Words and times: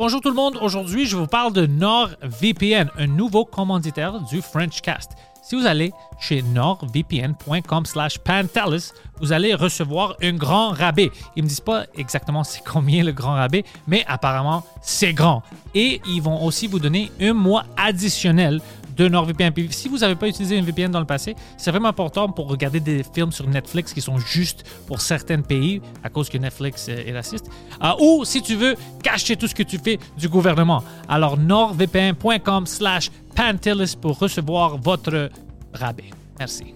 Bonjour 0.00 0.22
tout 0.22 0.30
le 0.30 0.34
monde, 0.34 0.56
aujourd'hui 0.62 1.04
je 1.04 1.14
vous 1.14 1.26
parle 1.26 1.52
de 1.52 1.66
NordVPN, 1.66 2.88
un 2.96 3.06
nouveau 3.06 3.44
commanditaire 3.44 4.18
du 4.22 4.40
Frenchcast. 4.40 5.10
Si 5.42 5.54
vous 5.54 5.66
allez 5.66 5.92
chez 6.18 6.40
nordvpn.com 6.40 7.84
slash 7.84 8.18
pantelis, 8.18 8.92
vous 9.20 9.34
allez 9.34 9.52
recevoir 9.52 10.16
un 10.22 10.32
grand 10.32 10.70
rabais. 10.70 11.10
Ils 11.36 11.42
me 11.42 11.48
disent 11.48 11.60
pas 11.60 11.84
exactement 11.98 12.44
c'est 12.44 12.64
combien 12.64 13.04
le 13.04 13.12
grand 13.12 13.34
rabais, 13.34 13.62
mais 13.86 14.02
apparemment 14.08 14.64
c'est 14.80 15.12
grand. 15.12 15.42
Et 15.74 16.00
ils 16.06 16.22
vont 16.22 16.46
aussi 16.46 16.66
vous 16.66 16.78
donner 16.78 17.12
un 17.20 17.34
mois 17.34 17.64
additionnel 17.76 18.62
NordVPN. 19.08 19.52
Si 19.70 19.88
vous 19.88 19.98
n'avez 19.98 20.14
pas 20.14 20.28
utilisé 20.28 20.58
un 20.58 20.62
VPN 20.62 20.90
dans 20.90 21.00
le 21.00 21.06
passé, 21.06 21.34
c'est 21.56 21.70
vraiment 21.70 21.88
important 21.88 22.28
pour 22.28 22.48
regarder 22.48 22.80
des 22.80 23.02
films 23.02 23.32
sur 23.32 23.46
Netflix 23.46 23.92
qui 23.92 24.00
sont 24.00 24.18
juste 24.18 24.64
pour 24.86 25.00
certains 25.00 25.40
pays 25.40 25.80
à 26.02 26.08
cause 26.08 26.28
que 26.28 26.38
Netflix 26.38 26.88
est 26.88 27.12
raciste. 27.12 27.50
Euh, 27.82 27.92
ou 28.00 28.24
si 28.24 28.42
tu 28.42 28.56
veux 28.56 28.74
cacher 29.02 29.36
tout 29.36 29.46
ce 29.46 29.54
que 29.54 29.62
tu 29.62 29.78
fais 29.78 29.98
du 30.18 30.28
gouvernement. 30.28 30.82
Alors 31.08 31.36
nordvpn.com 31.36 32.66
slash 32.66 33.10
pantelis 33.34 33.96
pour 34.00 34.18
recevoir 34.18 34.76
votre 34.78 35.30
rabais. 35.72 36.10
Merci. 36.38 36.74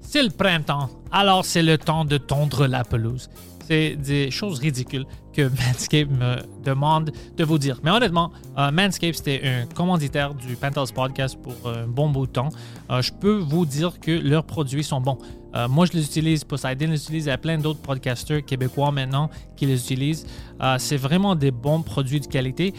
C'est 0.00 0.22
le 0.22 0.30
printemps, 0.30 0.90
alors 1.12 1.44
c'est 1.44 1.62
le 1.62 1.78
temps 1.78 2.04
de 2.04 2.18
tondre 2.18 2.66
la 2.66 2.82
pelouse. 2.82 3.30
C'est 3.68 3.94
des 3.94 4.32
choses 4.32 4.58
ridicules 4.58 5.06
que 5.32 5.42
Manscaped 5.42 6.10
me 6.10 6.36
demande 6.64 7.12
de 7.36 7.44
vous 7.44 7.58
dire. 7.58 7.80
Mais 7.82 7.90
honnêtement, 7.90 8.32
euh, 8.58 8.70
Manscaped, 8.70 9.14
c'était 9.14 9.42
un 9.44 9.66
commanditaire 9.66 10.34
du 10.34 10.56
Pantelis 10.56 10.92
Podcast 10.92 11.38
pour 11.40 11.54
un 11.68 11.86
bon 11.86 12.10
bout 12.10 12.26
de 12.26 12.32
temps. 12.32 12.50
Euh, 12.90 13.02
je 13.02 13.12
peux 13.12 13.38
vous 13.38 13.66
dire 13.66 14.00
que 14.00 14.10
leurs 14.10 14.44
produits 14.44 14.84
sont 14.84 15.00
bons. 15.00 15.18
Euh, 15.54 15.68
moi, 15.68 15.84
je 15.86 15.92
les 15.92 16.04
utilise, 16.04 16.44
Poseidon 16.44 16.86
les 16.86 17.02
utilise, 17.02 17.24
il 17.24 17.28
y 17.28 17.32
a 17.32 17.38
plein 17.38 17.58
d'autres 17.58 17.80
podcasters 17.80 18.44
québécois 18.44 18.92
maintenant 18.92 19.30
qui 19.56 19.66
les 19.66 19.82
utilisent. 19.82 20.26
Euh, 20.60 20.76
c'est 20.78 20.96
vraiment 20.96 21.34
des 21.34 21.50
bons 21.50 21.82
produits 21.82 22.20
de 22.20 22.26
qualité. 22.26 22.74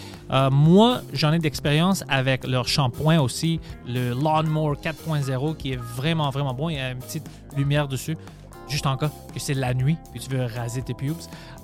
Moi, 0.52 1.02
j'en 1.14 1.34
ai 1.34 1.40
d'expérience 1.40 2.04
avec 2.08 2.48
leur 2.48 2.68
shampoing 2.68 3.20
aussi, 3.20 3.60
le 3.86 4.12
Lawnmower 4.12 4.76
4.0 4.82 5.58
qui 5.58 5.74
est 5.74 5.80
vraiment, 5.80 6.30
vraiment 6.30 6.54
bon. 6.54 6.70
Il 6.70 6.78
y 6.78 6.80
a 6.80 6.92
une 6.92 7.00
petite 7.00 7.26
lumière 7.58 7.88
dessus 7.88 8.16
juste 8.68 8.86
en 8.86 8.98
cas 8.98 9.12
que 9.34 9.40
c'est 9.40 9.54
la 9.54 9.74
nuit 9.74 9.98
et 10.16 10.20
tu 10.20 10.30
veux 10.30 10.46
raser 10.46 10.82
tes 10.82 10.94
pubes. 10.94 11.16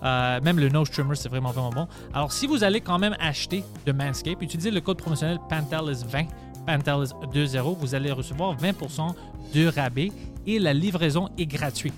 Euh, 0.03 0.39
même 0.41 0.59
le 0.59 0.69
nose 0.69 0.89
trimmer, 0.89 1.15
c'est 1.15 1.29
vraiment, 1.29 1.51
vraiment 1.51 1.69
bon. 1.69 1.87
Alors, 2.13 2.31
si 2.31 2.47
vous 2.47 2.63
allez 2.63 2.81
quand 2.81 2.99
même 2.99 3.15
acheter 3.19 3.63
de 3.85 3.91
Manscaped, 3.91 4.41
utilisez 4.41 4.71
le 4.71 4.81
code 4.81 4.97
promotionnel 4.97 5.39
Pantelis20, 5.49 6.27
Pantelis20, 6.67 7.77
vous 7.77 7.95
allez 7.95 8.11
recevoir 8.11 8.55
20% 8.57 9.13
de 9.53 9.67
rabais 9.67 10.11
et 10.45 10.59
la 10.59 10.73
livraison 10.73 11.29
est 11.37 11.45
gratuite. 11.45 11.93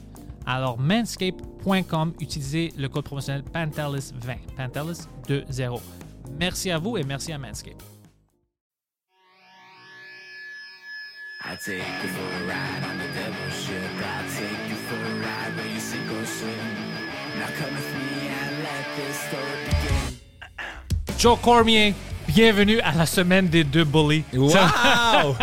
Alors, 0.45 0.80
manscape.com, 0.80 2.14
utilisez 2.20 2.73
le 2.77 2.89
code 2.89 3.03
promotionnel 3.03 3.44
Pantelis20, 3.53 4.38
Pantelis20. 4.58 5.80
Merci 6.39 6.72
à 6.72 6.77
vous 6.77 6.97
et 6.97 7.03
merci 7.03 7.31
à 7.31 7.38
Manscaped. 7.38 7.98
I 11.42 11.55
take 11.55 11.77
you 12.04 12.10
for 12.10 12.44
a 12.44 12.48
ride 12.48 12.83
on 12.83 12.98
the 12.98 13.08
devil's 13.16 13.64
ship. 13.64 13.73
I'll 13.98 14.30
take 14.36 14.70
you 14.70 14.76
for 14.76 14.95
a 14.95 15.16
ride 15.23 15.55
where 15.55 15.67
you 15.73 15.80
sink 15.80 16.11
or 16.11 16.26
swim. 16.26 16.52
Now 17.39 17.48
come 17.58 17.73
with 17.76 17.95
me 17.95 18.27
and 18.27 18.64
let 18.64 18.86
this 18.98 19.16
story 19.27 19.60
begin. 19.66 21.17
Joe 21.17 21.38
Cormier, 21.38 21.94
bienvenue 22.28 22.80
à 22.82 22.92
la 22.94 23.05
semaine 23.05 23.48
des 23.48 23.64
deux 23.64 23.86
bullies. 23.86 24.23
Wow! 24.33 25.36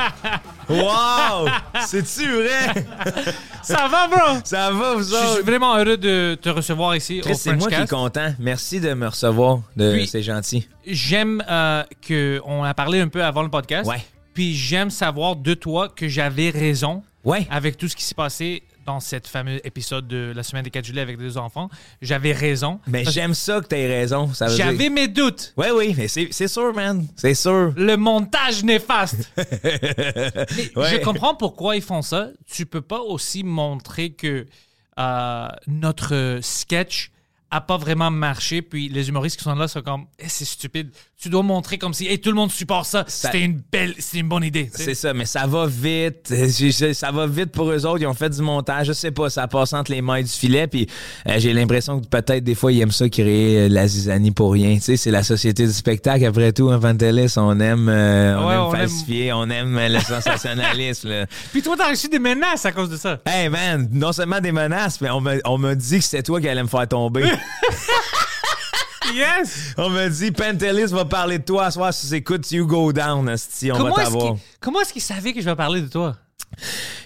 wow! 0.69 1.49
C'est-tu 1.87 2.43
vrai? 2.43 2.85
Ça 3.63 3.89
va, 3.89 4.07
bro? 4.07 4.39
Ça 4.45 4.71
va, 4.71 4.95
vous 4.95 5.01
Je 5.03 5.05
suis 5.05 5.17
autres? 5.17 5.43
vraiment 5.45 5.77
heureux 5.77 5.97
de 5.97 6.37
te 6.41 6.51
recevoir 6.51 6.95
ici 6.95 7.21
Chris, 7.23 7.33
au 7.33 7.37
c'est 7.37 7.55
moi 7.57 7.69
qui 7.69 7.75
est 7.75 7.89
content. 7.91 8.35
Merci 8.39 8.81
de 8.81 8.93
me 8.93 9.09
recevoir. 9.09 9.61
De... 9.77 9.93
Puis- 9.95 10.07
C'est 10.09 10.23
gentil. 10.23 10.69
J'aime 10.87 11.43
euh, 11.49 11.83
que 12.07 12.41
on 12.45 12.63
a 12.65 12.75
parlé 12.75 13.01
un 13.01 13.09
peu 13.09 13.25
avant 13.25 13.43
le 13.43 13.49
podcast. 13.49 13.89
Ouais. 13.89 14.05
Puis 14.37 14.55
j'aime 14.55 14.91
savoir 14.91 15.35
de 15.35 15.55
toi 15.55 15.89
que 15.89 16.09
j'avais 16.09 16.51
raison 16.51 17.03
Ouais. 17.25 17.47
avec 17.51 17.79
tout 17.79 17.89
ce 17.89 17.97
qui 17.97 18.05
s'est 18.05 18.15
passé 18.15 18.63
dans 18.85 19.01
cette 19.01 19.27
fameux 19.27 19.67
épisode 19.67 20.07
de 20.07 20.33
la 20.37 20.43
semaine 20.43 20.63
des 20.63 20.71
4 20.71 20.85
juillet 20.85 21.01
avec 21.01 21.17
les 21.19 21.25
deux 21.25 21.39
enfants. 21.39 21.71
J'avais 22.03 22.33
raison. 22.33 22.79
Mais 22.87 23.03
Parce 23.03 23.15
j'aime 23.15 23.33
ça 23.33 23.61
que 23.63 23.67
t'aies 23.67 23.87
raison. 23.89 24.33
Ça 24.35 24.47
veut 24.49 24.55
J'avais 24.57 24.77
dire... 24.77 24.91
mes 24.93 25.09
doutes. 25.09 25.55
Ouais, 25.57 25.71
oui, 25.73 25.95
mais 25.97 26.07
c'est 26.07 26.29
c'est 26.33 26.49
sûr, 26.49 26.75
man. 26.75 27.07
C'est 27.17 27.35
sûr. 27.35 27.73
Le 27.79 27.97
montage 27.97 28.63
néfaste. 28.63 29.33
Mais 29.37 30.71
Ouais. 30.77 30.91
Je 30.91 30.97
comprends 31.03 31.35
pourquoi 31.35 31.77
ils 31.77 31.83
font 31.83 32.03
ça. 32.03 32.29
Tu 32.49 32.67
peux 32.67 32.83
pas 32.83 33.01
aussi 33.01 33.43
montrer 33.43 34.11
que 34.11 34.47
euh, 35.01 35.49
notre 35.67 36.39
sketch 36.43 37.11
a 37.51 37.61
pas 37.61 37.77
vraiment 37.77 38.11
marché, 38.11 38.61
puis 38.61 38.89
les 38.89 39.09
humoristes 39.09 39.37
qui 39.39 39.45
sont 39.45 39.55
là 39.55 39.69
sont 39.69 39.81
comme 39.83 40.07
Eh, 40.19 40.25
c'est 40.29 40.45
stupide. 40.45 40.91
Tu 41.19 41.31
dois 41.31 41.43
montrer 41.43 41.79
comme 41.79 41.95
si 41.95 42.07
hey, 42.07 42.21
tout 42.21 42.29
le 42.31 42.35
monde 42.37 42.51
supporte 42.51 42.87
ça. 42.87 43.05
Ça- 43.09 43.29
C'était 43.31 43.43
une 43.45 43.63
belle, 43.73 43.95
c'est 43.99 44.19
une 44.19 44.29
bonne 44.29 44.45
idée. 44.45 44.69
C'est 44.75 44.95
ça, 44.95 45.15
mais 45.15 45.25
ça 45.25 45.47
va 45.47 45.67
vite. 45.67 46.33
Ça 46.93 47.11
va 47.11 47.27
vite 47.27 47.53
pour 47.53 47.71
eux 47.71 47.87
autres. 47.87 48.01
Ils 48.03 48.07
ont 48.07 48.13
fait 48.15 48.29
du 48.31 48.43
montage. 48.43 48.89
Je 48.89 48.93
sais 48.93 49.11
pas, 49.11 49.31
ça 49.31 49.47
passe 49.49 49.73
entre 49.73 49.91
les 49.93 50.03
mailles 50.03 50.25
du 50.25 50.31
filet. 50.31 50.67
Puis 50.67 50.87
euh, 51.29 51.37
j'ai 51.39 51.53
l'impression 51.53 52.01
que 52.01 52.07
peut-être 52.07 52.45
des 52.45 52.55
fois, 52.55 52.71
ils 52.73 52.81
aiment 52.81 52.91
ça 52.91 53.09
créer 53.09 53.61
euh, 53.61 53.69
la 53.69 53.87
zizanie 53.87 54.31
pour 54.31 54.53
rien. 54.53 54.75
Tu 54.75 54.81
sais, 54.83 54.97
c'est 54.97 55.11
la 55.11 55.23
société 55.23 55.67
du 55.67 55.73
spectacle. 55.73 56.25
Après 56.27 56.53
tout, 56.53 56.69
Vantelis, 56.69 57.33
on 57.37 57.59
aime, 57.61 57.89
euh, 57.89 58.37
on 58.39 58.47
Ouais, 58.49 58.55
aime 58.55 58.61
on 58.61 58.75
aime- 58.75 58.79
falsifier, 58.81 59.33
on 59.33 59.49
aime 59.49 59.77
euh, 59.79 59.89
le 59.89 60.01
sensationnalisme. 60.01 61.09
là. 61.09 61.27
Puis 61.53 61.63
toi, 61.63 61.77
t'as 61.79 61.91
reçu 61.91 62.09
des 62.09 62.19
menaces 62.19 62.67
à 62.67 62.73
cause 62.73 62.91
de 62.91 62.97
ça. 62.97 63.19
Hey 63.27 63.49
man, 63.49 63.89
non 63.93 64.13
seulement 64.13 64.41
des 64.41 64.53
menaces, 64.53 65.01
mais 65.01 65.11
on 65.11 65.21
m'a 65.21 65.35
on 65.45 65.59
m'a 65.59 65.75
dit 65.75 65.99
que 65.99 66.05
c'était 66.05 66.23
toi 66.23 66.41
qui 66.41 66.49
allais 66.49 66.63
me 66.63 66.69
faire 66.69 66.87
tomber. 66.89 67.25
Yes! 69.15 69.75
on 69.79 69.89
m'a 69.91 70.09
dit 70.09 70.33
Pantelis 70.33 70.87
va 70.87 71.05
parler 71.05 71.39
de 71.39 71.45
toi 71.45 71.67
à 71.67 71.71
soir 71.71 71.95
si 71.95 72.13
écoutes 72.15 72.51
You 72.51 72.67
Go 72.67 72.93
Down, 72.93 73.37
si 73.37 73.71
on 73.71 73.77
Comment 73.77 73.95
va 73.95 74.03
est-ce 74.03 74.11
t'avoir. 74.11 74.33
qu'il 74.35 74.43
comment 74.61 74.81
est-ce 74.81 74.93
qu'il 74.93 75.03
savait 75.03 75.33
que 75.33 75.41
je 75.41 75.45
vais 75.45 75.55
parler 75.55 75.81
de 75.81 75.87
toi? 75.87 76.17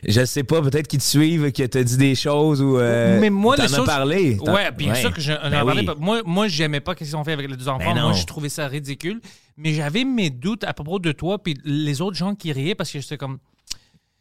Je 0.07 0.25
sais 0.25 0.43
pas, 0.45 0.63
peut-être 0.63 0.87
qu'ils 0.89 1.01
te 1.01 1.05
suivent, 1.05 1.51
qu'ils 1.53 1.69
t'ont 1.69 1.83
dit 1.83 1.97
des 1.99 2.15
choses 2.15 2.63
ou 2.63 2.79
euh, 2.79 3.19
Mais 3.21 3.29
moi, 3.31 3.57
t'en 3.57 3.65
as 3.65 3.85
parlé. 3.85 4.39
Ouais, 4.41 4.71
bien 4.71 4.95
sûr 4.95 5.13
que 5.13 5.21
j'en 5.21 5.35
ai 5.35 5.51
Ben 5.51 5.65
parlé. 5.65 5.87
oui. 5.87 5.95
Moi, 5.99 6.23
moi 6.25 6.49
j'aimais 6.49 6.81
pas 6.81 6.93
ce 6.93 6.99
qu'ils 6.99 7.17
ont 7.17 7.25
fait 7.25 7.33
avec 7.33 7.51
les 7.51 7.57
deux 7.57 7.69
enfants. 7.69 7.95
Ben 7.95 8.01
moi, 8.03 8.13
je 8.13 8.25
trouvais 8.25 8.49
ça 8.49 8.67
ridicule. 8.67 9.21
Mais 9.59 9.75
j'avais 9.75 10.05
mes 10.05 10.31
doutes 10.31 10.65
à 10.65 10.73
propos 10.73 10.99
de 11.01 11.13
toi 11.13 11.43
puis 11.43 11.59
les 11.65 12.01
autres 12.01 12.17
gens 12.17 12.35
qui 12.35 12.51
riaient 12.53 12.75
parce 12.75 12.91
que 12.91 13.01
j'étais 13.01 13.19
comme... 13.19 13.39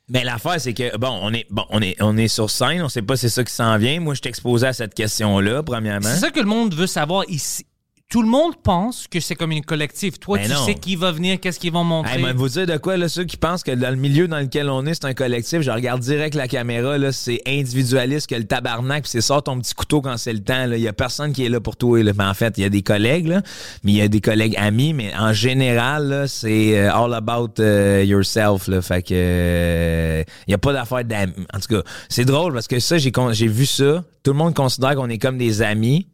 Mais 0.10 0.24
l'affaire, 0.24 0.60
c'est 0.60 0.74
que 0.74 0.98
bon, 0.98 1.20
on 1.22 1.32
est 1.34 1.46
bon, 1.52 1.66
on 1.70 1.82
est 1.82 1.96
on 2.02 2.18
est 2.18 2.28
sur 2.28 2.50
scène, 2.50 2.82
on 2.82 2.90
sait 2.90 3.04
pas 3.04 3.16
c'est 3.16 3.30
ça 3.30 3.44
qui 3.44 3.54
s'en 3.54 3.78
vient. 3.78 4.00
Moi, 4.00 4.16
je 4.16 4.22
t'exposais 4.22 4.68
à 4.68 4.74
cette 4.74 4.96
question-là, 4.96 5.62
premièrement. 5.64 6.10
C'est 6.10 6.20
ça 6.20 6.32
que 6.32 6.40
le 6.40 6.48
monde 6.48 6.74
veut 6.74 6.88
savoir 6.88 7.24
ici. 7.28 7.66
Tout 8.10 8.24
le 8.24 8.28
monde 8.28 8.54
pense 8.64 9.08
que 9.08 9.20
c'est 9.20 9.36
comme 9.36 9.52
une 9.52 9.64
collective. 9.64 10.18
Toi, 10.18 10.40
Ben 10.40 10.48
tu 10.48 10.54
non. 10.54 10.66
sais 10.66 10.74
qui 10.74 10.96
va 10.96 11.12
venir, 11.12 11.40
qu'est-ce 11.40 11.60
qu'ils 11.60 11.72
vont 11.72 11.84
montrer. 11.84 12.16
Hey, 12.16 12.20
moi, 12.20 12.34
vous 12.34 12.50
dire 12.50 12.66
de 12.66 12.76
quoi, 12.78 12.98
là, 12.98 13.08
ceux 13.08 13.24
qui 13.24 13.38
pensent 13.38 13.62
que 13.62 13.70
dans 13.70 13.92
le 13.92 13.98
milieu 13.98 14.28
dans 14.28 14.40
lequel 14.40 14.68
on 14.68 14.84
est, 14.88 14.96
c'est 14.96 15.06
un 15.06 15.14
collectif, 15.14 15.62
je 15.62 15.70
regarde 15.70 16.02
direct 16.02 16.34
la 16.34 16.48
caméra, 16.48 16.98
là, 16.98 17.12
c'est 17.12 17.40
individualiste 17.46 18.26
que 18.26 18.34
le 18.34 18.46
tabarnak, 18.46 19.04
puis 19.04 19.12
c'est 19.12 19.22
sort 19.22 19.44
ton 19.44 19.60
petit 19.60 19.76
couteau 19.76 20.02
quand 20.02 20.18
c'est 20.18 20.34
le 20.34 20.40
temps. 20.40 20.72
Il 20.72 20.80
y 20.80 20.88
a 20.88 20.94
personne 20.94 21.34
qui 21.34 21.46
est 21.46 21.50
là 21.50 21.62
pour 21.62 21.76
toi, 21.76 22.02
là. 22.02 22.12
Mais 22.18 22.24
en 22.24 22.34
fait, 22.34 22.58
il 22.58 22.62
y 22.62 22.66
a 22.66 22.70
des 22.70 22.82
collègues, 22.82 23.28
là, 23.28 23.44
mais 23.84 23.92
il 23.92 23.98
y 23.98 24.02
a 24.02 24.08
des 24.08 24.22
collègues 24.22 24.56
amis, 24.58 24.94
mais 24.94 25.16
en 25.16 25.32
général, 25.32 26.08
là, 26.08 26.28
c'est 26.28 26.80
euh, 26.80 26.92
all 26.92 27.14
about 27.14 27.62
euh, 27.62 28.04
yourself, 28.04 28.68
là. 28.70 28.82
Fait 28.82 29.04
que, 29.04 29.14
euh, 29.14 30.24
il 30.48 30.52
y 30.52 30.56
a 30.56 30.58
pas 30.58 30.74
d'affaire 30.74 31.06
d'amis. 31.06 31.34
En 31.54 31.60
tout 31.60 31.76
cas, 31.76 31.84
c'est 32.10 32.26
drôle 32.26 32.54
parce 32.54 32.68
que 32.68 32.80
ça, 32.80 32.98
j'ai 32.98 33.48
vu 33.48 33.68
ça. 33.68 34.04
Tout 34.24 34.32
le 34.32 34.38
monde 34.38 34.56
considère 34.56 34.96
qu'on 34.96 35.10
est 35.10 35.20
comme 35.20 35.38
des 35.38 35.62
amis 35.62 36.08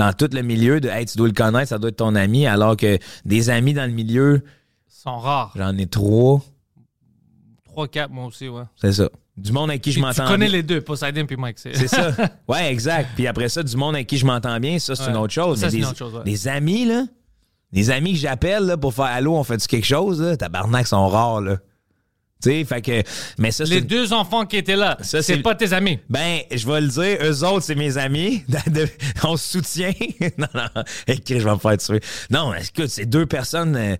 dans 0.00 0.12
tout 0.14 0.28
le 0.32 0.40
milieu 0.42 0.80
de, 0.80 0.88
hey, 0.88 1.04
tu 1.04 1.16
dois 1.18 1.28
le 1.28 1.34
connaître, 1.34 1.68
ça 1.68 1.78
doit 1.78 1.90
être 1.90 1.96
ton 1.96 2.14
ami, 2.14 2.46
alors 2.46 2.76
que 2.76 2.98
des 3.24 3.50
amis 3.50 3.74
dans 3.74 3.84
le 3.84 3.92
milieu, 3.92 4.42
sont 4.88 5.18
rares. 5.18 5.52
J'en 5.56 5.76
ai 5.76 5.86
trois. 5.86 6.40
3, 7.66 7.86
4, 7.88 8.10
moi 8.10 8.24
aussi, 8.26 8.48
ouais. 8.48 8.62
C'est 8.76 8.92
ça. 8.92 9.08
Du 9.36 9.52
monde 9.52 9.70
avec 9.70 9.80
qui 9.82 9.92
je 9.92 10.00
Puis 10.00 10.02
tu 10.12 10.20
m'entends 10.20 10.30
connais 10.32 10.46
bien. 10.46 10.56
les 10.56 10.62
deux, 10.62 10.80
Poseidon 10.80 11.24
puis 11.26 11.36
Mike. 11.36 11.58
C'est 11.58 11.74
C'est 11.76 11.88
ça. 11.88 12.12
Ouais, 12.48 12.70
exact. 12.72 13.10
Puis 13.14 13.26
après 13.26 13.48
ça, 13.48 13.62
du 13.62 13.76
monde 13.76 13.94
avec 13.94 14.06
qui 14.06 14.18
je 14.18 14.26
m'entends 14.26 14.58
bien, 14.58 14.78
ça, 14.78 14.94
c'est 14.96 15.04
Ouais. 15.04 15.10
une 15.10 15.16
autre 15.18 15.32
chose. 15.32 15.60
Ça, 15.60 15.66
Mais 15.66 15.70
c'est 15.70 15.76
des, 15.76 15.82
une 15.84 15.88
autre 15.88 15.98
chose, 15.98 16.14
ouais. 16.14 16.24
des 16.24 16.48
amis, 16.48 16.84
là, 16.84 17.04
des 17.72 17.90
amis 17.90 18.12
que 18.14 18.18
j'appelle 18.18 18.64
là, 18.64 18.76
pour 18.76 18.92
faire 18.92 19.04
Allô, 19.06 19.36
on 19.36 19.44
fait-tu 19.44 19.66
quelque 19.68 19.86
chose, 19.86 20.20
là? 20.20 20.36
Tabarnak, 20.36 20.86
sont 20.86 21.06
rares, 21.08 21.40
là. 21.42 21.58
Tu 22.42 22.50
sais, 22.50 22.64
fait 22.64 22.80
que. 22.82 23.02
Mais 23.38 23.50
ça, 23.50 23.66
c'est. 23.66 23.74
Les 23.74 23.80
deux 23.80 24.12
enfants 24.12 24.46
qui 24.46 24.56
étaient 24.56 24.76
là, 24.76 24.96
c'est 25.02 25.42
pas 25.42 25.54
tes 25.54 25.72
amis. 25.72 25.98
Ben, 26.08 26.40
je 26.50 26.66
vais 26.66 26.80
le 26.80 26.88
dire, 26.88 27.18
eux 27.22 27.44
autres, 27.44 27.64
c'est 27.64 27.74
mes 27.74 27.98
amis. 27.98 28.42
On 29.24 29.36
se 29.36 29.58
soutient. 29.58 29.92
non, 30.38 30.46
non, 30.54 30.82
écrit, 31.06 31.40
je 31.40 31.44
vais 31.44 31.54
me 31.54 31.58
faire 31.58 31.76
tuer. 31.76 32.00
Non, 32.30 32.54
écoute, 32.54 32.88
c'est 32.88 33.06
deux 33.06 33.26
personnes, 33.26 33.76
euh, 33.76 33.96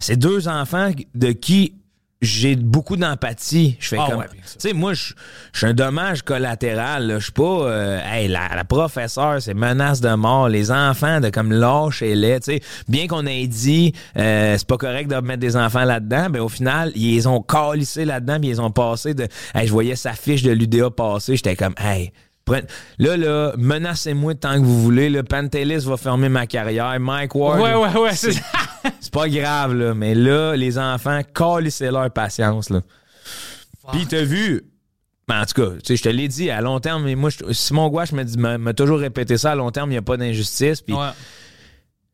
c'est 0.00 0.16
deux 0.16 0.48
enfants 0.48 0.90
de 1.14 1.32
qui 1.32 1.74
j'ai 2.24 2.56
beaucoup 2.56 2.96
d'empathie. 2.96 3.76
Je 3.80 3.88
fais 3.88 3.96
Ah 4.00 4.06
comme. 4.10 4.18
ouais, 4.20 4.26
Tu 4.32 4.38
sais, 4.58 4.72
moi, 4.72 4.92
je 4.94 5.12
je 5.52 5.58
suis 5.58 5.66
un 5.66 5.74
dommage 5.74 6.22
collatéral. 6.22 7.06
là. 7.06 7.18
Je 7.18 7.24
suis 7.24 7.32
pas. 7.32 7.42
euh, 7.42 8.00
hey, 8.04 8.28
la, 8.28 8.48
la 8.54 8.64
professeure, 8.64 9.40
c'est 9.40 9.54
menace 9.54 10.00
de 10.00 10.12
mort. 10.14 10.48
Les 10.48 10.70
enfants, 10.70 11.20
de 11.20 11.30
comme 11.30 11.52
lâche 11.52 12.02
et 12.02 12.14
lait. 12.14 12.40
Tu 12.40 12.54
sais, 12.54 12.60
bien 12.88 13.06
qu'on 13.06 13.26
ait 13.26 13.46
dit, 13.46 13.92
euh, 14.16 14.56
c'est 14.58 14.66
pas 14.66 14.76
correct 14.78 15.08
de 15.08 15.16
mettre 15.20 15.40
des 15.40 15.56
enfants 15.56 15.84
là-dedans, 15.84 16.28
ben 16.30 16.40
au 16.40 16.48
final, 16.48 16.90
ils 16.96 17.28
ont 17.28 17.40
calissés 17.42 18.04
là-dedans, 18.04 18.38
puis 18.40 18.48
ils 18.50 18.60
ont 18.60 18.70
passé 18.70 19.14
de. 19.14 19.28
Hey, 19.54 19.66
je 19.66 19.72
voyais 19.72 19.96
sa 19.96 20.12
fiche 20.12 20.42
de 20.42 20.50
l'UDA 20.50 20.90
passer, 20.90 21.36
j'étais 21.36 21.56
comme, 21.56 21.74
hey. 21.78 22.12
Prenez- 22.44 22.66
Là, 22.98 23.16
là, 23.16 23.52
menacez-moi 23.56 24.34
tant 24.34 24.54
que 24.54 24.64
vous 24.64 24.80
voulez. 24.82 25.10
Le 25.10 25.22
Pantelis 25.22 25.84
va 25.86 25.96
fermer 25.96 26.28
ma 26.28 26.46
carrière. 26.46 26.98
Mike 27.00 27.34
Ward. 27.34 27.60
Ouais, 27.60 27.74
ouais, 27.74 27.96
ouais. 28.00 28.12
c'est- 28.14 28.32
C'est 29.00 29.12
pas 29.12 29.28
grave, 29.28 29.74
là. 29.74 29.94
Mais 29.94 30.14
là, 30.14 30.54
les 30.56 30.78
enfants, 30.78 31.20
calissez 31.34 31.90
leur 31.90 32.10
patience, 32.10 32.70
là. 32.70 32.80
Puis 33.92 34.06
t'as 34.06 34.22
vu. 34.22 34.62
Ben, 35.26 35.40
en 35.40 35.44
tout 35.46 35.54
cas, 35.62 35.70
je 35.88 36.02
te 36.02 36.08
l'ai 36.10 36.28
dit, 36.28 36.50
à 36.50 36.60
long 36.60 36.80
terme, 36.80 37.04
mais 37.04 37.14
moi, 37.14 37.30
je- 37.30 37.52
Simon 37.54 37.88
Gouache 37.88 38.12
m'a 38.12 38.24
dit- 38.24 38.36
m'a 38.36 38.58
m'a 38.58 38.74
toujours 38.74 38.98
répété 38.98 39.38
ça, 39.38 39.52
à 39.52 39.54
long 39.54 39.70
terme, 39.70 39.88
il 39.90 39.94
n'y 39.94 39.98
a 39.98 40.02
pas 40.02 40.18
d'injustice. 40.18 40.82
Puis 40.82 40.94
Ouais. 40.94 41.08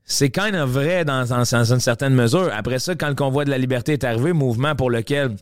c'est 0.04 0.30
quand 0.30 0.50
même 0.50 0.62
vrai 0.64 1.04
dans, 1.04 1.24
dans- 1.26 1.42
dans 1.50 1.72
une 1.72 1.80
certaine 1.80 2.14
mesure. 2.14 2.50
Après 2.54 2.78
ça, 2.78 2.94
quand 2.94 3.08
le 3.08 3.16
convoi 3.16 3.44
de 3.44 3.50
la 3.50 3.58
liberté 3.58 3.94
est 3.94 4.04
arrivé, 4.04 4.32
mouvement 4.32 4.76
pour 4.76 4.90
lequel 4.90 5.34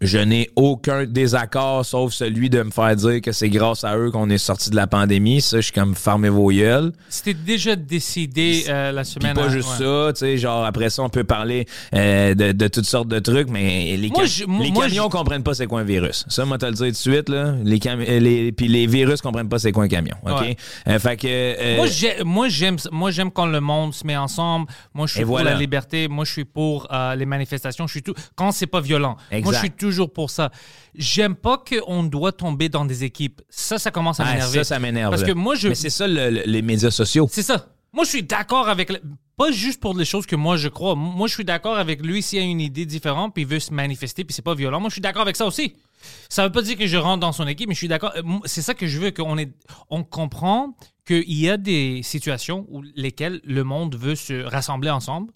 je 0.00 0.16
n'ai 0.18 0.48
aucun 0.56 1.04
désaccord, 1.04 1.84
sauf 1.84 2.12
celui 2.14 2.48
de 2.48 2.62
me 2.62 2.70
faire 2.70 2.96
dire 2.96 3.20
que 3.20 3.32
c'est 3.32 3.50
grâce 3.50 3.84
à 3.84 3.98
eux 3.98 4.10
qu'on 4.10 4.30
est 4.30 4.38
sorti 4.38 4.70
de 4.70 4.76
la 4.76 4.86
pandémie. 4.86 5.42
Ça, 5.42 5.58
je 5.58 5.62
suis 5.62 5.72
comme 5.72 5.94
fermez 5.94 6.30
vos 6.30 6.50
gueules. 6.50 6.92
C'était 7.10 7.34
déjà 7.34 7.76
décidé 7.76 8.64
euh, 8.68 8.92
la 8.92 9.04
semaine. 9.04 9.34
pas 9.34 9.44
hein, 9.44 9.48
juste 9.50 9.68
ouais. 9.78 9.84
ça, 9.84 10.12
tu 10.14 10.20
sais, 10.20 10.38
genre 10.38 10.64
après 10.64 10.88
ça, 10.88 11.02
on 11.02 11.10
peut 11.10 11.24
parler 11.24 11.66
euh, 11.94 12.34
de, 12.34 12.52
de 12.52 12.68
toutes 12.68 12.86
sortes 12.86 13.08
de 13.08 13.18
trucs, 13.18 13.50
mais 13.50 13.96
les, 13.98 14.08
Moi, 14.08 14.16
cam- 14.20 14.26
je- 14.26 14.44
moi, 14.46 14.64
les 14.64 14.70
moi, 14.72 14.84
camions 14.86 15.04
je- 15.04 15.08
comprennent 15.10 15.42
pas 15.42 15.52
c'est 15.54 15.66
quoi 15.66 15.80
un 15.80 15.84
virus. 15.84 16.24
Ça, 16.28 16.46
moi, 16.46 16.56
te 16.56 16.64
le 16.64 16.72
dire 16.72 16.86
tout 16.86 16.90
de 16.92 16.96
suite, 16.96 17.28
là. 17.28 17.54
Les 17.62 17.78
cam- 17.78 18.00
euh, 18.00 18.20
les, 18.20 18.52
puis 18.52 18.68
les 18.68 18.86
virus 18.86 19.20
comprennent 19.20 19.48
pas 19.50 19.58
c'est 19.58 19.72
quoi 19.72 19.84
un 19.84 19.88
camion, 19.88 20.16
OK? 20.24 20.40
Ouais. 20.40 20.56
Euh, 20.88 20.98
fait 20.98 21.16
que... 21.18 21.26
euh, 21.28 21.76
Moi, 21.76 21.86
j'ai- 21.88 22.24
moi, 22.24 22.48
j'aime, 22.48 22.76
moi, 22.90 23.10
j'aime 23.10 23.30
quand 23.30 23.46
le 23.46 23.60
monde 23.60 23.92
se 23.92 24.06
met 24.06 24.16
ensemble. 24.16 24.66
Moi, 24.94 25.06
je 25.06 25.12
suis 25.14 25.22
pour 25.24 25.32
voilà. 25.36 25.52
la 25.52 25.58
liberté. 25.58 26.08
Moi, 26.08 26.24
je 26.24 26.32
suis 26.32 26.44
pour 26.46 26.88
euh, 26.90 27.14
les 27.16 27.26
manifestations. 27.26 27.86
Je 27.86 27.92
suis 27.92 28.02
tout 28.02 28.14
quand 28.34 28.50
c'est 28.52 28.66
pas 28.66 28.80
violent. 28.80 29.16
Moi, 29.30 29.38
Exact. 29.38 29.52
je 29.52 29.58
suis 29.58 29.70
toujours 29.90 30.12
pour 30.12 30.30
ça. 30.30 30.50
J'aime 30.94 31.34
pas 31.34 31.58
qu'on 31.58 32.02
doit 32.04 32.32
tomber 32.32 32.68
dans 32.68 32.84
des 32.84 33.04
équipes. 33.04 33.42
Ça, 33.48 33.78
ça 33.78 33.90
commence 33.90 34.20
à 34.20 34.24
ah, 34.26 34.32
m'énerver. 34.32 34.58
ça, 34.58 34.64
ça 34.64 34.78
m'énerve. 34.78 35.10
Parce 35.10 35.24
que 35.24 35.32
moi, 35.32 35.54
je, 35.54 35.68
Mais 35.68 35.74
c'est 35.74 35.90
ça, 35.90 36.06
le- 36.06 36.30
le- 36.30 36.42
les 36.46 36.62
médias 36.62 36.90
sociaux. 36.90 37.28
c'est 37.30 37.42
ça. 37.42 37.66
Moi, 37.92 38.04
je 38.04 38.10
suis 38.10 38.22
d'accord 38.22 38.68
avec. 38.68 38.90
le- 38.90 39.00
Pas 39.36 39.50
juste 39.52 39.80
pour 39.80 39.96
les 39.96 40.04
choses 40.04 40.26
que 40.26 40.36
moi 40.36 40.56
je 40.58 40.68
crois. 40.68 40.94
Moi, 40.94 41.26
je 41.26 41.34
suis 41.34 41.44
d'accord 41.44 41.76
avec 41.78 42.04
lui 42.04 42.22
s'il 42.22 42.38
a 42.38 42.42
une 42.42 42.60
idée 42.60 42.84
différente 42.86 43.32
puis 43.34 43.42
il 43.42 43.48
veut 43.48 43.58
se 43.58 43.72
manifester 43.72 44.22
puis 44.22 44.34
c'est 44.34 44.42
pas 44.42 44.54
violent. 44.54 44.80
Moi, 44.80 44.90
je 44.90 44.94
suis 44.94 45.00
d'accord 45.00 45.22
avec 45.22 45.34
ça 45.36 45.46
aussi. 45.46 45.74
Ça 46.28 46.44
veut 46.44 46.52
pas 46.52 46.62
dire 46.62 46.76
que 46.78 46.86
je 46.86 46.96
rentre 46.98 47.20
dans 47.20 47.32
son 47.32 47.46
équipe, 47.46 47.66
mais 47.68 47.74
je 47.74 47.78
suis 47.78 47.88
d'accord. 47.88 48.12
Euh, 48.16 48.22
C'est 48.44 48.62
ça 48.62 48.74
que 48.74 48.86
je 48.86 48.98
veux 49.00 49.10
qu'on 49.10 49.38
est. 49.38 49.50
On 49.88 50.04
comprend 50.04 50.76
qu'il 51.06 51.32
y 51.32 51.48
a 51.50 51.56
des 51.56 52.02
situations 52.04 52.66
où 52.70 52.82
lesquelles 52.94 53.40
le 53.44 53.64
monde 53.64 53.96
veut 53.96 54.14
se 54.14 54.42
rassembler 54.44 54.90
ensemble 54.90 55.32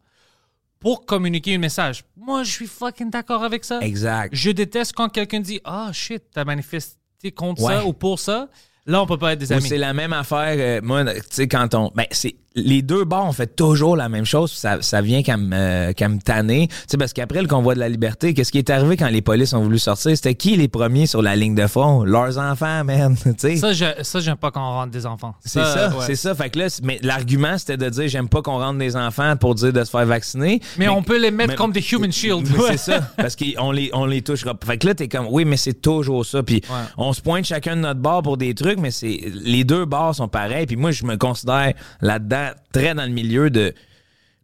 pour 0.84 1.06
communiquer 1.06 1.54
un 1.54 1.58
message. 1.58 2.04
Moi, 2.14 2.42
je 2.42 2.50
suis 2.50 2.66
fucking 2.66 3.08
d'accord 3.08 3.42
avec 3.42 3.64
ça. 3.64 3.80
Exact. 3.80 4.34
Je 4.34 4.50
déteste 4.50 4.92
quand 4.92 5.08
quelqu'un 5.08 5.40
dit 5.40 5.58
Ah 5.64 5.88
shit, 5.94 6.22
t'as 6.30 6.44
manifesté 6.44 7.32
contre 7.34 7.62
ça 7.62 7.86
ou 7.86 7.94
pour 7.94 8.20
ça. 8.20 8.50
Là, 8.86 9.02
on 9.02 9.06
peut 9.06 9.16
pas 9.18 9.32
être 9.32 9.38
des 9.38 9.50
amis. 9.52 9.66
c'est 9.66 9.78
la 9.78 9.94
même 9.94 10.12
affaire. 10.12 10.56
euh, 10.58 10.80
moi, 10.82 11.04
tu 11.04 11.20
sais, 11.30 11.48
quand 11.48 11.74
on. 11.74 11.90
Ben, 11.94 12.06
c'est. 12.10 12.34
Les 12.56 12.82
deux 12.82 13.02
bars 13.04 13.26
ont 13.26 13.32
fait 13.32 13.48
toujours 13.56 13.96
la 13.96 14.08
même 14.08 14.24
chose. 14.24 14.52
Ça, 14.52 14.80
ça 14.80 15.00
vient 15.00 15.24
qu'à 15.24 15.36
me, 15.36 15.56
euh, 15.56 15.92
qu'à 15.92 16.08
me 16.08 16.20
tanner. 16.20 16.68
Tu 16.68 16.74
sais, 16.86 16.96
parce 16.96 17.12
qu'après 17.12 17.42
le 17.42 17.48
convoi 17.48 17.74
de 17.74 17.80
la 17.80 17.88
liberté, 17.88 18.32
qu'est-ce 18.32 18.52
qui 18.52 18.58
est 18.58 18.70
arrivé 18.70 18.96
quand 18.96 19.08
les 19.08 19.22
polices 19.22 19.54
ont 19.54 19.62
voulu 19.64 19.80
sortir? 19.80 20.12
C'était 20.14 20.36
qui 20.36 20.56
les 20.56 20.68
premiers 20.68 21.08
sur 21.08 21.20
la 21.20 21.34
ligne 21.34 21.56
de 21.56 21.66
front? 21.66 22.04
Leurs 22.04 22.38
enfants, 22.38 22.84
man. 22.84 23.16
Tu 23.24 23.32
sais. 23.38 23.56
Ça, 23.56 23.72
je- 23.72 24.02
ça, 24.04 24.20
j'aime 24.20 24.36
pas 24.36 24.52
quand 24.52 24.60
on 24.64 24.70
rentre 24.74 24.92
des 24.92 25.04
enfants. 25.04 25.34
C'est 25.44 25.64
ça, 25.64 25.88
ouais. 25.88 26.04
c'est 26.06 26.14
ça. 26.14 26.32
Fait 26.36 26.48
que 26.48 26.60
là, 26.60 26.66
mais 26.84 27.00
l'argument, 27.02 27.58
c'était 27.58 27.76
de 27.76 27.88
dire 27.88 28.06
j'aime 28.06 28.28
pas 28.28 28.40
qu'on 28.40 28.58
rentre 28.58 28.78
des 28.78 28.94
enfants 28.94 29.34
pour 29.36 29.56
dire 29.56 29.72
de 29.72 29.82
se 29.82 29.90
faire 29.90 30.06
vacciner. 30.06 30.60
Mais, 30.78 30.86
on 30.86 31.02
peut 31.02 31.18
les 31.20 31.32
mettre 31.32 31.50
mais- 31.50 31.56
comme 31.56 31.72
des 31.72 31.84
human 31.92 32.12
shields. 32.12 32.44
Ouais. 32.56 32.76
C'est 32.76 32.92
ça, 32.92 33.00
parce 33.16 33.34
qu'on 33.34 33.72
les, 33.72 33.90
on 33.94 34.06
les 34.06 34.22
touchera. 34.22 34.54
Fait 34.64 34.78
que 34.78 34.86
là, 34.86 34.94
t'es 34.94 35.08
comme, 35.08 35.26
oui, 35.28 35.44
mais 35.44 35.56
c'est 35.56 35.82
toujours 35.82 36.24
ça. 36.24 36.44
Puis 36.44 36.62
Ouais. 36.70 36.76
on 36.98 37.12
se 37.12 37.20
pointe 37.20 37.46
chacun 37.46 37.74
de 37.74 37.80
notre 37.80 37.98
bar 37.98 38.22
pour 38.22 38.36
des 38.36 38.54
trucs, 38.54 38.73
mais 38.76 38.90
c'est 38.90 39.20
les 39.32 39.64
deux 39.64 39.84
bars 39.84 40.14
sont 40.14 40.28
pareils. 40.28 40.66
Puis 40.66 40.76
moi, 40.76 40.90
je 40.90 41.04
me 41.04 41.16
considère 41.16 41.72
là-dedans 42.00 42.50
très 42.72 42.94
dans 42.94 43.04
le 43.04 43.10
milieu 43.10 43.50
de. 43.50 43.74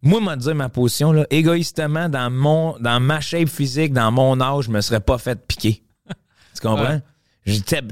Moi, 0.03 0.21
m'a 0.21 0.37
dire 0.37 0.55
ma 0.55 0.71
position, 0.71 1.12
là, 1.12 1.27
égoïstement, 1.31 2.09
dans, 2.09 2.31
mon, 2.31 2.79
dans 2.79 3.00
ma 3.00 3.21
shape 3.21 3.49
physique, 3.49 3.93
dans 3.93 4.11
mon 4.11 4.41
âge, 4.41 4.65
je 4.65 4.71
me 4.71 4.81
serais 4.81 5.00
pas 5.00 5.19
fait 5.19 5.38
piquer. 5.47 5.82
tu 6.55 6.61
comprends? 6.62 7.00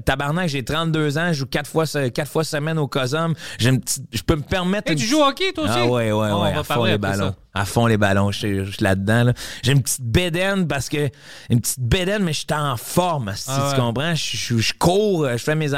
Tabarnak, 0.04 0.48
j'ai 0.48 0.62
32 0.62 1.18
ans, 1.18 1.28
je 1.28 1.38
joue 1.38 1.46
quatre 1.46 1.68
fois, 1.68 1.86
se- 1.86 2.08
quatre 2.08 2.30
fois 2.30 2.44
semaine 2.44 2.78
au 2.78 2.86
COSOM. 2.86 3.34
J'ai 3.58 3.70
une 3.70 3.80
petite- 3.80 4.04
Je 4.12 4.22
peux 4.22 4.36
me 4.36 4.42
permettre. 4.42 4.92
Une 4.92 4.98
tu 4.98 5.06
joues 5.06 5.20
au 5.20 5.24
hockey, 5.24 5.52
toi 5.52 5.64
aussi? 5.64 5.72
ah 5.76 5.86
ouais, 5.86 6.12
ouais, 6.12 6.12
Oh, 6.12 6.42
ouais. 6.42 6.52
on 6.54 6.58
à 6.60 6.64
fond 6.64 6.84
les 6.84 6.98
ballons. 6.98 7.34
À 7.54 7.64
fond 7.64 7.86
les 7.86 7.96
ballons. 7.96 8.30
Je 8.30 8.38
suis- 8.64 8.82
là-dedans. 8.82 9.24
là. 9.24 9.32
J'ai 9.62 9.72
une 9.72 9.82
petite 9.82 10.02
bédaine 10.04 10.66
parce 10.68 10.88
que. 10.88 11.08
Une 11.50 11.60
petite 11.60 11.80
bédaine, 11.80 12.22
mais 12.24 12.32
je 12.32 12.38
suis 12.40 12.46
en 12.52 12.76
forme. 12.76 13.32
Si 13.34 13.46
Ah 13.48 13.68
ouais. 13.68 13.74
tu 13.74 13.80
comprends? 13.80 14.14
Je, 14.14 14.36
je- 14.36 14.58
je 14.58 14.72
cours, 14.74 15.26
je 15.28 15.36
fais 15.38 15.54
mes. 15.54 15.68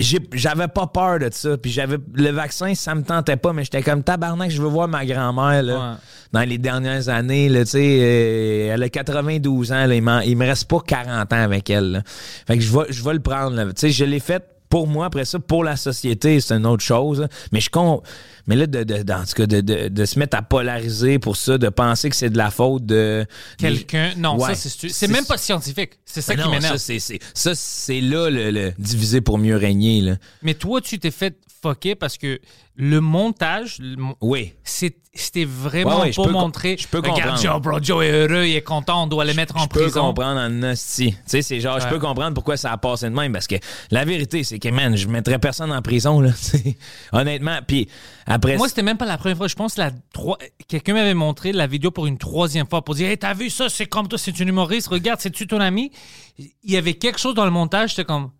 J'avais 0.00 0.68
pas 0.68 0.86
peur 0.86 1.18
de 1.18 1.28
ça. 1.30 1.56
Puis 1.58 1.70
j'avais. 1.70 1.98
Le 2.14 2.30
vaccin, 2.30 2.74
ça 2.74 2.94
me 2.94 3.02
tentait 3.02 3.36
pas, 3.36 3.52
mais 3.52 3.64
j'étais 3.64 3.82
comme 3.82 4.02
tabarnak, 4.02 4.50
je 4.50 4.60
veux 4.62 4.68
voir 4.68 4.88
ma 4.88 5.04
grand-mère, 5.04 5.62
là. 5.62 5.74
Ouais. 5.74 5.96
Dans 6.32 6.48
les 6.48 6.58
dernières 6.58 7.08
années, 7.08 7.48
là, 7.48 7.64
tu 7.64 7.72
sais, 7.72 7.98
euh, 8.00 8.74
elle 8.74 8.82
a 8.82 8.88
92 8.88 9.72
ans, 9.72 9.86
là, 9.86 9.94
il, 9.94 10.28
il 10.30 10.36
me 10.36 10.46
reste 10.46 10.68
pas 10.68 10.78
40 10.86 11.32
ans 11.32 11.36
avec 11.36 11.68
elle. 11.70 11.92
là. 11.92 12.02
Fait 12.46 12.56
que 12.56 12.62
je 12.62 12.72
vais, 12.72 12.84
je 12.88 13.02
vais 13.04 13.14
le 13.14 13.20
prendre. 13.20 13.56
là. 13.56 13.64
Tu 13.66 13.72
sais, 13.76 13.90
je 13.90 14.04
l'ai 14.04 14.20
fait 14.20 14.44
pour 14.70 14.86
moi, 14.86 15.06
après 15.06 15.24
ça, 15.24 15.38
pour 15.40 15.64
la 15.64 15.76
société, 15.76 16.40
c'est 16.40 16.54
une 16.54 16.66
autre 16.66 16.84
chose. 16.84 17.20
là. 17.20 17.28
Mais 17.52 17.60
je 17.60 17.68
con... 17.68 18.02
Mais 18.46 18.56
là, 18.56 18.66
de, 18.66 19.12
en 19.12 19.24
tout 19.24 19.32
cas, 19.34 19.46
de, 19.46 19.60
de, 19.60 19.88
de 19.88 20.04
se 20.04 20.18
mettre 20.18 20.36
à 20.36 20.42
polariser 20.42 21.18
pour 21.18 21.36
ça, 21.36 21.58
de 21.58 21.68
penser 21.68 22.08
que 22.10 22.16
c'est 22.16 22.30
de 22.30 22.38
la 22.38 22.50
faute 22.50 22.84
de 22.86 23.26
Quelqu'un. 23.58 24.12
Non, 24.16 24.36
Ouais. 24.38 24.54
ça, 24.54 24.68
c'est 24.70 24.88
C'est 24.88 25.08
même 25.08 25.26
pas 25.26 25.38
scientifique. 25.38 25.92
C'est 26.04 26.22
ça 26.22 26.34
Mais 26.34 26.42
qui 26.42 26.48
non, 26.48 26.54
m'énerve. 26.54 26.72
ça, 26.76 26.78
c'est, 26.78 26.98
c'est- 26.98 27.20
ça, 27.34 27.52
c'est 27.54 28.00
là 28.00 28.30
le, 28.30 28.50
le 28.50 28.72
diviser 28.78 29.20
pour 29.20 29.38
mieux 29.38 29.56
régner. 29.56 30.00
Là. 30.00 30.16
Mais 30.42 30.54
toi, 30.54 30.80
tu 30.80 30.98
t'es 30.98 31.10
fait 31.10 31.36
fucker 31.62 31.94
parce 31.94 32.16
que 32.16 32.40
le 32.76 33.00
montage, 33.00 33.76
le 33.80 33.96
Oui. 34.22 34.54
c'est- 34.64 34.96
c'était 35.12 35.44
vraiment 35.44 35.96
Ouais, 35.96 36.02
ouais, 36.04 36.12
je 36.12 36.16
peux 36.16 36.22
com- 36.22 36.32
montrer. 36.32 36.76
je 36.78 36.86
peux 36.88 36.98
Regarde 36.98 37.18
comprendre. 37.20 37.42
Joe, 37.42 37.60
bro, 37.60 37.78
Joe 37.82 38.04
est 38.04 38.10
heureux, 38.12 38.46
il 38.46 38.54
est 38.56 38.62
content, 38.62 39.02
on 39.02 39.06
doit 39.08 39.24
le 39.26 39.34
mettre 39.34 39.56
en 39.56 39.64
je 39.64 39.68
peux 39.68 39.80
prison. 39.82 40.00
comprendre 40.06 40.40
en 40.40 40.62
hostie. 40.62 41.10
Tu 41.12 41.18
sais, 41.26 41.42
c'est 41.42 41.60
genre, 41.60 41.80
je 41.80 41.88
peux 41.88 41.98
comprendre 41.98 42.32
pourquoi 42.32 42.56
ça 42.56 42.70
a 42.72 42.78
passé 42.78 43.06
de 43.10 43.14
même, 43.14 43.32
parce 43.32 43.48
que 43.48 43.56
la 43.90 44.04
vérité, 44.06 44.44
c'est 44.44 44.58
que, 44.60 44.68
man, 44.68 44.96
je 44.96 45.08
mettrais 45.08 45.38
personne 45.40 45.72
en 45.72 45.82
prison, 45.82 46.20
là. 46.20 46.30
Honnêtement, 47.12 47.58
puis 47.66 47.88
après... 48.26 48.39
Moi, 48.56 48.68
c'était 48.68 48.82
même 48.82 48.96
pas 48.96 49.06
la 49.06 49.18
première 49.18 49.36
fois. 49.36 49.48
Je 49.48 49.54
pense 49.54 49.74
que 49.74 49.80
la 49.80 49.90
trois... 50.12 50.38
quelqu'un 50.68 50.94
m'avait 50.94 51.14
montré 51.14 51.52
la 51.52 51.66
vidéo 51.66 51.90
pour 51.90 52.06
une 52.06 52.18
troisième 52.18 52.66
fois 52.68 52.82
pour 52.84 52.94
dire 52.94 53.08
Hey, 53.08 53.18
t'as 53.18 53.34
vu 53.34 53.50
ça? 53.50 53.68
C'est 53.68 53.86
comme 53.86 54.08
toi, 54.08 54.18
c'est 54.18 54.38
une 54.40 54.48
humoriste. 54.48 54.88
Regarde, 54.88 55.20
c'est-tu 55.20 55.46
ton 55.46 55.60
ami? 55.60 55.90
Il 56.38 56.50
y 56.64 56.76
avait 56.76 56.94
quelque 56.94 57.18
chose 57.18 57.34
dans 57.34 57.44
le 57.44 57.50
montage. 57.50 57.90
J'étais 57.90 58.04
comme 58.04 58.30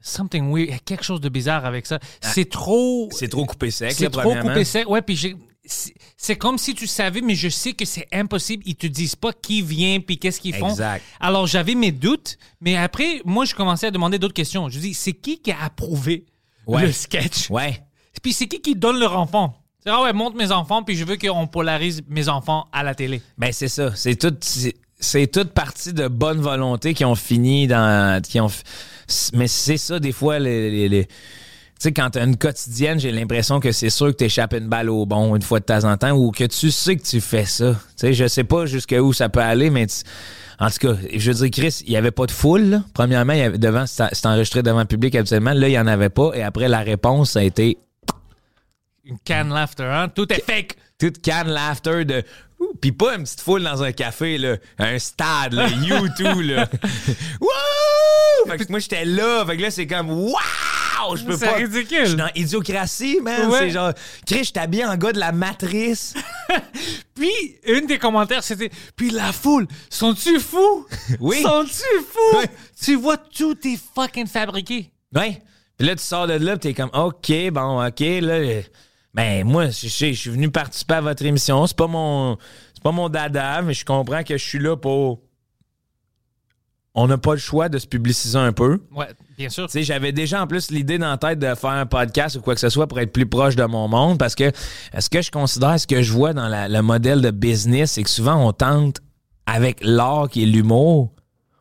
Something 0.00 0.52
weird. 0.52 0.68
Il 0.68 0.72
y 0.72 0.74
a 0.74 0.78
quelque 0.80 1.04
chose 1.04 1.20
de 1.20 1.28
bizarre 1.28 1.64
avec 1.64 1.86
ça. 1.86 1.98
C'est 2.20 2.48
trop. 2.50 3.08
c'est 3.12 3.28
trop 3.28 3.46
coupé 3.46 3.70
sec, 3.70 3.92
C'est 3.92 4.10
trop 4.10 4.34
coupé 4.34 4.64
sec. 4.64 4.88
Ouais, 4.88 5.02
puis 5.02 5.16
j'ai. 5.16 5.36
C'est 5.64 5.94
c'est 6.16 6.36
comme 6.36 6.58
si 6.58 6.74
tu 6.74 6.88
savais, 6.88 7.20
mais 7.20 7.36
je 7.36 7.48
sais 7.48 7.72
que 7.72 7.84
c'est 7.84 8.08
impossible. 8.12 8.64
Ils 8.66 8.74
te 8.74 8.86
disent 8.88 9.14
pas 9.14 9.32
qui 9.32 9.62
vient 9.62 10.00
puis 10.00 10.18
qu'est-ce 10.18 10.40
qu'ils 10.40 10.56
font. 10.56 10.70
Exact. 10.70 11.04
Alors 11.20 11.46
j'avais 11.46 11.76
mes 11.76 11.92
doutes, 11.92 12.36
mais 12.60 12.76
après, 12.76 13.22
moi, 13.24 13.44
je 13.44 13.54
commençais 13.54 13.86
à 13.86 13.90
demander 13.92 14.18
d'autres 14.18 14.34
questions. 14.34 14.68
Je 14.68 14.80
dis, 14.80 14.92
c'est 14.92 15.12
qui 15.12 15.40
qui 15.40 15.52
a 15.52 15.62
approuvé 15.62 16.26
Ouais. 16.66 16.82
le 16.86 16.92
sketch? 16.92 17.48
Ouais. 17.50 17.80
Puis 18.22 18.32
c'est 18.32 18.46
qui 18.46 18.60
qui 18.60 18.74
donne 18.74 18.98
leur 18.98 19.18
enfant? 19.18 19.54
C'est 19.84 19.90
ah 19.90 20.00
ouais, 20.02 20.12
montre 20.12 20.36
mes 20.36 20.52
enfants, 20.52 20.82
puis 20.84 20.94
je 20.96 21.04
veux 21.04 21.16
qu'on 21.16 21.46
polarise 21.48 22.02
mes 22.08 22.28
enfants 22.28 22.66
à 22.72 22.82
la 22.84 22.94
télé. 22.94 23.20
Ben, 23.36 23.50
c'est 23.52 23.68
ça. 23.68 23.92
C'est 23.96 24.14
tout... 24.16 24.34
C'est, 25.04 25.26
toute 25.26 25.50
partie 25.50 25.92
de 25.92 26.06
bonne 26.06 26.40
volonté 26.40 26.94
qui 26.94 27.04
ont 27.04 27.16
fini 27.16 27.66
dans... 27.66 28.22
Qui 28.22 28.40
ont, 28.40 28.46
mais 29.32 29.48
c'est 29.48 29.76
ça, 29.76 29.98
des 29.98 30.12
fois, 30.12 30.38
les... 30.38 30.70
les- 30.70 30.88
les- 30.88 31.06
tu 31.06 31.88
sais, 31.88 31.92
quand 31.92 32.10
t'as 32.10 32.24
une 32.24 32.36
quotidienne, 32.36 33.00
j'ai 33.00 33.10
l'impression 33.10 33.58
que 33.58 33.72
c'est 33.72 33.90
sûr 33.90 34.06
que 34.06 34.12
t'échappes 34.12 34.52
une 34.52 34.68
balle 34.68 34.88
au 34.88 35.04
bon 35.04 35.34
une 35.34 35.42
fois 35.42 35.58
de 35.58 35.64
temps 35.64 35.82
en 35.82 35.96
temps 35.96 36.12
ou 36.12 36.30
que 36.30 36.44
tu 36.44 36.70
sais 36.70 36.94
que 36.94 37.02
tu 37.02 37.20
fais 37.20 37.44
ça. 37.44 37.72
Tu 37.72 37.78
sais, 37.96 38.12
je 38.14 38.28
sais 38.28 38.44
pas 38.44 38.66
jusqu'où 38.66 39.12
ça 39.12 39.28
peut 39.28 39.40
aller, 39.40 39.68
mais 39.70 39.88
en 40.60 40.70
tout 40.70 40.78
cas, 40.78 40.94
je 41.12 41.32
veux 41.32 41.48
dire, 41.48 41.50
Chris, 41.50 41.82
il 41.84 41.92
y 41.92 41.96
avait 41.96 42.12
pas 42.12 42.26
de 42.26 42.30
foule. 42.30 42.62
là. 42.66 42.84
Premièrement, 42.94 43.32
il 43.32 43.40
y 43.40 43.42
avait 43.42 43.58
devant, 43.58 43.84
c'était 43.88 44.28
enregistré 44.28 44.62
devant 44.62 44.78
le 44.78 44.84
public 44.84 45.16
habituellement. 45.16 45.54
Là, 45.54 45.66
il 45.66 45.72
y 45.72 45.78
en 45.80 45.88
avait 45.88 46.08
pas. 46.08 46.30
Et 46.34 46.44
après, 46.44 46.68
la 46.68 46.78
réponse, 46.82 47.34
a 47.34 47.42
été 47.42 47.78
Une 49.04 49.18
can 49.26 49.44
laughter, 49.44 49.84
hein? 49.84 50.08
Tout 50.08 50.32
est 50.32 50.44
fake. 50.44 50.76
toute 50.98 51.20
canne 51.22 51.48
laughter 51.48 52.04
de 52.04 52.22
Puis 52.80 52.92
pas 52.92 53.16
une 53.16 53.24
petite 53.24 53.40
foule 53.40 53.62
dans 53.64 53.82
un 53.82 53.90
café, 53.92 54.38
là. 54.38 54.56
Un 54.78 54.98
stade, 54.98 55.54
là. 55.54 55.68
U2, 55.68 56.40
là. 56.40 56.68
Wouh! 57.40 58.48
Fait 58.50 58.58
que 58.58 58.70
moi, 58.70 58.78
j'étais 58.78 59.04
là. 59.04 59.44
Fait 59.44 59.56
que 59.56 59.62
là, 59.62 59.70
c'est 59.72 59.86
comme, 59.88 60.10
waouh! 60.10 61.16
Je 61.16 61.24
peux 61.24 61.36
C'est 61.36 61.46
pas. 61.46 61.54
ridicule. 61.54 62.02
Je 62.02 62.06
suis 62.06 62.16
dans 62.16 62.30
Idiocratie, 62.36 63.18
man. 63.20 63.48
Ouais. 63.50 63.58
C'est 63.58 63.70
genre, 63.70 63.92
Chris, 64.24 64.44
je 64.44 64.52
t'habille 64.52 64.84
en 64.84 64.96
gars 64.96 65.10
de 65.12 65.18
la 65.18 65.32
matrice. 65.32 66.14
Puis, 67.16 67.32
une 67.66 67.86
des 67.86 67.98
commentaires, 67.98 68.44
c'était 68.44 68.70
Puis 68.94 69.10
la 69.10 69.32
foule, 69.32 69.66
sont-tu 69.90 70.38
fous? 70.38 70.86
Oui. 71.20 71.42
Sont-tu 71.42 72.04
fous? 72.08 72.38
Ouais. 72.38 72.46
Tu 72.80 72.94
vois, 72.94 73.16
tout 73.16 73.58
est 73.66 73.80
fucking 73.96 74.28
fabriqué. 74.28 74.92
Ouais. 75.12 75.42
Puis 75.76 75.88
là, 75.88 75.96
tu 75.96 76.04
sors 76.04 76.28
de 76.28 76.34
là, 76.34 76.56
t'es 76.56 76.72
comme, 76.72 76.90
OK, 76.92 77.32
bon, 77.50 77.84
OK, 77.84 78.00
là. 78.00 78.62
Ben, 79.14 79.44
moi, 79.46 79.66
je 79.66 79.88
sais, 79.88 80.14
je 80.14 80.18
suis 80.20 80.30
venu 80.30 80.50
participer 80.50 80.94
à 80.94 81.00
votre 81.02 81.24
émission. 81.24 81.66
C'est 81.66 81.76
pas 81.76 81.86
mon. 81.86 82.38
C'est 82.74 82.82
pas 82.82 82.92
mon 82.92 83.08
dada, 83.08 83.60
mais 83.62 83.74
je 83.74 83.84
comprends 83.84 84.22
que 84.24 84.36
je 84.36 84.42
suis 84.44 84.58
là 84.58 84.76
pour. 84.76 85.20
On 86.94 87.06
n'a 87.06 87.16
pas 87.16 87.32
le 87.32 87.38
choix 87.38 87.68
de 87.70 87.78
se 87.78 87.86
publiciser 87.86 88.38
un 88.38 88.52
peu. 88.52 88.78
Ouais, 88.94 89.06
bien 89.38 89.48
sûr. 89.48 89.66
Tu 89.66 89.72
sais, 89.72 89.82
j'avais 89.82 90.12
déjà 90.12 90.42
en 90.42 90.46
plus 90.46 90.70
l'idée 90.70 90.98
dans 90.98 91.08
la 91.10 91.16
tête 91.16 91.38
de 91.38 91.54
faire 91.54 91.70
un 91.70 91.86
podcast 91.86 92.36
ou 92.36 92.42
quoi 92.42 92.54
que 92.54 92.60
ce 92.60 92.68
soit 92.68 92.86
pour 92.86 93.00
être 93.00 93.12
plus 93.12 93.24
proche 93.24 93.56
de 93.56 93.64
mon 93.64 93.88
monde 93.88 94.18
parce 94.18 94.34
que 94.34 94.52
ce 94.98 95.08
que 95.08 95.22
je 95.22 95.30
considère, 95.30 95.80
ce 95.80 95.86
que 95.86 96.02
je 96.02 96.12
vois 96.12 96.34
dans 96.34 96.48
la- 96.48 96.68
le 96.68 96.82
modèle 96.82 97.22
de 97.22 97.30
business, 97.30 97.92
c'est 97.92 98.02
que 98.02 98.10
souvent 98.10 98.46
on 98.46 98.52
tente, 98.52 99.00
avec 99.46 99.78
l'art 99.82 100.28
qui 100.28 100.42
est 100.42 100.46
l'humour, 100.46 101.12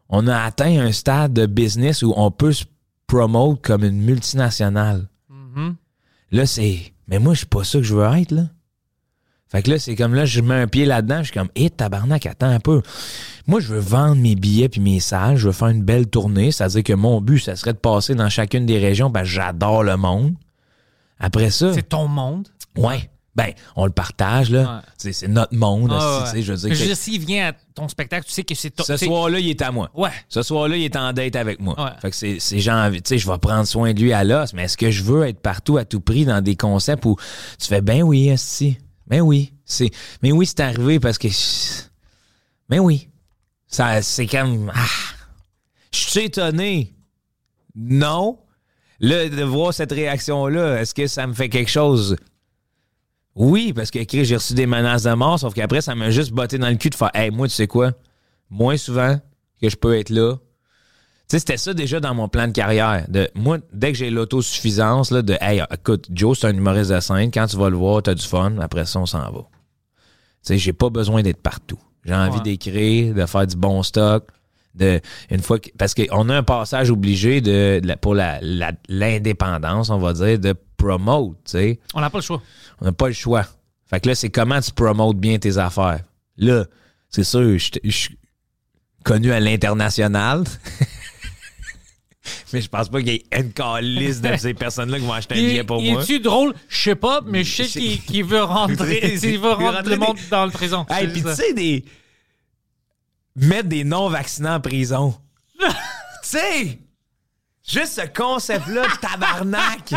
on 0.10 0.28
a 0.28 0.38
atteint 0.38 0.82
un 0.82 0.92
stade 0.92 1.32
de 1.32 1.46
business 1.46 2.04
où 2.04 2.14
on 2.18 2.30
peut 2.30 2.52
se 2.52 2.66
promote 3.08 3.62
comme 3.62 3.86
une 3.86 4.02
multinationale. 4.02 5.08
Mhm. 5.30 5.76
Là, 6.32 6.46
c'est. 6.46 6.91
Mais 7.08 7.20
moi, 7.20 7.34
je 7.34 7.40
suis 7.40 7.48
pas 7.48 7.64
ça 7.64 7.80
que 7.80 7.84
je 7.84 7.96
veux 7.96 8.06
être, 8.18 8.32
là. 8.32 8.44
Fait 9.50 9.62
que 9.62 9.70
là, 9.70 9.80
c'est 9.80 9.98
comme 9.98 10.16
là, 10.16 10.24
je 10.24 10.40
mets 10.40 10.56
un 10.62 10.68
pied 10.68 10.86
là-dedans, 10.86 11.18
je 11.20 11.24
suis 11.26 11.34
comme, 11.34 11.50
hé, 11.56 11.70
tabarnak, 11.70 12.26
attends 12.26 12.48
un 12.48 12.62
peu. 12.62 12.82
Moi, 13.48 13.60
je 13.60 13.68
veux 13.74 13.80
vendre 13.82 14.16
mes 14.16 14.36
billets 14.36 14.70
puis 14.70 14.80
mes 14.80 15.02
salles, 15.02 15.36
je 15.36 15.48
veux 15.48 15.52
faire 15.54 15.68
une 15.68 15.84
belle 15.84 16.08
tournée, 16.08 16.54
c'est-à-dire 16.54 16.84
que 16.84 16.94
mon 16.94 17.20
but, 17.20 17.40
ça 17.40 17.58
serait 17.58 17.74
de 17.74 17.78
passer 17.78 18.16
dans 18.16 18.30
chacune 18.30 18.66
des 18.66 18.80
régions, 18.80 19.10
ben, 19.10 19.26
j'adore 19.26 19.84
le 19.84 19.98
monde. 19.98 20.36
Après 21.20 21.50
ça, 21.52 21.74
C'est 21.74 21.90
ton 21.90 22.08
monde? 22.08 22.48
ouais, 22.78 23.11
ben, 23.36 23.52
on 23.78 23.86
le 23.86 23.92
partage, 23.92 24.50
là. 24.50 24.82
Ouais. 25.06 25.12
C'est 25.14 25.28
notre 25.30 25.56
monde, 25.56 25.90
Ah, 25.94 26.24
tu 26.26 26.30
sais, 26.32 26.36
ouais. 26.38 26.42
je 26.44 26.52
veux 26.54 26.70
dire. 26.70 26.88
Que- 26.90 26.96
s'il 26.96 27.20
vient 27.26 27.50
à 27.50 27.54
ton 27.74 27.88
spectacle, 27.88 28.26
tu 28.26 28.34
sais 28.34 28.44
que 28.44 28.54
c'est 28.56 28.74
ce 28.82 28.98
soir-là, 28.98 29.40
il 29.40 29.50
est 29.50 29.62
à 29.62 29.72
moi. 29.72 29.90
Ouais. 29.94 30.10
Ce 30.28 30.44
soir-là, 30.44 30.76
il 30.76 30.84
est 30.84 30.96
en 30.98 31.14
date 31.14 31.36
avec 31.38 31.60
moi. 31.62 31.82
Ouais. 31.82 31.92
Fait 32.02 32.10
que 32.10 32.16
c'est, 32.16 32.40
c'est 32.40 32.70
envie, 32.70 33.02
tu 33.02 33.10
sais, 33.10 33.18
je 33.18 33.30
vais 33.32 33.38
prendre 33.38 33.66
soin 33.66 33.94
de 33.94 34.02
lui 34.02 34.12
à 34.12 34.24
l'os, 34.26 34.54
mais 34.54 34.64
est-ce 34.64 34.76
que 34.78 34.92
je 34.92 35.04
veux 35.04 35.26
être 35.28 35.40
partout 35.40 35.78
à 35.78 35.86
tout 35.86 36.02
prix 36.02 36.26
dans 36.26 36.42
des 36.42 36.56
concepts 36.58 37.06
où 37.06 37.16
tu 37.60 37.68
fais, 37.68 37.82
ben 37.82 38.04
oui, 38.04 38.28
esti, 38.30 38.78
ben 39.08 39.22
oui, 39.22 39.54
c'est, 39.66 39.92
mais 40.22 40.32
oui, 40.34 40.46
c'est 40.46 40.60
arrivé 40.60 41.00
parce 41.00 41.18
que, 41.18 41.28
ben 42.70 42.80
oui, 42.80 43.08
ça, 43.68 44.02
c'est 44.02 44.28
comme, 44.28 44.72
ah, 44.76 44.86
je 45.94 46.00
suis 46.00 46.20
étonné. 46.22 46.94
Non. 47.76 48.38
Là, 49.00 49.30
de 49.30 49.44
voir 49.44 49.74
cette 49.74 49.92
réaction-là, 49.94 50.82
est-ce 50.82 50.94
que 50.94 51.08
ça 51.08 51.26
me 51.26 51.34
fait 51.34 51.50
quelque 51.50 51.72
chose? 51.72 52.18
Oui, 53.36 53.72
parce 53.74 53.92
que 53.92 54.00
j'ai 54.24 54.36
reçu 54.36 54.54
des 54.54 54.66
menaces 54.66 55.04
de 55.04 55.14
mort, 55.14 55.40
sauf 55.40 55.54
qu'après, 55.54 55.82
ça 55.82 55.96
m'a 55.96 56.10
juste 56.10 56.32
botté 56.32 56.58
dans 56.58 56.70
le 56.70 56.76
cul 56.76 56.90
de 56.90 56.96
faire 56.96 57.12
Hey, 57.14 57.32
moi, 57.32 57.48
tu 57.48 57.54
sais 57.54 57.68
quoi? 57.68 57.92
Moins 58.50 58.76
souvent 58.78 59.18
que 59.62 59.70
je 59.70 59.76
peux 59.78 59.98
être 59.98 60.10
là. 60.10 60.36
Tu 60.36 61.38
sais, 61.38 61.40
c'était 61.40 61.56
ça 61.58 61.74
déjà 61.74 62.02
dans 62.02 62.14
mon 62.14 62.28
plan 62.28 62.48
de 62.48 62.52
carrière. 62.52 63.06
De, 63.08 63.30
moi, 63.36 63.60
dès 63.72 63.94
que 63.94 63.98
j'ai 63.98 64.10
l'autosuffisance, 64.10 65.12
là, 65.12 65.22
de 65.22 65.38
Hey, 65.40 65.64
écoute, 65.74 66.08
Joe, 66.12 66.38
c'est 66.38 66.48
un 66.48 66.54
humoriste 66.54 66.92
de 66.92 67.00
scène, 67.00 67.32
quand 67.32 67.48
tu 67.48 67.56
vas 67.56 67.70
le 67.70 67.78
voir, 67.78 68.04
t'as 68.04 68.16
du 68.16 68.26
fun, 68.26 68.58
après 68.60 68.86
ça, 68.86 69.00
on 69.00 69.06
s'en 69.06 69.20
va. 69.32 69.40
Tu 69.40 69.48
sais, 70.44 70.58
j'ai 70.58 70.74
pas 70.74 70.90
besoin 70.90 71.22
d'être 71.22 71.42
partout. 71.42 71.80
J'ai 72.04 72.14
envie 72.16 72.38
Ouais. 72.38 72.44
d'écrire, 72.44 73.14
de 73.14 73.26
faire 73.26 73.48
du 73.48 73.56
bon 73.56 73.82
stock. 73.84 74.28
De, 74.74 75.00
une 75.30 75.42
fois 75.42 75.60
que, 75.60 75.70
parce 75.78 75.94
qu'on 75.94 76.30
a 76.30 76.36
un 76.38 76.44
passage 76.44 76.90
obligé 76.92 77.42
de, 77.42 77.80
de 77.82 77.88
la- 77.88 77.98
pour 77.98 78.16
la- 78.16 78.40
la- 78.42 78.72
l'indépendance, 78.88 79.90
on 79.90 80.00
va 80.00 80.14
dire, 80.14 80.40
de 80.40 80.54
promote, 80.82 81.36
tu 81.46 81.52
sais. 81.52 81.80
On 81.94 82.02
n'a 82.02 82.10
pas 82.10 82.18
le 82.20 82.24
choix. 82.24 82.42
On 82.80 82.86
n'a 82.86 82.92
pas 82.92 83.08
le 83.08 83.14
choix. 83.14 83.46
Fait 83.90 84.00
que 84.00 84.08
là, 84.10 84.16
c'est 84.16 84.30
comment 84.30 84.60
tu 84.62 84.72
promotes 84.72 85.18
bien 85.18 85.38
tes 85.38 85.58
affaires. 85.58 86.02
Là, 86.38 86.66
c'est 87.10 87.24
sûr, 87.24 87.58
je 87.58 87.90
suis 87.92 88.18
connu 89.04 89.32
à 89.32 89.40
l'international. 89.40 90.44
Mais 92.54 92.62
je 92.62 92.70
pense 92.70 92.90
pas 92.90 93.00
qu'il 93.00 93.10
y 93.14 93.16
ait 93.16 93.40
une 93.40 93.52
calice 93.52 94.22
de 94.22 94.36
ces 94.38 94.54
personnes-là 94.54 95.00
qui 95.00 95.06
vont 95.06 95.14
acheter 95.14 95.36
un 95.36 95.38
Il, 95.38 95.48
billet 95.48 95.64
pour 95.64 95.82
il 95.82 95.94
moi. 95.94 96.04
est-tu 96.04 96.20
drôle? 96.20 96.54
Je 96.70 96.82
sais 96.84 96.96
pas, 96.96 97.22
mais 97.26 97.44
je 97.44 97.64
sais 97.64 97.80
qu'il 97.80 98.24
veut 98.26 98.44
rentrer, 98.44 99.16
il 99.24 99.40
veut 99.40 99.54
rentrer 99.54 99.84
le 99.84 99.90
des- 99.90 99.98
monde 99.98 100.18
dans 100.30 100.46
le 100.46 100.52
présent. 100.52 100.86
Hey, 100.90 101.08
puis 101.08 101.24
tu 101.24 101.34
sais, 101.34 101.54
des. 101.54 101.84
Mettre 103.36 103.70
des 103.70 103.84
non-vaccinants 103.84 104.56
en 104.56 104.60
prison. 104.62 105.16
tu 105.60 105.68
sais! 106.24 106.80
Juste 107.68 108.00
ce 108.02 108.08
concept-là 108.08 108.84
de 108.86 108.98
tabarnak! 109.00 109.94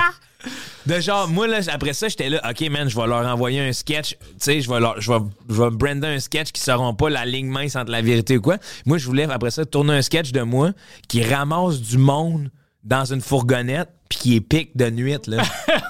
De 0.87 1.01
genre, 1.01 1.29
moi, 1.29 1.47
là, 1.47 1.61
après 1.69 1.95
ça, 1.95 2.09
j'étais 2.09 2.29
là, 2.29 2.43
OK, 2.51 2.61
man, 2.69 2.89
je 2.91 2.95
vais 2.97 3.07
leur 3.07 3.27
envoyer 3.27 3.61
un 3.61 3.73
sketch. 3.73 4.17
Tu 4.21 4.27
sais, 4.39 4.61
je 4.61 4.69
vais 4.71 4.81
leur, 4.81 5.01
je 5.01 5.11
vais, 5.11 5.19
je 5.49 5.63
vais 5.63 5.71
brander 5.71 6.09
un 6.09 6.21
sketch 6.21 6.53
qui 6.53 6.61
seront 6.61 6.95
pas 6.95 7.09
la 7.09 7.25
ligne 7.25 7.47
mince 7.49 7.75
entre 7.77 7.91
la 7.91 8.03
vérité 8.03 8.37
ou 8.37 8.43
quoi. 8.43 8.59
Moi, 8.85 8.99
je 8.99 9.07
voulais, 9.07 9.25
après 9.25 9.51
ça, 9.51 9.65
tourner 9.65 9.95
un 9.95 10.03
sketch 10.03 10.33
de 10.33 10.43
moi 10.43 10.73
qui 11.09 11.23
ramasse 11.23 11.81
du 11.81 11.97
monde 11.97 12.51
dans 12.83 13.11
une 13.11 13.23
fourgonnette 13.23 13.89
puis 14.11 14.19
qui 14.19 14.37
est 14.37 14.41
pique 14.43 14.77
de 14.77 14.91
nuit, 14.91 15.17
là. 15.27 15.43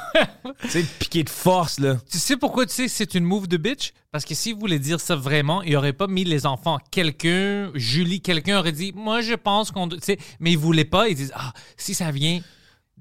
tu 0.63 0.69
sais, 0.69 0.85
piqué 1.01 1.25
de 1.25 1.31
force, 1.31 1.81
là. 1.81 1.97
Tu 2.09 2.19
sais 2.19 2.37
pourquoi 2.37 2.65
tu 2.67 2.73
sais 2.73 2.85
que 2.85 2.91
c'est 2.93 3.15
une 3.15 3.25
move 3.25 3.49
de 3.49 3.57
bitch? 3.57 3.93
Parce 4.13 4.25
que 4.25 4.37
s'il 4.37 4.55
voulait 4.55 4.79
dire 4.79 5.01
ça 5.01 5.17
vraiment, 5.17 5.61
il 5.63 5.77
aurait 5.77 5.93
pas 5.93 6.07
mis 6.07 6.23
les 6.23 6.47
enfants. 6.47 6.79
Quelqu'un, 6.93 7.73
Julie, 7.75 8.21
quelqu'un 8.21 8.61
aurait 8.61 8.71
dit, 8.71 8.93
moi 8.95 9.23
je 9.23 9.35
pense 9.35 9.73
qu'on... 9.73 9.89
doit- 9.89 9.99
Tu 9.99 10.05
sais, 10.05 10.19
mais 10.39 10.53
il 10.53 10.59
voulait 10.59 10.85
pas. 10.85 11.09
Il 11.09 11.17
dit, 11.17 11.31
ah, 11.35 11.53
si 11.77 11.95
ça 11.95 12.13
vient 12.13 12.41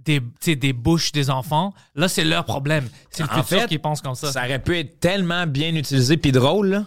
des, 0.06 0.56
des 0.56 0.74
bouches 0.74 1.12
des 1.12 1.30
enfants, 1.30 1.74
là 1.96 2.08
c'est 2.08 2.24
leur 2.24 2.46
problème. 2.46 2.88
C'est 3.10 3.24
le 3.24 3.30
En 3.30 3.44
futur 3.44 3.62
fait, 3.62 3.68
qui 3.68 3.78
pense 3.80 4.02
comme 4.02 4.16
ça. 4.16 4.32
Ça 4.32 4.46
aurait 4.46 4.60
pu 4.60 4.78
être 4.78 5.00
tellement 5.00 5.48
bien 5.48 5.76
utilisé 5.76 6.18
puis 6.18 6.32
drôle, 6.32 6.68
là. 6.68 6.86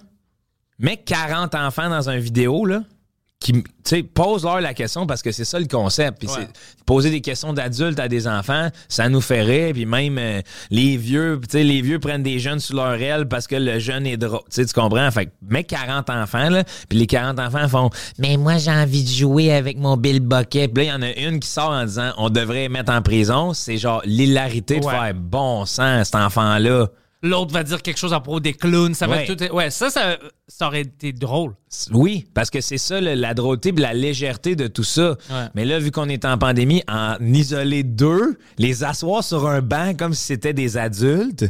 Mais 0.79 0.99
40 0.99 1.55
enfants 1.55 1.89
dans 1.89 2.09
une 2.11 2.19
vidéo, 2.19 2.67
là, 2.67 2.83
qui, 3.47 3.53
tu 3.53 3.63
sais, 3.85 4.03
pose-leur 4.03 4.61
la 4.61 4.75
question 4.75 5.07
parce 5.07 5.23
que 5.23 5.31
c'est 5.31 5.45
ça 5.45 5.61
le 5.61 5.67
concept. 5.67 6.19
Puis 6.19 6.29
Ouais. 6.29 6.49
poser 6.85 7.11
des 7.11 7.21
questions 7.21 7.53
d'adultes 7.53 8.01
à 8.01 8.09
des 8.09 8.27
enfants, 8.27 8.71
ça 8.89 9.09
nous 9.09 9.21
fait 9.21 9.43
rire. 9.43 9.73
Puis 9.73 9.87
même 9.87 10.19
euh, 10.19 10.41
les 10.71 10.97
vieux, 10.97 11.41
tu 11.43 11.59
sais, 11.59 11.63
les 11.63 11.81
vieux 11.81 12.01
prennent 12.01 12.25
des 12.25 12.41
jeunes 12.41 12.59
sous 12.59 12.75
leur 12.75 12.95
aile 13.01 13.29
parce 13.29 13.47
que 13.47 13.55
le 13.55 13.79
jeune 13.79 14.05
est 14.05 14.17
drôle. 14.17 14.41
Tu 14.53 14.65
comprends? 14.75 15.09
Fait 15.13 15.27
que, 15.27 15.31
mais 15.49 15.63
40 15.63 16.11
enfants, 16.11 16.51
là, 16.51 16.65
puis 16.89 16.99
les 16.99 17.07
40 17.07 17.39
enfants 17.39 17.69
font 17.69 17.91
«Mais 18.19 18.37
moi, 18.37 18.59
j'ai 18.59 18.73
envie 18.73 19.05
de 19.05 19.09
jouer 19.09 19.53
avec 19.53 19.79
mon 19.79 19.97
Bill 19.97 20.19
Bucket.» 20.19 20.73
Puis 20.75 20.85
là, 20.87 20.93
il 20.93 20.95
y 20.95 20.99
en 20.99 21.03
a 21.03 21.13
une 21.29 21.39
qui 21.39 21.49
sort 21.49 21.71
en 21.71 21.85
disant 21.85 22.11
«On 22.19 22.31
devrait 22.31 22.69
mettre 22.69 22.93
en 22.93 23.01
prison.» 23.03 23.53
C'est 23.55 23.79
genre 23.79 24.03
l'hilarité 24.05 24.81
de 24.81 24.85
faire 24.85 25.15
«Bon 25.15 25.65
sang, 25.67 26.03
cet 26.03 26.17
enfant-là.» 26.17 26.89
L'autre 27.29 27.53
va 27.53 27.63
dire 27.63 27.83
quelque 27.83 27.99
chose 27.99 28.13
à 28.13 28.21
propos 28.21 28.41
des 28.41 28.55
clowns. 28.55 28.95
Ça 28.95 29.07
va 29.07 29.17
Ouais. 29.17 29.27
tout... 29.27 29.43
Ouais, 29.55 29.71
ça, 29.71 29.91
ça, 29.91 30.19
ça 30.49 30.67
aurait 30.69 30.83
été 30.83 31.13
drôle. 31.13 31.55
Oui, 31.93 32.27
parce 32.35 32.51
que 32.51 32.61
c'est 32.61 32.79
ça, 32.79 33.01
le- 33.01 33.15
la 33.15 33.35
drôleté 33.35 33.69
et 33.71 33.81
la 33.81 33.93
légèreté 33.95 34.57
de 34.57 34.67
tout 34.67 34.85
ça. 34.85 35.11
Ouais. 35.31 35.47
Mais 35.55 35.65
là, 35.65 35.79
vu 35.79 35.91
qu'on 35.91 36.09
est 36.09 36.25
en 36.25 36.39
pandémie, 36.39 36.83
en 36.89 37.17
isoler 37.21 37.83
deux, 37.83 38.39
les 38.59 38.85
asseoir 38.85 39.23
sur 39.25 39.47
un 39.49 39.61
banc 39.61 39.95
comme 39.99 40.15
si 40.15 40.25
c'était 40.25 40.53
des 40.55 40.77
adultes. 40.77 41.47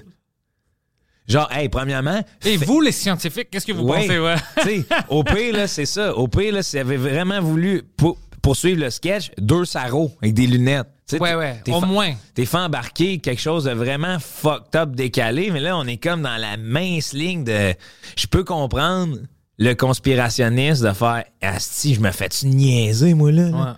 Genre, 1.28 1.50
hey, 1.52 1.68
premièrement. 1.68 2.22
Et 2.44 2.56
fait- 2.56 2.64
vous, 2.64 2.80
les 2.80 2.92
scientifiques, 2.92 3.50
qu'est-ce 3.50 3.66
que 3.66 3.72
vous 3.72 3.82
Ouais. 3.82 4.06
pensez? 4.06 4.18
Ouais? 4.18 4.84
Au 5.08 5.24
pire, 5.24 5.54
là, 5.56 5.66
c'est 5.66 5.86
ça. 5.86 6.14
Au 6.16 6.28
pire, 6.28 6.52
là, 6.54 6.62
s'il 6.62 6.78
avait 6.78 6.96
vraiment 6.96 7.40
voulu 7.40 7.82
pour- 7.96 8.16
poursuivre 8.42 8.80
le 8.80 8.90
sketch, 8.90 9.32
deux 9.38 9.64
sarraux 9.64 10.12
avec 10.22 10.34
des 10.34 10.46
lunettes. 10.46 10.86
Ouais, 11.12 11.34
ouais, 11.36 11.62
au 11.68 11.80
fa- 11.80 11.86
moins. 11.86 12.14
T'es 12.34 12.44
fait 12.46 12.56
embarquer 12.58 13.18
quelque 13.18 13.40
chose 13.40 13.64
de 13.64 13.70
vraiment 13.70 14.18
fucked 14.18 14.74
up, 14.74 14.90
décalé, 14.96 15.50
mais 15.52 15.60
là, 15.60 15.76
on 15.78 15.86
est 15.86 15.98
comme 15.98 16.22
dans 16.22 16.36
la 16.36 16.56
mince 16.56 17.12
ligne 17.12 17.44
de. 17.44 17.74
Je 18.18 18.26
peux 18.26 18.42
comprendre 18.42 19.18
le 19.58 19.74
conspirationniste 19.74 20.82
de 20.82 20.92
faire 20.92 21.24
Asti, 21.40 21.94
je 21.94 22.00
me 22.00 22.10
fais-tu 22.10 22.46
niaiser, 22.48 23.14
moi, 23.14 23.30
là? 23.32 23.50
là? 23.50 23.56
Ouais. 23.56 23.72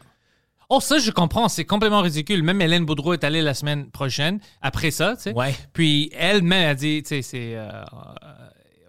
Oh, 0.70 0.80
ça, 0.80 0.99
je 0.99 1.11
comprends. 1.11 1.49
C'est 1.49 1.64
complètement 1.64 2.02
ridicule. 2.02 2.42
Même 2.42 2.61
Hélène 2.61 2.85
Boudreau 2.85 3.14
est 3.14 3.25
allée 3.25 3.40
la 3.42 3.54
semaine 3.54 3.90
prochaine 3.90 4.38
après 4.61 4.90
ça, 4.90 5.14
tu 5.16 5.23
sais. 5.25 5.32
Ouais. 5.35 5.54
Puis 5.73 6.11
elle-même 6.18 6.70
a 6.70 6.75
dit, 6.75 7.02
tu 7.02 7.08
sais, 7.08 7.23
c'est. 7.23 7.52
euh, 7.56 7.70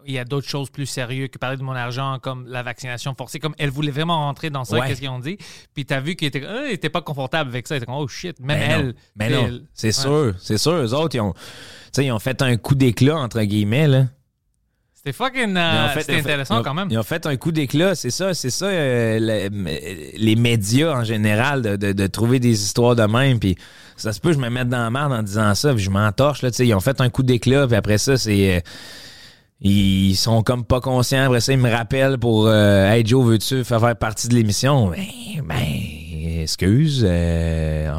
il 0.10 0.16
y 0.16 0.20
a 0.20 0.26
d'autres 0.26 0.48
choses 0.50 0.70
plus 0.70 0.86
sérieuses 0.88 1.30
que 1.32 1.38
parler 1.38 1.56
de 1.58 1.64
mon 1.64 1.74
argent, 1.74 2.18
comme 2.22 2.48
la 2.48 2.64
vaccination 2.64 3.14
forcée. 3.16 3.40
Comme 3.40 3.54
elle 3.58 3.70
voulait 3.70 3.92
vraiment 3.92 4.18
rentrer 4.18 4.50
dans 4.50 4.66
ça, 4.66 4.78
Ouais. 4.78 4.88
qu'est-ce 4.88 5.00
qu'ils 5.00 5.10
ont 5.10 5.20
dit? 5.20 5.38
Puis 5.74 5.86
t'as 5.86 6.00
vu 6.00 6.16
qu'il 6.16 6.28
était, 6.28 6.44
euh, 6.44 6.68
il 6.68 6.74
était 6.74 6.90
pas 6.90 7.02
confortable 7.02 7.50
avec 7.52 7.68
ça. 7.68 7.76
Il 7.76 7.78
était 7.78 7.86
comme, 7.86 7.96
oh 7.96 8.08
shit, 8.08 8.40
même 8.40 8.60
Ben 8.60 8.72
elle. 8.72 8.86
non. 8.88 8.94
Ben 9.16 9.28
tu 9.28 9.34
sais, 9.34 9.40
non, 9.42 9.48
elle- 9.48 9.62
c'est 9.74 9.88
Ouais. 9.88 9.92
sûr, 9.94 10.34
c'est 10.40 10.58
sûr. 10.58 10.72
Eux 10.74 10.94
autres, 10.94 11.16
ils 11.16 11.22
ont, 11.22 11.34
tu 11.94 12.04
ils 12.04 12.12
ont 12.12 12.20
fait 12.20 12.42
un 12.42 12.58
coup 12.58 12.76
d'éclat, 12.76 13.18
entre 13.18 13.42
guillemets, 13.44 13.88
là. 13.88 14.06
C'était 14.94 15.14
fucking. 15.14 15.52
Ils 15.52 15.58
euh, 15.58 15.88
fait- 15.90 16.00
c'était 16.02 16.14
ils 16.14 16.16
fait- 16.16 16.22
intéressant 16.22 16.60
ils 16.60 16.64
quand 16.64 16.74
même. 16.74 16.88
Ils 16.92 16.98
ont 16.98 17.04
fait 17.04 17.26
un 17.26 17.38
coup 17.38 17.52
d'éclat, 17.54 17.96
c'est 17.96 18.10
ça, 18.10 18.34
c'est 18.34 18.50
ça, 18.50 18.66
euh, 18.66 19.18
le- 19.50 20.18
les 20.18 20.36
médias 20.36 20.92
en 20.94 21.04
général, 21.06 21.62
de, 21.62 21.76
de- 21.78 21.94
de 21.94 22.08
trouver 22.08 22.40
des 22.42 22.62
histoires 22.64 22.96
de 22.98 23.04
même, 23.04 23.40
puis 23.40 23.56
ça 23.96 24.12
se 24.12 24.20
peut 24.20 24.30
que 24.30 24.36
je 24.36 24.40
me 24.42 24.50
mette 24.50 24.68
dans 24.68 24.82
la 24.84 24.90
merde 24.90 25.14
en 25.14 25.24
disant 25.24 25.56
ça, 25.56 25.74
puis 25.74 25.82
je 25.84 25.90
m'entorche, 25.90 26.42
là, 26.42 26.52
tu 26.52 26.58
sais, 26.58 26.68
ils 26.68 26.74
ont 26.74 26.80
fait 26.82 27.00
un 27.00 27.10
coup 27.10 27.24
d'éclat, 27.24 27.66
puis 27.68 27.76
après 27.78 27.98
ça, 27.98 28.18
c'est... 28.18 28.62
ils 29.62 30.16
sont 30.16 30.42
comme 30.44 30.64
pas 30.64 30.80
conscients. 30.82 31.26
Après 31.26 31.42
ça, 31.42 31.52
ils 31.54 31.60
me 31.60 31.70
rappellent 31.70 32.18
pour 32.18 32.48
euh, 32.48 32.90
Hey 32.92 33.06
Joe, 33.06 33.26
veux-tu 33.26 33.64
faire, 33.64 33.80
faire 33.82 33.96
partie 33.96 34.28
de 34.28 34.36
l'émission? 34.36 34.90
Ben, 34.90 35.06
ben, 35.44 35.56
excuse. 36.42 37.06
euh, 37.08 37.92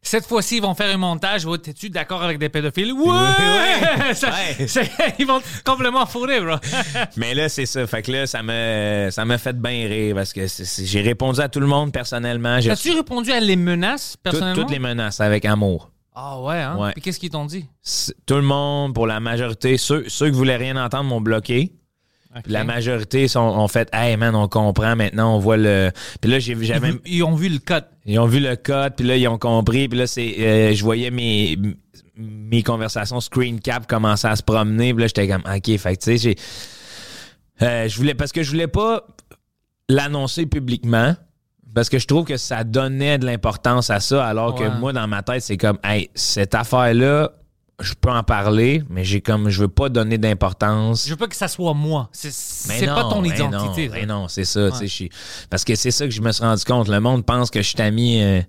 Cette 0.00 0.26
fois-ci, 0.26 0.56
ils 0.56 0.62
vont 0.62 0.74
faire 0.74 0.94
un 0.94 0.98
montage. 0.98 1.44
Oh, 1.46 1.56
T'es-tu 1.56 1.88
d'accord 1.90 2.22
avec 2.22 2.38
des 2.38 2.48
pédophiles? 2.48 2.92
Ouais! 2.92 3.08
Ouais. 3.10 4.14
Ça- 4.14 4.28
Ouais. 4.30 4.66
c'est- 4.66 4.90
ils 5.18 5.26
vont 5.26 5.40
complètement 5.64 6.06
fourrer, 6.06 6.40
bro. 6.40 6.56
Mais 7.16 7.34
là, 7.34 7.48
c'est 7.48 7.66
ça. 7.66 7.86
Fait 7.86 8.02
que 8.02 8.12
là, 8.12 8.26
ça 8.26 8.42
m'a 8.42 9.10
ça 9.10 9.24
m'a 9.24 9.38
fait 9.38 9.58
bien 9.60 9.86
rire 9.88 10.14
parce 10.14 10.32
que 10.32 10.46
j'ai 10.82 11.00
répondu 11.02 11.40
à 11.40 11.48
tout 11.48 11.60
le 11.60 11.66
monde 11.66 11.92
personnellement. 11.92 12.54
As-tu 12.56 12.92
répondu 12.92 13.32
à 13.32 13.40
les 13.40 13.56
menaces, 13.56 14.12
tout- 14.16 14.30
personnellement? 14.30 14.62
toutes 14.62 14.70
les 14.72 14.78
menaces 14.78 15.20
avec 15.20 15.44
amour. 15.44 15.90
Ah 16.14 16.40
ouais, 16.40 16.56
hein? 16.60 16.76
Ouais. 16.78 16.92
Puis 16.92 17.02
qu'est-ce 17.02 17.18
qu'ils 17.18 17.30
t'ont 17.30 17.44
dit? 17.46 17.66
Tout 18.26 18.36
le 18.36 18.42
monde, 18.42 18.94
pour 18.94 19.06
la 19.06 19.18
majorité, 19.20 19.76
ceux, 19.76 20.04
ceux 20.08 20.26
qui 20.26 20.36
voulaient 20.36 20.56
rien 20.56 20.76
entendre 20.82 21.08
m'ont 21.08 21.20
bloqué. 21.20 21.72
Puis 22.42 22.52
la 22.52 22.64
majorité 22.64 23.28
sont, 23.28 23.40
ont 23.40 23.68
fait 23.68 23.88
Hey 23.92 24.16
man, 24.16 24.34
on 24.34 24.48
comprend 24.48 24.96
maintenant, 24.96 25.36
on 25.36 25.38
voit 25.38 25.56
le. 25.56 25.90
Puis 26.20 26.28
là, 26.30 26.38
j'ai- 26.40 26.56
j'avais. 26.64 26.92
Ils 27.06 27.22
ont 27.22 27.34
vu 27.36 27.48
le 27.48 27.58
cut. 27.58 27.84
Ils 28.06 28.18
ont 28.18 28.26
vu 28.26 28.40
le 28.40 28.56
code, 28.56 28.94
puis 28.96 29.06
là, 29.06 29.16
ils 29.16 29.28
ont 29.28 29.38
compris. 29.38 29.88
Puis 29.88 29.98
là, 29.98 30.06
c'est, 30.08 30.34
euh, 30.40 30.74
je 30.74 30.82
voyais 30.82 31.10
mes, 31.12 31.56
mes 32.16 32.62
conversations 32.64 33.20
screen 33.20 33.60
cap 33.60 33.86
commencer 33.86 34.26
à 34.26 34.34
se 34.34 34.42
promener. 34.42 34.92
Puis 34.94 35.02
là, 35.02 35.06
j'étais 35.06 35.28
comme, 35.28 35.42
OK, 35.46 35.76
fait 35.78 35.96
que, 35.96 36.02
tu 36.02 36.04
sais, 36.04 36.16
j'ai... 36.18 36.36
euh, 37.62 37.88
je 37.88 37.96
voulais... 37.96 38.14
Parce 38.14 38.32
que 38.32 38.42
je 38.42 38.50
voulais 38.50 38.66
pas 38.68 39.06
l'annoncer 39.88 40.46
publiquement. 40.46 41.14
Parce 41.74 41.88
que 41.88 41.98
je 41.98 42.06
trouve 42.06 42.24
que 42.24 42.36
ça 42.36 42.62
donnait 42.64 43.18
de 43.18 43.26
l'importance 43.26 43.90
à 43.90 44.00
ça, 44.00 44.24
alors 44.26 44.54
Ouais. 44.54 44.66
que 44.68 44.78
moi, 44.78 44.92
dans 44.92 45.06
ma 45.08 45.22
tête, 45.22 45.42
c'est 45.42 45.56
comme, 45.56 45.78
hey, 45.82 46.08
cette 46.14 46.54
affaire-là, 46.54 47.32
je 47.80 47.92
peux 48.00 48.10
en 48.10 48.22
parler, 48.22 48.84
mais 48.88 49.02
j'ai 49.02 49.20
comme, 49.20 49.48
je 49.48 49.62
veux 49.62 49.68
pas 49.68 49.88
donner 49.88 50.16
d'importance. 50.16 51.04
Je 51.06 51.10
veux 51.10 51.16
pas 51.16 51.26
que 51.26 51.34
ça 51.34 51.48
soit 51.48 51.74
moi. 51.74 52.08
C'est 52.12 52.86
pas 52.86 53.02
ton 53.10 53.20
mais 53.20 53.30
identité. 53.30 53.88
Non, 53.88 53.94
mais 53.94 54.06
non, 54.06 54.28
c'est 54.28 54.44
ça. 54.44 54.68
Parce 55.50 55.64
que 55.64 55.74
c'est 55.74 55.90
ça 55.90 56.04
que 56.04 56.12
je 56.12 56.20
me 56.22 56.30
suis 56.30 56.44
rendu 56.44 56.64
compte. 56.64 56.88
Le 56.88 57.00
monde 57.00 57.24
pense 57.26 57.50
que 57.50 57.60
je 57.60 57.68
suis 57.68 57.82
ami. 57.82 58.22
euh, 58.22 58.40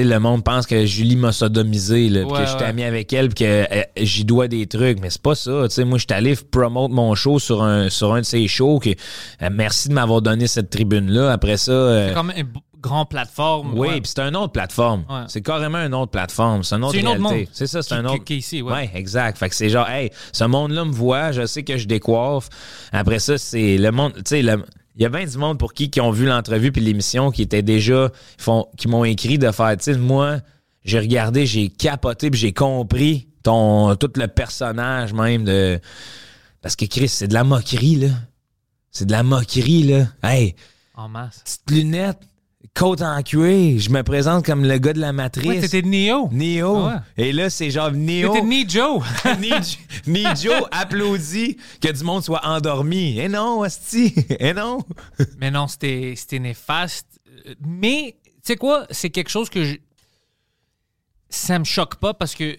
sais, 0.00 0.04
le 0.04 0.18
monde 0.18 0.44
pense 0.44 0.66
que 0.66 0.84
Julie 0.86 1.16
m'a 1.16 1.32
sodomisé, 1.32 2.08
là, 2.08 2.22
Ouais, 2.22 2.40
que 2.40 2.46
je 2.46 2.50
suis 2.56 2.62
ami 2.64 2.82
avec 2.84 3.12
elle, 3.12 3.32
que 3.34 3.44
euh, 3.44 3.82
j'y 3.96 4.24
dois 4.24 4.48
des 4.48 4.66
trucs. 4.66 5.00
Mais 5.00 5.10
c'est 5.10 5.22
pas 5.22 5.34
ça. 5.34 5.68
Sais, 5.68 5.84
moi, 5.84 5.98
je 5.98 6.04
suis 6.08 6.16
allé 6.16 6.34
promote 6.50 6.90
mon 6.90 7.14
show 7.14 7.38
sur 7.38 7.62
un, 7.62 7.88
sur 7.90 8.12
un 8.14 8.20
de 8.20 8.24
ces 8.26 8.46
shows. 8.48 8.78
Que, 8.78 8.90
euh, 8.90 9.48
merci 9.52 9.88
de 9.88 9.94
m'avoir 9.94 10.22
donné 10.22 10.46
cette 10.46 10.70
tribune-là. 10.70 11.32
Après 11.32 11.56
ça. 11.56 11.72
euh, 11.72 12.08
C'est 12.08 12.14
comme 12.14 12.32
une 12.36 12.42
b- 12.46 12.56
grande 12.80 13.08
plateforme. 13.10 13.78
oui, 13.78 14.00
puis 14.00 14.10
c'est 14.14 14.20
une 14.22 14.34
autre 14.36 14.52
plateforme. 14.52 15.04
Ouais. 15.08 15.22
C'est 15.28 15.40
carrément 15.42 15.78
une 15.78 15.94
autre 15.94 16.10
plateforme. 16.10 16.64
C'est 16.64 16.74
une 16.74 16.82
autre 16.84 16.94
C'est 16.94 17.00
une 17.00 17.08
autre 17.08 17.20
monde 17.20 17.44
C'est 17.52 17.66
ça, 17.68 17.80
c'est 17.82 17.94
un 17.94 18.04
autre. 18.06 18.24
qui 18.24 18.38
ici, 18.38 18.60
ouais. 18.60 18.72
ouais. 18.72 18.90
exact. 18.94 19.38
Fait 19.38 19.48
que 19.48 19.54
c'est 19.54 19.68
genre, 19.68 19.88
hey, 19.88 20.10
ce 20.32 20.42
monde-là 20.44 20.84
me 20.84 20.90
voit, 20.92 21.30
je 21.32 21.46
sais 21.46 21.62
que 21.62 21.76
je 21.76 21.86
décoiffe. 21.86 22.48
Après 22.92 23.20
ça, 23.20 23.38
c'est 23.38 23.78
le 23.78 23.90
monde, 23.92 24.14
tu 24.16 24.22
sais, 24.26 24.42
le- 24.42 24.64
il 24.96 25.02
y 25.02 25.06
a 25.06 25.08
bien 25.08 25.24
du 25.24 25.38
monde 25.38 25.58
pour 25.58 25.72
qui 25.72 25.90
qui 25.90 26.00
ont 26.00 26.10
vu 26.10 26.26
l'entrevue 26.26 26.72
puis 26.72 26.82
l'émission 26.82 27.30
qui 27.30 27.42
étaient 27.42 27.62
déjà, 27.62 28.10
font, 28.38 28.66
qui 28.76 28.88
m'ont 28.88 29.04
écrit 29.04 29.38
de 29.38 29.50
faire, 29.50 29.76
tu 29.76 29.94
moi, 29.96 30.38
j'ai 30.84 30.98
regardé, 30.98 31.46
j'ai 31.46 31.68
capoté 31.68 32.30
puis 32.30 32.38
j'ai 32.40 32.52
compris 32.52 33.28
ton, 33.42 33.96
tout 33.96 34.10
le 34.16 34.26
personnage 34.26 35.12
même 35.12 35.44
de, 35.44 35.80
parce 36.62 36.76
que 36.76 36.84
Chris, 36.84 37.08
c'est 37.08 37.28
de 37.28 37.34
la 37.34 37.44
moquerie, 37.44 37.96
là. 37.96 38.08
C'est 38.92 39.06
de 39.06 39.12
la 39.12 39.22
moquerie, 39.22 39.82
là. 39.84 40.06
Hey, 40.22 40.54
En 40.94 41.08
masse. 41.08 41.40
petites 41.44 41.70
lunettes, 41.70 42.20
côte 42.74 43.02
en 43.02 43.22
cuir. 43.22 43.78
Je 43.80 43.90
me 43.90 44.02
présente 44.02 44.44
comme 44.44 44.64
le 44.64 44.78
gars 44.78 44.92
de 44.92 45.00
la 45.00 45.12
matrice. 45.12 45.46
Ouais, 45.46 45.60
t'étais 45.60 45.82
Neo. 45.82 46.28
Neo. 46.32 46.76
Ah 46.86 47.02
ouais. 47.16 47.28
Et 47.28 47.32
là, 47.32 47.50
c'est 47.50 47.70
genre 47.70 47.92
Neo. 47.92 48.32
T'étais 48.32 48.46
Ni 48.46 48.68
Joe. 48.68 49.02
Ni, 49.40 49.50
ni 50.06 50.24
Joe 50.36 50.62
applaudit 50.70 51.56
que 51.80 51.92
du 51.92 52.04
monde 52.04 52.22
soit 52.24 52.44
endormi. 52.46 53.18
Eh 53.18 53.28
non, 53.28 53.62
Asti. 53.62 54.14
Eh 54.40 54.52
non. 54.54 54.78
Mais 55.38 55.50
non, 55.50 55.66
c'était 55.68 56.14
néfaste. 56.38 57.20
Mais, 57.60 58.16
tu 58.24 58.30
sais 58.42 58.56
quoi? 58.56 58.86
C'est 58.90 59.10
quelque 59.10 59.30
chose 59.30 59.48
que 59.50 59.64
je... 59.64 59.74
Ça 61.28 61.58
me 61.58 61.64
choque 61.64 61.96
pas 61.96 62.12
parce 62.14 62.34
que 62.34 62.56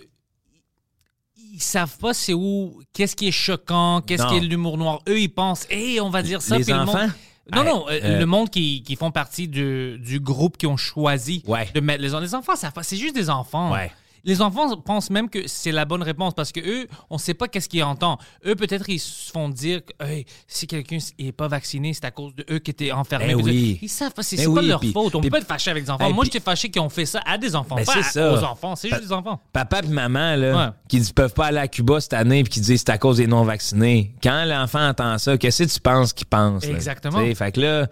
ils 1.55 1.61
savent 1.61 1.97
pas 1.99 2.15
c'est 2.15 2.33
où, 2.33 2.81
qu'est-ce 2.93 3.15
qui 3.15 3.27
est 3.27 3.31
choquant, 3.31 4.01
qu'est-ce 4.01 4.25
qui 4.25 4.37
est 4.37 4.39
l'humour 4.39 4.79
noir. 4.79 5.01
Eux, 5.07 5.19
ils 5.19 5.29
pensent, 5.29 5.67
hé, 5.69 6.01
on 6.01 6.09
va 6.09 6.23
dire 6.23 6.41
ça. 6.41 6.57
Les 6.57 6.63
puis 6.63 6.73
le 6.73 6.79
enfants? 6.79 6.97
monde- 7.03 7.11
Non, 7.51 7.63
non, 7.63 7.85
euh, 7.89 7.99
euh, 8.03 8.19
le 8.19 8.25
monde 8.25 8.49
qui, 8.49 8.83
qui 8.83 8.95
font 8.95 9.11
partie 9.11 9.47
du, 9.49 9.97
du 9.99 10.19
groupe 10.21 10.57
qui 10.57 10.65
ont 10.67 10.77
choisi 10.77 11.43
Ouais. 11.45 11.67
de 11.73 11.79
mettre 11.81 12.01
les, 12.01 12.09
les 12.21 12.35
enfants. 12.35 12.55
pas, 12.73 12.83
C'est 12.83 12.95
juste 12.95 13.15
des 13.15 13.29
enfants. 13.29 13.71
Ouais. 13.73 13.91
Les 14.25 14.41
enfants 14.41 14.77
pensent 14.77 15.09
même 15.09 15.29
que 15.29 15.47
c'est 15.47 15.73
la 15.73 15.83
bonne 15.83 16.01
réponse 16.01 16.33
parce 16.33 16.53
que 16.53 16.61
eux, 16.61 16.87
on 17.09 17.17
sait 17.17 17.33
pas 17.33 17.49
qu'est-ce 17.49 17.67
qu'ils 17.67 17.83
entendent. 17.83 18.19
Eux, 18.45 18.55
peut-être, 18.55 18.87
ils 18.89 18.99
se 18.99 19.29
font 19.31 19.49
dire 19.49 19.81
que 19.85 20.05
hey, 20.05 20.25
si 20.47 20.65
quelqu'un 20.65 20.97
n'est 21.19 21.33
pas 21.33 21.49
vacciné, 21.49 21.93
c'est 21.93 22.05
à 22.05 22.11
cause 22.11 22.33
de 22.33 22.45
eux 22.49 22.59
qui 22.59 22.71
étaient 22.71 22.93
enfermés. 22.93 23.35
Ben 23.35 23.41
oui. 23.43 23.79
Ils 23.81 23.89
savent 23.89 24.13
pas, 24.13 24.23
c'est 24.23 24.37
Ben 24.37 24.43
c'est 24.43 24.53
pas 24.53 24.61
oui, 24.61 24.67
leur 24.67 24.81
faute. 24.83 25.15
On 25.15 25.19
puis- 25.19 25.29
peut 25.29 25.35
pas 25.35 25.41
être 25.41 25.47
fâché 25.47 25.71
avec 25.71 25.83
des 25.83 25.89
enfants. 25.89 26.05
Hey, 26.07 26.13
Moi, 26.13 26.23
j'étais 26.23 26.39
fâché 26.39 26.69
qu'ils 26.71 26.81
ont 26.81 26.87
fait 26.89 27.05
ça 27.05 27.19
à 27.25 27.37
des 27.37 27.53
enfants, 27.53 27.75
Ben, 27.75 27.83
pas 27.85 27.93
à- 27.93 28.31
aux 28.33 28.43
enfants. 28.45 28.75
C'est 28.77 28.89
juste 28.89 29.01
des 29.03 29.11
enfants. 29.11 29.41
Papa 29.51 29.79
et 29.83 29.87
maman, 29.87 30.35
là, 30.37 30.55
Ouais. 30.67 30.71
qui 30.87 31.01
ne 31.01 31.05
peuvent 31.13 31.33
pas 31.33 31.47
aller 31.47 31.57
à 31.59 31.67
Cuba 31.67 31.99
cette 31.99 32.13
année 32.13 32.43
puis 32.43 32.53
qui 32.53 32.61
disent 32.61 32.79
c'est 32.85 32.91
à 32.91 32.97
cause 32.97 33.17
des 33.17 33.27
non-vaccinés. 33.27 34.15
Quand 34.23 34.45
l'enfant 34.45 34.87
entend 34.87 35.17
ça, 35.17 35.37
qu'est-ce 35.37 35.63
que 35.63 35.69
tu 35.73 35.79
penses 35.81 36.13
qu'il 36.13 36.27
pense? 36.27 36.63
Exactement. 36.63 37.21
Tu 37.21 37.35
Fait 37.35 37.51
que 37.51 37.59
là, 37.59 37.87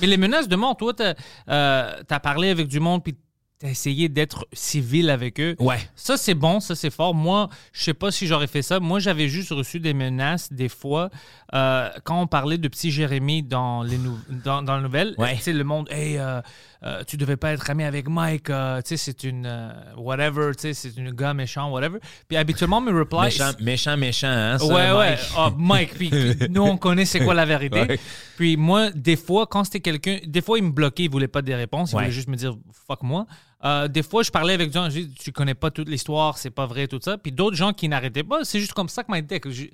Mais 0.00 0.06
les 0.06 0.16
menaces 0.18 0.46
de 0.46 0.54
mort, 0.54 0.76
toi, 0.76 0.92
t'as 0.94 1.14
as 1.48 2.20
parlé 2.20 2.50
avec 2.50 2.68
du 2.68 2.78
monde 2.78 3.02
puis 3.02 3.16
t'as 3.58 3.68
essayé 3.68 4.08
d'être 4.08 4.46
civil 4.52 5.10
avec 5.10 5.40
eux. 5.40 5.56
ouais. 5.58 5.78
Ça, 5.96 6.16
c'est 6.16 6.34
bon, 6.34 6.60
ça, 6.60 6.74
c'est 6.76 6.90
fort. 6.90 7.12
Moi, 7.14 7.48
je 7.72 7.82
sais 7.82 7.94
pas 7.94 8.10
si 8.12 8.26
j'aurais 8.28 8.46
fait 8.46 8.62
ça. 8.62 8.78
Moi, 8.78 9.00
j'avais 9.00 9.28
juste 9.28 9.50
reçu 9.50 9.80
des 9.80 9.94
menaces 9.94 10.52
des 10.52 10.68
fois 10.68 11.10
euh, 11.54 11.88
quand 12.04 12.20
on 12.20 12.26
parlait 12.28 12.58
de 12.58 12.68
petit 12.68 12.90
Jérémy 12.92 13.42
dans 13.42 13.82
les 13.82 13.98
nou- 13.98 14.18
dans, 14.44 14.62
dans 14.62 14.76
la 14.76 14.82
nouvelle. 14.82 15.14
Ouais. 15.18 15.34
Tu 15.36 15.42
sais, 15.42 15.52
le 15.52 15.64
monde, 15.64 15.88
hey, 15.90 16.18
euh, 16.18 16.40
euh, 16.84 17.02
tu 17.04 17.16
devais 17.16 17.36
pas 17.36 17.50
être 17.52 17.68
ami 17.68 17.82
avec 17.82 18.08
Mike. 18.08 18.48
euh, 18.50 18.80
tu 18.82 18.90
sais, 18.90 18.96
c'est 18.96 19.24
une 19.24 19.46
euh, 19.46 19.70
whatever. 19.96 20.52
Tu 20.54 20.62
sais, 20.62 20.74
c'est 20.74 20.96
une 20.96 21.10
gars 21.10 21.34
méchant, 21.34 21.68
whatever. 21.70 21.98
Puis 22.28 22.36
habituellement, 22.36 22.80
mes 22.80 22.92
replies. 22.92 23.18
Méchant, 23.22 23.50
méchant, 23.60 23.96
méchant, 23.96 24.28
hein, 24.28 24.58
ça, 24.58 24.66
Ouais, 24.66 24.92
ouais. 24.92 25.10
Mike? 25.16 25.20
Ah, 25.36 25.50
Mike, 25.56 25.94
puis 25.94 26.10
nous, 26.50 26.62
on 26.62 26.76
connaît 26.76 27.06
c'est 27.06 27.24
quoi 27.24 27.34
la 27.34 27.44
vérité. 27.44 27.80
Ouais. 27.80 27.98
Puis 28.36 28.56
moi, 28.56 28.90
des 28.92 29.16
fois, 29.16 29.48
quand 29.48 29.64
c'était 29.64 29.80
quelqu'un, 29.80 30.18
des 30.24 30.42
fois, 30.42 30.58
il 30.58 30.64
me 30.64 30.70
bloquait, 30.70 31.04
il 31.04 31.10
voulait 31.10 31.26
pas 31.26 31.42
des 31.42 31.56
réponses, 31.56 31.90
il 31.90 31.96
Ouais. 31.96 32.02
voulait 32.04 32.14
juste 32.14 32.28
me 32.28 32.36
dire 32.36 32.54
fuck 32.86 33.02
moi. 33.02 33.26
Euh, 33.64 33.88
des 33.88 34.04
fois, 34.04 34.22
je 34.22 34.30
parlais 34.30 34.54
avec 34.54 34.68
des 34.68 34.74
gens, 34.74 34.88
je 34.88 35.00
dis, 35.00 35.10
tu 35.14 35.32
connais 35.32 35.54
pas 35.54 35.70
toute 35.72 35.88
l'histoire, 35.88 36.38
c'est 36.38 36.50
pas 36.50 36.66
vrai, 36.66 36.86
tout 36.86 37.00
ça. 37.02 37.18
Puis 37.18 37.32
d'autres 37.32 37.56
gens 37.56 37.72
qui 37.72 37.88
n'arrêtaient 37.88 38.22
pas, 38.22 38.44
c'est 38.44 38.60
juste 38.60 38.72
comme 38.72 38.88
ça 38.88 39.02
que 39.02 39.10
m'a 39.10 39.18
été. 39.18 39.40
que 39.40 39.50
je- 39.50 39.64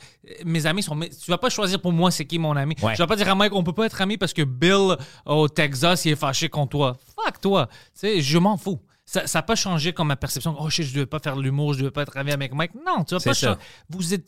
Mes 0.44 0.64
amis 0.64 0.83
sont. 0.83 0.99
Tu 0.99 1.31
vas 1.31 1.37
pas 1.38 1.51
choisir 1.51 1.81
pour 1.83 1.92
moi 1.92 2.11
c'est 2.11 2.25
qui 2.25 2.38
mon 2.38 2.57
ami. 2.57 2.75
Ouais. 2.83 2.94
Je 2.94 3.03
vais 3.03 3.07
pas 3.07 3.16
dire 3.16 3.29
à 3.29 3.35
Mike, 3.35 3.53
on 3.55 3.62
peut 3.62 3.75
pas 3.75 3.85
être 3.87 4.01
amis 4.01 4.16
parce 4.16 4.33
que 4.33 4.42
Bill 4.42 4.97
au 5.27 5.49
Texas, 5.49 6.05
il 6.07 6.12
est 6.12 6.16
fâché 6.16 6.49
contre 6.49 6.70
toi. 6.70 6.97
Fuck 7.14 7.40
toi. 7.40 7.66
Tu 7.66 7.75
sais, 7.94 8.20
je 8.23 8.38
m'en 8.38 8.57
fous. 8.57 8.81
Ça 9.07 9.25
n'a 9.35 9.42
pas 9.42 9.55
changé 9.55 9.92
comme 9.92 10.09
ma 10.09 10.16
perception. 10.16 10.57
Oh 10.59 10.70
shit, 10.70 10.87
je 10.87 10.94
devais 10.94 11.05
pas 11.05 11.18
faire 11.18 11.37
de 11.37 11.42
l'humour, 11.42 11.75
je 11.75 11.81
devais 11.81 11.90
pas 11.90 12.03
être 12.03 12.16
ami 12.16 12.33
avec 12.33 12.55
Mike. 12.55 12.73
Non, 12.87 13.05
tu 13.05 13.14
vas 13.14 13.20
pas 13.20 13.35
ça. 13.35 13.59
Vous 13.90 14.14
êtes. 14.14 14.25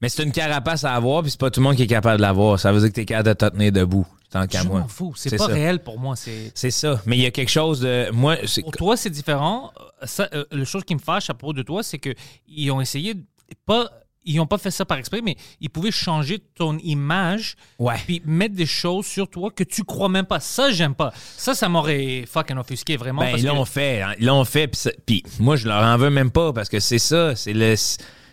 Mais 0.00 0.08
c'est 0.08 0.22
une 0.22 0.32
carapace 0.32 0.84
à 0.84 0.94
avoir, 0.94 1.22
puis 1.22 1.30
c'est 1.30 1.40
pas 1.40 1.50
tout 1.50 1.60
le 1.60 1.64
monde 1.64 1.76
qui 1.76 1.82
est 1.84 1.86
capable 1.86 2.16
de 2.18 2.22
l'avoir. 2.22 2.58
Ça 2.60 2.72
veut 2.72 2.80
dire 2.80 2.88
que 2.88 2.94
t'es 2.94 3.04
capable 3.04 3.28
de 3.28 3.32
te 3.34 3.48
tenir 3.48 3.72
debout, 3.72 4.06
tant 4.30 4.46
qu'à 4.46 4.62
Je 4.62 4.66
moi. 4.68 4.80
m'en 4.80 4.88
fous. 4.88 5.14
C'est 5.16 5.36
pas 5.36 5.46
ça. 5.46 5.52
réel 5.52 5.82
pour 5.82 5.98
moi. 5.98 6.14
C'est. 6.16 6.70
Ça. 6.70 7.00
Mais 7.06 7.16
il 7.16 7.22
y 7.22 7.26
a 7.26 7.30
quelque 7.30 7.50
chose 7.50 7.80
de. 7.80 8.10
Moi. 8.12 8.36
Pour 8.62 8.72
toi, 8.72 8.96
c'est 8.96 9.10
différent. 9.10 9.72
Ça, 10.02 10.28
euh, 10.34 10.44
le 10.52 10.64
chose 10.64 10.84
qui 10.84 10.94
me 10.94 11.00
fâche 11.00 11.30
à 11.30 11.34
propos 11.34 11.52
de 11.54 11.62
toi, 11.62 11.82
c'est 11.82 11.98
qu'ils 11.98 12.70
ont 12.70 12.80
essayé, 12.80 13.14
de- 13.14 13.22
pas, 13.64 13.88
ils 14.26 14.36
n'ont 14.36 14.46
pas 14.46 14.58
fait 14.58 14.70
ça 14.70 14.84
par 14.84 14.98
exprès, 14.98 15.20
mais 15.22 15.36
ils 15.60 15.70
pouvaient 15.70 15.90
changer 15.90 16.38
ton 16.54 16.76
image, 16.78 17.56
Ouais. 17.78 17.94
puis 18.04 18.20
mettre 18.26 18.54
des 18.54 18.66
choses 18.66 19.06
sur 19.06 19.28
toi 19.28 19.50
que 19.50 19.64
tu 19.64 19.84
crois 19.84 20.08
même 20.10 20.26
pas. 20.26 20.40
Ça, 20.40 20.70
j'aime 20.70 20.94
pas. 20.94 21.12
Ça, 21.36 21.54
ça 21.54 21.68
m'aurait 21.68 22.24
fucking 22.26 22.56
offusqué 22.58 22.96
vraiment. 22.98 23.20
Ben, 23.22 23.30
parce 23.30 23.42
ils 23.42 23.48
que- 23.48 23.54
l'ont 23.54 23.64
fait. 23.64 24.02
hein. 24.02 24.12
Ils 24.18 24.26
l'ont 24.26 24.44
fait. 24.44 24.68
Puis 25.06 25.22
moi, 25.38 25.56
je 25.56 25.66
leur 25.68 25.82
en 25.82 25.96
veux 25.96 26.10
même 26.10 26.30
pas 26.30 26.52
parce 26.52 26.68
que 26.68 26.80
c'est 26.80 26.98
ça. 26.98 27.34
C'est 27.36 27.52
le. 27.54 27.74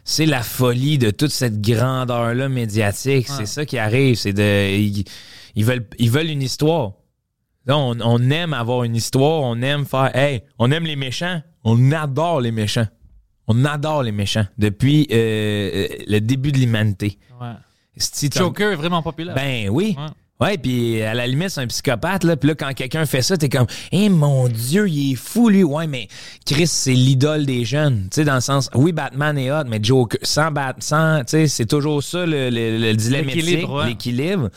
C'est 0.04 0.26
la 0.26 0.42
folie 0.42 0.98
de 0.98 1.12
toute 1.12 1.32
cette 1.32 1.62
grandeur-là 1.62 2.50
médiatique. 2.50 3.28
C'est 3.28 3.46
ça 3.46 3.66
qui 3.66 3.78
arrive. 3.78 4.16
C'est 4.16 4.34
de. 4.34 4.76
Ils, 4.78 5.04
ils 5.56 5.66
veulent, 5.66 5.86
ils 6.00 6.10
veulent 6.10 6.30
une 6.30 6.42
histoire. 6.42 6.94
Là, 7.66 7.78
on, 7.78 7.96
on 8.02 8.30
aime 8.32 8.54
avoir 8.54 8.84
une 8.84 8.96
histoire. 8.96 9.42
On 9.44 9.62
aime 9.62 9.86
faire. 9.86 10.16
Hey, 10.16 10.44
on 10.58 10.72
aime 10.72 10.86
les 10.86 10.96
méchants. 10.96 11.42
On 11.64 11.92
adore 11.92 12.42
les 12.42 12.52
méchants. 12.52 12.88
On 13.48 13.66
adore 13.66 14.04
les 14.04 14.12
méchants 14.12 14.46
depuis 14.58 15.08
euh, 15.12 15.16
euh, 15.16 15.88
le 16.08 16.20
début 16.20 16.52
de 16.52 16.58
l'humanité. 16.58 17.20
Ouais. 17.40 17.54
Si 17.98 18.30
Joker 18.34 18.72
est 18.72 18.76
vraiment 18.76 19.04
populaire. 19.04 19.36
ben 19.36 19.70
oui. 19.70 19.96
Ouais. 19.98 20.06
Ouais, 20.42 20.58
puis 20.58 21.02
à 21.04 21.14
la 21.14 21.28
limite, 21.28 21.50
c'est 21.50 21.62
un 21.62 21.68
psychopathe, 21.68 22.24
là. 22.24 22.36
Puis 22.36 22.50
là, 22.50 22.56
quand 22.56 22.74
quelqu'un 22.74 23.06
fait 23.06 23.22
ça, 23.22 23.38
t'es 23.38 23.48
comme, 23.48 23.68
eh 23.92 24.10
mon 24.10 24.48
Dieu, 24.48 24.90
il 24.90 25.12
est 25.12 25.16
fou, 25.16 25.50
lui. 25.50 25.64
Ouais, 25.64 25.86
mais 25.88 26.08
Chris, 26.46 26.68
c'est 26.68 26.94
l'idole 26.94 27.46
des 27.46 27.64
jeunes. 27.64 28.08
Tu 28.12 28.16
sais, 28.16 28.24
dans 28.26 28.36
le 28.36 28.42
sens, 28.42 28.70
oui, 28.74 28.92
Batman 28.92 29.38
est 29.38 29.52
hot, 29.52 29.66
mais 29.68 29.80
Joker, 29.82 30.20
sans 30.24 30.52
Bat, 30.52 30.76
sans, 30.80 31.20
tu 31.20 31.26
sais, 31.28 31.48
c'est 31.48 31.68
toujours 31.68 32.02
ça, 32.04 32.26
le, 32.26 32.50
le- 32.50 32.78
le 32.78 32.94
dilemme 32.96 33.26
L'équilibre, 33.26 33.84
l'équilibre. 33.86 34.50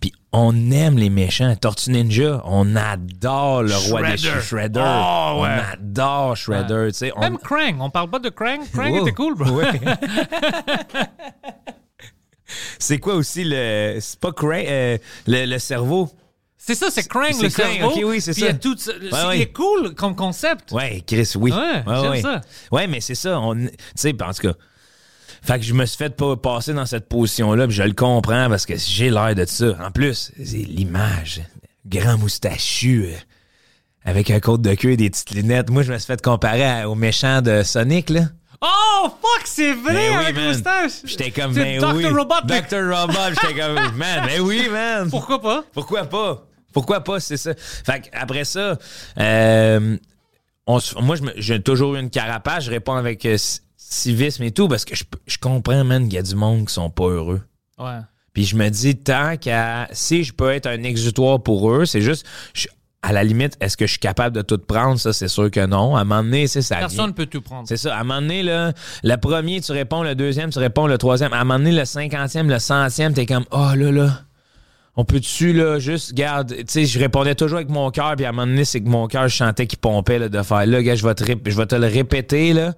Puis 0.00 0.12
on 0.32 0.70
aime 0.70 0.98
les 0.98 1.10
méchants. 1.10 1.54
Tortue 1.60 1.90
Ninja, 1.90 2.40
on 2.44 2.76
adore 2.76 3.64
le 3.64 3.74
roi 3.88 4.02
des 4.02 4.16
Shredder. 4.16 4.40
Shredder. 4.40 4.80
Oh, 4.84 5.40
ouais. 5.42 5.48
On 5.48 5.72
adore 5.72 6.36
Shredder, 6.36 6.88
tu 6.92 6.98
sais. 6.98 7.12
on- 7.16 7.20
Même 7.20 7.38
Krang. 7.38 7.80
On 7.80 7.90
parle 7.90 8.08
pas 8.10 8.20
de 8.20 8.28
Krang. 8.28 8.60
Krang 8.72 8.94
était 8.94 9.12
cool, 9.12 9.34
bro. 9.34 9.50
ouais. 9.50 9.64
C'est 12.78 12.98
quoi 12.98 13.14
aussi 13.14 13.44
le. 13.44 13.98
C'est 14.00 14.18
pas 14.20 14.32
euh, 14.42 14.98
le, 15.26 15.44
le 15.46 15.58
cerveau? 15.58 16.10
C'est 16.56 16.74
ça, 16.74 16.86
c'est 16.90 17.06
Krang, 17.06 17.28
le 17.42 17.50
cerveau. 17.50 17.88
ok, 17.88 18.00
oui, 18.04 18.20
c'est 18.22 18.32
ça. 18.32 18.54
tout 18.54 18.76
Ouais, 18.88 19.26
ouais. 19.26 19.46
Cool 19.52 19.94
comme 19.94 20.16
concept. 20.16 20.72
Ouais, 20.72 21.02
Chris, 21.06 21.30
oui. 21.36 21.52
Ouais, 21.52 21.82
j'aime 21.86 22.22
ça. 22.22 22.40
Ouais, 22.72 22.86
mais 22.86 23.00
c'est 23.02 23.14
ça. 23.14 23.38
On, 23.38 23.54
tu 23.54 23.68
sais, 23.94 24.14
en 24.22 24.32
tout 24.32 24.48
cas. 24.48 24.54
Fait 25.42 25.58
que 25.58 25.64
je 25.66 25.74
me 25.74 25.84
suis 25.84 25.98
fait 25.98 26.16
pas 26.16 26.36
passer 26.36 26.72
dans 26.72 26.86
cette 26.86 27.06
position-là, 27.06 27.66
puis 27.66 27.76
je 27.76 27.82
le 27.82 27.92
comprends 27.92 28.48
parce 28.48 28.64
que 28.64 28.76
j'ai 28.78 29.10
l'air 29.10 29.34
de 29.34 29.44
ça. 29.44 29.76
En 29.84 29.90
plus, 29.90 30.32
c'est 30.42 30.56
l'image. 30.56 31.42
Grand 31.84 32.16
moustachu, 32.16 33.08
euh, 33.08 33.16
avec 34.06 34.30
un 34.30 34.40
côte 34.40 34.62
de 34.62 34.74
queue 34.74 34.92
et 34.92 34.96
des 34.96 35.10
petites 35.10 35.32
lunettes. 35.32 35.68
Moi, 35.68 35.82
je 35.82 35.92
me 35.92 35.98
suis 35.98 36.06
fait 36.06 36.22
comparer 36.22 36.84
au 36.86 36.94
méchant 36.94 37.42
de 37.42 37.62
Sonic, 37.62 38.08
là. 38.08 38.22
Oh, 38.66 39.08
fuck, 39.10 39.42
c'est 39.46 39.74
vrai, 39.74 39.92
Ben 39.92 40.18
oui, 40.18 40.24
avec 40.24 40.36
man. 40.36 40.48
moustache. 40.48 40.92
J'étais 41.04 41.30
comme, 41.30 41.52
ben 41.52 41.80
Dr. 41.80 41.94
oui. 41.94 42.06
Robotnik. 42.06 42.70
Dr. 42.70 42.88
Robot, 42.96 43.34
j'étais 43.40 43.60
comme, 43.60 43.74
man, 43.96 44.24
ben 44.26 44.40
oui, 44.40 44.68
man. 44.70 45.10
Pourquoi 45.10 45.40
pas? 45.42 45.64
Pourquoi 45.72 46.04
pas? 46.04 46.46
Pourquoi 46.72 47.00
pas, 47.04 47.20
c'est 47.20 47.36
ça. 47.36 47.52
Fait 47.56 48.00
que 48.00 48.08
après 48.12 48.44
ça, 48.44 48.78
euh, 49.20 49.96
on 50.66 50.78
moi, 51.02 51.16
j'ai 51.36 51.60
toujours 51.62 51.94
eu 51.94 52.00
une 52.00 52.10
carapace. 52.10 52.64
Je 52.64 52.70
réponds 52.70 52.94
avec 52.94 53.24
euh, 53.26 53.36
ci- 53.36 53.60
civisme 53.76 54.42
et 54.44 54.50
tout 54.50 54.66
parce 54.66 54.84
que 54.84 54.96
je, 54.96 55.04
je 55.26 55.36
comprends, 55.38 55.84
man, 55.84 56.04
qu'il 56.04 56.14
y 56.14 56.18
a 56.18 56.22
du 56.22 56.34
monde 56.34 56.66
qui 56.66 56.72
sont 56.72 56.90
pas 56.90 57.04
heureux. 57.04 57.42
Ouais. 57.78 57.98
Puis 58.32 58.44
je 58.46 58.56
me 58.56 58.68
dis, 58.70 58.96
tant 58.96 59.36
qu'à. 59.36 59.88
Si 59.92 60.24
je 60.24 60.32
peux 60.32 60.50
être 60.50 60.66
un 60.66 60.82
exutoire 60.82 61.40
pour 61.42 61.70
eux, 61.70 61.84
c'est 61.84 62.00
juste. 62.00 62.26
je- 62.54 62.66
à 63.06 63.12
la 63.12 63.22
limite, 63.22 63.56
est-ce 63.60 63.76
que 63.76 63.86
je 63.86 63.90
suis 63.92 64.00
capable 64.00 64.34
de 64.34 64.42
tout 64.42 64.58
prendre? 64.58 64.98
Ça, 64.98 65.12
c'est 65.12 65.28
sûr 65.28 65.50
que 65.50 65.64
non. 65.66 65.94
À 65.94 66.00
un 66.00 66.04
moment 66.04 66.22
donné, 66.24 66.46
c'est 66.46 66.62
ça. 66.62 66.76
Personne 66.76 67.08
ne 67.08 67.12
peut 67.12 67.26
tout 67.26 67.42
prendre. 67.42 67.68
C'est 67.68 67.76
ça. 67.76 67.94
À 67.96 68.00
un 68.00 68.04
moment 68.04 68.20
donné, 68.22 68.42
là, 68.42 68.72
le 69.02 69.16
premier, 69.16 69.60
tu 69.60 69.72
réponds, 69.72 70.02
le 70.02 70.14
deuxième, 70.14 70.50
tu 70.50 70.58
réponds, 70.58 70.86
le 70.86 70.96
troisième. 70.96 71.32
À 71.32 71.36
un 71.40 71.44
moment 71.44 71.58
donné, 71.58 71.72
le 71.72 71.84
cinquantième, 71.84 72.48
le 72.48 72.58
centième, 72.58 73.12
t'es 73.12 73.26
comme, 73.26 73.44
oh 73.50 73.70
là 73.76 73.90
là, 73.92 74.20
on 74.96 75.04
peut-tu, 75.04 75.52
là, 75.52 75.78
juste, 75.80 76.14
garde, 76.14 76.54
tu 76.56 76.64
sais, 76.68 76.84
je 76.86 76.98
répondais 76.98 77.34
toujours 77.34 77.56
avec 77.58 77.68
mon 77.68 77.90
cœur, 77.90 78.14
puis 78.16 78.24
à 78.24 78.28
un 78.28 78.32
moment 78.32 78.46
donné, 78.46 78.64
c'est 78.64 78.80
que 78.80 78.88
mon 78.88 79.06
cœur, 79.08 79.26
je 79.28 79.36
sentais 79.36 79.66
qu'il 79.66 79.78
pompait, 79.80 80.18
là, 80.20 80.28
de 80.28 80.42
faire, 80.42 80.64
là, 80.66 80.82
gars, 80.82 80.94
je 80.94 81.04
vais 81.04 81.14
te, 81.14 81.24
rép- 81.24 81.50
je 81.50 81.56
vais 81.56 81.66
te 81.66 81.74
le 81.74 81.86
répéter, 81.88 82.52
là. 82.52 82.72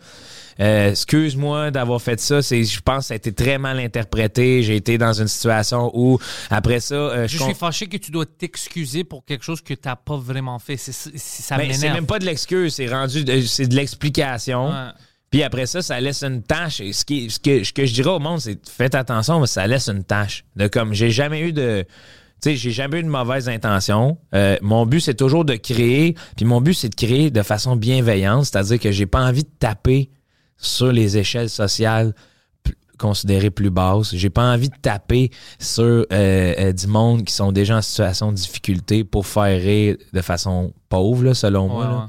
Euh, 0.60 0.90
excuse-moi 0.90 1.70
d'avoir 1.70 2.00
fait 2.00 2.18
ça. 2.20 2.40
C'est, 2.42 2.64
je 2.64 2.80
pense 2.80 2.98
que 3.00 3.04
ça 3.08 3.14
a 3.14 3.16
été 3.16 3.32
très 3.32 3.58
mal 3.58 3.78
interprété. 3.78 4.62
J'ai 4.62 4.76
été 4.76 4.96
dans 4.98 5.12
une 5.12 5.28
situation 5.28 5.90
où, 5.94 6.18
après 6.50 6.80
ça, 6.80 6.94
euh, 6.94 7.28
Je 7.28 7.38
suis 7.38 7.54
fâché 7.54 7.86
que 7.86 7.96
tu 7.98 8.10
dois 8.10 8.26
t'excuser 8.26 9.04
pour 9.04 9.24
quelque 9.24 9.44
chose 9.44 9.60
que 9.60 9.74
tu 9.74 9.86
n'as 9.88 9.96
pas 9.96 10.16
vraiment 10.16 10.58
fait. 10.58 10.76
C'est, 10.76 10.92
ça 10.92 11.56
Ben, 11.56 11.72
c'est 11.72 11.90
même 11.90 12.06
pas 12.06 12.18
de 12.18 12.24
l'excuse, 12.24 12.74
c'est 12.74 12.86
rendu, 12.88 13.24
de- 13.24 13.42
c'est 13.42 13.66
de 13.66 13.74
l'explication. 13.74 14.68
Ouais. 14.70 14.90
Puis 15.30 15.42
après 15.42 15.66
ça, 15.66 15.82
ça 15.82 16.00
laisse 16.00 16.22
une 16.22 16.42
tâche. 16.42 16.80
Et 16.80 16.92
ce, 16.92 17.04
qui, 17.04 17.28
ce, 17.30 17.38
que, 17.40 17.64
ce 17.64 17.72
que 17.72 17.84
je 17.84 17.92
dirais 17.92 18.10
au 18.10 18.18
monde, 18.20 18.40
c'est 18.40 18.58
faites 18.68 18.94
attention, 18.94 19.40
mais 19.40 19.46
ça 19.46 19.66
laisse 19.66 19.88
une 19.88 20.04
tâche. 20.04 20.44
De 20.54 20.68
comme, 20.68 20.94
j'ai 20.94 21.10
jamais 21.10 21.40
eu 21.40 21.52
de. 21.52 21.84
Tu 22.42 22.50
sais, 22.50 22.56
j'ai 22.56 22.70
jamais 22.70 23.00
eu 23.00 23.02
de 23.02 23.08
mauvaise 23.08 23.48
intention. 23.48 24.18
Euh, 24.34 24.56
mon 24.62 24.84
but, 24.86 25.00
c'est 25.00 25.14
toujours 25.14 25.44
de 25.44 25.54
créer. 25.56 26.14
Puis 26.36 26.44
mon 26.44 26.60
but, 26.60 26.74
c'est 26.74 26.90
de 26.90 26.94
créer 26.94 27.30
de 27.30 27.42
façon 27.42 27.76
bienveillante. 27.76 28.44
C'est-à-dire 28.44 28.78
que 28.78 28.92
j'ai 28.92 29.06
pas 29.06 29.22
envie 29.24 29.42
de 29.44 29.50
taper 29.58 30.10
sur 30.56 30.92
les 30.92 31.16
échelles 31.18 31.50
sociales 31.50 32.14
considérées 32.98 33.50
plus 33.50 33.70
basses. 33.70 34.14
J'ai 34.14 34.30
pas 34.30 34.52
envie 34.52 34.68
de 34.68 34.76
taper 34.80 35.30
sur 35.58 35.84
euh, 35.84 36.04
euh, 36.12 36.72
du 36.72 36.86
monde 36.86 37.24
qui 37.24 37.34
sont 37.34 37.52
déjà 37.52 37.76
en 37.76 37.82
situation 37.82 38.32
de 38.32 38.36
difficulté 38.36 39.04
pour 39.04 39.26
faire 39.26 39.60
rire 39.60 39.96
de 40.12 40.20
façon 40.22 40.72
pauvre, 40.88 41.24
là, 41.24 41.34
selon 41.34 41.68
moi. 41.68 41.84
Ouais, 41.84 41.90
là. 41.90 41.98
ouais. 41.98 42.06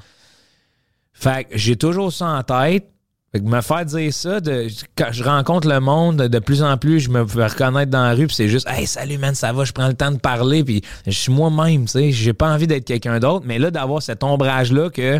Fait 1.13 1.43
que 1.45 1.57
j'ai 1.57 1.75
toujours 1.75 2.13
ça 2.13 2.27
en 2.27 2.43
tête. 2.43 2.89
Fait 3.33 3.41
que 3.41 3.45
me 3.45 3.59
faire 3.59 3.83
dire 3.83 4.13
ça, 4.13 4.39
de, 4.39 4.67
quand 4.95 5.09
je 5.11 5.21
rencontre 5.21 5.67
le 5.67 5.81
monde, 5.81 6.15
de 6.15 6.39
plus 6.39 6.63
en 6.63 6.77
plus, 6.77 7.01
je 7.01 7.09
me 7.09 7.27
fais 7.27 7.45
reconnaître 7.45 7.91
dans 7.91 8.03
la 8.03 8.13
rue, 8.13 8.27
puis 8.27 8.35
c'est 8.35 8.47
juste, 8.47 8.65
hey, 8.69 8.87
salut, 8.87 9.17
man, 9.17 9.35
ça 9.35 9.51
va, 9.51 9.65
je 9.65 9.73
prends 9.73 9.89
le 9.89 9.95
temps 9.95 10.11
de 10.11 10.17
parler, 10.17 10.63
puis 10.63 10.81
je 11.05 11.11
suis 11.11 11.31
moi-même, 11.31 11.85
tu 11.85 11.91
sais, 11.91 12.11
j'ai 12.13 12.31
pas 12.31 12.49
envie 12.49 12.67
d'être 12.67 12.85
quelqu'un 12.85 13.19
d'autre, 13.19 13.45
mais 13.45 13.59
là, 13.59 13.69
d'avoir 13.69 14.01
cet 14.01 14.23
ombrage-là 14.23 14.89
que 14.89 15.19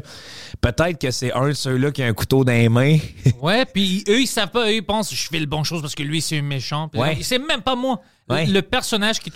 peut-être 0.61 0.99
que 1.01 1.11
c'est 1.11 1.33
un 1.33 1.49
de 1.49 1.53
ceux-là 1.53 1.91
qui 1.91 2.01
a 2.01 2.05
un 2.05 2.13
couteau 2.13 2.45
dans 2.45 2.53
les 2.53 2.69
mains. 2.69 2.97
Ouais, 3.41 3.65
puis 3.65 4.05
eux, 4.07 4.21
ils 4.21 4.27
savent 4.27 4.51
pas, 4.51 4.67
eux, 4.67 4.75
ils 4.75 4.85
pensent 4.85 5.13
je 5.13 5.27
fais 5.27 5.39
le 5.39 5.45
bon 5.45 5.63
chose 5.63 5.81
parce 5.81 5.95
que 5.95 6.03
lui, 6.03 6.21
c'est 6.21 6.37
un 6.37 6.43
méchant. 6.43 6.87
Puis 6.87 7.01
Ouais. 7.01 7.17
C'est 7.21 7.39
même 7.39 7.61
pas 7.61 7.75
moi. 7.75 8.01
Ouais. 8.29 8.45
Le 8.45 8.61
personnage 8.61 9.19
qui, 9.19 9.31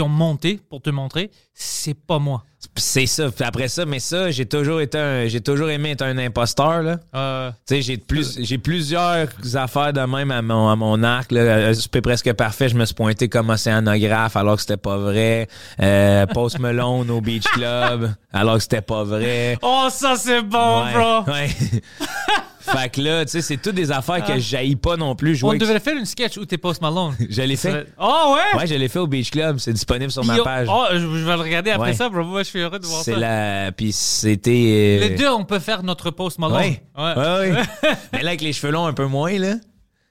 ont 0.00 0.08
monté 0.08 0.60
pour 0.70 0.80
te 0.80 0.90
montrer, 0.90 1.30
c'est 1.52 1.94
pas 1.94 2.20
moi. 2.20 2.44
c'est 2.76 3.06
ça. 3.06 3.28
Après 3.40 3.66
ça, 3.66 3.84
mais 3.86 3.98
ça, 3.98 4.30
j'ai 4.30 4.46
toujours 4.46 4.80
été 4.80 4.98
un, 4.98 5.26
j'ai 5.26 5.40
toujours 5.40 5.68
aimé 5.68 5.90
être 5.90 6.02
un 6.02 6.16
imposteur, 6.18 6.82
là. 6.82 6.98
Euh, 7.14 7.50
j'ai 7.68 7.96
plus, 7.96 8.38
j'ai 8.40 8.58
plusieurs 8.58 9.26
affaires 9.54 9.92
de 9.92 10.00
même 10.02 10.30
à 10.30 10.42
mon, 10.42 10.68
à 10.68 10.76
mon 10.76 11.02
arc. 11.02 11.32
Là. 11.32 11.40
Euh, 11.40 11.74
C'est 11.74 12.00
presque 12.00 12.32
parfait. 12.34 12.68
Je 12.68 12.76
me 12.76 12.84
suis 12.84 12.94
pointé 12.94 13.28
comme 13.28 13.50
océanographe 13.50 14.36
alors 14.36 14.54
que 14.56 14.60
c'était 14.60 14.76
pas 14.76 14.96
vrai. 14.96 15.48
Euh, 15.82 16.26
Post 16.26 16.60
Malone 16.60 17.10
au 17.10 17.20
Beach 17.20 17.44
Club 17.52 18.14
alors 18.32 18.54
que 18.56 18.60
c'était 18.62 18.80
pas 18.80 19.02
vrai. 19.02 19.58
Oh, 19.62 19.88
ça, 19.90 20.14
c'est 20.16 20.42
bon, 20.42 20.84
Ouais, 20.84 20.92
bro! 20.92 21.32
ouais. 21.32 21.48
fait 22.66 22.88
que 22.90 23.00
là, 23.00 23.24
tu 23.24 23.30
sais, 23.32 23.40
c'est 23.42 23.56
toutes 23.56 23.74
des 23.74 23.90
affaires 23.90 24.24
que 24.24 24.38
j'haïs 24.38 24.76
pas 24.76 24.96
non 24.96 25.14
plus. 25.14 25.32
On 25.32 25.34
Jouer 25.34 25.48
avec- 25.50 25.60
devrait 25.62 25.80
faire 25.80 25.96
une 25.96 26.04
sketch 26.04 26.36
où 26.36 26.44
t'es 26.44 26.58
Post 26.58 26.82
Malone. 26.82 27.14
Je 27.30 27.42
l'ai 27.42 27.56
fait. 27.56 27.86
Oh, 27.98 28.34
ouais? 28.34 28.58
Ouais, 28.58 28.66
je 28.66 28.74
l'ai 28.74 28.88
fait 28.88 28.98
au 28.98 29.06
Beach 29.06 29.30
Club. 29.30 29.58
C'est 29.58 29.72
disponible 29.72 30.10
sur 30.12 30.24
ma 30.24 30.36
Yo- 30.36 30.44
page. 30.44 30.68
Oh, 30.70 30.84
je, 30.92 30.98
je 30.98 31.06
vais 31.06 31.36
le 31.36 31.40
regarder 31.42 31.70
après 31.70 31.88
Ouais. 31.90 31.94
ça, 31.94 32.08
bro. 32.08 32.22
Moi, 32.24 32.42
je 32.42 32.48
suis 32.48 32.58
heureux 32.60 32.78
de 32.78 32.86
voir 32.86 33.02
C'est 33.02 33.12
ça. 33.14 33.18
la. 33.18 33.72
Puis 33.72 33.92
c'était. 33.92 34.98
euh, 35.02 35.08
Les 35.08 35.14
deux, 35.16 35.28
on 35.30 35.44
peut 35.44 35.58
faire 35.58 35.82
notre 35.82 36.10
Post 36.10 36.38
Malone. 36.38 36.58
Ouais. 36.58 36.82
Ouais, 36.96 37.14
ouais. 37.16 37.62
Mais 38.12 38.22
là, 38.22 38.28
avec 38.30 38.40
les 38.42 38.52
cheveux 38.52 38.72
longs 38.72 38.86
un 38.86 38.92
peu 38.92 39.06
moins, 39.06 39.38
là. 39.38 39.54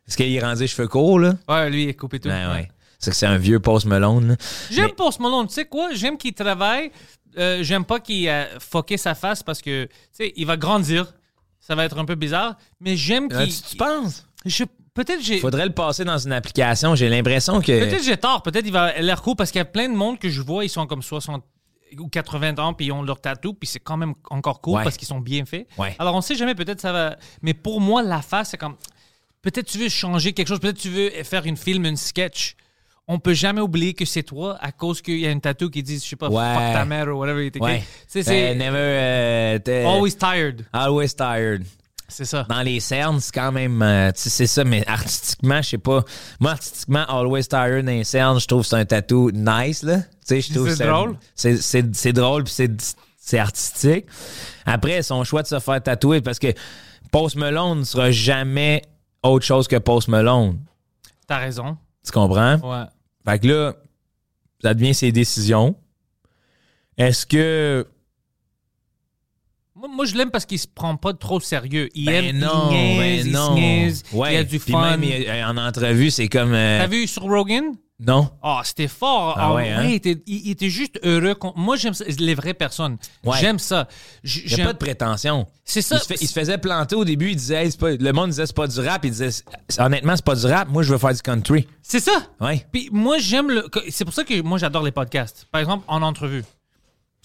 Parce 0.05 0.15
qu'il 0.17 0.33
est 0.33 0.39
rendu 0.39 0.61
les 0.61 0.67
cheveux 0.67 0.87
courts, 0.87 1.19
là. 1.19 1.33
Ouais, 1.49 1.69
lui, 1.69 1.83
il 1.83 1.89
est 1.89 1.93
coupé 1.95 2.19
tout. 2.19 2.29
Ouais, 2.29 2.45
ouais. 2.53 2.69
C'est 2.99 3.11
que 3.11 3.17
c'est 3.17 3.25
un 3.25 3.37
vieux 3.37 3.59
Post 3.59 3.85
Malone, 3.85 4.29
là. 4.29 4.35
J'aime 4.71 4.91
Post 4.91 5.19
Malone. 5.19 5.47
Tu 5.47 5.53
sais 5.55 5.65
quoi? 5.65 5.89
J'aime 5.93 6.17
qu'il 6.17 6.33
travaille. 6.33 6.91
Euh, 7.37 7.63
J'aime 7.63 7.83
pas 7.83 7.99
qu'il 7.99 8.29
a 8.29 8.47
fucké 8.59 8.95
sa 8.97 9.13
face 9.13 9.43
parce 9.43 9.61
que, 9.61 9.85
tu 9.85 9.89
sais, 10.13 10.33
il 10.37 10.45
va 10.45 10.55
grandir. 10.57 11.13
Ça 11.65 11.73
va 11.75 11.85
être 11.85 11.97
un 11.97 12.05
peu 12.05 12.15
bizarre. 12.15 12.55
Mais 12.79 12.95
j'aime 12.95 13.27
qu'il. 13.27 13.37
Ah, 13.37 13.45
tu, 13.47 13.69
tu 13.71 13.75
penses? 13.77 14.27
Je- 14.45 14.63
Peut-être 14.93 15.21
j'ai. 15.21 15.39
Faudrait 15.39 15.65
le 15.65 15.73
passer 15.73 16.05
dans 16.05 16.17
une 16.17 16.31
application. 16.31 16.95
J'ai 16.95 17.09
l'impression 17.09 17.59
que. 17.59 17.65
Peut-être 17.85 18.03
j'ai 18.03 18.15
tort. 18.17 18.43
Peut-être 18.43 18.65
il 18.65 18.71
va 18.71 18.93
l'air 19.01 19.21
cool 19.21 19.35
parce 19.35 19.51
qu'il 19.51 19.59
y 19.59 19.61
a 19.61 19.65
plein 19.65 19.89
de 19.89 19.95
monde 19.95 20.19
que 20.19 20.29
je 20.29 20.41
vois, 20.41 20.63
ils 20.63 20.69
sont 20.69 20.85
comme 20.87 21.01
60 21.01 21.43
ou 21.99 22.07
80 22.07 22.57
ans 22.59 22.73
puis 22.73 22.87
ils 22.87 22.91
ont 22.91 23.01
leur 23.03 23.19
tatou 23.21 23.53
puis 23.53 23.67
c'est 23.67 23.79
quand 23.79 23.97
même 23.97 24.13
encore 24.29 24.59
cool 24.61 24.75
Ouais. 24.77 24.83
parce 24.83 24.95
qu'ils 24.97 25.07
sont 25.07 25.19
bien 25.19 25.43
faits. 25.45 25.67
Ouais. 25.77 25.95
Alors 25.99 26.15
on 26.15 26.21
sait 26.21 26.35
jamais, 26.35 26.55
peut-être 26.55 26.79
ça 26.81 26.91
va. 26.93 27.17
Mais 27.41 27.53
pour 27.53 27.81
moi, 27.81 28.03
la 28.03 28.21
face, 28.21 28.49
c'est 28.51 28.57
comme. 28.57 28.75
Peut-être 29.41 29.67
tu 29.67 29.77
veux 29.77 29.89
changer 29.89 30.33
quelque 30.33 30.47
chose, 30.47 30.59
peut-être 30.59 30.77
tu 30.79 30.89
veux 30.89 31.09
faire 31.23 31.45
une 31.45 31.57
film, 31.57 31.85
une 31.85 31.97
sketch. 31.97 32.55
On 33.07 33.19
peut 33.19 33.33
jamais 33.35 33.61
oublier 33.61 33.93
que 33.93 34.03
c'est 34.05 34.23
toi 34.23 34.57
à 34.61 34.71
cause 34.71 35.01
qu'il 35.01 35.19
y 35.19 35.27
a 35.27 35.31
une 35.31 35.41
tatou 35.41 35.69
qui 35.69 35.83
dit, 35.83 35.99
je 36.03 36.09
sais 36.09 36.15
pas, 36.15 36.27
Ouais. 36.29 36.53
fuck 36.53 36.73
ta 36.73 36.85
mère 36.85 37.07
ou 37.09 37.19
whatever. 37.19 37.51
Ouais. 37.59 37.83
C'est, 38.07 38.55
never. 38.55 39.59
euh, 39.67 39.85
always 39.85 40.13
tired. 40.15 40.65
Always 40.73 41.09
tired. 41.15 41.63
C'est 42.07 42.25
ça. 42.25 42.45
Dans 42.49 42.61
les 42.61 42.79
cernes, 42.79 43.19
c'est 43.19 43.33
quand 43.33 43.51
même. 43.51 43.81
euh, 43.81 44.11
c'est 44.15 44.47
ça, 44.47 44.63
mais 44.63 44.87
artistiquement, 44.87 45.61
je 45.61 45.69
sais 45.69 45.77
pas. 45.79 46.03
Moi, 46.39 46.51
artistiquement, 46.51 47.03
Always 47.07 47.45
tired 47.45 47.83
dans 47.85 47.91
les 47.91 48.03
cernes, 48.03 48.39
je 48.39 48.45
trouve 48.47 48.61
que 48.61 48.67
c'est 48.69 48.75
un 48.75 48.85
tatou 48.85 49.31
nice, 49.31 49.81
là. 49.83 49.97
Tu 49.97 50.05
sais, 50.23 50.41
je 50.41 50.53
trouve 50.53 50.73
C'est 50.73 50.85
drôle. 50.87 51.17
C'est, 51.35 52.13
drôle, 52.13 52.43
puis 52.43 52.53
c'est, 52.53 52.71
c'est 53.17 53.39
artistique. 53.39 54.05
Après, 54.65 55.01
son 55.03 55.23
choix 55.23 55.41
de 55.43 55.47
se 55.47 55.59
faire 55.59 55.81
tatouer, 55.81 56.21
parce 56.21 56.37
que 56.39 56.53
Post 57.11 57.35
Malone 57.37 57.79
ne 57.79 57.83
sera 57.83 58.11
jamais 58.11 58.83
autre 59.23 59.45
chose 59.45 59.67
que 59.67 59.75
Post 59.77 60.07
Malone. 60.07 60.59
T'as 61.27 61.37
raison. 61.39 61.77
Tu 62.05 62.11
comprends? 62.11 62.57
Ouais. 62.57 62.85
Fait 63.27 63.39
que 63.39 63.47
là, 63.47 63.75
ça 64.61 64.73
devient 64.73 64.93
ses 64.93 65.11
décisions. 65.11 65.75
Est-ce 66.97 67.25
que. 67.25 67.87
Moi, 69.75 69.89
moi, 69.89 70.05
je 70.05 70.15
l'aime 70.15 70.31
parce 70.31 70.45
qu'il 70.45 70.59
se 70.59 70.67
prend 70.67 70.95
pas 70.95 71.13
trop 71.13 71.37
au 71.37 71.39
sérieux. 71.41 71.89
Il 71.95 72.05
Ben 72.05 72.23
aime, 72.25 72.37
non, 72.37 72.69
il 72.71 72.77
niaise, 72.77 73.23
ben 73.23 73.27
il 73.27 73.33
non. 73.33 73.47
se 73.47 73.53
niaise, 73.59 74.03
Ouais, 74.13 74.31
il 74.31 74.35
y 74.35 74.37
a 74.37 74.43
du 74.43 74.59
fun. 74.59 74.97
même, 74.97 75.03
il- 75.03 75.43
en 75.43 75.57
entrevue, 75.57 76.11
c'est 76.11 76.29
comme. 76.29 76.53
euh, 76.53 76.79
T'as 76.79 76.87
vu 76.87 77.07
sur 77.07 77.23
Rogan? 77.23 77.75
Non. 77.97 78.29
Ah, 78.43 78.61
c'était 78.65 78.89
fort. 78.89 79.35
Ah 79.37 79.47
Ah, 79.47 79.53
ouais, 79.53 79.69
hein? 79.69 79.83
il, 79.85 79.93
était, 79.93 80.21
il- 80.27 80.47
il 80.47 80.51
était 80.51 80.69
juste 80.69 80.99
heureux. 81.03 81.33
Moi, 81.55 81.77
j'aime 81.77 81.93
ça. 81.93 82.03
Les 82.19 82.35
vraies 82.35 82.53
personnes. 82.53 82.97
Ouais. 83.23 83.37
J'aime 83.39 83.57
ça. 83.57 83.87
J- 84.21 84.41
Il 84.43 84.47
n'y 84.47 84.53
a 84.53 84.55
j'aime- 84.57 84.65
pas 84.67 84.73
de 84.73 84.77
prétention. 84.77 85.47
C'est 85.63 85.81
ça. 85.81 85.95
Il 85.95 85.99
se, 86.01 86.05
fait- 86.07 86.17
il 86.21 86.27
se 86.27 86.33
faisait 86.33 86.57
planter 86.57 86.95
au 86.95 87.05
début, 87.05 87.29
il 87.29 87.37
disait, 87.37 87.63
Hey, 87.63 87.71
c'est 87.71 87.79
pas- 87.79 87.91
le 87.91 88.11
monde 88.11 88.31
disait 88.31 88.45
c'est 88.45 88.55
pas 88.55 88.67
du 88.67 88.79
rap, 88.81 89.05
il 89.05 89.11
disait 89.11 89.29
honnêtement 89.79 90.13
c'est 90.17 90.25
pas 90.25 90.35
du 90.35 90.45
rap, 90.45 90.67
moi 90.67 90.83
je 90.83 90.91
veux 90.91 90.97
faire 90.97 91.13
du 91.13 91.21
country. 91.21 91.67
C'est 91.81 92.01
ça. 92.01 92.11
Ouais. 92.41 92.65
Puis 92.71 92.89
moi, 92.91 93.17
j'aime 93.17 93.49
le. 93.49 93.65
C'est 93.89 94.03
pour 94.03 94.13
ça 94.13 94.25
que 94.25 94.41
moi, 94.41 94.57
j'adore 94.57 94.83
les 94.83 94.91
podcasts. 94.91 95.45
Par 95.49 95.61
exemple, 95.61 95.85
en 95.87 96.01
entrevue. 96.01 96.43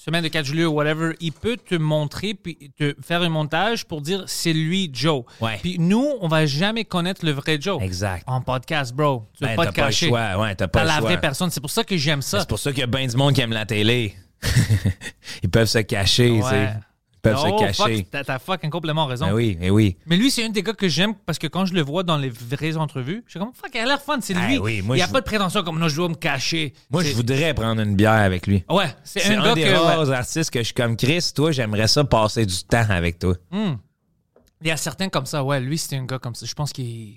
Semaine 0.03 0.25
de 0.25 0.29
4 0.29 0.47
juillet 0.47 0.65
ou 0.65 0.73
whatever, 0.73 1.15
il 1.21 1.31
peut 1.31 1.59
te 1.59 1.75
montrer 1.75 2.33
puis 2.33 2.73
te 2.75 2.97
faire 3.03 3.21
un 3.21 3.29
montage 3.29 3.85
pour 3.85 4.01
dire 4.01 4.25
c'est 4.29 4.55
lui, 4.55 4.89
Joe. 4.95 5.25
Ouais. 5.43 5.59
Puis 5.61 5.77
nous, 5.79 6.15
on 6.23 6.27
va 6.27 6.47
jamais 6.47 6.87
connaître 6.87 7.23
le 7.23 7.33
vrai 7.33 7.59
Joe. 7.61 7.83
Exact. 7.83 8.25
En 8.27 8.41
podcast, 8.41 8.95
bro. 8.95 9.27
Tu 9.37 9.45
Ben, 9.45 9.57
pas 9.57 9.67
te 9.67 9.73
pas 9.75 9.83
le 9.83 9.89
cacher. 9.89 10.09
choix, 10.09 10.41
ouais, 10.41 10.55
t'as 10.55 10.69
pas 10.69 10.81
le 10.85 10.87
la 10.87 10.95
choix. 11.01 11.03
vraie 11.03 11.21
personne. 11.21 11.51
C'est 11.51 11.61
pour 11.61 11.71
ça 11.71 11.85
que 11.85 11.99
j'aime 11.99 12.23
ça. 12.23 12.41
C'est 12.41 12.49
pour 12.49 12.59
ça 12.59 12.71
qu'il 12.71 12.81
y 12.81 12.83
a 12.83 12.87
bien 12.87 13.07
du 13.07 13.15
monde 13.15 13.35
qui 13.35 13.43
aime 13.43 13.53
la 13.53 13.67
télé. 13.67 14.15
Ils 15.43 15.51
peuvent 15.51 15.69
se 15.69 15.81
cacher, 15.81 16.31
tu 16.35 16.43
sais. 16.45 16.49
Ouais. 16.49 16.73
Peuvent 17.23 17.39
se 17.39 17.59
cacher. 17.59 17.97
fuck, 18.11 18.25
t'as, 18.27 18.39
fucking 18.39 18.71
complètement 18.71 19.07
raison. 19.07 19.27
Ben 19.27 19.35
oui, 19.35 19.57
mais 19.61 19.71
oui. 19.71 19.97
Mais 20.07 20.17
lui, 20.17 20.31
c'est 20.31 20.45
un 20.45 20.49
des 20.49 20.63
gars 20.63 20.73
que 20.73 20.89
j'aime 20.89 21.15
parce 21.27 21.39
que 21.39 21.47
quand 21.47 21.67
je 21.67 21.75
le 21.75 21.83
vois 21.83 22.03
dans 22.03 22.17
les 22.17 22.31
vraies 22.31 22.77
entrevues, 22.77 23.23
je 23.27 23.31
suis 23.33 23.39
comme, 23.41 23.53
fuck, 23.55 23.71
il 23.75 23.81
a 23.81 23.85
l'air 23.87 24.01
fun, 24.03 24.19
c'est 24.21 24.35
Ah 24.37 24.47
lui. 24.49 24.59
oui, 24.59 24.83
moi, 24.83 24.97
il 24.97 24.99
n'y 24.99 25.03
a 25.03 25.07
je- 25.07 25.13
pas 25.13 25.21
de 25.21 25.25
prétention 25.27 25.63
comme, 25.63 25.79
non, 25.79 25.89
je 25.89 25.97
dois 25.97 26.09
me 26.09 26.15
cacher. 26.15 26.73
Moi, 26.91 27.03
je 27.05 27.13
voudrais 27.15 27.55
prendre 27.55 27.81
une 27.83 27.97
bière 27.97 28.13
avec 28.13 28.47
lui. 28.47 28.65
Ouais, 28.69 28.87
c'est, 29.05 29.25
un, 29.27 29.41
un, 29.41 29.45
gars 29.45 29.55
des 29.55 29.65
que. 29.65 29.71
rares 29.71 30.09
ouais. 30.09 30.15
artistes 30.15 30.51
que 30.51 30.59
je 30.61 30.65
suis 30.65 30.75
comme 30.75 30.97
Chris. 30.97 31.31
Toi, 31.35 31.53
j'aimerais 31.53 31.89
ça 31.89 32.05
passer 32.05 32.47
du 32.47 32.65
temps 32.65 32.87
avec 32.91 33.19
toi. 33.19 33.35
Il 33.53 34.69
y 34.69 34.71
a 34.71 34.77
certains 34.77 35.09
comme 35.09 35.27
ça, 35.27 35.43
ouais. 35.43 35.61
Lui, 35.61 35.79
c'est 35.79 35.97
un 35.97 36.05
gars 36.05 36.19
comme 36.19 36.35
ça. 36.35 36.45
Je 36.47 36.55
pense 36.55 36.73
qu'il. 36.73 37.17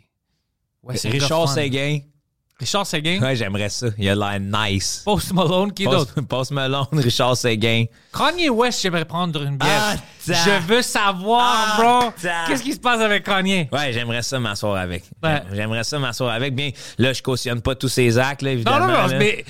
Ouais, 0.82 0.96
c'est 0.98 1.10
Richard. 1.10 1.50
Séguin. 1.50 2.00
Richard 2.64 2.88
Seguin. 2.88 3.20
Ouais, 3.22 3.36
j'aimerais 3.36 3.70
ça. 3.70 3.88
Il 3.98 4.10
a 4.10 4.16
l'air 4.16 4.40
nice. 4.40 5.02
Post 5.06 5.34
Malone, 5.34 5.72
qui 5.74 5.84
d'autre? 5.86 6.20
Post, 6.22 6.52
Malone, 6.52 6.88
Richard 6.94 7.36
Séguin. 7.38 7.86
Kanye 8.18 8.50
West, 8.50 8.82
j'aimerais 8.82 9.06
prendre 9.06 9.42
une 9.44 9.58
bière. 9.58 9.98
Attends. 10.28 10.34
Je 10.46 10.68
veux 10.68 10.82
savoir, 10.82 11.78
bro. 11.78 12.12
Qu'est-ce 12.48 12.64
qui 12.64 12.74
se 12.74 12.80
passe 12.80 13.02
avec 13.02 13.24
Kanye? 13.24 13.68
Ouais, 13.72 13.92
j'aimerais 13.92 14.22
ça 14.22 14.40
m'asseoir 14.40 14.78
avec. 14.78 15.04
Ouais. 15.22 15.42
J'aimerais 15.54 15.84
ça 15.84 16.00
m'asseoir 16.00 16.34
avec. 16.34 16.56
Bien, 16.56 16.70
là, 16.98 17.14
je 17.14 17.22
cautionne 17.22 17.62
pas 17.62 17.76
tous 17.76 17.90
ces 17.90 18.18
actes, 18.18 18.42
là, 18.42 18.50
Non, 18.50 18.54
évidemment. 18.56 18.80
non, 18.80 18.88
non, 18.88 19.08
là. 19.08 19.18
mais 19.20 19.44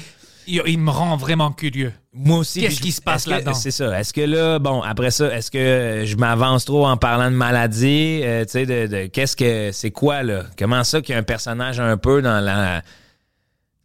il, 0.48 0.62
il 0.66 0.80
me 0.80 0.90
rend 0.92 1.16
vraiment 1.16 1.52
curieux. 1.52 1.94
Moi 2.16 2.40
aussi. 2.40 2.62
Qu'est-ce 2.62 2.80
qui 2.82 2.92
se 2.92 3.02
passe 3.02 3.26
là-dedans? 3.28 3.54
C'est 3.54 3.72
ça. 3.72 4.00
Est-ce 4.00 4.14
que 4.14 4.22
là, 4.22 4.60
bon, 4.60 4.82
après 4.82 5.10
ça, 5.12 5.34
est-ce 5.36 5.50
que 5.50 6.04
je 6.06 6.16
m'avance 6.16 6.66
trop 6.66 6.86
en 6.86 6.96
parlant 6.98 7.32
de 7.32 7.36
maladie? 7.36 8.22
Euh, 8.24 8.44
tu 8.46 8.52
sais, 8.52 8.66
de, 8.66 8.86
de- 8.88 9.06
qu'est-ce 9.08 9.36
que 9.36 9.72
c'est 9.72 9.90
quoi, 9.92 10.22
là? 10.22 10.44
Comment 10.58 10.84
ça 10.84 11.02
qu'il 11.02 11.14
y 11.14 11.16
a 11.16 11.20
un 11.20 11.24
personnage 11.24 11.80
un 11.80 11.98
peu 11.98 12.22
dans 12.22 12.40
la. 12.44 12.82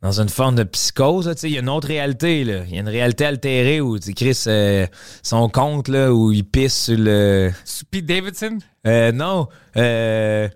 Dans 0.01 0.21
une 0.21 0.29
forme 0.29 0.55
de 0.55 0.63
psychose, 0.63 1.27
là, 1.27 1.35
tu 1.35 1.41
sais, 1.41 1.49
il 1.51 1.55
y 1.55 1.57
a 1.57 1.61
une 1.61 1.69
autre 1.69 1.89
réalité. 1.89 2.43
Il 2.43 2.49
y 2.75 2.77
a 2.79 2.81
une 2.81 2.89
réalité 2.89 3.25
altérée 3.25 3.81
où, 3.81 3.99
Chris, 4.15 4.45
euh, 4.47 4.87
son 5.25 5.49
compte, 5.49 5.89
là, 5.89 6.13
où 6.13 6.31
il 6.31 6.45
pisse 6.45 6.85
sur 6.85 6.97
le. 6.97 7.51
Pete 7.91 8.07
Davidson? 8.07 8.59
Euh, 8.87 9.11
non, 9.11 9.49
euh, 9.77 10.49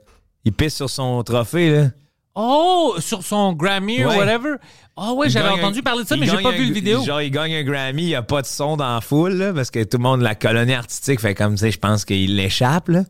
il 0.45 0.53
pisse 0.53 0.77
sur 0.77 0.89
son 0.89 1.23
trophée, 1.25 1.71
là. 1.71 1.89
Oh, 2.37 2.95
sur 3.01 3.23
son 3.25 3.53
Grammy 3.53 4.05
ou 4.05 4.09
Ouais. 4.09 4.17
whatever? 4.17 4.55
Oh, 4.97 5.15
ouais, 5.19 5.29
j'avais 5.29 5.49
entendu 5.49 5.81
un- 5.81 5.83
parler 5.83 6.05
de 6.05 6.09
ça, 6.09 6.17
mais 6.17 6.27
j'ai 6.27 6.41
pas 6.41 6.51
un- 6.51 6.57
vu 6.57 6.67
le 6.69 6.73
vidéo. 6.73 7.03
Genre, 7.05 7.21
il 7.21 7.31
gagne 7.31 7.55
un 7.57 7.63
Grammy, 7.65 8.03
il 8.03 8.07
n'y 8.07 8.15
a 8.15 8.23
pas 8.23 8.43
de 8.43 8.47
son 8.47 8.77
dans 8.77 8.95
la 8.95 9.01
foule, 9.01 9.33
là, 9.35 9.53
parce 9.53 9.71
que 9.73 9.83
tout 9.83 9.97
le 9.99 10.03
monde, 10.05 10.23
la 10.23 10.35
colonie 10.37 10.73
artistique, 10.73 11.21
fait 11.21 11.35
comme, 11.35 11.55
tu 11.55 11.61
sais, 11.61 11.71
je 11.73 11.79
pense 11.79 12.05
qu'il 12.05 12.37
l'échappe, 12.37 12.89
là. 12.89 13.05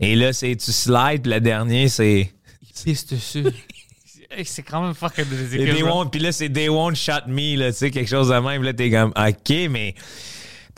Et 0.00 0.14
là, 0.16 0.32
c'est 0.32 0.54
tu 0.56 0.72
slides, 0.72 1.22
puis 1.22 1.32
le 1.32 1.40
dernier, 1.40 1.88
c'est. 1.88 2.32
Il 2.62 2.82
pisse 2.84 3.06
dessus. 3.06 3.44
C'est 4.44 4.62
quand 4.62 4.82
même 4.82 4.94
they 5.74 5.82
bro. 5.82 5.90
won't, 6.04 6.10
puis 6.10 6.20
là, 6.20 6.32
c'est 6.32 6.48
They 6.48 6.68
Won't 6.68 6.94
Shot 6.96 7.26
Me, 7.28 7.56
là, 7.56 7.70
tu 7.72 7.78
sais, 7.78 7.90
quelque 7.90 8.08
chose 8.08 8.28
de 8.28 8.34
même. 8.38 8.62
Là, 8.62 8.72
t'es 8.72 8.90
comme, 8.90 9.12
OK, 9.16 9.54
mais. 9.70 9.94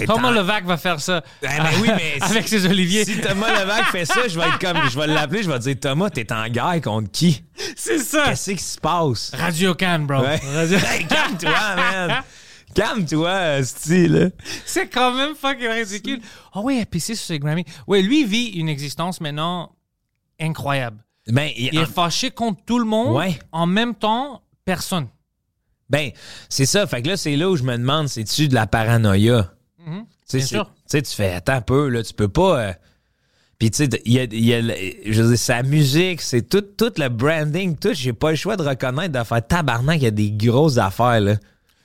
Thomas 0.06 0.30
Levac 0.30 0.64
va 0.64 0.76
faire 0.76 1.00
ça. 1.00 1.24
Ah, 1.44 1.48
ben 1.58 1.80
oui, 1.82 1.88
mais 1.96 2.18
Avec 2.20 2.44
si- 2.46 2.50
ses 2.61 2.66
oliviers. 2.66 3.04
Si 3.04 3.20
Thomas 3.20 3.50
Levac 3.61 3.87
fait 3.87 4.04
ça, 4.04 4.28
je 4.28 4.38
vais 4.38 4.46
être 4.46 4.58
comme, 4.61 4.78
je 4.88 4.96
vais 4.98 5.08
l'appeler, 5.08 5.42
je 5.42 5.50
vais 5.50 5.58
dire, 5.58 5.74
Thomas, 5.80 6.08
t'es 6.11 6.32
en 6.32 6.46
guerre 6.48 6.80
contre 6.82 7.11
qui? 7.11 7.42
C'est 7.74 7.98
ça. 7.98 8.26
Qu'est-ce 8.28 8.50
qui 8.52 8.58
se 8.62 8.78
passe? 8.78 9.32
Radio 9.34 9.74
Can, 9.74 10.00
bro. 10.00 10.20
Ouais. 10.22 10.40
Radio- 10.54 10.78
Hey, 10.78 11.04
calme-toi, 11.06 11.76
man! 11.76 12.22
Calme-toi, 12.74 13.64
style. 13.64 14.30
C'est 14.64 14.88
quand 14.88 15.12
même 15.14 15.34
fucking 15.34 15.66
ridicule. 15.68 16.20
Oh 16.54 16.61
oui, 16.62 16.76
il 16.76 16.82
a 16.82 16.87
pissé 16.87 17.16
sur 17.16 17.26
ses 17.26 17.38
Grammy. 17.40 17.64
Oui, 17.88 18.02
lui 18.02 18.24
vit 18.24 18.50
une 18.50 18.68
existence 18.68 19.20
maintenant 19.20 19.72
incroyable. 20.38 20.98
Ben, 21.28 21.50
il- 21.56 21.70
Il 21.72 21.78
est 21.78 21.86
fâché 21.86 22.30
contre 22.30 22.62
tout 22.64 22.78
le 22.78 22.84
monde. 22.84 23.14
Ouais. 23.16 23.38
En 23.52 23.66
même 23.66 23.94
temps, 23.94 24.42
personne. 24.64 25.06
Ben, 25.90 26.10
c'est 26.48 26.66
ça. 26.66 26.86
Fait 26.86 27.02
que 27.02 27.08
là, 27.08 27.16
c'est 27.16 27.36
là 27.36 27.48
où 27.50 27.56
je 27.56 27.62
me 27.62 27.76
demande, 27.76 28.08
c'est-tu 28.08 28.48
de 28.48 28.54
la 28.54 28.66
paranoïa? 28.66 29.52
Tu 29.78 29.84
sais, 29.84 29.90
Bien 29.92 30.46
c'est- 30.46 30.54
sûr. 30.54 30.64
Tu 30.66 30.80
sais, 30.88 31.02
tu 31.02 31.14
fais, 31.14 31.32
attends 31.32 31.54
un 31.54 31.60
peu, 31.62 31.88
là, 31.88 32.02
tu 32.02 32.12
peux 32.14 32.28
pas. 32.28 32.60
euh, 32.60 32.72
Puis, 33.58 33.70
tu 33.72 33.78
sais, 33.84 33.88
il 34.04 34.12
y 34.12 34.20
a, 34.20 34.24
y 34.30 34.54
a 34.54 34.60
je 35.10 35.22
veux 35.22 35.28
dire, 35.30 35.38
sa 35.38 35.62
musique, 35.62 36.20
c'est 36.20 36.42
tout, 36.48 36.60
tout 36.60 36.92
le 36.96 37.08
branding, 37.08 37.76
tout. 37.76 37.92
J'ai 37.92 38.12
pas 38.12 38.30
le 38.30 38.36
choix 38.36 38.56
de 38.56 38.62
reconnaître, 38.62 39.18
de 39.18 39.24
faire 39.24 39.44
tabarnak, 39.46 39.96
il 39.96 40.04
y 40.04 40.06
a 40.06 40.10
des 40.12 40.30
grosses 40.30 40.78
affaires, 40.78 41.20
là. 41.20 41.36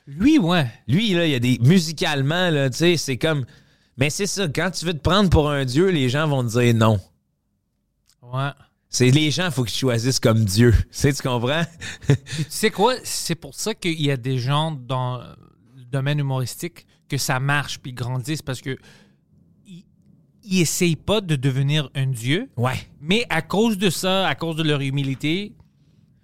Lui, 0.05 0.37
ouais. 0.37 0.67
Lui, 0.87 1.13
là, 1.13 1.25
il 1.25 1.31
y 1.31 1.35
a 1.35 1.39
des. 1.39 1.57
Musicalement, 1.61 2.49
là, 2.49 2.69
tu 2.69 2.77
sais, 2.77 2.97
c'est 2.97 3.17
comme. 3.17 3.45
Mais 3.97 4.09
c'est 4.09 4.27
ça, 4.27 4.47
quand 4.49 4.69
tu 4.71 4.85
veux 4.85 4.93
te 4.93 4.99
prendre 4.99 5.29
pour 5.29 5.49
un 5.49 5.63
dieu, 5.65 5.87
les 5.89 6.09
gens 6.09 6.27
vont 6.27 6.43
te 6.43 6.49
dire 6.59 6.75
non. 6.75 6.99
Ouais. 8.21 8.49
C'est 8.95 9.09
les 9.09 9.31
gens, 9.31 9.45
il 9.47 9.51
faut 9.51 9.63
qu'ils 9.63 9.75
choisissent 9.79 10.19
comme 10.19 10.45
Dieu. 10.45 10.71
Tu 10.81 10.85
sais, 10.91 11.11
tu 11.13 11.21
comprends? 11.23 11.63
Tu 12.07 12.15
sais 12.47 12.69
quoi? 12.69 12.93
C'est 13.03 13.35
pour 13.35 13.55
ça 13.55 13.73
qu'il 13.73 13.99
y 13.99 14.11
a 14.11 14.17
des 14.17 14.37
gens 14.37 14.71
dans 14.71 15.17
le 15.75 15.83
domaine 15.91 16.19
humoristique 16.19 16.85
que 17.09 17.17
ça 17.17 17.39
marche 17.39 17.79
puis 17.79 17.91
grandissent 17.91 18.41
parce 18.43 18.61
que 18.61 18.77
ils, 19.65 20.61
essayent 20.61 20.95
pas 20.95 21.21
de 21.21 21.35
devenir 21.35 21.89
un 21.95 22.05
dieu, 22.07 22.49
Ouais. 22.57 22.75
mais 23.01 23.25
à 23.29 23.41
cause 23.41 23.77
de 23.77 23.89
ça, 23.89 24.27
à 24.27 24.35
cause 24.35 24.55
de 24.57 24.63
leur 24.63 24.81
humilité, 24.81 25.53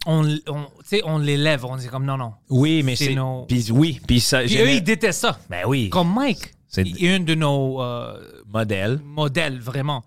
on, 0.06 0.28
on, 0.48 0.68
on 1.06 1.18
l'élève. 1.18 1.66
On 1.66 1.76
dit 1.76 1.88
comme 1.88 2.06
non, 2.06 2.18
non. 2.18 2.34
Oui, 2.50 2.84
mais 2.84 2.96
C'est 2.96 3.16
nos- 3.16 3.46
Puis 3.46 3.72
oui, 3.72 4.00
puis 4.06 4.20
ça. 4.20 4.44
Puis 4.44 4.58
eux, 4.58 4.70
ils 4.74 4.84
détestent 4.84 5.22
ça. 5.22 5.40
Ben 5.50 5.64
oui. 5.68 5.90
Comme 5.90 6.14
Mike. 6.14 6.52
C'est- 6.68 6.86
un 7.08 7.20
de 7.22 7.34
nos 7.36 7.82
euh, 7.82 8.20
Modèle. 8.48 9.00
modèles, 9.04 9.60
vraiment. 9.60 10.04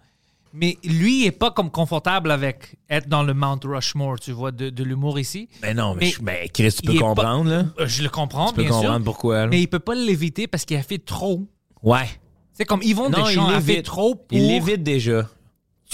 Mais 0.55 0.77
lui, 0.85 1.23
il 1.23 1.27
est 1.27 1.31
pas 1.33 1.51
comme 1.51 1.71
confortable 1.71 2.31
avec 2.31 2.77
être 2.91 3.09
dans 3.09 3.23
le 3.23 3.33
Mount 3.33 3.61
Rushmore, 3.65 4.21
tu 4.21 4.33
vois, 4.33 4.53
de, 4.53 4.69
de 4.71 4.85
l'humour 4.85 5.19
ici. 5.19 5.49
Ben 5.63 5.77
non, 5.77 5.95
mais, 5.95 6.01
Mais 6.01 6.11
je- 6.11 6.23
ben, 6.23 6.49
Chris, 6.53 6.73
tu 6.73 6.83
peux 6.83 6.93
pas- 6.95 6.99
comprendre, 7.01 7.51
là. 7.51 7.65
Euh, 7.81 7.87
Je 7.87 8.03
le 8.03 8.09
comprends, 8.11 8.49
Tu 8.49 8.55
peux 8.57 8.63
bien 8.63 8.71
comprendre 8.71 8.97
sûr. 8.97 9.05
pourquoi, 9.05 9.37
là. 9.43 9.47
Mais 9.47 9.61
il 9.63 9.67
peut 9.69 9.79
pas 9.79 9.95
l'éviter 9.95 10.47
parce 10.47 10.65
qu'il 10.65 10.77
a 10.77 10.83
fait 10.83 10.99
trop. 10.99 11.47
Ouais. 11.83 12.07
C'est 12.53 12.67
comme 12.67 12.83
Yvon 12.83 13.09
Non, 13.09 13.25
Deschamps 13.25 13.49
il 13.49 13.55
a 13.55 13.61
fait 13.63 13.83
trop 13.83 14.15
pour... 14.15 14.37
Il 14.37 14.47
l'évite 14.47 14.83
déjà. 14.83 15.27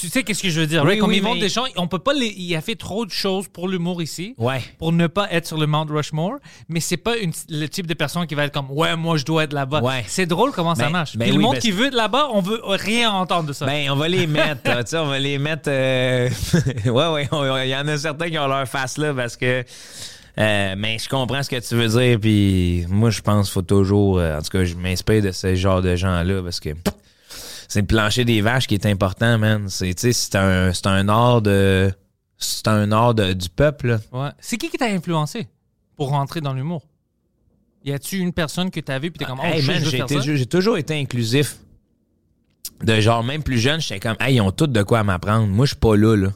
Tu 0.00 0.08
sais 0.08 0.22
qu'est-ce 0.22 0.42
que 0.42 0.48
je 0.50 0.60
veux 0.60 0.66
dire? 0.66 0.82
Oui, 0.82 0.90
right? 0.90 1.00
Comme 1.00 1.10
oui, 1.10 1.16
Yvon 1.16 1.34
mais- 1.34 1.40
Deschamps, 1.40 1.64
on 1.76 1.88
peut 1.88 1.98
pas... 1.98 2.12
les- 2.14 2.32
Il 2.36 2.54
a 2.54 2.60
fait 2.60 2.76
trop 2.76 3.04
de 3.04 3.10
choses 3.10 3.48
pour 3.48 3.66
l'humour 3.66 4.00
ici. 4.00 4.34
Ouais. 4.38 4.60
Pour 4.78 4.92
ne 4.92 5.08
pas 5.08 5.26
être 5.32 5.46
sur 5.46 5.58
le 5.58 5.66
Mount 5.66 5.86
Rushmore. 5.90 6.36
Mais 6.68 6.78
c'est 6.78 6.96
pas 6.96 7.16
une- 7.16 7.32
le 7.48 7.66
type 7.66 7.86
de 7.88 7.94
personne 7.94 8.24
qui 8.26 8.34
va 8.36 8.44
être 8.44 8.54
comme 8.54 8.66
«Ouais, 8.70 8.94
moi, 8.96 9.16
je 9.16 9.24
dois 9.24 9.42
être 9.44 9.52
là-bas. 9.52 9.80
Ouais. 9.82 10.04
C'est 10.06 10.26
drôle 10.26 10.52
comment 10.52 10.74
ça 10.76 10.84
Ben- 10.84 10.90
marche. 10.92 11.16
ben 11.16 11.24
Puis 11.26 11.34
le 11.34 11.40
monde 11.42 11.54
parce- 11.54 11.64
qui 11.64 11.72
veut 11.72 11.86
être 11.86 11.94
là-bas, 11.94 12.28
on 12.32 12.40
veut 12.40 12.60
rien 12.64 13.10
entendre 13.10 13.48
de 13.48 13.52
ça. 13.52 13.66
Ben, 13.66 13.90
on 13.90 13.96
va 13.96 14.06
les 14.08 14.26
mettre, 14.28 14.62
tu 14.62 14.70
sais, 14.86 14.98
on 14.98 15.06
va 15.06 15.18
les 15.18 15.36
mettre. 15.38 15.68
euh, 15.68 16.28
ouais, 16.86 17.28
ouais, 17.32 17.66
il 17.68 17.70
y 17.70 17.76
en 17.76 17.88
a 17.88 17.98
certains 17.98 18.30
qui 18.30 18.38
ont 18.38 18.46
leur 18.46 18.68
face 18.68 18.98
là 18.98 19.12
parce 19.12 19.36
que. 19.36 19.64
euh, 20.38 20.74
mais 20.78 20.98
je 21.00 21.08
comprends 21.08 21.42
ce 21.42 21.50
que 21.50 21.56
tu 21.66 21.74
veux 21.74 21.88
dire, 21.88 22.20
puis 22.20 22.86
moi, 22.88 23.10
je 23.10 23.20
pense 23.20 23.46
qu'il 23.48 23.54
faut 23.54 23.62
toujours. 23.62 24.20
euh, 24.20 24.38
en 24.38 24.42
tout 24.42 24.50
cas, 24.50 24.64
je 24.64 24.74
m'inspire 24.76 25.22
de 25.22 25.32
ce 25.32 25.56
genre 25.56 25.82
de 25.82 25.96
gens-là 25.96 26.40
parce 26.44 26.60
que 26.60 26.70
c'est 27.68 27.82
le 27.82 27.86
plancher 27.86 28.24
des 28.24 28.40
vaches 28.40 28.66
qui 28.66 28.74
est 28.74 28.86
important, 28.86 29.38
man. 29.38 29.68
C'est, 29.68 29.94
tu 29.94 30.00
sais, 30.00 30.12
c'est 30.12 30.34
un, 30.34 30.72
c'est 30.72 30.86
un 30.86 31.08
art 31.08 31.42
de. 31.42 31.92
C'est 32.38 32.66
un 32.68 32.90
art 32.92 33.14
de- 33.14 33.32
du 33.32 33.48
peuple, 33.48 33.88
là. 33.88 33.98
Ouais. 34.12 34.30
C'est 34.40 34.56
qui 34.56 34.68
qui 34.70 34.78
t'a 34.78 34.86
influencé 34.86 35.48
pour 35.96 36.08
rentrer 36.10 36.40
dans 36.40 36.54
l'humour? 36.54 36.82
Y 37.84 37.92
a-tu 37.92 38.18
une 38.18 38.32
personne 38.32 38.70
que 38.70 38.80
t'as 38.80 38.98
vue 38.98 39.10
puis 39.10 39.18
t'es 39.18 39.24
comme 39.24 39.40
«Oh, 39.42 39.46
Hey, 39.46 39.62
man, 39.66 39.82
j'ai, 39.84 39.98
été- 39.98 40.46
toujours 40.46 40.78
été 40.78 40.98
inclusif. 40.98 41.56
De 42.82 43.00
genre, 43.00 43.24
même 43.24 43.42
plus 43.42 43.58
jeune, 43.58 43.80
j'étais 43.80 43.98
comme, 44.00 44.16
hey, 44.20 44.36
ils 44.36 44.40
ont 44.40 44.52
tout 44.52 44.66
de 44.68 44.82
quoi 44.82 45.00
à 45.00 45.02
m'apprendre. 45.04 45.46
Moi, 45.48 45.66
je 45.66 45.70
suis 45.70 45.80
pas 45.80 45.96
là, 45.96 46.14
là. 46.16 46.28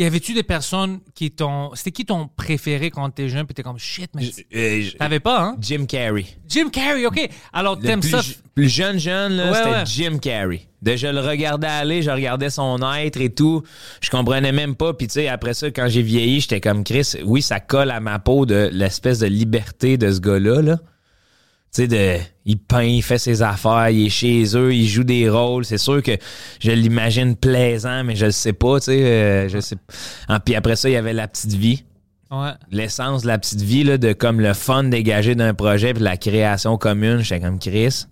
Y 0.00 0.04
avait-tu 0.06 0.32
des 0.32 0.42
personnes 0.42 1.00
qui 1.14 1.30
t'ont... 1.30 1.70
C'était 1.74 1.90
qui 1.90 2.06
ton 2.06 2.26
préféré 2.26 2.90
quand 2.90 3.10
t'es 3.10 3.28
jeune 3.28 3.44
puis 3.44 3.54
t'es 3.54 3.62
comme 3.62 3.76
«Shit, 3.78 4.10
mais 4.14 4.30
Euh, 4.56 4.82
t'avais 4.98 5.20
pas, 5.20 5.42
hein? 5.42 5.56
Jim 5.60 5.84
Carrey. 5.84 6.24
Jim 6.48 6.70
Carrey, 6.72 7.04
OK. 7.04 7.28
Alors, 7.52 7.78
t'aimes 7.78 8.02
ça? 8.02 8.22
plus 8.54 8.68
jeune, 8.70 8.98
jeune, 8.98 9.34
là, 9.34 9.50
Ouais, 9.50 9.58
c'était 9.58 9.70
ouais. 9.70 9.84
Jim 9.84 10.18
Carrey. 10.18 10.62
De 10.80 10.96
je 10.96 11.06
le 11.06 11.20
regardais 11.20 11.66
aller, 11.66 12.00
je 12.00 12.10
regardais 12.10 12.48
son 12.48 12.78
être 12.94 13.20
et 13.20 13.28
tout. 13.28 13.62
Je 14.00 14.08
comprenais 14.08 14.52
même 14.52 14.74
pas. 14.74 14.94
Puis, 14.94 15.06
tu 15.06 15.12
sais, 15.14 15.28
après 15.28 15.52
ça, 15.52 15.70
quand 15.70 15.88
j'ai 15.88 16.00
vieilli, 16.02 16.40
j'étais 16.40 16.62
comme 16.62 16.82
Chris. 16.82 17.16
Oui, 17.26 17.42
ça 17.42 17.60
colle 17.60 17.90
à 17.90 18.00
ma 18.00 18.18
peau 18.18 18.46
de 18.46 18.70
l'espèce 18.72 19.18
de 19.18 19.26
liberté 19.26 19.98
de 19.98 20.10
ce 20.10 20.20
gars-là, 20.20 20.62
là. 20.62 20.78
Tu 21.72 21.82
sais, 21.82 21.86
de, 21.88 22.16
il 22.46 22.58
peint, 22.58 22.82
il 22.82 23.02
fait 23.02 23.18
ses 23.18 23.42
affaires, 23.42 23.90
il 23.90 24.06
est 24.06 24.10
chez 24.10 24.42
eux, 24.56 24.74
il 24.74 24.88
joue 24.88 25.04
des 25.04 25.28
rôles. 25.30 25.64
C'est 25.64 25.78
sûr 25.78 26.02
que 26.02 26.12
je 26.60 26.72
l'imagine 26.72 27.36
plaisant, 27.36 28.02
mais 28.02 28.16
je 28.16 28.26
le 28.26 28.32
sais 28.32 28.52
pas, 28.52 28.80
tu 28.80 28.86
sais. 28.86 29.04
euh, 29.04 29.48
je 29.48 29.60
sais. 29.60 29.76
Ah, 30.26 30.40
puis 30.40 30.56
après 30.56 30.74
ça, 30.74 30.88
il 30.88 30.92
y 30.92 30.96
avait 30.96 31.12
la 31.12 31.28
petite 31.28 31.52
vie 31.54 31.84
Ouais. 32.32 32.50
l'essence 32.70 33.22
de 33.22 33.26
la 33.28 33.38
petite 33.38 33.60
vie, 33.60 33.82
là, 33.82 33.98
de 33.98 34.12
comme 34.12 34.40
le 34.40 34.52
fun 34.54 34.84
dégagé 34.84 35.34
d'un 35.34 35.52
projet 35.52 35.92
puis 35.94 36.02
la 36.02 36.16
création 36.16 36.76
commune, 36.78 37.20
j'étais 37.22 37.40
comme 37.40 37.58
Chris. 37.58 38.04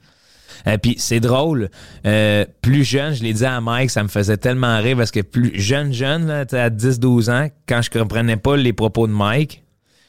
Et 0.66 0.76
puis 0.78 0.96
c'est 0.98 1.20
drôle, 1.20 1.70
euh, 2.04 2.44
plus 2.62 2.82
jeune, 2.82 3.14
je 3.14 3.22
l'ai 3.22 3.32
dit 3.32 3.44
à 3.44 3.60
Mike, 3.60 3.90
ça 3.90 4.02
me 4.02 4.08
faisait 4.08 4.36
tellement 4.36 4.76
rire 4.80 4.96
parce 4.96 5.12
que 5.12 5.20
plus 5.20 5.52
jeune, 5.54 5.92
jeune, 5.92 6.26
là, 6.26 6.40
à 6.50 6.68
10-12 6.70 7.30
ans, 7.30 7.48
quand 7.68 7.80
je 7.80 7.90
comprenais 7.90 8.36
pas 8.36 8.56
les 8.56 8.72
propos 8.72 9.06
de 9.06 9.12
Mike, 9.12 9.62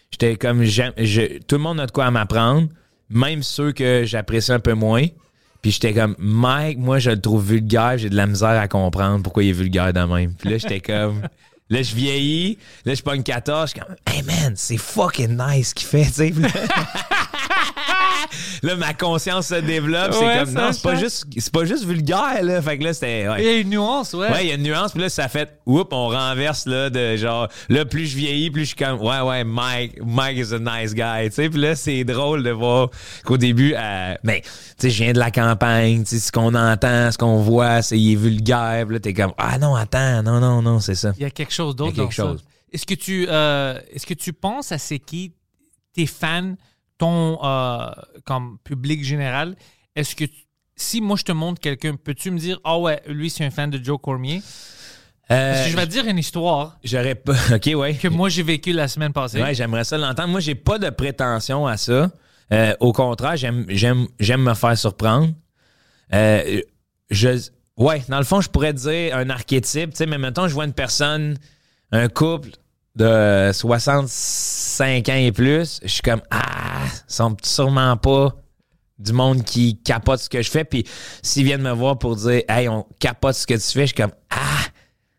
j'étais 0.10 0.36
comme, 0.38 0.64
je- 0.64 1.38
tout 1.44 1.56
le 1.58 1.62
monde 1.62 1.80
a 1.80 1.86
de 1.86 1.92
quoi 1.92 2.06
à 2.06 2.12
m'apprendre, 2.12 2.68
même 3.10 3.44
ceux 3.44 3.72
que 3.72 4.04
j'apprécie 4.06 4.52
un 4.52 4.60
peu 4.60 4.74
moins. 4.74 5.06
Puis 5.62 5.72
j'étais 5.72 5.94
comme, 5.94 6.16
Mike, 6.20 6.78
moi, 6.78 7.00
je 7.00 7.12
le 7.12 7.20
trouve 7.20 7.46
vulgaire, 7.46 7.98
j'ai 7.98 8.10
de 8.10 8.16
la 8.16 8.28
misère 8.28 8.50
à 8.50 8.68
comprendre 8.68 9.22
pourquoi 9.24 9.44
il 9.44 9.50
est 9.50 9.54
vulgaire 9.54 9.92
de 9.92 10.00
même. 10.00 10.34
Puis 10.34 10.50
là, 10.50 10.58
j'étais 10.58 10.80
comme, 10.80 11.22
là, 11.70 11.82
je 11.82 11.94
vieillis, 11.94 12.58
là, 12.86 12.94
je 12.94 13.02
pogne 13.02 13.24
14, 13.24 13.70
je 13.70 13.72
suis 13.72 13.80
comme, 13.80 13.96
hey 14.08 14.24
man, 14.24 14.54
c'est 14.56 14.78
fucking 14.78 15.38
nice 15.38 15.70
ce 15.70 15.76
qu'il 15.76 15.88
fait, 15.88 16.06
tu 16.06 16.12
sais. 16.12 16.34
Là- 18.64 18.76
ma 18.76 18.94
conscience 18.94 19.48
se 19.48 19.56
développe. 19.56 20.14
C'est 20.14 20.40
comme, 20.40 20.54
non, 20.54 20.72
c'est 20.72 20.82
pas 20.82 20.96
juste, 20.96 21.26
c'est 21.38 21.52
pas 21.52 21.66
juste 21.66 21.86
vulgaire, 21.86 22.44
là. 22.44 22.62
Fait 22.62 22.78
que 22.78 22.84
là, 22.84 22.94
c'était, 22.94 23.28
ouais. 23.28 23.42
Il 23.42 23.46
y 23.46 23.50
a 23.50 23.54
une 23.58 23.70
nuance, 23.70 24.14
ouais. 24.14 24.30
Ouais, 24.30 24.46
il 24.46 24.50
y 24.50 24.52
a 24.52 24.56
une 24.56 24.64
nuance, 24.64 24.92
puis 24.92 25.02
là, 25.02 25.10
ça 25.10 25.28
fait, 25.28 25.60
oups, 25.66 25.88
on 25.92 26.08
renverse, 26.10 26.66
là, 26.66 26.90
de 26.90 27.16
genre, 27.16 27.48
là, 27.70 27.86
plus 27.86 28.06
je 28.08 28.16
vieillis, 28.18 28.50
plus 28.52 28.62
je 28.62 28.68
suis 28.68 28.76
comme, 28.76 29.00
ouais, 29.02 29.22
ouais, 29.22 29.44
Mike, 29.44 30.00
Mike 30.06 30.38
is 30.38 30.54
a 30.54 30.60
nice 30.60 30.94
guy, 30.94 31.30
tu 31.30 31.36
sais, 31.36 31.50
puis 31.50 31.60
là, 31.60 31.76
c'est 31.76 32.04
drôle 32.04 32.44
de 32.44 32.52
voir 32.52 32.90
qu'au 33.26 33.38
début, 33.38 33.74
euh, 33.78 34.14
ben, 34.24 34.42
tu 34.42 34.50
sais, 34.78 34.90
je 34.90 35.04
viens 35.04 35.14
de 35.14 35.20
la 35.20 35.32
campagne, 35.32 36.04
tu 36.04 36.10
sais, 36.12 36.20
ce 36.20 36.32
qu'on 36.32 36.54
entend, 36.56 37.12
ce 37.12 37.18
qu'on 37.18 37.38
voit, 37.38 37.82
c'est, 37.82 37.98
il 38.00 38.14
est 38.14 38.16
vulgaire, 38.16 38.86
puis 38.86 38.96
là, 38.96 39.00
t'es 39.00 39.14
comme, 39.14 39.34
ah 39.38 39.58
non, 39.58 39.76
attends, 39.76 40.22
non, 40.24 40.40
non, 40.40 40.62
non, 40.62 40.80
c'est 40.80 40.96
ça. 40.96 41.12
Il 41.18 41.24
y 41.24 41.26
a 41.26 41.30
quelque 41.32 41.54
chose 41.54 41.76
d'autre 41.76 41.96
dans 41.96 42.04
quelque 42.04 42.14
chose. 42.16 42.40
ça. 42.40 42.46
Est-ce 42.72 42.86
que 42.86 42.94
tu 42.94 43.26
euh, 43.30 43.80
est-ce 43.92 44.06
que 44.06 44.14
tu 44.14 44.32
penses 44.32 44.72
à 44.72 44.78
c'est 44.78 45.00
qui 45.00 45.34
tes 45.96 46.06
fans, 46.06 46.54
ton 47.00 47.40
euh, 47.44 47.90
comme 48.26 48.60
public 48.64 49.04
général? 49.04 49.56
Est-ce 49.96 50.16
que 50.16 50.26
tu- 50.26 50.46
si 50.76 51.02
moi 51.02 51.18
je 51.18 51.24
te 51.24 51.32
montre 51.32 51.60
quelqu'un, 51.60 51.96
peux-tu 51.96 52.30
me 52.30 52.38
dire 52.38 52.60
ah 52.64 52.78
ouais, 52.78 53.02
lui 53.08 53.30
c'est 53.32 53.44
un 53.44 53.50
fan 53.50 53.72
de 53.72 53.84
Joe 53.84 53.98
Cormier? 54.02 54.42
Euh, 55.32 55.54
Parce 55.54 55.66
que 55.66 55.72
je 55.72 55.76
vais 55.78 55.86
te 55.86 55.92
dire 55.92 56.06
une 56.08 56.18
histoire 56.18 56.78
J'aurais 56.84 57.14
pas, 57.16 57.34
ok, 57.56 57.70
ouais. 57.76 57.94
que 57.96 58.08
moi 58.08 58.30
j'ai 58.30 58.44
vécu 58.44 58.72
la 58.74 58.88
semaine 58.88 59.14
passée. 59.14 59.42
Ouais, 59.42 59.54
j'aimerais 59.54 59.84
ça 59.84 59.98
l'entendre. 59.98 60.30
Moi, 60.30 60.40
j'ai 60.40 60.56
pas 60.56 60.78
de 60.80 60.90
prétention 60.90 61.68
à 61.68 61.78
ça. 61.78 62.10
Euh, 62.52 62.74
au 62.80 62.94
contraire, 62.94 63.38
j'aime, 63.38 63.66
j'aime, 63.70 64.08
j'aime 64.20 64.42
me 64.42 64.54
faire 64.56 64.76
surprendre. 64.76 65.30
Euh, 66.14 66.62
je, 67.12 67.30
ouais, 67.78 68.02
dans 68.10 68.18
le 68.18 68.24
fond, 68.24 68.42
je 68.42 68.50
pourrais 68.50 68.74
dire 68.74 69.16
un 69.16 69.30
archétype, 69.30 69.92
tu 69.92 69.98
sais, 69.98 70.06
mais 70.08 70.18
mettons, 70.18 70.48
je 70.48 70.54
vois 70.56 70.66
une 70.66 70.74
personne, 70.74 71.38
un 71.92 72.08
couple 72.08 72.50
de 73.00 73.52
65 73.54 75.10
ans 75.10 75.14
et 75.14 75.32
plus, 75.32 75.80
je 75.84 75.88
suis 75.88 76.02
comme, 76.02 76.22
ah, 76.30 76.84
ils 76.86 77.14
sont 77.14 77.36
sûrement 77.42 77.96
pas 77.98 78.36
du 78.98 79.14
monde 79.14 79.44
qui 79.44 79.82
capote 79.82 80.20
ce 80.20 80.30
que 80.30 80.42
je 80.42 80.52
fais. 80.52 80.66
Puis 80.66 80.86
s'ils 81.24 81.46
viennent 81.46 81.62
me 81.62 81.72
voir 81.72 81.98
pour 81.98 82.18
dire, 82.18 82.42
hey, 82.50 82.68
on 82.68 82.86
capote 83.00 83.36
ce 83.36 83.48
que 83.48 83.54
tu 83.54 83.62
fais, 83.62 83.82
je 83.82 83.86
suis 83.88 83.96
comme, 83.96 84.12
ah, 84.30 84.38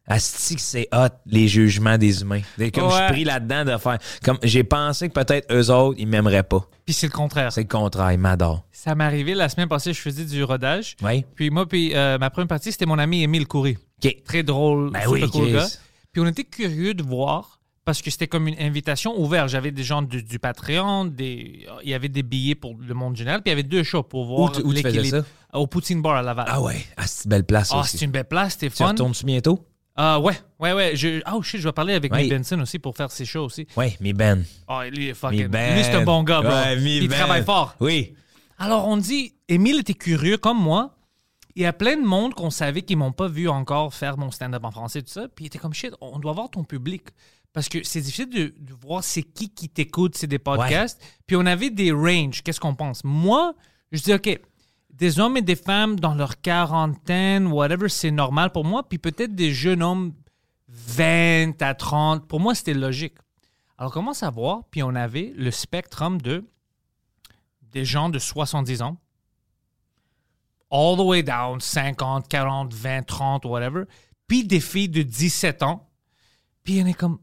Asti 0.07 0.57
que 0.57 0.61
c'est 0.61 0.89
hot, 0.93 1.15
les 1.25 1.47
jugements 1.47 1.97
des 1.97 2.23
humains. 2.23 2.41
Comme 2.75 2.91
je 2.91 2.97
suis 2.97 3.07
pris 3.11 3.25
là-dedans 3.25 3.65
de 3.65 3.79
faire. 3.79 3.99
Comme 4.25 4.39
j'ai 4.43 4.65
pensé 4.65 5.09
que 5.09 5.15
peut-être 5.15 5.47
eux 5.55 5.71
autres, 5.71 6.01
ils 6.01 6.09
m'aimeraient 6.09 6.43
pas. 6.43 6.65
Puis 6.85 6.95
c'est 6.95 7.07
le 7.07 7.13
contraire. 7.13 7.53
C'est 7.53 7.63
le 7.63 7.69
contraire, 7.69 8.11
ils 8.11 8.19
m'adorent. 8.19 8.67
Ça 8.73 8.97
m'est 8.97 9.05
arrivé 9.05 9.35
la 9.35 9.49
semaine 9.49 9.69
passée, 9.69 9.93
je 9.93 10.01
faisais 10.01 10.25
du 10.25 10.43
rodage. 10.43 10.97
Oui. 11.01 11.25
Puis 11.37 11.51
moi, 11.51 11.65
puis 11.65 11.95
euh, 11.95 12.19
ma 12.19 12.29
première 12.29 12.49
partie, 12.49 12.73
c'était 12.73 12.87
mon 12.87 12.99
ami 12.99 13.23
Émile 13.23 13.47
Coury. 13.47 13.79
Très 14.25 14.43
drôle, 14.43 14.91
Ben 14.91 15.03
super 15.03 15.13
oui, 15.13 15.31
cool 15.31 15.53
gars. 15.53 15.69
Puis 16.13 16.21
on 16.21 16.27
était 16.27 16.45
curieux 16.45 16.93
de 16.93 17.05
voir, 17.05 17.60
parce 17.91 18.03
que 18.03 18.11
c'était 18.11 18.29
comme 18.29 18.47
une 18.47 18.59
invitation 18.61 19.21
ouverte. 19.21 19.49
J'avais 19.49 19.73
des 19.73 19.83
gens 19.83 20.01
du, 20.03 20.23
du 20.23 20.39
Patreon, 20.39 21.07
des, 21.07 21.67
il 21.83 21.91
y 21.91 21.95
avait 21.95 22.09
des 22.09 22.23
billets 22.23 22.55
pour 22.55 22.77
le 22.79 22.95
monde 22.95 23.17
général, 23.17 23.43
puis 23.43 23.51
il 23.51 23.57
y 23.57 23.59
avait 23.59 23.63
deux 23.65 23.83
shows 23.83 24.05
pour 24.05 24.27
voir 24.27 24.53
tu- 24.53 24.63
où 24.63 24.73
tu 24.73 24.81
faisais 24.83 25.05
ça? 25.05 25.25
Au 25.53 25.67
Poutine 25.67 26.01
Bar 26.01 26.15
à 26.17 26.23
Laval. 26.23 26.47
Ah 26.49 26.61
ouais, 26.61 26.85
ah, 26.97 27.07
c'est 27.07 27.25
une 27.25 27.31
belle 27.31 27.45
place 27.45 27.71
Ah, 27.75 27.83
c'est 27.85 28.01
une 28.03 28.13
belle 28.13 28.25
place, 28.27 28.53
c'était 28.53 28.71
Tu 28.71 28.77
fun. 28.77 28.89
retournes-tu 28.91 29.25
bientôt? 29.25 29.67
Ah 29.97 30.21
ouais, 30.21 30.35
ouais, 30.61 30.73
ouais. 30.73 30.93
Je, 30.95 31.21
oh 31.33 31.43
shit, 31.43 31.61
je 31.61 31.67
vais 31.69 31.73
parler 31.73 31.95
avec 31.95 32.13
Ouais. 32.13 32.29
Benson 32.29 32.61
aussi 32.61 32.79
pour 32.79 32.97
faire 32.97 33.11
ses 33.11 33.25
shows 33.25 33.45
aussi. 33.47 33.67
Oui, 33.77 33.97
mais 34.01 34.13
Ben. 34.13 34.45
Ah, 34.69 34.89
lui, 34.89 35.07
il 35.07 35.09
est 35.11 35.15
fucking. 35.15 35.49
Ben. 35.49 35.75
Lui, 35.75 35.83
c'est 35.83 35.95
un 35.95 36.05
bon 36.05 36.23
gars, 36.23 36.41
bro. 36.43 36.51
Ouais, 36.53 36.79
il 36.81 37.09
Ben. 37.09 37.17
travaille 37.19 37.43
fort. 37.45 37.75
Oui. 37.81 38.15
Alors, 38.59 38.87
on 38.87 38.97
dit, 38.97 39.35
Émile 39.49 39.81
était 39.81 39.95
curieux 39.95 40.39
comme 40.39 40.59
moi. 40.63 40.97
Il 41.57 41.63
y 41.63 41.67
a 41.67 41.73
plein 41.73 41.97
de 41.97 42.07
monde 42.07 42.33
qu'on 42.35 42.51
savait 42.51 42.83
qui 42.83 42.95
m'ont 42.95 43.11
pas 43.11 43.27
vu 43.27 43.49
encore 43.49 43.93
faire 43.93 44.17
mon 44.17 44.31
stand-up 44.31 44.65
en 44.65 44.71
français, 44.71 45.03
tout 45.03 45.11
ça. 45.11 45.27
Puis 45.35 45.45
il 45.45 45.47
était 45.49 45.59
comme 45.59 45.75
shit, 45.75 45.93
on 46.01 46.21
doit 46.21 46.33
voir 46.33 46.49
ton 46.49 46.63
public. 46.63 47.03
Parce 47.53 47.69
que 47.69 47.83
c'est 47.83 48.01
difficile 48.01 48.31
de, 48.31 48.55
de 48.59 48.75
voir 48.75 49.03
c'est 49.03 49.23
qui 49.23 49.51
qui 49.51 49.69
t'écoute, 49.69 50.17
c'est 50.17 50.27
des 50.27 50.39
podcasts. 50.39 51.03
Puis 51.27 51.37
on 51.37 51.47
avait 51.47 51.71
des 51.71 51.91
ranges. 51.91 52.43
Qu'est-ce 52.43 52.61
qu'on 52.61 52.75
pense? 52.75 53.03
Moi, 53.03 53.55
je 53.91 54.03
dis, 54.03 54.15
OK, 54.15 54.41
des 54.91 55.19
hommes 55.19 55.37
et 55.37 55.43
des 55.43 55.57
femmes 55.57 55.99
dans 55.99 56.15
leur 56.15 56.41
quarantaine, 56.41 57.49
whatever, 57.49 57.89
c'est 57.89 58.11
normal 58.11 58.53
pour 58.53 58.65
moi. 58.65 58.89
Puis 58.89 58.99
peut-être 58.99 59.35
des 59.35 59.53
jeunes 59.53 59.83
hommes 59.83 60.13
20 60.69 61.61
à 61.63 61.75
30. 61.75 62.29
Pour 62.29 62.39
moi, 62.39 62.55
c'était 62.55 62.75
logique. 62.75 63.15
Alors, 63.79 63.91
on 63.91 63.95
commence 63.95 64.23
à 64.23 64.31
voir, 64.31 64.65
puis 64.71 64.83
on 64.83 64.95
avait 64.95 65.33
le 65.37 65.51
spectrum 65.51 66.21
de 66.21 66.45
des 67.73 67.85
gens 67.85 68.09
de 68.09 68.19
70 68.19 68.83
ans, 68.83 68.97
all 70.71 70.97
the 70.97 71.01
way 71.01 71.23
down, 71.23 71.61
50, 71.61 72.29
40, 72.29 72.75
20, 72.75 73.03
30, 73.07 73.45
whatever, 73.45 73.85
puis 74.27 74.45
des 74.45 74.61
filles 74.61 74.89
de 74.89 75.03
17 75.03 75.63
ans. 75.63 75.89
Puis 76.65 76.81
on 76.83 76.87
est 76.87 76.95
comme, 76.95 77.19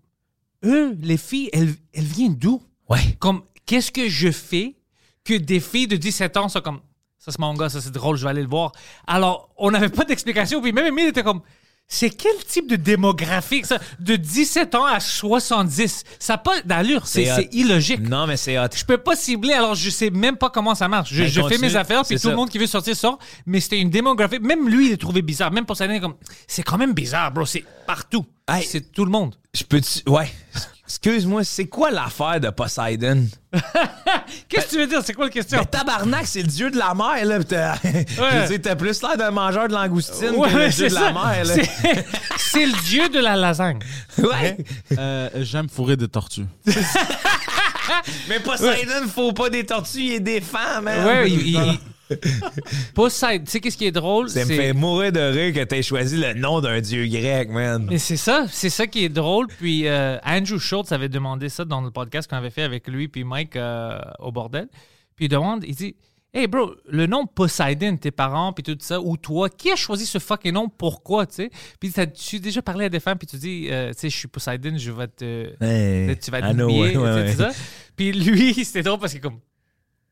eux, 0.64 0.96
les 1.02 1.18
filles, 1.18 1.50
elles, 1.54 1.76
elles 1.94 2.04
viennent 2.04 2.36
d'où? 2.36 2.62
Ouais. 2.90 3.16
Comme, 3.20 3.44
qu'est-ce 3.66 3.92
que 3.92 4.10
je 4.10 4.32
fais 4.32 4.76
que 5.24 5.34
des 5.34 5.60
filles 5.60 5.88
de 5.88 5.98
17 5.98 6.38
ans 6.38 6.50
sont 6.50 6.62
comme, 6.62 6.82
ça 7.18 7.32
c'est 7.32 7.40
mon 7.40 7.54
gars, 7.54 7.70
ça 7.70 7.82
c'est 7.82 7.92
drôle, 7.92 8.16
je 8.16 8.24
vais 8.24 8.30
aller 8.30 8.42
le 8.42 8.50
voir. 8.50 8.72
Alors, 9.06 9.50
on 9.58 9.72
n'avait 9.72 9.90
pas 9.90 10.06
d'explication, 10.06 10.62
puis 10.62 10.72
même 10.72 10.86
Emile 10.86 11.08
était 11.08 11.24
comme, 11.24 11.42
c'est 11.90 12.10
quel 12.10 12.36
type 12.46 12.70
de 12.70 12.76
démographie, 12.76 13.64
ça? 13.64 13.80
De 14.00 14.18
17 14.18 14.76
ans 14.76 14.86
à 14.86 15.00
70. 15.00 16.04
Ça 16.20 16.34
n'a 16.34 16.38
pas 16.38 16.62
d'allure, 16.62 17.08
c'est 17.08 17.48
illogique. 17.54 18.02
Non, 18.02 18.28
mais 18.28 18.36
c'est 18.38 18.60
hot. 18.60 18.68
Je 18.76 18.84
peux 18.84 18.98
pas 18.98 19.16
cibler, 19.16 19.54
alors 19.54 19.76
je 19.76 19.90
sais 19.90 20.10
même 20.10 20.36
pas 20.36 20.50
comment 20.50 20.76
ça 20.76 20.88
marche. 20.88 21.14
Je, 21.14 21.24
Ben, 21.24 21.30
je 21.30 21.42
fais 21.48 21.58
mes 21.58 21.76
affaires, 21.76 22.04
puis 22.04 22.20
tout 22.20 22.30
le 22.30 22.36
monde 22.36 22.50
qui 22.50 22.58
veut 22.58 22.68
sortir 22.68 22.96
sort. 22.96 23.20
Mais 23.46 23.62
c'était 23.62 23.80
une 23.80 23.90
démographie. 23.90 24.40
Même 24.40 24.68
lui, 24.68 24.88
il 24.88 24.92
est 24.94 24.98
trouvé 24.98 25.22
bizarre. 25.22 25.52
Même 25.52 25.66
pour 25.66 25.78
sa 25.78 25.88
comme 26.00 26.16
c'est 26.46 26.64
quand 26.64 26.78
même 26.78 26.94
bizarre, 26.94 27.32
bro. 27.32 27.46
C'est 27.46 27.64
partout. 27.86 28.26
Hey. 28.50 28.66
C'est 28.66 28.92
tout 28.92 29.06
le 29.06 29.12
monde. 29.12 29.36
Je 29.54 29.64
peux-tu. 29.64 30.10
Ouais. 30.10 30.30
Excuse-moi, 30.88 31.44
c'est 31.44 31.66
quoi 31.68 31.92
l'affaire 31.92 32.40
de 32.40 32.50
Poseidon? 32.50 33.26
Qu'est-ce 34.48 34.66
que 34.68 34.70
tu 34.72 34.78
veux 34.78 34.88
dire? 34.88 35.02
C'est 35.04 35.14
quoi 35.14 35.26
la 35.26 35.32
question? 35.32 35.58
Ben, 35.60 35.66
tabarnak, 35.66 36.26
c'est 36.26 36.42
le 36.42 36.48
dieu 36.48 36.72
de 36.72 36.78
la 36.78 36.94
mer, 36.94 37.26
là. 37.26 37.44
t'as- 37.44 37.76
Je 37.84 38.42
veux 38.42 38.48
dire, 38.48 38.60
t'as 38.64 38.76
plus 38.76 39.02
l'air 39.02 39.18
d'un 39.18 39.32
mangeur 39.32 39.68
de 39.68 39.74
langoustine 39.74 40.30
Ouais, 40.38 40.50
que 40.50 40.56
le 40.58 40.72
c'est 40.72 40.88
dieu 40.88 40.90
de 40.90 40.94
la 40.96 41.12
mer, 41.14 41.44
là. 41.46 41.54
C'est- 41.56 42.06
C'est 42.38 42.66
le 42.66 42.84
dieu 42.86 43.10
de 43.10 43.20
la 43.20 43.36
lasagne. 43.36 43.80
Ouais. 44.18 44.58
Euh, 44.98 45.30
J'aime 45.44 45.68
fourrer 45.68 45.98
des 45.98 46.08
tortues. 46.08 46.46
Mais 48.30 48.40
Poseidon, 48.40 49.08
faut 49.14 49.34
pas 49.34 49.50
des 49.50 49.66
tortues, 49.66 50.00
il 50.00 50.14
est 50.14 50.20
des 50.22 50.42
femmes, 50.42 50.86
man. 50.86 51.06
Ouais, 51.06 51.30
il, 51.30 51.48
il- 51.50 51.80
Poseidon. 52.94 53.44
Tu 53.46 53.52
sais, 53.52 53.60
qu'est-ce 53.60 53.78
qui 53.78 53.86
est 53.86 53.92
drôle? 53.92 54.30
Ça 54.30 54.46
me 54.46 54.46
fait 54.46 54.74
mourir 54.74 55.12
de 55.12 55.20
rire 55.20 55.54
que 55.54 55.64
t'aies 55.64 55.84
choisi 55.84 56.18
le 56.18 56.34
nom 56.34 56.62
d'un 56.62 56.80
dieu 56.82 57.06
grec, 57.08 57.50
man. 57.50 57.88
Mais 57.90 57.98
c'est 57.98 58.18
ça, 58.18 58.46
c'est 58.50 58.70
ça 58.70 58.88
qui 58.88 59.06
est 59.06 59.10
drôle. 59.10 59.48
Puis 59.48 59.88
euh, 59.88 60.18
Andrew 60.26 60.58
Schultz 60.58 60.92
avait 60.92 61.10
demandé 61.10 61.50
ça 61.50 61.66
dans 61.66 61.82
le 61.82 61.92
podcast 61.92 62.30
qu'on 62.30 62.38
avait 62.38 62.50
fait 62.50 62.64
avec 62.64 62.88
lui 62.88 63.08
puis 63.08 63.24
Mike 63.24 63.56
euh, 63.56 64.00
au 64.20 64.32
bordel. 64.32 64.68
Puis 65.16 65.26
il 65.26 65.30
demande, 65.30 65.64
il 65.66 65.76
dit, 65.76 65.96
hey 66.34 66.48
bro, 66.48 66.76
le 66.88 67.08
nom 67.08 67.26
Poseidon, 67.26 67.98
tes 67.98 68.12
parents 68.12 68.54
puis 68.54 68.64
tout 68.64 68.78
ça, 68.80 69.02
ou 69.02 69.18
toi, 69.18 69.50
qui 69.50 69.72
a 69.72 69.76
choisi 69.76 70.06
ce 70.06 70.20
fucking 70.20 70.54
nom, 70.54 70.70
pourquoi, 70.70 71.26
tu 71.26 71.36
sais 71.36 71.50
Puis 71.80 71.92
tu 71.92 72.00
as 72.00 72.40
déjà 72.40 72.62
parlé 72.62 72.86
à 72.86 72.90
des 72.90 73.00
femmes 73.00 73.18
puis 73.18 73.28
tu 73.28 73.38
dis, 73.38 73.68
euh, 73.72 73.92
tu 73.94 74.00
sais, 74.00 74.10
je 74.10 74.18
suis 74.18 74.28
Poseidon, 74.28 74.78
je 74.78 74.92
vais 74.92 75.08
te, 75.08 75.54
Hey, 75.64 76.16
tu 76.18 76.32
vas 76.32 76.40
I 76.40 76.54
know, 76.54 76.70
ouais, 76.70 77.34
ça. 77.34 77.50
Puis 77.96 78.12
lui, 78.12 78.54
c'était 78.64 78.84
drôle 78.84 79.00
parce 79.00 79.16
est 79.16 79.20
comme, 79.20 79.40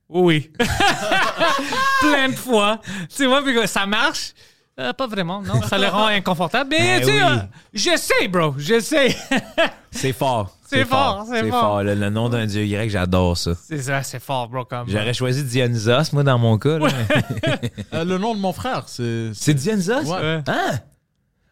oui, 0.10 0.52
plein 2.02 2.30
de 2.30 2.36
fois, 2.36 2.80
tu 3.16 3.26
vois, 3.26 3.42
puis 3.44 3.56
ça 3.68 3.86
marche? 3.86 4.34
Euh, 4.78 4.92
pas 4.92 5.08
vraiment, 5.08 5.42
non, 5.42 5.62
ça 5.62 5.78
les 5.78 5.88
rend 5.88 6.08
inconfortables. 6.08 6.70
Mais 6.70 6.98
Eh 6.98 7.00
tu 7.00 7.06
sais, 7.08 7.24
euh, 7.24 7.38
j'essaie, 7.74 8.28
bro, 8.28 8.56
j'essaie. 8.58 9.16
C'est 9.92 10.12
fort. 10.12 10.52
C'est 10.68 10.84
fort, 10.84 11.26
c'est 11.30 11.48
fort. 11.50 11.84
Le, 11.84 11.94
le 11.96 12.10
nom 12.10 12.28
d'un 12.28 12.46
dieu 12.48 12.66
grec, 12.66 12.90
j'adore 12.90 13.38
ça. 13.38 13.52
c'est 13.56 13.84
ça, 13.84 14.02
c'est 14.04 14.20
fort, 14.20 14.50
bro, 14.50 14.66
comme. 14.66 14.90
J'aurais 14.90 15.14
choisi 15.14 15.44
Dionysos, 15.44 16.12
moi, 16.12 16.24
dans 16.24 16.38
mon 16.40 16.58
cas. 16.58 16.80
là. 16.80 16.88
Euh, 17.94 18.04
le 18.04 18.18
nom 18.18 18.34
de 18.36 18.40
mon 18.40 18.52
frère, 18.52 18.84
c'est. 18.88 19.30
C'est 19.34 19.54
Dionysos? 19.54 20.12
Ouais. 20.12 20.42
Hein? 20.48 20.80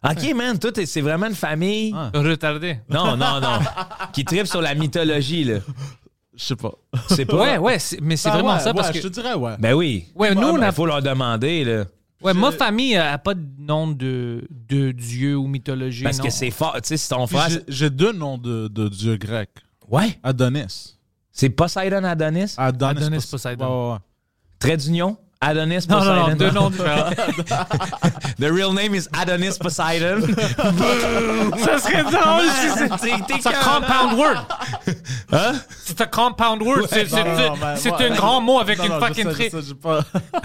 OK, 0.03 0.33
man, 0.35 0.59
toi, 0.59 0.71
c'est 0.85 0.99
vraiment 1.01 1.27
une 1.27 1.35
famille. 1.35 1.93
Ah. 1.95 2.09
Retardé. 2.13 2.79
Non, 2.89 3.15
non, 3.15 3.39
non. 3.39 3.59
qui 4.11 4.25
tripe 4.25 4.47
sur 4.47 4.61
la 4.61 4.73
mythologie, 4.75 5.45
là. 5.45 5.59
Je 6.35 6.43
sais 6.45 6.55
pas. 6.55 6.71
C'est 7.09 7.25
pas. 7.25 7.37
Ouais, 7.37 7.57
ouais, 7.57 7.77
mais 8.01 8.15
c'est 8.17 8.29
Ah, 8.29 8.33
vraiment 8.33 8.53
ouais, 8.55 8.59
ça 8.59 8.73
parce 8.73 8.87
ouais, 8.87 8.93
que. 8.95 9.01
Je 9.01 9.07
te 9.07 9.13
dirais, 9.13 9.35
ouais. 9.35 9.55
Ben 9.59 9.73
oui. 9.73 10.05
Ouais, 10.15 10.33
nous, 10.33 10.41
on 10.41 10.57
Il 10.57 10.63
a. 10.63 10.71
faut 10.71 10.85
leur 10.85 11.01
demander, 11.01 11.63
là. 11.63 11.85
Ouais, 12.23 12.33
ma 12.33 12.51
famille 12.51 12.95
a 12.95 13.17
pas 13.17 13.33
de 13.33 13.45
nom 13.59 13.87
de, 13.87 14.47
de 14.49 14.91
dieu 14.91 15.35
ou 15.37 15.45
mythologie. 15.47 16.03
Parce 16.03 16.17
non. 16.19 16.23
que 16.23 16.29
c'est 16.31 16.51
fort. 16.51 16.73
Tu 16.81 16.87
sais, 16.87 16.97
c'est 16.97 17.09
ton 17.13 17.27
frère. 17.27 17.49
j'ai- 17.67 17.89
deux 17.89 18.13
noms 18.13 18.37
de, 18.37 18.67
de 18.69 18.87
dieux 18.87 19.17
grecs. 19.17 19.49
Ouais. 19.89 20.17
Adonis. 20.23 20.97
C'est 21.31 21.49
Poseidon 21.49 22.03
Adonis? 22.03 22.53
Adonis, 22.57 22.91
Adonis 23.03 23.17
Pos- 23.17 23.31
Poseidon. 23.31 23.65
Ouais, 23.65 23.87
ouais, 23.87 23.93
ouais. 23.93 23.99
Trait 24.59 24.77
d'union? 24.77 25.17
Adonis 25.43 25.85
Non, 25.89 25.97
non, 25.99 26.05
Poseidon. 26.05 26.27
non, 26.29 26.35
deux 26.35 26.51
noms 26.51 26.69
différents. 26.69 27.09
The 28.39 28.49
real 28.51 28.73
name 28.73 28.95
is 28.95 29.07
Adonis 29.13 29.57
Poseidon. 29.59 30.21
ça 31.63 31.77
serait 31.79 32.03
drôle 32.11 32.49
si 32.49 32.69
c'est- 32.69 33.41
c'est 33.41 33.47
un 33.49 33.61
compound 33.61 34.17
word. 34.19 34.45
Hein? 35.31 35.53
C'est 35.85 36.01
un 36.01 36.05
compound 36.07 36.61
word. 36.61 36.87
C'est 36.89 37.09
ben, 37.11 38.11
un 38.11 38.15
grand 38.15 38.41
mot 38.41 38.59
avec 38.59 38.77
Non, 38.79 38.85
une 38.85 38.91
non, 38.91 38.99
je 38.99 39.05
fucking 39.05 39.61
je 39.67 39.73
pas- 39.73 39.99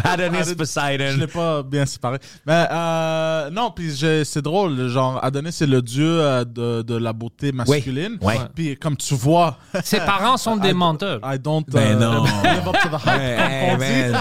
Adonis 0.04 0.38
Je 0.48 0.54
Poseidon. 0.54 1.16
l'ai 1.18 1.26
pas 1.26 1.62
bien 1.62 1.86
séparé. 1.86 2.18
Mais 2.46 2.66
euh, 2.70 3.50
non, 3.50 3.70
puis 3.70 3.92
c'est 4.24 4.42
drôle. 4.42 4.88
Genre, 4.88 5.18
Adonis, 5.22 5.52
c'est 5.52 5.66
le 5.66 5.80
dieu 5.82 6.20
euh, 6.20 6.44
de, 6.44 6.82
de 6.82 6.96
la 6.96 7.12
beauté 7.12 7.52
masculine. 7.52 8.18
ouais. 8.20 8.38
Puis 8.54 8.76
comme 8.76 8.96
tu 8.96 9.14
vois. 9.14 9.56
Ses 9.84 10.00
parents 10.00 10.36
sont 10.36 10.56
des 10.56 10.72
menteurs. 10.72 11.20
I 11.24 11.38
don't 11.38 11.64
Ben 11.68 12.00
euh, 12.00 12.12
non. 12.12 12.24
live 12.24 12.68
up 12.68 12.76
to 12.82 12.88
the 12.88 13.00
hype. 13.06 13.80
Hey. 13.82 14.12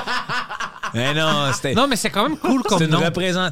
Mais 0.93 1.13
non, 1.13 1.51
c'était. 1.53 1.73
Non, 1.73 1.87
mais 1.87 1.95
c'est 1.95 2.09
quand 2.09 2.23
même 2.29 2.37
cool 2.37 2.63
comme 2.63 2.83
nom. 2.85 3.01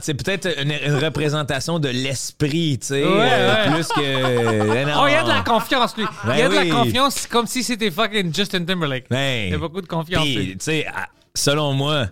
c'est 0.02 0.14
peut-être 0.14 0.48
une, 0.62 0.72
une 0.72 0.96
représentation 1.04 1.80
de 1.80 1.90
l'esprit, 1.90 2.78
tu 2.80 2.88
sais, 2.88 3.04
Ouais, 3.04 3.30
euh, 3.32 3.66
ouais. 3.70 3.74
plus 3.76 3.88
que. 3.90 4.74
Mais 4.74 4.86
non. 4.86 5.02
Oh, 5.04 5.08
il 5.08 5.14
y 5.14 5.16
a 5.16 5.24
de 5.24 5.30
la 5.30 5.42
confiance, 5.42 5.96
lui. 5.98 6.06
Il 6.26 6.30
y 6.30 6.42
a 6.42 6.50
Ben 6.50 6.52
de 6.52 6.58
oui. 6.62 6.70
la 6.70 6.76
confiance 6.76 7.28
comme 7.28 7.48
si 7.48 7.64
c'était 7.64 7.92
fucking 7.92 8.34
Justin 8.34 8.66
Timberlake. 8.66 9.06
Ben, 9.10 9.48
Il 9.48 9.52
y 9.52 9.56
a 9.56 9.58
beaucoup 9.58 9.82
de 9.82 9.88
confiance. 9.88 10.24
tu 10.26 10.56
sais, 10.60 10.86
selon 11.34 11.74
moi, 11.74 12.08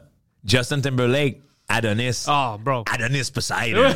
Justin 0.46 0.82
Timberlake, 0.82 1.40
Adonis. 1.70 2.26
Oh, 2.28 2.56
bro. 2.60 2.84
Adonis 2.94 3.32
Poseidon. 3.34 3.96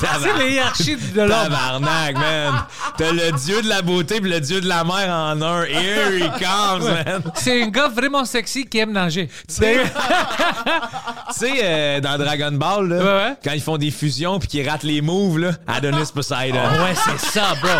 C'est 0.00 0.38
les 0.38 0.52
hiérarchies 0.52 0.96
de 0.96 1.20
l'homme. 1.22 1.30
Tabarnak, 1.30 2.14
man. 2.14 2.64
T'as 2.96 3.12
le 3.12 3.32
dieu 3.32 3.62
de 3.62 3.68
la 3.68 3.82
beauté 3.82 4.20
puis 4.20 4.30
le 4.30 4.40
dieu 4.40 4.60
de 4.60 4.68
la 4.68 4.84
mer 4.84 5.08
en 5.10 5.40
un. 5.42 5.64
Here 5.64 6.16
he 6.18 6.28
comes, 6.38 6.84
man. 6.84 7.22
C'est 7.34 7.62
un 7.62 7.68
gars 7.68 7.88
vraiment 7.88 8.24
sexy 8.24 8.66
qui 8.66 8.78
aime 8.78 8.92
nager. 8.92 9.28
Tu 9.48 11.46
sais, 11.46 11.60
euh, 11.62 12.00
dans 12.00 12.18
Dragon 12.18 12.50
Ball, 12.52 12.88
là, 12.88 12.96
Ouais, 12.98 13.04
ouais. 13.28 13.34
quand 13.42 13.52
ils 13.52 13.62
font 13.62 13.78
des 13.78 13.90
fusions 13.90 14.38
puis 14.38 14.48
qu'ils 14.48 14.68
ratent 14.68 14.82
les 14.82 15.00
moves, 15.00 15.38
là, 15.38 15.50
Adonis 15.66 16.10
Poseidon. 16.12 16.58
Ouais, 16.58 16.94
c'est 16.94 17.28
ça, 17.30 17.54
bro. 17.62 17.70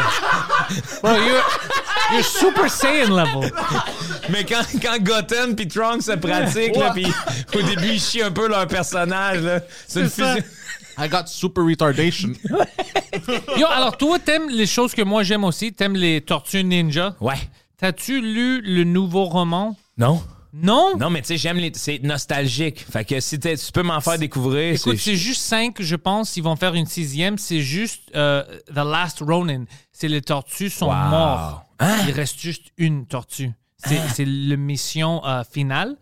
Bro, 1.03 1.13
you're, 1.17 1.43
you're 2.13 2.25
Super 2.25 2.71
Saiyan 2.71 3.09
level. 3.15 3.51
Mais 4.29 4.45
quand, 4.45 4.63
quand 4.81 4.99
Goten 5.03 5.57
puis 5.57 5.67
Trunks 5.69 6.03
se 6.05 6.13
pratiquent, 6.13 6.77
là, 6.77 6.93
puis 6.95 7.13
au 7.55 7.63
début, 7.63 7.89
ils 7.95 8.01
chient 8.01 8.23
un 8.23 8.31
peu 8.31 8.49
leur 8.49 8.67
personnage, 8.67 9.41
là. 9.43 9.61
C'est 9.89 10.01
une 10.01 10.09
ça. 10.09 10.35
fusion. 10.37 10.45
I 11.01 11.09
got 11.09 11.27
super 11.27 11.63
retardation. 11.65 12.33
Yo, 13.57 13.67
alors 13.67 13.97
toi, 13.97 14.19
t'aimes 14.19 14.51
les 14.51 14.67
choses 14.67 14.95
que 14.95 15.03
moi 15.03 15.23
j'aime 15.23 15.45
aussi. 15.45 15.73
T'aimes 15.73 15.97
les 15.97 16.21
Tortues 16.21 16.65
Ninja. 16.65 17.17
Ouais. 17.21 17.35
T'as-tu 17.77 18.21
lu 18.21 18.61
le 18.63 18.85
nouveau 18.85 19.25
roman? 19.25 19.77
Non? 19.97 20.23
Non? 20.53 20.97
Non, 20.99 21.11
mais 21.11 21.21
tu 21.21 21.29
sais, 21.29 21.37
j'aime 21.37 21.59
les. 21.59 21.71
C'est 21.75 22.01
nostalgique. 22.03 22.85
Fait 22.91 23.05
que 23.05 23.21
si 23.21 23.39
t'es- 23.39 23.57
tu 23.57 23.71
peux 23.73 23.83
m'en 23.83 24.01
faire 24.01 24.19
découvrir, 24.19 24.75
Écoute, 24.75 24.99
c'est. 24.99 25.15
juste 25.17 25.43
cinq, 25.43 25.81
je 25.81 25.97
pense. 25.97 26.37
Ils 26.37 26.43
vont 26.43 26.57
faire 26.57 26.75
une 26.75 26.87
sixième. 26.87 27.39
C'est 27.39 27.61
juste 27.61 28.03
euh, 28.17 28.43
The 28.75 28.79
Last 28.85 29.21
Ronin. 29.21 29.65
C'est 29.93 30.09
les 30.09 30.23
tortues 30.23 30.69
sont 30.71 30.87
Wow. 30.89 31.09
morts. 31.09 31.65
Hein? 31.79 31.97
Il 32.09 32.13
reste 32.13 32.39
juste 32.41 32.65
une 32.79 33.07
tortue. 33.07 33.53
C'est 33.83 33.99
c'est 34.13 34.25
le 34.27 34.57
mission 34.57 35.25
euh, 35.25 35.43
finale. 35.51 35.97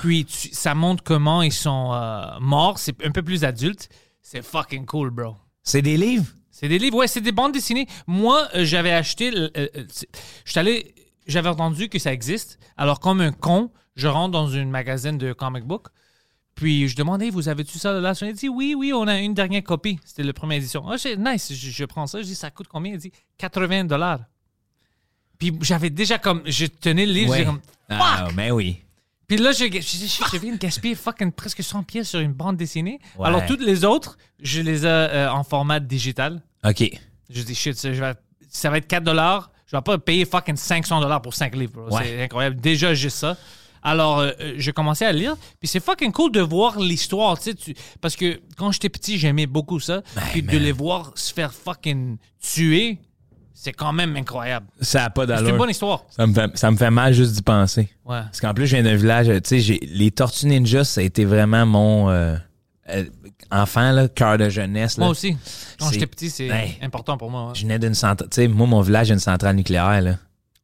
Puis 0.00 0.24
tu- 0.24 0.48
ça 0.52 0.74
montre 0.74 1.04
comment 1.04 1.42
ils 1.42 1.52
sont 1.52 1.90
euh, 1.92 2.24
morts. 2.40 2.78
C'est 2.78 2.96
un 3.04 3.10
peu 3.10 3.22
plus 3.22 3.44
adulte. 3.44 3.88
C'est 4.22 4.42
fucking 4.42 4.86
cool, 4.86 5.10
bro. 5.10 5.36
C'est 5.62 5.82
des 5.82 5.96
livres? 5.96 6.26
C'est 6.50 6.68
des 6.68 6.78
livres, 6.78 6.98
ouais, 6.98 7.08
c'est 7.08 7.20
des 7.20 7.32
bandes 7.32 7.52
dessinées. 7.52 7.86
Moi, 8.06 8.46
euh, 8.54 8.64
j'avais 8.64 8.92
acheté. 8.92 9.30
euh, 9.34 9.48
euh, 9.56 9.68
je 10.44 10.58
allé. 10.58 10.94
J'avais 11.26 11.48
entendu 11.48 11.88
que 11.88 11.98
ça 11.98 12.12
existe. 12.12 12.58
Alors, 12.76 12.98
comme 13.00 13.20
un 13.20 13.32
con, 13.32 13.70
je 13.94 14.08
rentre 14.08 14.32
dans 14.32 14.48
une 14.48 14.70
magazine 14.70 15.18
de 15.18 15.32
comic 15.32 15.64
book. 15.64 15.88
Puis 16.54 16.88
je 16.88 16.96
demandais, 16.96 17.30
vous 17.30 17.48
avez-tu 17.48 17.78
ça 17.78 17.92
là? 17.92 18.12
Il 18.22 18.32
dit, 18.34 18.48
oui, 18.48 18.74
oui, 18.76 18.92
on 18.92 19.06
a 19.06 19.18
une 19.18 19.32
dernière 19.32 19.62
copie. 19.62 19.98
C'était 20.04 20.22
la 20.24 20.32
première 20.32 20.58
édition. 20.58 20.84
J'ai- 20.96 21.16
nice, 21.16 21.52
je, 21.54 21.70
je 21.70 21.84
prends 21.84 22.06
ça. 22.06 22.20
Je 22.20 22.26
dis, 22.26 22.34
ça 22.34 22.50
coûte 22.50 22.66
combien? 22.68 22.92
Il 22.92 22.98
dit, 22.98 23.12
80 23.38 23.84
dollars. 23.84 24.20
Puis 25.38 25.56
j'avais 25.62 25.90
déjà 25.90 26.18
comme, 26.18 26.42
je 26.44 26.66
tenais 26.66 27.06
le 27.06 27.12
livre, 27.12 27.34
j'ai 27.34 27.40
Ouais. 27.40 27.46
comme, 27.46 27.60
Ah, 27.88 28.28
ben 28.34 28.52
oui. 28.52 28.82
Puis 29.36 29.44
là, 29.44 29.52
je, 29.52 29.64
je, 29.64 29.80
je, 29.80 30.06
je 30.32 30.36
viens 30.38 30.52
de 30.52 30.58
gaspiller 30.58 30.94
fucking 30.94 31.32
presque 31.32 31.62
100 31.62 31.82
pièces 31.84 32.10
sur 32.10 32.20
une 32.20 32.32
bande 32.32 32.56
dessinée. 32.56 32.98
Ouais. 33.18 33.26
Alors, 33.26 33.44
toutes 33.46 33.62
les 33.62 33.84
autres, 33.84 34.18
je 34.40 34.60
les 34.60 34.84
ai 34.84 34.88
euh, 34.88 35.32
en 35.32 35.44
format 35.44 35.80
digital. 35.80 36.42
OK. 36.64 36.84
Je 37.30 37.42
dis, 37.42 37.54
shit, 37.54 37.76
ça, 37.76 37.92
je 37.92 38.00
vais- 38.02 38.14
ça 38.50 38.68
va 38.70 38.78
être 38.78 38.86
4 38.86 39.04
dollars. 39.04 39.50
Je 39.66 39.76
vais 39.76 39.82
pas 39.82 39.96
payer 39.98 40.24
fucking 40.26 40.56
500 40.56 41.00
dollars 41.00 41.22
pour 41.22 41.32
5 41.34 41.54
livres. 41.56 41.88
Ouais. 41.90 42.02
C'est 42.04 42.22
incroyable. 42.24 42.60
Déjà, 42.60 42.92
j'ai 42.94 43.08
ça. 43.10 43.36
Alors, 43.82 44.18
euh, 44.20 44.30
euh, 44.40 44.54
j'ai 44.58 44.72
commencé 44.72 45.04
à 45.04 45.12
lire. 45.12 45.34
Puis 45.58 45.66
c'est 45.68 45.80
fucking 45.82 46.12
cool 46.12 46.30
de 46.30 46.40
voir 46.40 46.78
l'histoire, 46.78 47.38
tu 47.38 47.52
sais. 47.58 47.74
Parce 48.00 48.14
que 48.14 48.40
quand 48.56 48.70
j'étais 48.70 48.88
petit, 48.90 49.18
j'aimais 49.18 49.46
beaucoup 49.46 49.80
ça. 49.80 50.02
puis 50.30 50.42
de 50.42 50.56
les 50.58 50.72
voir 50.72 51.12
se 51.16 51.32
faire 51.32 51.52
fucking 51.52 52.18
tuer, 52.40 52.98
c'est 53.62 53.72
quand 53.72 53.92
même 53.92 54.16
incroyable. 54.16 54.66
Ça 54.80 55.04
a 55.04 55.10
pas 55.10 55.26
C'est 55.26 55.32
une 55.34 55.38
d'allure. 55.44 55.56
bonne 55.58 55.70
histoire. 55.70 56.04
Ça 56.10 56.26
me, 56.26 56.34
fait, 56.34 56.50
ça 56.56 56.70
me 56.70 56.76
fait 56.76 56.90
mal 56.90 57.12
juste 57.14 57.32
d'y 57.34 57.42
penser. 57.42 57.88
Ouais. 58.04 58.20
Parce 58.22 58.40
qu'en 58.40 58.54
plus, 58.54 58.66
je 58.66 58.74
viens 58.76 58.84
d'un 58.84 58.96
village, 58.96 59.28
tu 59.44 59.60
sais, 59.62 59.78
les 59.82 60.10
Tortues 60.10 60.46
Ninja, 60.46 60.84
ça 60.84 61.00
a 61.00 61.04
été 61.04 61.24
vraiment 61.24 61.64
mon 61.66 62.10
euh, 62.10 62.36
euh, 62.90 63.04
enfant, 63.50 63.92
là, 63.92 64.08
cœur 64.08 64.38
de 64.38 64.48
jeunesse. 64.48 64.96
là. 64.98 65.04
Moi 65.04 65.10
aussi. 65.12 65.36
Quand 65.78 65.90
j'étais 65.92 66.06
petit, 66.06 66.28
c'est 66.30 66.50
Ouais. 66.50 66.76
important 66.82 67.16
pour 67.16 67.30
moi. 67.30 67.46
ouais. 67.48 67.54
Je 67.54 67.62
venais 67.62 67.78
d'une 67.78 67.94
centrale. 67.94 68.28
Tu 68.30 68.42
sais, 68.42 68.48
moi, 68.48 68.66
mon 68.66 68.80
village 68.80 69.10
a 69.10 69.14
une 69.14 69.20
centrale 69.20 69.54
nucléaire, 69.56 70.00
là. 70.00 70.16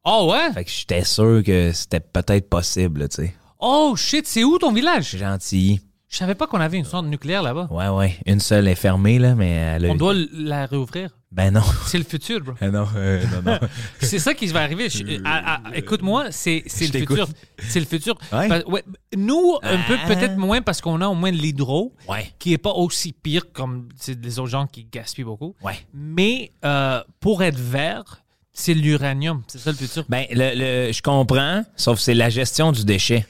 Oh 0.03 0.29
ouais? 0.31 0.51
Fait 0.53 0.63
que 0.65 0.69
j'étais 0.71 1.03
sûr 1.03 1.41
que 1.45 1.71
c'était 1.73 1.99
peut-être 1.99 2.49
possible, 2.49 3.07
tu 3.09 3.15
sais. 3.23 3.35
Oh 3.59 3.93
shit, 3.97 4.25
c'est 4.27 4.43
où 4.43 4.57
ton 4.57 4.71
village? 4.73 5.15
Gentil. 5.17 5.81
Je 6.09 6.17
savais 6.17 6.33
pas 6.33 6.47
qu'on 6.47 6.59
avait 6.59 6.77
une 6.77 6.85
centre 6.85 7.07
nucléaire 7.07 7.43
là-bas. 7.43 7.67
Ouais, 7.69 7.87
ouais. 7.89 8.17
Une 8.25 8.39
seule 8.39 8.67
est 8.67 8.73
fermée, 8.75 9.19
là, 9.19 9.35
mais 9.35 9.51
elle 9.51 9.85
a- 9.85 9.89
On 9.89 9.95
doit 9.95 10.15
la 10.33 10.65
réouvrir. 10.65 11.11
Ben 11.31 11.51
non. 11.53 11.61
C'est 11.85 11.99
le 11.99 12.03
futur, 12.03 12.41
bro. 12.41 12.53
non, 12.67 12.87
euh, 12.95 13.23
non, 13.31 13.51
non. 13.51 13.59
C'est 14.01 14.17
ça 14.17 14.33
qui 14.33 14.47
va 14.47 14.61
arriver. 14.63 14.87
Ah, 15.23 15.61
Écoute-moi, 15.75 16.31
c'est 16.31 16.63
le 16.81 16.99
futur. 16.99 17.27
C'est 17.59 17.79
le 17.79 17.85
futur. 17.85 18.17
Ouais. 18.33 18.47
Parce- 18.47 18.63
ouais, 18.65 18.83
nous, 19.15 19.57
un 19.61 19.77
peu 19.87 19.97
Ah. 20.03 20.07
peut-être 20.07 20.35
moins 20.37 20.63
parce 20.63 20.81
qu'on 20.81 20.99
a 21.01 21.07
au 21.07 21.13
moins 21.13 21.29
l'hydro, 21.29 21.93
Ouais. 22.07 22.33
qui 22.39 22.53
est 22.53 22.57
pas 22.57 22.71
aussi 22.71 23.13
pire 23.13 23.51
comme 23.53 23.89
les 24.23 24.39
autres 24.39 24.49
gens 24.49 24.65
qui 24.65 24.85
gaspillent 24.91 25.23
beaucoup. 25.25 25.55
Ouais. 25.63 25.77
Mais 25.93 26.51
euh, 26.65 27.03
pour 27.19 27.43
être 27.43 27.59
vert, 27.59 28.23
c'est 28.51 28.73
l'uranium. 28.73 29.43
C'est 29.45 29.59
ça 29.59 29.69
le 29.69 29.77
futur. 29.77 30.05
Ben, 30.09 30.25
le, 30.31 30.87
le- 30.87 30.91
je 30.91 31.01
comprends, 31.03 31.63
sauf 31.75 31.97
que 31.97 32.01
c'est 32.03 32.15
la 32.15 32.31
gestion 32.31 32.71
du 32.71 32.83
déchet. 32.83 33.27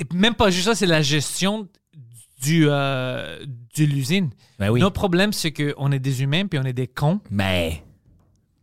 Et 0.00 0.04
même 0.12 0.34
pas 0.34 0.50
juste 0.50 0.66
ça, 0.66 0.74
c'est 0.74 0.86
la 0.86 1.02
gestion 1.02 1.68
du, 2.42 2.66
euh, 2.68 3.38
de 3.76 3.84
l'usine. 3.84 4.30
Ben 4.58 4.70
oui. 4.70 4.80
Notre 4.80 4.94
problème, 4.94 5.32
c'est 5.32 5.52
qu'on 5.52 5.92
est 5.92 5.98
des 5.98 6.22
humains 6.22 6.46
puis 6.46 6.58
on 6.58 6.64
est 6.64 6.72
des 6.72 6.86
cons. 6.86 7.20
Ben, 7.30 7.72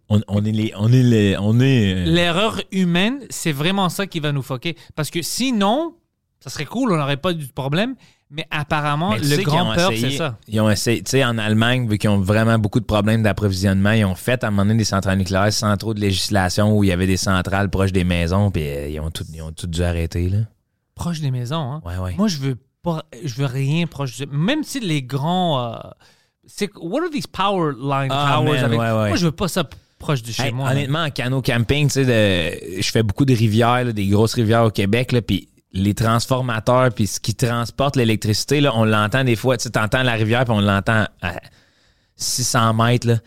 on, 0.09 0.21
on 0.28 0.43
est 0.45 0.51
les. 0.51 0.71
On 0.78 0.91
est 0.91 1.03
les. 1.03 1.38
On 1.39 1.59
est. 1.59 1.93
euh, 1.95 2.05
L'erreur 2.05 2.61
humaine, 2.71 3.19
c'est 3.30 3.51
vraiment 3.51 3.89
ça 3.89 4.07
qui 4.07 4.19
va 4.19 4.32
nous 4.32 4.41
foquer. 4.43 4.76
Parce 4.95 5.09
que 5.09 5.21
sinon, 5.21 5.95
ça 6.39 6.49
serait 6.49 6.65
cool, 6.65 6.91
on 6.91 6.97
n'aurait 6.97 7.17
pas 7.17 7.34
du 7.34 7.47
problème. 7.47 7.95
Mais 8.32 8.47
apparemment, 8.49 9.11
Mais 9.11 9.19
le 9.38 9.43
grand 9.43 9.73
peur, 9.76 9.91
c'est 9.95 10.09
ça. 10.09 10.39
Ils 10.47 10.59
ont 10.59 10.69
essayé, 10.69 11.01
tu 11.03 11.11
sais, 11.11 11.23
en 11.23 11.38
Allemagne, 11.38 11.88
vu 11.88 11.99
qu'ils 11.99 12.09
ont 12.09 12.19
vraiment 12.19 12.57
beaucoup 12.57 12.80
de 12.80 12.86
problèmes 12.86 13.21
d'approvisionnement, 13.21 13.91
ils 13.91 14.03
ont 14.03 14.15
fait 14.15 14.43
à 14.43 14.47
un 14.47 14.49
moment 14.49 14.65
donné 14.65 14.80
des 14.80 14.84
centrales 14.84 15.19
nucléaires 15.19 15.53
sans 15.53 15.78
trop 15.78 15.93
de 15.93 15.99
législation 16.01 16.76
où 16.76 16.84
il 16.84 16.88
y 16.88 16.91
avait 16.91 17.05
des 17.05 17.17
centrales 17.17 17.69
proches 17.69 17.91
des 17.91 18.03
maisons, 18.03 18.49
puis 18.49 18.63
euh, 18.67 18.88
ils 18.89 18.99
ont 18.99 19.11
tout, 19.11 19.26
ils 19.32 19.43
ont 19.43 19.51
tout 19.51 19.67
dû 19.67 19.84
arrêter, 19.84 20.30
là. 20.30 20.39
Proche 20.95 21.19
des 21.21 21.30
maisons. 21.30 21.71
Hein. 21.73 21.82
Ouais, 21.86 21.97
ouais. 21.97 22.15
Moi, 22.17 22.28
je 22.28 22.38
veux 22.39 22.55
pas, 22.86 23.04
je 23.24 23.34
veux 23.36 23.46
rien 23.48 23.86
proche. 23.88 24.18
de- 24.20 24.26
Même 24.28 24.64
si 24.64 24.80
les 24.80 25.02
grands. 25.04 25.74
euh, 25.74 25.78
c'est 26.48 26.70
what 26.78 27.02
are 27.02 27.10
these 27.12 27.28
power 27.28 27.74
line 27.74 28.08
Ah, 28.12 28.36
towers 28.38 28.54
man, 28.62 28.64
avec- 28.66 28.80
ouais, 28.80 28.86
ouais. 28.92 29.08
Moi, 29.10 29.18
je 29.18 29.26
veux 29.26 29.32
pas 29.32 29.48
ça 29.50 29.68
proche 30.00 30.22
de 30.22 30.32
chez 30.32 30.44
Hey, 30.44 30.52
moi. 30.52 30.70
honnêtement, 30.70 31.04
en 31.04 31.10
canot 31.10 31.42
camping, 31.42 31.88
tu 31.88 32.06
sais, 32.06 32.80
je 32.82 32.92
fais 32.92 33.02
beaucoup 33.04 33.26
de 33.26 33.34
rivières, 33.34 33.84
là, 33.86 33.92
des 33.92 34.08
grosses 34.08 34.36
rivières 34.36 34.64
au 34.66 34.70
Québec, 34.72 35.12
là, 35.12 35.22
puis 35.22 35.50
les 35.74 35.94
transformateurs, 35.94 36.92
puis 36.94 37.08
ce 37.08 37.20
qui 37.20 37.34
transporte 37.36 37.96
l'électricité, 37.98 38.62
là, 38.62 38.72
on 38.76 38.86
l'entend 38.86 39.24
des 39.26 39.36
fois. 39.36 39.58
Tu 39.58 39.68
entends 39.78 40.04
la 40.04 40.14
rivière, 40.14 40.46
puis 40.46 40.54
on 40.54 40.62
l'entend 40.62 41.06
à 41.22 41.34
600 42.16 42.74
mètres, 42.74 43.08
là. 43.08 43.18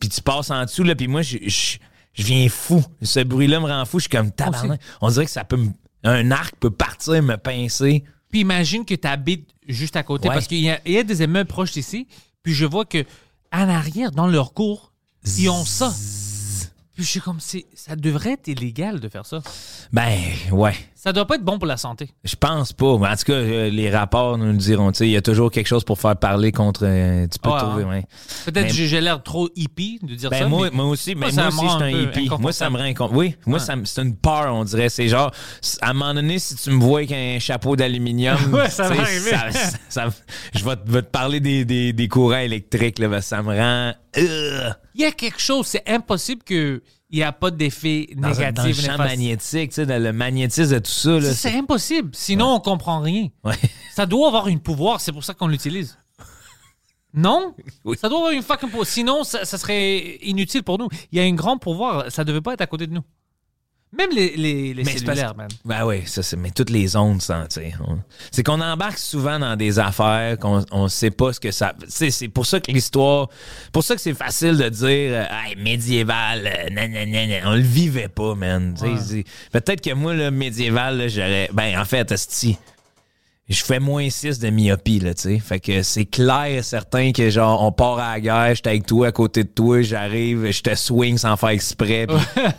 Puis 0.00 0.08
tu 0.08 0.20
passes 0.22 0.50
en 0.50 0.64
dessous, 0.64 0.82
là, 0.82 0.94
puis 0.96 1.06
moi, 1.06 1.22
je, 1.22 1.38
je, 1.46 1.76
je 2.14 2.22
viens 2.24 2.48
fou. 2.48 2.82
Ce 3.02 3.20
bruit-là 3.20 3.60
me 3.60 3.66
rend 3.66 3.84
fou. 3.84 3.98
Je 3.98 4.04
suis 4.04 4.10
comme 4.10 4.32
tabarnak. 4.32 4.80
On 5.00 5.08
dirait 5.10 5.26
que 5.26 5.30
ça 5.30 5.44
peut 5.44 5.56
me- 5.56 5.70
Un 6.04 6.30
arc 6.30 6.56
peut 6.56 6.70
partir, 6.70 7.22
me 7.22 7.36
pincer. 7.36 8.04
Puis 8.30 8.40
imagine 8.40 8.84
que 8.84 8.94
tu 8.94 9.06
habites 9.06 9.48
juste 9.68 9.96
à 9.96 10.02
côté 10.02 10.28
Ouais. 10.28 10.34
parce 10.34 10.46
qu'il 10.46 10.58
y, 10.60 10.70
a- 10.70 10.80
il 10.86 10.92
y 10.92 10.98
a 10.98 11.02
des 11.02 11.22
immeubles 11.22 11.48
proches 11.48 11.72
d'ici. 11.72 12.08
Puis 12.42 12.54
je 12.54 12.64
vois 12.66 12.84
que 12.84 13.04
en 13.52 13.68
arrière, 13.68 14.10
dans 14.10 14.26
leur 14.26 14.54
cour, 14.54 14.92
ils 15.38 15.48
ont 15.50 15.64
ça. 15.64 15.94
Puis 16.94 17.04
je 17.04 17.08
suis 17.08 17.20
comme, 17.20 17.40
c'est- 17.40 17.66
ça 17.74 17.96
devrait 17.96 18.32
être 18.32 18.48
illégal 18.48 19.00
de 19.00 19.08
faire 19.08 19.26
ça. 19.26 19.42
Ben, 19.92 20.18
ouais. 20.50 20.74
Ça 21.04 21.12
doit 21.12 21.26
pas 21.26 21.34
être 21.34 21.42
bon 21.42 21.58
pour 21.58 21.66
la 21.66 21.76
santé. 21.76 22.10
Je 22.22 22.36
pense 22.36 22.72
pas. 22.72 22.86
En 22.86 22.98
tout 22.98 23.24
cas, 23.24 23.32
euh, 23.32 23.70
les 23.70 23.90
rapports 23.90 24.38
nous 24.38 24.52
le 24.52 24.56
diront. 24.56 24.92
Tu 24.92 24.98
sais, 24.98 25.08
Il 25.08 25.10
y 25.10 25.16
a 25.16 25.20
toujours 25.20 25.50
quelque 25.50 25.66
chose 25.66 25.82
pour 25.82 25.98
faire 25.98 26.14
parler 26.16 26.52
contre. 26.52 26.82
euh, 26.84 27.26
tu 27.26 27.40
peux 27.40 27.50
Ouais, 27.50 27.58
trouver, 27.58 27.82
hein. 27.82 27.88
ouais. 27.88 28.04
Peut-être 28.44 28.68
que 28.68 28.72
j'ai 28.72 29.00
l'air 29.00 29.20
trop 29.20 29.48
hippie 29.56 29.98
de 30.02 30.14
dire 30.14 30.30
Ben, 30.30 30.38
ça. 30.42 30.48
moi, 30.48 30.68
mais 30.70 30.76
moi 30.76 30.84
aussi, 30.86 31.16
mais 31.16 31.32
moi 31.32 31.48
aussi, 31.48 31.58
je 31.60 31.68
suis 31.70 31.82
un 31.82 31.88
hippie. 31.88 32.30
Moi, 32.38 32.52
ça 32.52 32.70
me 32.70 32.76
rend. 32.78 33.08
Oui, 33.12 33.34
moi, 33.46 33.58
Ouais. 33.58 33.74
c'est 33.84 34.00
une 34.02 34.14
peur, 34.14 34.54
on 34.54 34.62
dirait. 34.62 34.88
C'est 34.90 35.08
genre, 35.08 35.32
à 35.80 35.90
un 35.90 35.92
moment 35.92 36.14
donné, 36.14 36.38
si 36.38 36.54
tu 36.54 36.70
me 36.70 36.80
vois 36.80 37.00
avec 37.00 37.10
un 37.10 37.38
chapeau 37.40 37.74
d'aluminium, 37.74 38.36
ça 38.70 38.94
ça- 38.94 39.50
ça- 39.88 40.08
je 40.54 40.64
vais 40.64 40.76
te, 40.76 40.88
vais 40.88 41.02
te 41.02 41.10
parler 41.10 41.40
des, 41.40 41.64
des, 41.64 41.92
des 41.92 42.06
courants 42.06 42.36
électriques, 42.38 43.00
là, 43.00 43.08
que 43.08 43.20
ça 43.22 43.42
me 43.42 43.56
rend. 43.58 43.92
Ugh. 44.16 44.74
Il 44.94 45.00
y 45.00 45.04
a 45.04 45.10
quelque 45.10 45.40
chose, 45.40 45.66
c'est 45.66 45.82
impossible 45.88 46.42
qu'il 47.12 47.18
n'y 47.18 47.24
a 47.24 47.32
pas 47.32 47.50
d'effet 47.50 48.08
négatif. 48.16 48.54
dans 48.54 48.64
le 48.64 48.72
champ 48.72 48.96
magnétique, 48.96 49.70
tu 49.70 49.74
sais, 49.74 49.86
dans 49.86 50.02
le 50.02 50.12
magnétisme 50.14 50.72
de 50.72 50.78
tout 50.78 50.90
ça. 50.90 51.10
Là, 51.10 51.20
C'est 51.20 51.50
c'est 51.50 51.58
impossible. 51.58 52.10
Sinon, 52.14 52.54
on 52.54 52.60
comprend 52.60 53.00
rien. 53.00 53.28
Ouais. 53.44 53.54
Ça 53.94 54.06
doit 54.06 54.28
avoir 54.28 54.48
une 54.48 54.60
pouvoir, 54.60 55.00
c'est 55.02 55.12
pour 55.12 55.22
ça 55.22 55.34
qu'on 55.34 55.48
l'utilise. 55.48 55.98
Non? 57.12 57.54
Oui. 57.84 57.96
Ça 58.00 58.08
doit 58.08 58.18
avoir 58.18 58.32
une 58.32 58.42
fucking 58.42 58.70
pouvoir. 58.70 58.86
Sinon, 58.86 59.24
ça, 59.24 59.44
ça 59.44 59.58
serait 59.58 60.16
inutile 60.22 60.62
pour 60.62 60.78
nous. 60.78 60.88
Il 61.10 61.18
y 61.18 61.20
a 61.20 61.24
un 61.24 61.34
grand 61.34 61.58
pouvoir. 61.58 62.10
Ça 62.10 62.24
devait 62.24 62.40
pas 62.40 62.54
être 62.54 62.62
à 62.62 62.66
côté 62.66 62.86
de 62.86 62.94
nous. 62.94 63.02
Même 63.96 64.08
les, 64.14 64.36
les, 64.36 64.72
les 64.72 64.84
cellulaires, 64.84 65.34
man. 65.36 65.48
Ben 65.66 65.84
oui, 65.84 66.02
ça 66.06 66.22
c'est 66.22 66.36
mais 66.38 66.50
toutes 66.50 66.70
les 66.70 66.96
ondes 66.96 67.20
sais. 67.20 67.74
on- 67.86 67.98
C'est 68.30 68.42
qu'on 68.42 68.60
embarque 68.62 68.96
souvent 68.96 69.38
dans 69.38 69.54
des 69.54 69.78
affaires 69.78 70.38
qu'on 70.38 70.64
on 70.70 70.88
sait 70.88 71.10
pas 71.10 71.34
ce 71.34 71.40
que 71.40 71.50
ça 71.50 71.74
c'est 71.88 72.28
pour 72.28 72.46
ça 72.46 72.58
que 72.60 72.72
l'histoire 72.72 73.28
pour 73.70 73.84
ça 73.84 73.94
que 73.94 74.00
c'est 74.00 74.14
facile 74.14 74.56
de 74.56 74.68
dire 74.70 75.10
euh, 75.12 75.24
hey, 75.30 75.56
médiéval 75.56 76.46
euh, 76.46 76.70
nanana, 76.70 77.50
on 77.50 77.54
le 77.54 77.60
vivait 77.60 78.08
pas 78.08 78.34
man, 78.34 78.74
c'est- 78.78 79.24
peut-être 79.52 79.82
que 79.82 79.92
moi 79.92 80.14
le 80.14 80.30
médiéval 80.30 81.10
j'aurais 81.10 81.50
ben 81.52 81.78
en 81.78 81.84
fait 81.84 82.10
asti 82.12 82.56
je 83.52 83.64
fais 83.64 83.78
moins 83.78 84.08
6 84.08 84.38
de 84.38 84.50
myopie, 84.50 85.00
là, 85.00 85.14
tu 85.14 85.22
sais. 85.22 85.38
Fait 85.38 85.60
que 85.60 85.82
c'est 85.82 86.06
clair 86.06 86.46
et 86.46 86.62
certain 86.62 87.12
que, 87.12 87.30
genre, 87.30 87.62
on 87.62 87.72
part 87.72 87.98
à 87.98 88.14
la 88.14 88.20
guerre, 88.20 88.54
j'étais 88.54 88.70
avec 88.70 88.86
toi, 88.86 89.08
à 89.08 89.12
côté 89.12 89.44
de 89.44 89.48
toi, 89.48 89.82
j'arrive, 89.82 90.50
je 90.50 90.62
te 90.62 90.74
swing 90.74 91.18
sans 91.18 91.36
faire 91.36 91.50
exprès, 91.50 92.06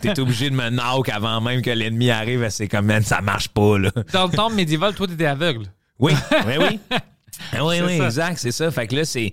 pis 0.01 0.13
t'es 0.13 0.19
obligé 0.19 0.49
de 0.49 0.55
me 0.55 0.69
knock 0.69 1.09
avant 1.09 1.41
même 1.41 1.61
que 1.61 1.71
l'ennemi 1.71 2.11
arrive, 2.11 2.47
c'est 2.49 2.67
comme, 2.67 2.85
man, 2.85 3.03
ça 3.03 3.21
marche 3.21 3.49
pas, 3.49 3.77
là. 3.77 3.91
Dans 4.11 4.25
le 4.25 4.31
temps 4.31 4.49
médiéval, 4.49 4.93
toi, 4.93 5.07
t'étais 5.07 5.25
aveugle. 5.25 5.65
Oui, 5.99 6.13
oui, 6.47 6.53
oui. 6.59 6.79
Ah 7.51 7.65
oui, 7.65 7.81
oui, 7.83 7.97
ça. 7.97 8.05
exact, 8.05 8.37
c'est 8.37 8.51
ça. 8.51 8.69
Fait 8.71 8.87
que 8.87 8.95
là, 8.95 9.05
c'est. 9.05 9.31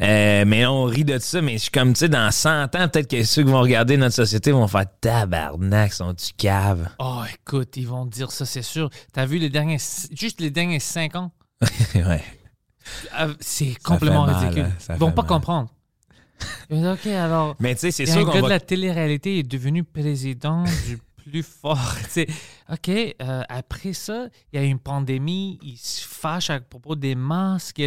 euh, 0.00 0.44
mais 0.46 0.66
on 0.66 0.84
rit 0.84 1.04
de 1.04 1.18
ça, 1.18 1.40
mais 1.42 1.54
je 1.54 1.62
suis 1.62 1.70
comme, 1.70 1.92
tu 1.92 2.00
sais, 2.00 2.08
dans 2.08 2.30
100 2.30 2.62
ans, 2.76 2.88
peut-être 2.88 3.08
que 3.10 3.22
ceux 3.24 3.42
qui 3.42 3.50
vont 3.50 3.60
regarder 3.60 3.96
notre 3.96 4.14
société 4.14 4.52
vont 4.52 4.68
faire 4.68 4.84
tabarnak, 5.00 5.92
sont-tu 5.92 6.32
cave? 6.36 6.88
Oh, 6.98 7.22
écoute, 7.32 7.76
ils 7.76 7.86
vont 7.88 8.04
dire 8.06 8.30
ça, 8.30 8.44
c'est 8.46 8.62
sûr. 8.62 8.90
T'as 9.12 9.26
vu 9.26 9.38
les 9.38 9.48
derniers, 9.50 9.78
juste 10.12 10.40
les 10.40 10.50
derniers 10.50 10.80
cinq 10.80 11.16
ans? 11.16 11.32
ouais. 11.94 12.22
Ah, 13.12 13.28
C'est 13.40 13.74
complètement 13.82 14.26
mal, 14.26 14.36
ridicule. 14.36 14.64
hein, 14.64 14.72
ça 14.78 14.94
Ils 14.94 14.98
vont 15.00 15.12
pas 15.12 15.22
mal. 15.22 15.28
comprendre. 15.28 15.68
Dire, 16.70 16.92
OK, 16.92 17.06
alors, 17.06 17.56
Mais 17.58 17.74
tu 17.74 17.80
sais, 17.80 17.90
c'est 17.90 18.06
sûr 18.06 18.24
qu'on 18.24 18.32
gars 18.32 18.40
va. 18.42 18.46
de 18.46 18.52
la 18.52 18.60
télé-réalité 18.60 19.38
est 19.40 19.42
devenu 19.42 19.82
président 19.84 20.62
du 20.86 20.98
plus 21.28 21.42
fort. 21.42 21.94
OK, 22.72 22.88
euh, 22.88 23.42
après 23.48 23.92
ça, 23.92 24.28
il 24.52 24.60
y 24.60 24.62
a 24.62 24.66
une 24.66 24.78
pandémie, 24.78 25.58
il 25.62 25.76
se 25.76 26.06
fâche 26.06 26.50
à 26.50 26.60
propos 26.60 26.96
des 26.96 27.14
masques. 27.14 27.82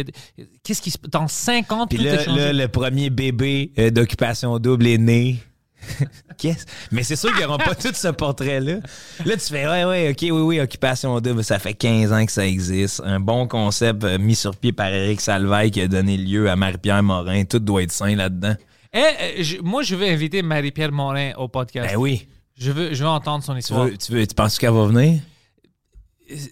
Qu'est-ce 0.62 0.82
qui 0.82 0.90
se 0.90 0.98
Dans 1.08 1.28
5 1.28 1.72
ans, 1.72 1.86
Puis 1.86 1.98
tout 1.98 2.04
là, 2.04 2.24
là, 2.26 2.52
le 2.52 2.68
premier 2.68 3.10
bébé 3.10 3.72
euh, 3.78 3.90
d'occupation 3.90 4.58
double 4.58 4.86
est 4.86 4.98
né. 4.98 5.38
Qu'est-ce? 6.38 6.64
Mais 6.90 7.02
c'est 7.02 7.16
sûr 7.16 7.32
qu'ils 7.32 7.42
n'auront 7.42 7.58
pas 7.58 7.74
tout 7.74 7.92
ce 7.92 8.08
portrait-là. 8.08 8.76
Là, 9.24 9.36
tu 9.36 9.46
fais, 9.52 9.66
ouais, 9.66 9.84
ouais, 9.84 10.10
ok, 10.10 10.18
oui, 10.22 10.30
oui, 10.30 10.60
occupation 10.60 11.20
double, 11.20 11.44
ça 11.44 11.58
fait 11.58 11.74
15 11.74 12.12
ans 12.12 12.24
que 12.24 12.32
ça 12.32 12.46
existe. 12.46 13.02
Un 13.04 13.20
bon 13.20 13.46
concept 13.46 14.04
euh, 14.04 14.18
mis 14.18 14.34
sur 14.34 14.56
pied 14.56 14.72
par 14.72 14.88
Eric 14.88 15.20
Salvaille 15.20 15.70
qui 15.70 15.80
a 15.80 15.88
donné 15.88 16.16
lieu 16.16 16.48
à 16.48 16.56
Marie-Pierre 16.56 17.02
Morin. 17.02 17.44
Tout 17.44 17.58
doit 17.58 17.82
être 17.82 17.92
sain 17.92 18.14
là-dedans. 18.14 18.54
Eh, 18.94 19.60
moi, 19.62 19.82
je 19.82 19.94
veux 19.94 20.06
inviter 20.06 20.42
Marie-Pierre 20.42 20.92
Morin 20.92 21.32
au 21.36 21.48
podcast. 21.48 21.88
Ben 21.90 21.98
oui. 21.98 22.26
Je, 22.56 22.70
veux, 22.72 22.94
je 22.94 23.02
veux 23.02 23.08
entendre 23.10 23.42
son 23.44 23.52
Tu, 23.54 23.60
histoire. 23.60 23.84
veux, 23.84 23.96
tu, 23.96 24.12
veux, 24.12 24.26
tu 24.26 24.34
penses 24.34 24.58
qu'elle 24.58 24.72
va 24.72 24.86
venir? 24.86 25.20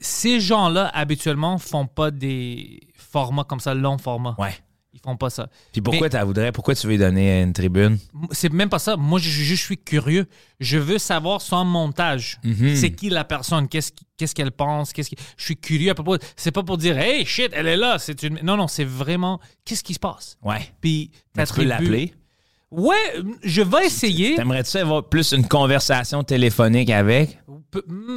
Ces 0.00 0.40
gens-là, 0.40 0.90
habituellement, 0.94 1.58
font 1.58 1.86
pas 1.86 2.10
des 2.10 2.80
formats 2.96 3.44
comme 3.44 3.60
ça, 3.60 3.74
long 3.74 3.98
format. 3.98 4.34
Ouais. 4.38 4.54
Ils 4.92 5.00
font 5.00 5.16
pas 5.16 5.30
ça. 5.30 5.48
Puis 5.72 5.80
pourquoi 5.80 6.10
tu 6.10 6.18
voudrais? 6.18 6.50
Pourquoi 6.50 6.74
tu 6.74 6.86
veux 6.86 6.92
lui 6.94 6.98
donner 6.98 7.42
une 7.42 7.52
tribune? 7.52 7.98
C'est 8.32 8.52
même 8.52 8.68
pas 8.68 8.80
ça. 8.80 8.96
Moi, 8.96 9.20
je, 9.20 9.30
je 9.30 9.54
suis 9.54 9.78
curieux. 9.78 10.26
Je 10.58 10.78
veux 10.78 10.98
savoir 10.98 11.40
son 11.40 11.64
montage. 11.64 12.40
Mhm. 12.42 12.74
C'est 12.74 12.90
qui 12.90 13.08
la 13.08 13.24
personne? 13.24 13.68
Qu'est-ce 13.68 14.34
qu'elle 14.34 14.50
pense? 14.50 14.92
Qu'est-ce 14.92 15.08
qui... 15.10 15.16
Je 15.36 15.44
suis 15.44 15.56
curieux 15.56 15.92
à 15.92 15.94
propos. 15.94 16.16
C'est 16.36 16.50
pas 16.50 16.64
pour 16.64 16.76
dire, 16.76 16.98
hey, 16.98 17.24
shit, 17.24 17.50
elle 17.54 17.68
est 17.68 17.76
là. 17.76 17.98
C'est 18.00 18.24
une... 18.24 18.40
Non, 18.42 18.56
non, 18.56 18.66
c'est 18.66 18.84
vraiment 18.84 19.40
qu'est-ce 19.64 19.84
qui 19.84 19.94
se 19.94 20.00
passe? 20.00 20.36
Ouais. 20.42 20.74
Puis, 20.80 21.12
tu 21.38 21.54
peux 21.54 21.64
l'appeler. 21.64 22.12
Ouais, 22.70 23.14
je 23.42 23.62
vais 23.62 23.86
essayer. 23.86 24.36
T'aimerais-tu 24.36 24.76
avoir 24.76 25.04
plus 25.04 25.32
une 25.32 25.46
conversation 25.46 26.22
téléphonique 26.22 26.90
avec? 26.90 27.38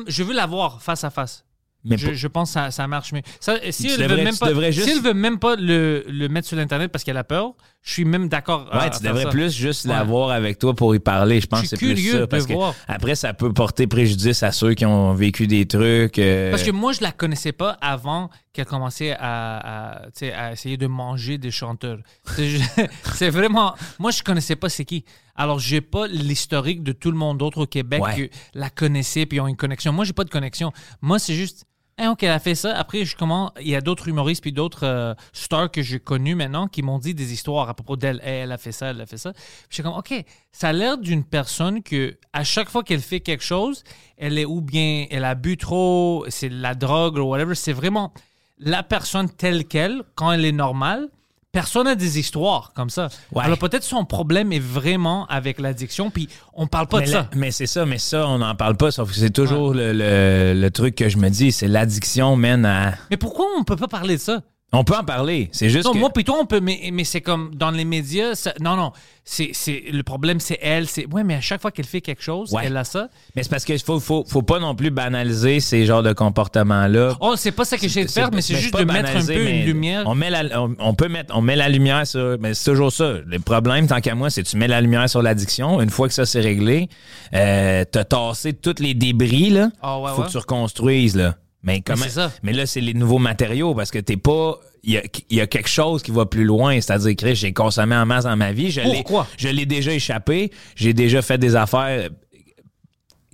Je 0.07 0.23
veux 0.23 0.33
la 0.33 0.45
voir 0.45 0.81
face 0.81 1.03
à 1.03 1.09
face. 1.09 1.43
Mais 1.85 1.97
Je, 1.97 2.27
pense 2.27 2.49
que 2.49 2.53
ça, 2.53 2.71
ça 2.71 2.87
marche 2.87 3.11
mieux. 3.11 3.21
Ça, 3.41 3.57
si, 3.71 3.83
Tu 3.87 3.91
elle 3.91 3.99
devrais- 4.03 4.15
veut 4.17 4.23
même 4.23 4.33
tu 4.33 4.39
pas, 4.39 4.49
devrais 4.49 4.71
si 4.71 4.89
elle 4.89 5.01
veut 5.01 5.13
même 5.13 5.37
pas 5.37 5.55
le, 5.57 6.05
le 6.07 6.29
mettre 6.29 6.47
sur 6.47 6.55
l'Internet 6.55 6.91
parce 6.91 7.03
qu'elle 7.03 7.17
a 7.17 7.25
peur, 7.25 7.53
je 7.81 7.91
suis 7.91 8.05
même 8.05 8.29
d'accord. 8.29 8.69
Ouais, 8.73 8.83
à 8.83 8.89
tu 8.89 9.03
devrais 9.03 9.29
plus 9.29 9.53
juste 9.53 9.85
Ouais. 9.85 9.91
l'avoir 9.91 10.29
avec 10.29 10.57
toi 10.59 10.73
pour 10.73 10.95
y 10.95 10.99
parler. 10.99 11.41
Je 11.41 11.47
pense 11.47 11.59
Je 11.59 11.63
que 11.63 11.69
c'est 11.71 11.77
plus 11.77 11.93
curieux 11.95 12.21
ça. 12.21 12.27
Parce 12.27 12.43
de 12.43 12.47
que 12.49 12.53
voir. 12.53 12.73
après, 12.87 13.15
ça 13.15 13.33
peut 13.33 13.51
porter 13.51 13.87
préjudice 13.87 14.43
à 14.43 14.53
ceux 14.53 14.73
qui 14.75 14.85
ont 14.85 15.13
vécu 15.13 15.45
des 15.47 15.65
trucs. 15.65 16.19
euh, 16.19 16.51
Parce 16.51 16.63
que 16.63 16.71
moi, 16.71 16.93
je 16.93 17.01
la 17.01 17.11
connaissais 17.11 17.51
pas 17.51 17.71
avant 17.81 18.29
qu'elle 18.53 18.65
commençait 18.65 19.13
à, 19.19 20.03
à, 20.37 20.51
essayer 20.53 20.77
de 20.77 20.87
manger 20.87 21.37
des 21.37 21.51
chanteurs. 21.51 21.97
C'est 22.25 22.59
c'est 23.15 23.29
vraiment... 23.29 23.75
Moi, 23.99 24.11
je 24.11 24.23
connaissais 24.23 24.55
pas 24.55 24.69
c'est 24.69 24.85
qui. 24.85 25.03
Alors, 25.35 25.59
j'ai 25.59 25.81
pas 25.81 26.07
l'historique 26.07 26.83
de 26.83 26.93
tout 26.93 27.11
le 27.11 27.17
monde 27.17 27.39
d'autre 27.39 27.63
au 27.63 27.65
Québec 27.65 28.01
Ouais. 28.03 28.15
qui 28.15 28.29
la 28.53 28.69
connaissait 28.69 29.25
puis 29.25 29.41
ont 29.41 29.47
une 29.47 29.57
connexion. 29.57 29.91
Moi, 29.91 30.05
j'ai 30.05 30.13
pas 30.13 30.23
de 30.23 30.29
connexion. 30.29 30.71
Moi, 31.01 31.19
c'est 31.19 31.33
juste... 31.33 31.65
Hein, 31.99 32.11
OK, 32.11 32.23
elle 32.23 32.31
a 32.31 32.39
fait 32.39 32.55
ça. 32.55 32.75
Après, 32.75 33.05
je 33.05 33.15
commence... 33.15 33.51
Il 33.59 33.67
y 33.67 33.75
a 33.75 33.81
d'autres 33.81 34.07
humoristes 34.07 34.41
puis 34.41 34.51
d'autres 34.51 34.85
euh, 34.85 35.13
stars 35.31 35.69
que 35.69 35.83
j'ai 35.83 35.99
connus 35.99 36.33
maintenant 36.33 36.67
qui 36.67 36.81
m'ont 36.81 36.97
dit 36.97 37.13
des 37.13 37.33
histoires 37.33 37.69
à 37.69 37.75
propos 37.75 37.95
d'elle. 37.95 38.19
Hey, 38.23 38.41
elle 38.41 38.51
a 38.51 38.57
fait 38.57 38.71
ça, 38.71 38.87
elle 38.87 39.01
a 39.01 39.05
fait 39.05 39.17
ça. 39.17 39.33
Puis 39.33 39.43
j'étais 39.69 39.83
comme, 39.83 39.97
OK, 39.97 40.13
ça 40.51 40.69
a 40.69 40.73
l'air 40.73 40.97
d'une 40.97 41.23
personne 41.23 41.83
que 41.83 42.17
à 42.33 42.43
chaque 42.43 42.69
fois 42.69 42.83
qu'elle 42.83 43.01
fait 43.01 43.19
quelque 43.19 43.43
chose, 43.43 43.83
elle 44.17 44.39
est 44.39 44.45
ou 44.45 44.61
bien 44.61 45.05
elle 45.11 45.23
a 45.23 45.35
bu 45.35 45.55
trop, 45.55 46.25
c'est 46.29 46.49
la 46.49 46.73
drogue 46.73 47.17
ou 47.17 47.23
whatever. 47.23 47.53
C'est 47.53 47.73
vraiment 47.73 48.11
la 48.57 48.81
personne 48.81 49.29
telle 49.29 49.65
qu'elle, 49.65 50.03
quand 50.15 50.31
elle 50.31 50.45
est 50.45 50.51
normale. 50.51 51.09
Personne 51.53 51.85
n'a 51.85 51.93
des 51.93 52.17
histoires 52.17 52.71
comme 52.73 52.89
ça. 52.89 53.09
Ouais. 53.31 53.43
Alors 53.43 53.59
peut-être 53.59 53.83
son 53.83 54.05
problème 54.05 54.51
est 54.51 54.59
vraiment 54.59 55.27
avec 55.27 55.59
l'addiction, 55.59 56.09
puis 56.09 56.27
on 56.55 56.65
parle 56.65 56.87
pas 56.87 57.01
mais, 57.01 57.05
de 57.05 57.11
la- 57.11 57.21
ça. 57.21 57.29
mais 57.35 57.51
c'est 57.51 57.67
ça, 57.67 57.85
mais 57.85 57.99
ça, 57.99 58.27
on 58.27 58.39
n'en 58.39 58.55
parle 58.55 58.75
pas. 58.75 58.89
Sauf 58.89 59.09
que 59.11 59.15
c'est 59.15 59.29
toujours 59.29 59.71
le, 59.71 59.93
le- 59.93 60.59
le 60.59 60.71
truc 60.71 60.95
que 60.95 61.09
je 61.09 61.17
me 61.17 61.29
dis, 61.29 61.51
c'est 61.51 61.67
l'addiction 61.67 62.35
mène 62.35 62.65
à. 62.65 62.95
Mais 63.11 63.17
pourquoi 63.17 63.45
on 63.55 63.63
peut 63.63 63.75
pas 63.75 63.87
parler 63.87 64.15
de 64.15 64.21
ça? 64.21 64.41
On 64.75 64.83
peut 64.83 64.95
en 64.95 65.03
parler. 65.03 65.49
C'est 65.51 65.69
juste 65.69 65.85
Non, 65.85 65.93
que. 65.93 65.99
moi, 65.99 66.09
puis 66.09 66.23
toi, 66.23 66.37
on 66.41 66.45
peut, 66.47 66.59
mais, 66.59 66.89
mais 66.91 67.03
c'est 67.03 67.21
comme 67.21 67.53
dans 67.53 67.69
les 67.69 67.85
médias. 67.85 68.33
ça- 68.33 68.53
non, 68.59 68.75
non. 68.75 68.91
C'est, 69.25 69.51
c'est, 69.53 69.83
le 69.91 70.03
problème, 70.03 70.39
c'est 70.41 70.57
elle. 70.61 70.87
C'est, 70.87 71.05
ouais, 71.13 71.23
mais 71.23 71.35
à 71.35 71.41
chaque 71.41 71.61
fois 71.61 71.71
qu'elle 71.71 71.85
fait 71.85 72.01
quelque 72.01 72.21
chose, 72.23 72.51
Ouais. 72.51 72.63
elle 72.65 72.75
a 72.75 72.83
ça. 72.83 73.07
Mais 73.35 73.43
c'est 73.43 73.49
parce 73.49 73.63
qu'il 73.63 73.79
faut, 73.79 73.99
faut, 73.99 74.25
faut 74.27 74.41
pas 74.41 74.59
non 74.59 74.75
plus 74.75 74.89
banaliser 74.89 75.59
ces 75.61 75.85
genres 75.85 76.03
de 76.03 76.11
comportements-là. 76.11 77.15
Oh, 77.21 77.35
c'est 77.37 77.51
pas 77.53 77.63
ça 77.65 77.77
que 77.77 77.83
j'essaie 77.83 78.03
de 78.05 78.11
faire, 78.11 78.31
mais 78.33 78.41
c'est 78.41 78.55
juste 78.55 78.75
de 78.77 78.83
mettre 78.83 79.15
un 79.15 79.25
peu 79.25 79.47
une 79.47 79.63
lumière. 79.65 80.03
On, 80.07 80.15
met 80.15 80.29
la, 80.29 80.61
on, 80.61 80.75
on 80.79 80.93
peut 80.93 81.07
mettre, 81.07 81.33
on 81.37 81.41
met 81.41 81.55
la 81.55 81.69
lumière 81.69 82.05
sur. 82.07 82.37
Mais 82.39 82.53
c'est 82.53 82.71
toujours 82.71 82.91
ça. 82.91 83.13
Le 83.25 83.39
problème, 83.39 83.87
tant 83.87 84.01
qu'à 84.01 84.15
moi, 84.15 84.29
c'est 84.29 84.43
que 84.43 84.49
tu 84.49 84.57
mets 84.57 84.67
la 84.67 84.81
lumière 84.81 85.07
sur 85.09 85.21
l'addiction. 85.21 85.79
Une 85.81 85.89
fois 85.91 86.07
que 86.07 86.13
ça 86.13 86.25
c'est 86.25 86.41
réglé, 86.41 86.89
euh, 87.33 87.85
t'as 87.89 88.03
tassé 88.03 88.53
tous 88.53 88.75
les 88.79 88.93
débris, 88.93 89.51
là. 89.51 89.69
Ah 89.81 89.99
ouais, 89.99 90.11
faut 90.15 90.21
ouais. 90.21 90.27
que 90.27 90.31
tu 90.31 90.37
reconstruises, 90.37 91.15
là. 91.15 91.35
Mais 91.63 91.81
comment. 91.81 92.03
c'est 92.03 92.09
ça? 92.09 92.31
Mais 92.43 92.51
là, 92.53 92.65
c'est 92.65 92.81
les 92.81 92.93
nouveaux 92.93 93.19
matériaux 93.19 93.73
parce 93.73 93.89
que 93.91 93.99
t'es 93.99 94.17
pas. 94.17 94.57
Il 94.83 94.91
y 94.93 94.97
a, 94.97 95.03
il 95.29 95.37
y 95.37 95.41
a 95.41 95.47
quelque 95.47 95.69
chose 95.69 96.03
qui 96.03 96.11
va 96.11 96.25
plus 96.25 96.43
loin. 96.43 96.79
C'est-à-dire 96.81 97.15
que 97.15 97.33
j'ai 97.33 97.53
consommé 97.53 97.95
en 97.95 98.05
masse 98.05 98.25
dans 98.25 98.35
ma 98.35 98.51
vie. 98.51 98.69
Je 98.69 98.81
l'ai- 98.81 98.95
Pourquoi? 98.95 99.27
Je 99.37 99.47
l'ai 99.47 99.65
déjà 99.65 99.93
échappé. 99.93 100.51
J'ai 100.75 100.93
déjà 100.93 101.21
fait 101.21 101.37
des 101.37 101.55
affaires 101.55 102.09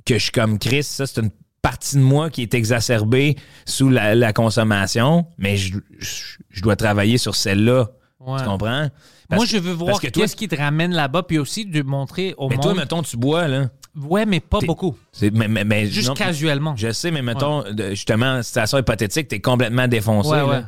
que 0.06 0.18
je 0.18 0.24
suis 0.24 0.32
comme 0.32 0.60
Chris. 0.60 0.84
Ça, 0.84 1.08
c'est 1.08 1.22
une 1.22 1.32
partie 1.62 1.96
de 1.98 2.02
moi 2.02 2.30
qui 2.30 2.44
est 2.44 2.54
exacerbée 2.54 3.36
sous 3.66 3.90
la, 3.90 4.14
la 4.16 4.32
consommation. 4.32 5.26
Mais 5.40 5.58
je, 5.58 5.78
je- 5.98 6.38
je 6.50 6.62
dois 6.62 6.76
travailler 6.76 7.18
sur 7.18 7.36
celle-là. 7.36 7.90
Ouais. 8.20 8.40
Tu 8.40 8.46
comprends? 8.46 8.90
Parce 9.28 9.40
Moi, 9.40 9.46
je 9.46 9.58
veux 9.58 9.74
voir 9.74 10.00
qu'est-ce 10.00 10.36
qui 10.36 10.48
te 10.48 10.56
ramène 10.56 10.92
là-bas, 10.92 11.24
puis 11.24 11.38
aussi 11.38 11.66
de 11.66 11.82
montrer 11.84 12.34
au 12.38 12.50
Mais 12.50 12.56
monde. 12.56 12.64
toi, 12.64 12.74
mettons, 12.76 13.02
tu 13.04 13.16
bois, 13.18 13.48
là. 13.48 13.70
Ouais, 13.96 14.26
mais 14.26 14.40
pas 14.40 14.60
beaucoup. 14.60 14.96
C'est- 15.12 15.32
Mais, 15.32 15.48
mais- 15.48 15.64
mais- 15.64 15.86
Juste 15.88 16.10
non, 16.10 16.14
casuellement. 16.14 16.76
Je 16.76 16.92
sais, 16.92 17.12
mais 17.12 17.22
mettons, 17.22 17.64
de- 17.72 17.92
justement, 17.92 18.42
situation 18.44 18.78
hypothétique, 18.78 19.28
t'es 19.28 19.40
complètement 19.40 19.88
défoncé. 19.88 20.30
ouais, 20.30 20.42
ouais. 20.42 20.64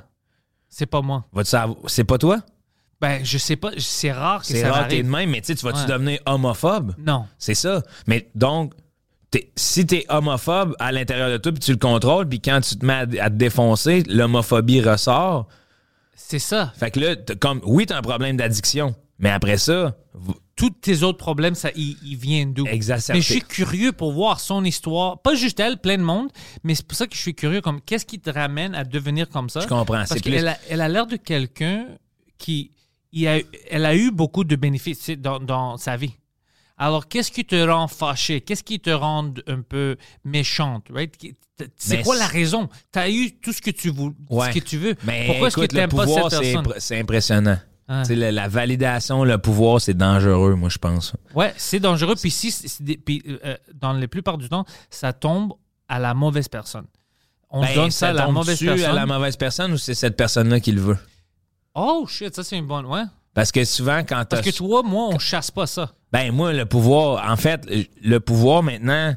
C'est 0.69 0.85
pas 0.85 1.01
moi. 1.01 1.25
C'est 1.87 2.03
pas 2.05 2.17
toi? 2.17 2.39
Ben, 3.01 3.19
je 3.25 3.37
sais 3.37 3.55
pas. 3.55 3.71
C'est 3.77 4.11
rare 4.11 4.41
que 4.41 4.47
C'est 4.47 4.61
ça 4.61 4.71
rare 4.71 4.85
que 4.85 4.91
t'es 4.91 5.03
de 5.03 5.09
même, 5.09 5.29
mais 5.31 5.41
tu 5.41 5.53
vas-tu 5.53 5.79
Ouais. 5.79 5.85
devenir 5.87 6.19
homophobe? 6.25 6.93
Non. 6.99 7.25
C'est 7.39 7.55
ça. 7.55 7.81
Mais 8.07 8.29
donc, 8.35 8.73
si 9.55 9.85
t'es 9.87 10.05
homophobe 10.09 10.75
à 10.79 10.91
l'intérieur 10.91 11.29
de 11.31 11.37
toi, 11.37 11.51
puis 11.51 11.59
tu 11.61 11.71
le 11.71 11.77
contrôles, 11.77 12.29
puis 12.29 12.39
quand 12.41 12.61
tu 12.61 12.75
te 12.77 12.85
mets 12.85 12.93
à, 12.93 13.25
à 13.25 13.29
te 13.29 13.35
défoncer, 13.35 14.03
l'homophobie 14.07 14.81
ressort. 14.81 15.47
C'est 16.15 16.37
ça. 16.39 16.71
Fait 16.77 16.91
que 16.91 16.99
là, 16.99 17.15
comme, 17.39 17.59
oui, 17.65 17.85
t'as 17.87 17.97
un 17.97 18.01
problème 18.01 18.37
d'addiction, 18.37 18.93
mais 19.19 19.31
après 19.31 19.57
ça, 19.57 19.95
Tous 20.55 20.69
tes 20.69 21.01
autres 21.03 21.17
problèmes, 21.17 21.55
ça, 21.55 21.69
ils, 21.75 22.15
viennent 22.17 22.53
d'où? 22.53 22.67
Exacerbé. 22.67 23.17
Mais 23.19 23.23
je 23.23 23.31
suis 23.31 23.41
curieux 23.41 23.91
pour 23.93 24.11
voir 24.11 24.39
son 24.39 24.63
histoire. 24.63 25.21
Pas 25.21 25.33
juste 25.33 25.59
elle, 25.59 25.77
plein 25.77 25.97
de 25.97 26.03
monde, 26.03 26.29
mais 26.63 26.75
c'est 26.75 26.85
pour 26.85 26.97
ça 26.97 27.07
que 27.07 27.15
je 27.15 27.21
suis 27.21 27.33
curieux. 27.33 27.61
Comme, 27.61 27.81
qu'est-ce 27.81 28.05
qui 28.05 28.19
te 28.19 28.29
ramène 28.29 28.75
à 28.75 28.83
devenir 28.83 29.29
comme 29.29 29.49
ça? 29.49 29.61
Je 29.61 29.67
comprends, 29.67 30.03
Parce 30.07 30.19
qu'elle 30.21 30.47
a, 30.47 30.57
elle 30.69 30.81
a 30.81 30.89
l'air 30.89 31.07
de 31.07 31.15
quelqu'un 31.15 31.87
qui. 32.37 32.71
il 33.11 33.27
a, 33.27 33.39
elle 33.69 33.85
a 33.85 33.95
eu 33.95 34.11
beaucoup 34.11 34.43
de 34.43 34.55
bénéfices 34.55 35.09
dans, 35.11 35.39
dans 35.39 35.77
sa 35.77 35.95
vie. 35.97 36.13
Alors, 36.77 37.07
qu'est-ce 37.07 37.31
qui 37.31 37.45
te 37.45 37.55
rend 37.55 37.87
fâché? 37.87 38.41
Qu'est-ce 38.41 38.63
qui 38.63 38.79
te 38.79 38.89
rend 38.89 39.31
un 39.47 39.61
peu 39.61 39.97
méchante? 40.25 40.87
Right? 40.91 41.15
C'est 41.77 41.97
Mais 41.97 42.03
quoi 42.03 42.17
la 42.17 42.25
raison? 42.27 42.69
Tu 42.91 42.97
as 42.99 43.09
eu 43.09 43.31
tout 43.39 43.53
ce 43.53 43.61
que 43.61 43.69
tu, 43.69 43.91
veux, 43.91 44.11
Ouais. 44.31 44.47
ce 44.51 44.59
que 44.59 44.65
tu 44.65 44.77
veux. 44.77 44.95
Mais 45.03 45.27
Pourquoi 45.27 45.47
est-ce 45.49 45.55
que 45.57 45.65
tu 45.67 45.75
le 45.75 45.81
n'aimes 45.81 45.89
pas 45.91 46.07
cette 46.07 46.29
personne? 46.41 46.73
c'est 46.79 46.99
impressionnant. 46.99 47.59
Ah. 47.93 48.03
La, 48.07 48.31
la 48.31 48.47
validation, 48.47 49.25
le 49.25 49.37
pouvoir, 49.37 49.81
c'est 49.81 49.93
dangereux, 49.93 50.55
moi, 50.55 50.69
je 50.69 50.77
pense. 50.77 51.13
Ouais, 51.35 51.53
c'est 51.57 51.81
dangereux. 51.81 52.15
Puis, 52.15 52.31
si, 52.31 52.97
puis, 53.03 53.21
euh, 53.43 53.57
dans 53.73 53.91
la 53.91 54.07
plupart 54.07 54.37
du 54.37 54.47
temps, 54.47 54.63
ça 54.89 55.11
tombe 55.11 55.53
à 55.89 55.99
la 55.99 56.13
mauvaise 56.13 56.47
personne. 56.47 56.85
On 57.49 57.61
Ben, 57.61 57.75
donne 57.75 57.91
ça 57.91 58.09
à 58.09 58.13
la 58.13 58.27
mauvaise 58.29 58.59
personne. 58.63 58.89
à 58.89 58.93
la 58.93 59.05
mauvaise 59.05 59.35
personne 59.35 59.73
ou 59.73 59.77
c'est 59.77 59.93
cette 59.93 60.15
personne-là 60.15 60.61
qui 60.61 60.71
le 60.71 60.79
veut? 60.79 60.97
Oh 61.75 62.05
shit, 62.07 62.33
ça 62.33 62.45
c'est 62.45 62.57
une 62.57 62.65
bonne. 62.65 62.85
Ouais. 62.85 63.03
Parce 63.33 63.51
que 63.51 63.65
souvent, 63.65 63.99
quand. 64.07 64.23
Parce 64.29 64.41
que 64.41 64.55
toi, 64.55 64.83
moi, 64.83 65.09
on 65.11 65.19
chasse 65.19 65.51
pas 65.51 65.67
ça. 65.67 65.91
Ben, 66.13 66.31
moi, 66.31 66.53
le 66.53 66.65
pouvoir, 66.65 67.29
en 67.29 67.35
fait, 67.35 67.69
le 68.01 68.19
pouvoir, 68.19 68.63
maintenant... 68.63 69.13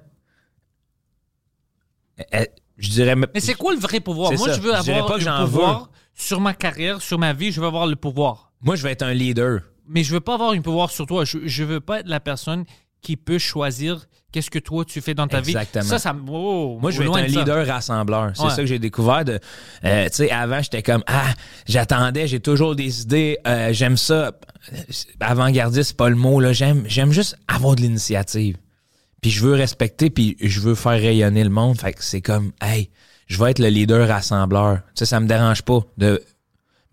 euh, 2.34 2.44
Je 2.76 2.88
dirais... 2.90 3.14
Mais 3.14 3.40
c'est 3.40 3.54
quoi 3.54 3.72
le 3.72 3.78
vrai 3.78 4.00
pouvoir? 4.00 4.32
Moi, 4.32 4.48
ça. 4.48 4.54
je 4.54 4.60
veux 4.60 4.72
Je 4.72 4.90
avoir 4.90 5.06
pas 5.06 5.18
que 5.18 5.24
le 5.24 5.44
pouvoir 5.44 5.90
sur 6.12 6.40
ma 6.40 6.54
carrière, 6.54 7.00
sur 7.02 7.18
ma 7.18 7.32
vie. 7.32 7.52
Je 7.52 7.60
veux 7.60 7.66
avoir 7.68 7.86
le 7.86 7.96
pouvoir. 7.96 8.52
Moi, 8.64 8.74
je 8.76 8.82
vais 8.82 8.92
être 8.92 9.02
un 9.02 9.14
leader. 9.14 9.60
Mais 9.88 10.02
je 10.02 10.12
veux 10.12 10.20
pas 10.20 10.34
avoir 10.34 10.50
un 10.52 10.60
pouvoir 10.60 10.90
sur 10.90 11.06
toi. 11.06 11.24
Je, 11.24 11.38
je 11.44 11.62
veux 11.64 11.80
pas 11.80 12.00
être 12.00 12.08
la 12.08 12.18
personne 12.20 12.64
qui 13.02 13.16
peut 13.16 13.38
choisir 13.38 14.06
qu'est-ce 14.32 14.50
que 14.50 14.58
toi 14.58 14.84
tu 14.84 15.00
fais 15.02 15.12
dans 15.14 15.28
ta 15.28 15.38
Exactement. 15.40 15.82
vie. 15.84 15.88
Ça, 15.90 15.98
ça. 15.98 16.16
oh, 16.28 16.78
Moi, 16.80 16.90
je 16.90 16.98
vais 17.00 17.04
être 17.04 17.16
un 17.18 17.22
de 17.24 17.28
ça. 17.28 17.38
leader 17.40 17.66
rassembleur. 17.66 18.32
C'est 18.34 18.42
Ouais. 18.42 18.50
ça 18.50 18.56
que 18.56 18.66
j'ai 18.66 18.78
découvert. 18.78 19.24
De, 19.24 19.38
euh, 19.84 20.04
tu 20.08 20.14
sais, 20.14 20.30
avant, 20.30 20.60
j'étais 20.62 20.82
comme 20.82 21.04
ah, 21.06 21.34
j'attendais, 21.68 22.26
j'ai 22.26 22.40
toujours 22.40 22.74
des 22.74 23.02
idées, 23.02 23.38
euh, 23.46 23.72
j'aime 23.72 23.96
ça. 23.98 24.32
Avant-gardiste, 25.20 25.88
c'est 25.90 25.96
pas 25.96 26.08
le 26.08 26.16
mot 26.16 26.40
là. 26.40 26.52
J'aime, 26.52 26.84
j'aime 26.86 27.12
juste 27.12 27.36
avoir 27.48 27.76
de 27.76 27.82
l'initiative. 27.82 28.56
Puis 29.20 29.30
je 29.30 29.40
veux 29.44 29.54
respecter, 29.54 30.10
puis 30.10 30.36
je 30.40 30.60
veux 30.60 30.74
faire 30.74 30.92
rayonner 31.00 31.44
le 31.44 31.50
monde. 31.50 31.78
Fait 31.80 31.92
que 31.92 32.02
c'est 32.02 32.20
comme 32.20 32.52
hey, 32.62 32.90
je 33.26 33.38
vais 33.42 33.50
être 33.50 33.58
le 33.58 33.68
leader 33.68 34.06
rassembleur. 34.08 34.78
Tu 34.88 35.00
sais, 35.00 35.06
ça 35.06 35.20
me 35.20 35.26
dérange 35.26 35.62
pas 35.62 35.80
de. 35.98 36.22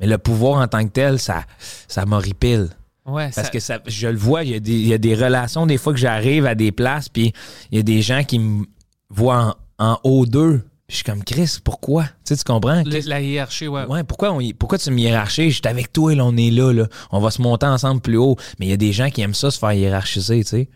Mais 0.01 0.07
le 0.07 0.17
pouvoir 0.17 0.59
en 0.61 0.67
tant 0.67 0.83
que 0.83 0.91
tel, 0.91 1.17
ça, 1.19 1.45
ça 1.87 2.05
m'horripile. 2.05 2.69
Ouais, 3.05 3.29
Parce 3.33 3.47
ça- 3.47 3.51
que 3.53 3.59
ça, 3.59 3.79
je 3.87 4.07
le 4.07 4.17
vois, 4.17 4.43
il 4.43 4.51
y, 4.51 4.55
a 4.55 4.59
des, 4.59 4.73
il 4.73 4.87
y 4.87 4.93
a 4.93 4.97
des 4.97 5.15
relations, 5.15 5.65
des 5.65 5.77
fois 5.77 5.93
que 5.93 5.99
j'arrive 5.99 6.45
à 6.45 6.55
des 6.55 6.71
places, 6.71 7.07
puis 7.07 7.31
il 7.71 7.77
y 7.77 7.79
a 7.79 7.83
des 7.83 8.01
gens 8.01 8.23
qui 8.23 8.39
me 8.39 8.65
voient 9.09 9.57
en, 9.79 9.91
en 9.93 9.99
haut 10.03 10.25
d'eux. 10.25 10.61
Je 10.89 10.95
suis 10.95 11.03
comme, 11.05 11.23
Chris, 11.23 11.57
pourquoi? 11.63 12.03
Tu 12.03 12.09
sais, 12.25 12.37
tu 12.37 12.43
comprends? 12.43 12.83
le- 12.85 13.07
la 13.09 13.21
hiérarchie, 13.21 13.67
ouais. 13.69 13.85
Ouais, 13.85 14.03
pourquoi, 14.03 14.33
on, 14.33 14.41
pourquoi 14.59 14.77
tu 14.77 14.91
me 14.91 14.99
hiérarchises? 14.99 15.53
Je 15.53 15.59
suis 15.59 15.67
avec 15.67 15.93
toi, 15.93 16.13
là, 16.15 16.25
on 16.25 16.35
est 16.35 16.51
là, 16.51 16.73
là. 16.73 16.87
On 17.11 17.19
va 17.21 17.31
se 17.31 17.41
monter 17.41 17.65
ensemble 17.65 18.01
plus 18.01 18.17
haut. 18.17 18.35
Mais 18.59 18.65
il 18.65 18.69
y 18.69 18.73
a 18.73 18.77
des 18.77 18.91
gens 18.91 19.09
qui 19.09 19.21
aiment 19.21 19.33
ça, 19.33 19.49
se 19.51 19.57
faire 19.57 19.71
hiérarchiser, 19.71 20.43
tu 20.43 20.49
sais. 20.49 20.69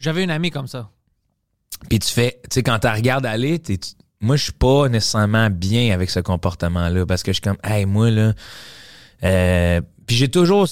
J'avais 0.00 0.22
une 0.22 0.30
amie 0.30 0.50
comme 0.50 0.66
ça. 0.66 0.90
Puis 1.88 1.98
tu 1.98 2.08
fais, 2.12 2.40
tu 2.44 2.48
sais, 2.56 2.62
quand 2.62 2.78
tu 2.78 2.88
regardes 2.88 3.24
aller, 3.26 3.58
tu- 3.58 3.78
moi, 4.20 4.36
je 4.36 4.44
suis 4.44 4.52
pas 4.52 4.88
nécessairement 4.88 5.50
bien 5.50 5.92
avec 5.92 6.10
ce 6.10 6.20
comportement-là 6.20 7.04
parce 7.06 7.22
que 7.22 7.32
je 7.32 7.34
suis 7.34 7.42
comme, 7.42 7.58
hey, 7.64 7.84
moi, 7.86 8.10
là. 8.10 8.32
euh, 9.24 9.80
puis 10.06 10.16
j'ai 10.16 10.28
toujours. 10.28 10.66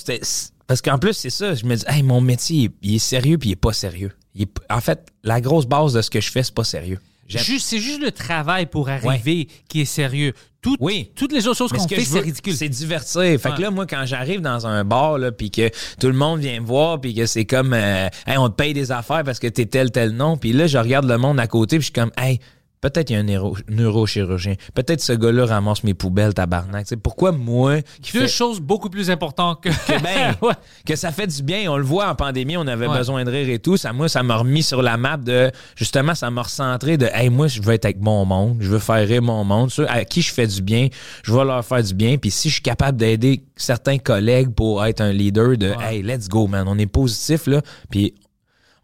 Parce 0.66 0.80
qu'en 0.82 0.98
plus, 0.98 1.12
c'est 1.14 1.30
ça, 1.30 1.54
je 1.54 1.64
me 1.66 1.74
dis, 1.76 1.84
hey, 1.88 2.02
mon 2.02 2.20
métier, 2.20 2.70
il, 2.82 2.90
il 2.90 2.94
est 2.96 2.98
sérieux 2.98 3.38
puis 3.38 3.50
il 3.50 3.52
est 3.52 3.56
pas 3.56 3.72
sérieux. 3.72 4.12
Il 4.34 4.42
est 4.42 4.48
en 4.70 4.80
fait, 4.80 5.08
la 5.22 5.40
grosse 5.40 5.66
base 5.66 5.92
de 5.92 6.00
ce 6.02 6.08
que 6.10 6.20
je 6.20 6.30
fais, 6.30 6.42
c'est 6.42 6.54
pas 6.54 6.64
sérieux. 6.64 6.98
C'est 7.28 7.78
juste 7.78 8.02
le 8.02 8.10
travail 8.10 8.66
pour 8.66 8.90
arriver 8.90 9.48
qui 9.68 9.80
est 9.82 9.86
sérieux. 9.86 10.34
Tout- 10.60 10.76
Oui. 10.80 11.10
Toutes 11.16 11.32
les 11.32 11.46
autres 11.46 11.56
choses 11.56 11.72
qu'on 11.72 11.88
fait, 11.88 12.04
c'est 12.04 12.20
ridicule. 12.20 12.54
C'est 12.54 12.68
divertir. 12.68 13.22
Fait 13.22 13.48
Ouais. 13.48 13.56
que 13.56 13.62
là, 13.62 13.70
moi, 13.70 13.86
quand 13.86 14.04
j'arrive 14.04 14.40
dans 14.42 14.66
un 14.66 14.84
bar, 14.84 15.16
là, 15.18 15.32
puis 15.32 15.50
que 15.50 15.70
tout 15.98 16.08
le 16.08 16.12
monde 16.12 16.40
vient 16.40 16.60
me 16.60 16.66
voir, 16.66 17.00
puis 17.00 17.14
que 17.14 17.24
c'est 17.24 17.46
comme, 17.46 17.72
euh, 17.72 18.08
hey, 18.26 18.36
on 18.36 18.48
te 18.50 18.54
paye 18.54 18.74
des 18.74 18.92
affaires 18.92 19.24
parce 19.24 19.38
que 19.38 19.46
t'es 19.46 19.64
tel, 19.66 19.90
tel 19.90 20.10
nom. 20.10 20.36
Puis 20.36 20.52
là, 20.52 20.66
je 20.66 20.76
regarde 20.76 21.06
le 21.06 21.16
monde 21.16 21.40
à 21.40 21.46
côté, 21.46 21.76
puis 21.78 21.82
je 21.82 21.86
suis 21.86 21.92
comme, 21.92 22.12
hey, 22.18 22.38
peut-être 22.82 23.08
il 23.08 23.14
y 23.14 23.16
a 23.16 23.20
un 23.20 23.22
neuro- 23.22 23.56
neurochirurgien. 23.70 24.54
Peut-être 24.74 25.00
ce 25.00 25.12
gars-là 25.14 25.46
ramasse 25.46 25.84
mes 25.84 25.94
poubelles, 25.94 26.34
tabarnak. 26.34 26.84
Tu 26.84 26.90
sais, 26.90 26.96
pourquoi 26.96 27.32
moi, 27.32 27.80
qui 28.02 28.12
Deux 28.12 28.20
fait 28.20 28.28
choses 28.28 28.60
beaucoup 28.60 28.90
plus 28.90 29.10
importantes 29.10 29.62
que. 29.62 29.70
que, 29.70 30.02
ben, 30.02 30.34
Ouais. 30.42 30.52
que 30.84 30.96
ça 30.96 31.10
fait 31.12 31.26
du 31.26 31.42
bien. 31.42 31.70
On 31.72 31.76
le 31.78 31.84
voit 31.84 32.08
en 32.10 32.14
pandémie, 32.14 32.56
on 32.56 32.66
avait 32.66 32.86
Ouais. 32.88 32.98
besoin 32.98 33.24
de 33.24 33.30
rire 33.30 33.48
et 33.48 33.58
tout. 33.58 33.76
Ça, 33.76 33.92
moi, 33.92 34.08
ça 34.08 34.22
m'a 34.22 34.36
remis 34.36 34.62
sur 34.62 34.82
la 34.82 34.96
map 34.96 35.16
de, 35.16 35.50
justement, 35.76 36.14
ça 36.14 36.30
m'a 36.30 36.42
recentré 36.42 36.96
de, 36.98 37.06
hey, 37.14 37.30
moi, 37.30 37.46
je 37.46 37.62
veux 37.62 37.72
être 37.72 37.84
avec 37.86 38.00
mon 38.00 38.24
monde, 38.24 38.58
je 38.60 38.68
veux 38.68 38.78
faire 38.80 39.06
rire 39.06 39.22
mon 39.22 39.44
monde. 39.44 39.70
Ceux 39.70 39.88
à 39.88 40.04
qui 40.04 40.20
je 40.20 40.32
fais 40.32 40.46
du 40.46 40.60
bien, 40.60 40.88
je 41.22 41.32
vais 41.32 41.44
leur 41.44 41.64
faire 41.64 41.82
du 41.82 41.94
bien. 41.94 42.18
Puis 42.18 42.30
si 42.30 42.48
je 42.48 42.54
suis 42.54 42.62
capable 42.62 42.98
d'aider 42.98 43.44
certains 43.56 43.98
collègues 43.98 44.50
pour 44.54 44.84
être 44.84 45.00
un 45.00 45.12
leader 45.12 45.56
de, 45.56 45.72
hey, 45.80 46.02
let's 46.02 46.28
go, 46.28 46.48
man, 46.48 46.64
on 46.66 46.76
est 46.78 46.86
positif, 46.86 47.46
là. 47.46 47.60
Puis 47.90 48.14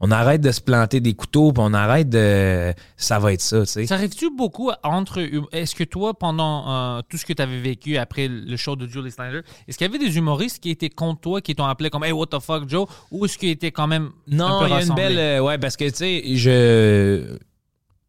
on 0.00 0.10
arrête 0.12 0.40
de 0.40 0.52
se 0.52 0.60
planter 0.60 1.00
des 1.00 1.14
couteaux, 1.14 1.52
puis 1.52 1.62
on 1.66 1.74
arrête 1.74 2.08
de, 2.08 2.72
ça 2.96 3.18
va 3.18 3.32
être 3.32 3.40
ça, 3.40 3.60
tu 3.60 3.66
sais. 3.66 3.86
Ça 3.86 3.96
arrive-tu 3.96 4.30
beaucoup 4.34 4.70
entre. 4.84 5.20
Est-ce 5.52 5.74
que 5.74 5.82
toi, 5.84 6.14
pendant 6.14 6.70
euh, 6.98 7.00
tout 7.08 7.16
ce 7.16 7.26
que 7.26 7.32
tu 7.32 7.42
avais 7.42 7.60
vécu 7.60 7.96
après 7.96 8.28
le 8.28 8.56
show 8.56 8.76
de 8.76 8.86
Julie 8.86 9.10
Snyder, 9.10 9.40
est-ce 9.66 9.76
qu'il 9.76 9.86
y 9.86 9.90
avait 9.90 9.98
des 10.04 10.16
humoristes 10.16 10.60
qui 10.62 10.70
étaient 10.70 10.88
contre 10.90 11.20
toi, 11.22 11.40
qui 11.40 11.54
t'ont 11.56 11.64
appelé 11.64 11.90
comme 11.90 12.04
Hey, 12.04 12.12
what 12.12 12.26
the 12.26 12.38
fuck, 12.40 12.68
Joe? 12.68 12.86
Ou 13.10 13.24
est-ce 13.24 13.36
qu'ils 13.38 13.50
étaient 13.50 13.72
quand 13.72 13.88
même. 13.88 14.10
Non, 14.28 14.66
il 14.66 14.70
y 14.70 14.72
a 14.74 14.82
une 14.84 14.94
belle. 14.94 15.18
euh, 15.18 15.40
ouais, 15.40 15.58
parce 15.58 15.76
que, 15.76 15.88
tu 15.90 15.96
sais, 15.96 16.22
je. 16.36 17.36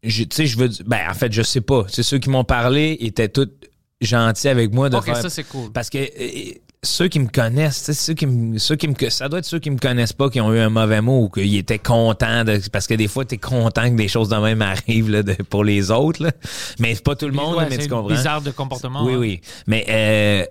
je- 0.02 0.24
Tu 0.24 0.28
sais, 0.36 0.46
je 0.46 0.56
veux. 0.58 0.68
dire- 0.68 0.84
Ben, 0.86 1.00
en 1.10 1.14
fait, 1.14 1.32
je 1.32 1.42
sais 1.42 1.60
pas. 1.60 1.84
C'est 1.88 2.02
ceux 2.02 2.18
qui 2.18 2.30
m'ont 2.30 2.44
parlé 2.44 2.96
étaient 3.00 3.28
tous 3.28 3.48
gentils 4.00 4.48
avec 4.48 4.72
moi 4.72 4.88
de 4.88 4.96
Ok, 4.96 5.04
faire. 5.06 5.16
ça, 5.16 5.28
c'est 5.28 5.44
cool. 5.44 5.70
Parce 5.72 5.90
que 5.90 5.98
euh, 5.98 6.52
ceux 6.82 7.08
qui 7.08 7.20
me 7.20 7.28
connaissent, 7.28 7.80
tu 7.80 7.84
sais, 7.86 7.92
ceux 7.92 8.14
qui 8.14 8.26
me, 8.26 8.58
ceux 8.58 8.74
qui 8.76 8.88
me, 8.88 8.94
ça 9.10 9.28
doit 9.28 9.40
être 9.40 9.44
ceux 9.44 9.58
qui 9.58 9.68
me 9.70 9.76
connaissent 9.78 10.14
pas 10.14 10.30
qui 10.30 10.40
ont 10.40 10.52
eu 10.54 10.58
un 10.60 10.70
mauvais 10.70 11.02
mot 11.02 11.24
ou 11.24 11.28
qu'ils 11.28 11.56
étaient 11.56 11.78
contents 11.78 12.42
de, 12.44 12.58
parce 12.72 12.86
que 12.86 12.94
des 12.94 13.06
fois 13.08 13.26
t'es 13.26 13.36
content 13.36 13.90
que 13.90 13.96
des 13.96 14.08
choses 14.08 14.30
de 14.30 14.36
même 14.36 14.62
arrivent 14.62 15.10
là, 15.10 15.22
de- 15.22 15.34
pour 15.34 15.62
les 15.62 15.90
autres, 15.90 16.22
là. 16.22 16.30
mais 16.78 16.94
c'est 16.94 17.04
pas 17.04 17.16
tout 17.16 17.26
le 17.26 17.32
monde, 17.32 17.56
Ouais, 17.56 17.66
mais 17.68 17.76
c'est 17.76 17.82
tu 17.82 17.88
comprends. 17.88 18.08
bizarre 18.14 18.40
de 18.40 18.50
comportement. 18.50 19.04
Oui, 19.04 19.12
hein. 19.12 19.18
oui. 19.18 19.40
Mais 19.66 19.84
euh, 19.90 20.44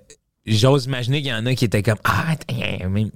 j'ose 0.45 0.85
imaginer 0.85 1.21
qu'il 1.23 1.31
y 1.31 1.33
en 1.33 1.45
a 1.47 1.55
qui 1.55 1.65
étaient 1.65 1.81
comme 1.83 1.97
Ah, 2.03 2.35
mais 2.91 3.07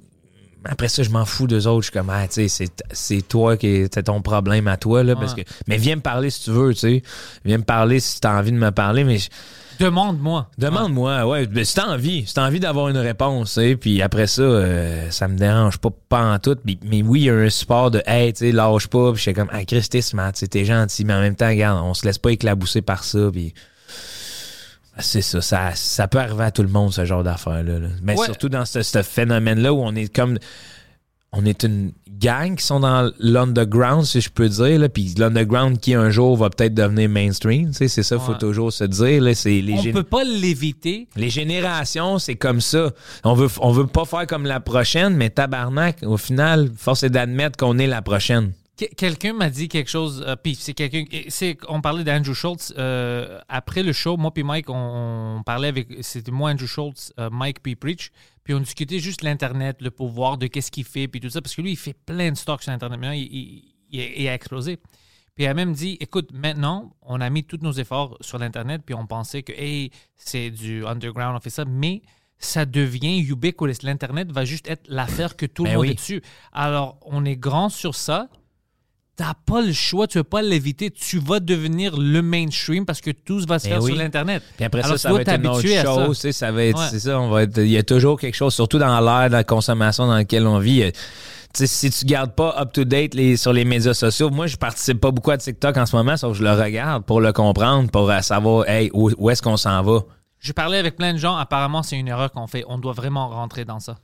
après 0.64 0.88
ça, 0.88 1.02
je 1.04 1.10
m'en 1.10 1.24
fous 1.26 1.46
d'eux 1.46 1.66
autres. 1.68 1.82
Je 1.82 1.90
suis 1.90 1.92
comme 1.92 2.10
Ah, 2.10 2.26
tu 2.26 2.34
sais, 2.34 2.48
c'est- 2.48 2.82
c'est 2.90 3.22
toi 3.28 3.56
qui 3.56 3.86
c'est 3.94 4.02
ton 4.04 4.22
problème 4.22 4.66
à 4.66 4.76
toi. 4.76 5.04
Là, 5.04 5.14
parce 5.14 5.34
que, 5.34 5.42
mais 5.68 5.76
viens 5.76 5.96
me 5.96 6.00
parler 6.00 6.30
si 6.30 6.42
tu 6.44 6.50
veux, 6.50 6.72
tu 6.74 6.80
sais. 6.80 7.02
Viens 7.44 7.58
me 7.58 7.64
parler 7.64 8.00
si 8.00 8.18
tu 8.20 8.26
as 8.26 8.36
envie 8.36 8.50
de 8.50 8.56
me 8.56 8.70
parler. 8.72 9.04
Mais 9.04 9.18
je- 9.18 9.28
Demande-moi. 9.80 10.48
demande-moi, 10.58 11.26
ouais. 11.26 11.46
ben, 11.46 11.64
si 11.64 11.74
t'as 11.74 11.86
envie, 11.88 12.26
si 12.26 12.34
t'as 12.34 12.46
envie 12.46 12.60
d'avoir 12.60 12.88
une 12.88 12.96
réponse, 12.98 13.52
sais. 13.52 13.76
Puis 13.76 14.02
après 14.02 14.26
ça, 14.26 14.42
euh, 14.42 15.10
ça 15.10 15.28
me 15.28 15.36
dérange 15.36 15.78
pas, 15.78 15.90
pas 16.08 16.32
en 16.34 16.38
tout. 16.38 16.56
Mais, 16.64 16.78
mais 16.84 17.02
oui, 17.02 17.22
il 17.22 17.24
y 17.24 17.30
a 17.30 17.34
un 17.34 17.50
support 17.50 17.90
de 17.90 18.02
Hey, 18.06 18.32
tu 18.32 18.40
sais, 18.46 18.52
lâche 18.52 18.86
pas. 18.88 19.10
Puis 19.12 19.16
je 19.18 19.22
suis 19.22 19.34
comme 19.34 19.48
Ah, 19.52 19.60
sais, 19.66 20.46
t'es 20.48 20.64
gentil. 20.64 21.04
Mais 21.04 21.14
en 21.14 21.20
même 21.20 21.36
temps, 21.36 21.48
regarde, 21.48 21.80
on 21.84 21.94
se 21.94 22.04
laisse 22.06 22.18
pas 22.18 22.30
éclabousser 22.30 22.82
par 22.82 23.04
ça. 23.04 23.30
Puis. 23.32 23.54
C'est 25.00 25.22
ça, 25.22 25.40
ça, 25.40 25.70
ça 25.74 26.06
peut 26.06 26.18
arriver 26.18 26.44
à 26.44 26.50
tout 26.52 26.62
le 26.62 26.68
monde, 26.68 26.92
ce 26.92 27.04
genre 27.04 27.24
d'affaires-là. 27.24 27.80
là. 27.80 27.88
Mais 28.02 28.16
Ouais. 28.16 28.24
surtout 28.26 28.48
dans 28.48 28.64
ce, 28.64 28.82
ce 28.82 29.02
phénomène-là 29.02 29.72
où 29.72 29.80
on 29.82 29.94
est 29.96 30.14
comme. 30.14 30.38
On 31.36 31.44
est 31.46 31.62
une 31.64 31.92
gang 32.20 32.54
qui 32.56 32.64
sont 32.64 32.80
dans 32.80 33.10
l'underground, 33.18 34.04
si 34.04 34.20
je 34.20 34.30
peux 34.30 34.48
dire. 34.48 34.78
Là, 34.78 34.88
puis 34.88 35.12
l'underground 35.18 35.78
qui 35.80 35.94
un 35.94 36.10
jour 36.10 36.36
va 36.36 36.48
peut-être 36.48 36.74
devenir 36.74 37.08
mainstream. 37.08 37.72
C'est 37.72 37.88
ça, 37.88 38.18
faut 38.18 38.32
Ouais. 38.32 38.38
toujours 38.38 38.72
se 38.72 38.84
dire. 38.84 39.20
Là, 39.20 39.34
c'est 39.34 39.60
les, 39.60 39.74
On 39.74 39.82
gén- 39.82 39.92
peut 39.92 40.02
pas 40.04 40.24
l'éviter. 40.24 41.08
les 41.16 41.30
générations, 41.30 42.18
c'est 42.18 42.36
comme 42.36 42.60
ça. 42.60 42.92
On 43.24 43.34
veut, 43.34 43.48
on 43.60 43.72
veut 43.72 43.86
pas 43.86 44.04
faire 44.04 44.26
comme 44.26 44.46
la 44.46 44.60
prochaine, 44.60 45.16
mais 45.16 45.30
tabarnak, 45.30 45.98
au 46.02 46.16
final, 46.16 46.70
force 46.76 47.02
est 47.02 47.10
d'admettre 47.10 47.56
qu'on 47.56 47.78
est 47.78 47.86
la 47.88 48.00
prochaine. 48.02 48.52
Que- 48.76 48.92
Quelqu'un 48.96 49.32
m'a 49.34 49.50
dit 49.50 49.68
quelque 49.68 49.88
chose, 49.90 50.24
euh, 50.26 50.34
puis 50.40 50.56
c'est 50.58 50.74
quelqu'un, 50.74 51.04
on 51.68 51.80
parlait 51.80 52.02
d'Andrew 52.02 52.34
Schultz. 52.34 52.74
euh, 52.76 53.38
après 53.48 53.82
le 53.84 53.92
show, 53.92 54.16
moi 54.16 54.32
puis 54.32 54.42
Mike, 54.42 54.68
on, 54.68 55.36
on 55.38 55.42
parlait 55.44 55.68
avec, 55.68 55.86
c'était 56.00 56.32
moi, 56.32 56.50
Andrew 56.50 56.66
Schultz, 56.66 57.12
euh, 57.20 57.28
Mike 57.30 57.58
puis 57.62 57.76
Preach, 57.76 58.10
puis 58.44 58.54
on 58.54 58.60
discutait 58.60 58.98
juste 59.00 59.22
l'Internet, 59.22 59.80
le 59.80 59.90
pouvoir, 59.90 60.38
de 60.38 60.46
qu'est-ce 60.46 60.70
qu'il 60.70 60.84
fait, 60.84 61.08
puis 61.08 61.20
tout 61.20 61.30
ça, 61.30 61.40
parce 61.42 61.54
que 61.56 61.62
lui, 61.62 61.72
il 61.72 61.76
fait 61.76 61.94
plein 61.94 62.30
de 62.30 62.36
stocks 62.36 62.62
sur 62.62 62.72
Internet. 62.72 63.00
Maintenant, 63.00 63.14
il, 63.14 63.22
il- 63.22 63.74
il 63.90 64.28
a- 64.28 64.34
explosé. 64.34 64.76
Puis 65.34 65.44
il 65.44 65.46
a 65.48 65.54
même 65.54 65.72
dit, 65.72 65.96
écoute, 66.00 66.30
maintenant, 66.32 66.94
on 67.02 67.20
a 67.20 67.28
mis 67.30 67.42
tous 67.44 67.58
nos 67.62 67.72
efforts 67.72 68.16
sur 68.20 68.38
l'Internet, 68.38 68.82
puis 68.84 68.94
on 68.94 69.06
pensait 69.06 69.42
que, 69.42 69.52
hey, 69.52 69.90
c'est 70.14 70.50
du 70.50 70.84
underground, 70.86 71.36
on 71.36 71.40
fait 71.40 71.50
ça, 71.50 71.64
mais 71.64 72.02
ça 72.38 72.66
devient 72.66 73.18
ubiquitous. 73.20 73.82
L'Internet 73.84 74.30
va 74.30 74.44
juste 74.44 74.68
être 74.68 74.84
l'affaire 74.88 75.36
que 75.36 75.46
tout 75.46 75.64
le 75.64 75.70
Ben 75.70 75.76
monde 75.76 75.86
oui. 75.86 75.90
est 75.92 75.94
dessus. 75.94 76.22
Alors, 76.52 76.98
on 77.02 77.24
est 77.24 77.36
grand 77.36 77.68
sur 77.68 77.94
ça, 77.94 78.28
t'as 79.16 79.34
pas 79.46 79.60
le 79.62 79.72
choix, 79.72 80.06
tu 80.06 80.18
peux 80.18 80.24
pas 80.24 80.42
l'éviter. 80.42 80.90
Tu 80.90 81.18
vas 81.18 81.40
devenir 81.40 81.96
le 81.96 82.20
mainstream 82.22 82.84
parce 82.84 83.00
que 83.00 83.10
tout 83.10 83.38
va 83.46 83.58
se 83.58 83.64
Ben 83.64 83.74
faire 83.74 83.82
oui. 83.82 83.90
sur 83.92 83.98
l'Internet. 84.00 84.42
Puis 84.56 84.64
après 84.64 84.82
Alors, 84.84 84.98
ça, 84.98 85.08
ça 85.08 85.12
va 85.14 85.20
être 85.22 85.28
une 85.28 85.46
autre 85.46 85.56
t'habituer 85.62 85.78
à 85.78 85.84
ça. 85.84 85.94
chose. 86.06 86.18
sais, 86.18 86.32
Ça 86.32 86.50
va 86.52 86.64
être, 86.64 86.78
Ouais. 86.78 86.86
c'est 86.90 87.00
ça, 87.00 87.20
on 87.20 87.30
va 87.30 87.42
être, 87.44 87.58
il 87.58 87.68
y 87.70 87.76
a 87.78 87.82
toujours 87.82 88.18
quelque 88.18 88.34
chose, 88.34 88.54
surtout 88.54 88.78
dans 88.78 89.00
l'ère 89.00 89.28
de 89.28 89.32
la 89.34 89.44
consommation 89.44 90.06
dans 90.06 90.14
laquelle 90.14 90.46
on 90.46 90.58
vit. 90.58 90.90
si 91.54 91.90
tu 91.90 92.04
gardes 92.06 92.34
pas 92.34 92.56
up-to-date 92.60 93.14
les, 93.14 93.36
sur 93.36 93.52
les 93.52 93.64
médias 93.64 93.94
sociaux, 93.94 94.30
moi, 94.30 94.46
je 94.48 94.56
participe 94.56 95.00
pas 95.00 95.10
beaucoup 95.12 95.30
à 95.30 95.38
TikTok 95.38 95.76
en 95.76 95.86
ce 95.86 95.94
moment, 95.94 96.16
sauf 96.16 96.32
que 96.32 96.38
je 96.38 96.42
le 96.42 96.50
regarde 96.52 97.04
pour 97.04 97.20
le 97.20 97.32
comprendre, 97.32 97.88
pour 97.90 98.10
euh, 98.10 98.20
savoir, 98.20 98.68
hey, 98.68 98.90
où, 98.92 99.10
où 99.16 99.30
est-ce 99.30 99.40
qu'on 99.42 99.56
s'en 99.56 99.80
va? 99.82 100.00
Je 100.40 100.52
parlais 100.52 100.78
avec 100.78 100.96
plein 100.96 101.12
de 101.14 101.18
gens. 101.18 101.36
Apparemment, 101.36 101.82
c'est 101.82 101.96
une 101.96 102.08
erreur 102.08 102.30
qu'on 102.32 102.46
fait. 102.48 102.64
On 102.68 102.76
doit 102.78 102.92
vraiment 102.92 103.28
rentrer 103.28 103.64
dans 103.64 103.78
ça. 103.80 103.96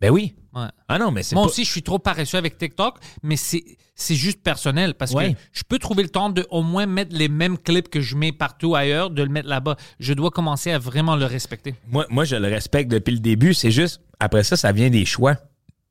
Ben 0.00 0.10
oui. 0.10 0.34
Ouais. 0.54 0.66
Ah 0.88 0.98
non, 0.98 1.10
mais 1.10 1.22
c'est 1.22 1.34
Moi 1.34 1.44
pas- 1.44 1.50
aussi, 1.50 1.64
je 1.64 1.70
suis 1.70 1.82
trop 1.82 1.98
paresseux 1.98 2.38
avec 2.38 2.56
TikTok, 2.58 2.98
mais 3.22 3.36
c'est 3.36 3.62
c'est 4.00 4.14
juste 4.14 4.42
personnel 4.44 4.94
parce 4.94 5.12
Ouais. 5.12 5.32
que 5.34 5.38
je 5.52 5.62
peux 5.68 5.78
trouver 5.80 6.04
le 6.04 6.08
temps 6.08 6.30
de 6.30 6.46
au 6.50 6.62
moins 6.62 6.86
mettre 6.86 7.16
les 7.16 7.28
mêmes 7.28 7.58
clips 7.58 7.88
que 7.88 8.00
je 8.00 8.14
mets 8.14 8.30
partout 8.30 8.76
ailleurs, 8.76 9.10
de 9.10 9.22
le 9.24 9.28
mettre 9.28 9.48
là-bas. 9.48 9.74
Je 9.98 10.14
dois 10.14 10.30
commencer 10.30 10.70
à 10.70 10.78
vraiment 10.78 11.16
le 11.16 11.24
respecter. 11.24 11.74
Moi, 11.90 12.06
moi, 12.08 12.24
je 12.24 12.36
le 12.36 12.46
respecte 12.46 12.90
depuis 12.92 13.10
le 13.12 13.18
début. 13.18 13.54
C'est 13.54 13.72
juste, 13.72 14.00
après 14.20 14.44
ça, 14.44 14.56
ça 14.56 14.70
vient 14.70 14.88
des 14.88 15.04
choix. 15.04 15.36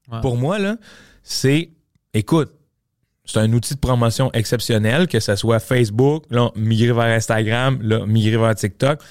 Ouais. 0.10 0.22
Pour 0.22 0.38
moi, 0.38 0.58
là, 0.58 0.78
c'est, 1.22 1.72
écoute, 2.14 2.53
c'est 3.26 3.39
un 3.39 3.51
outil 3.51 3.74
de 3.76 3.80
promotion 3.80 4.32
exceptionnel, 4.32 5.08
que 5.08 5.20
ce 5.20 5.36
soit 5.36 5.60
Facebook, 5.60 6.24
là, 6.30 6.49
migrer 6.55 6.93
vers 6.93 7.14
Instagram, 7.18 7.78
là, 7.82 8.05
migrer 8.05 8.38
vers 8.38 8.55
TikTok. 8.55 9.01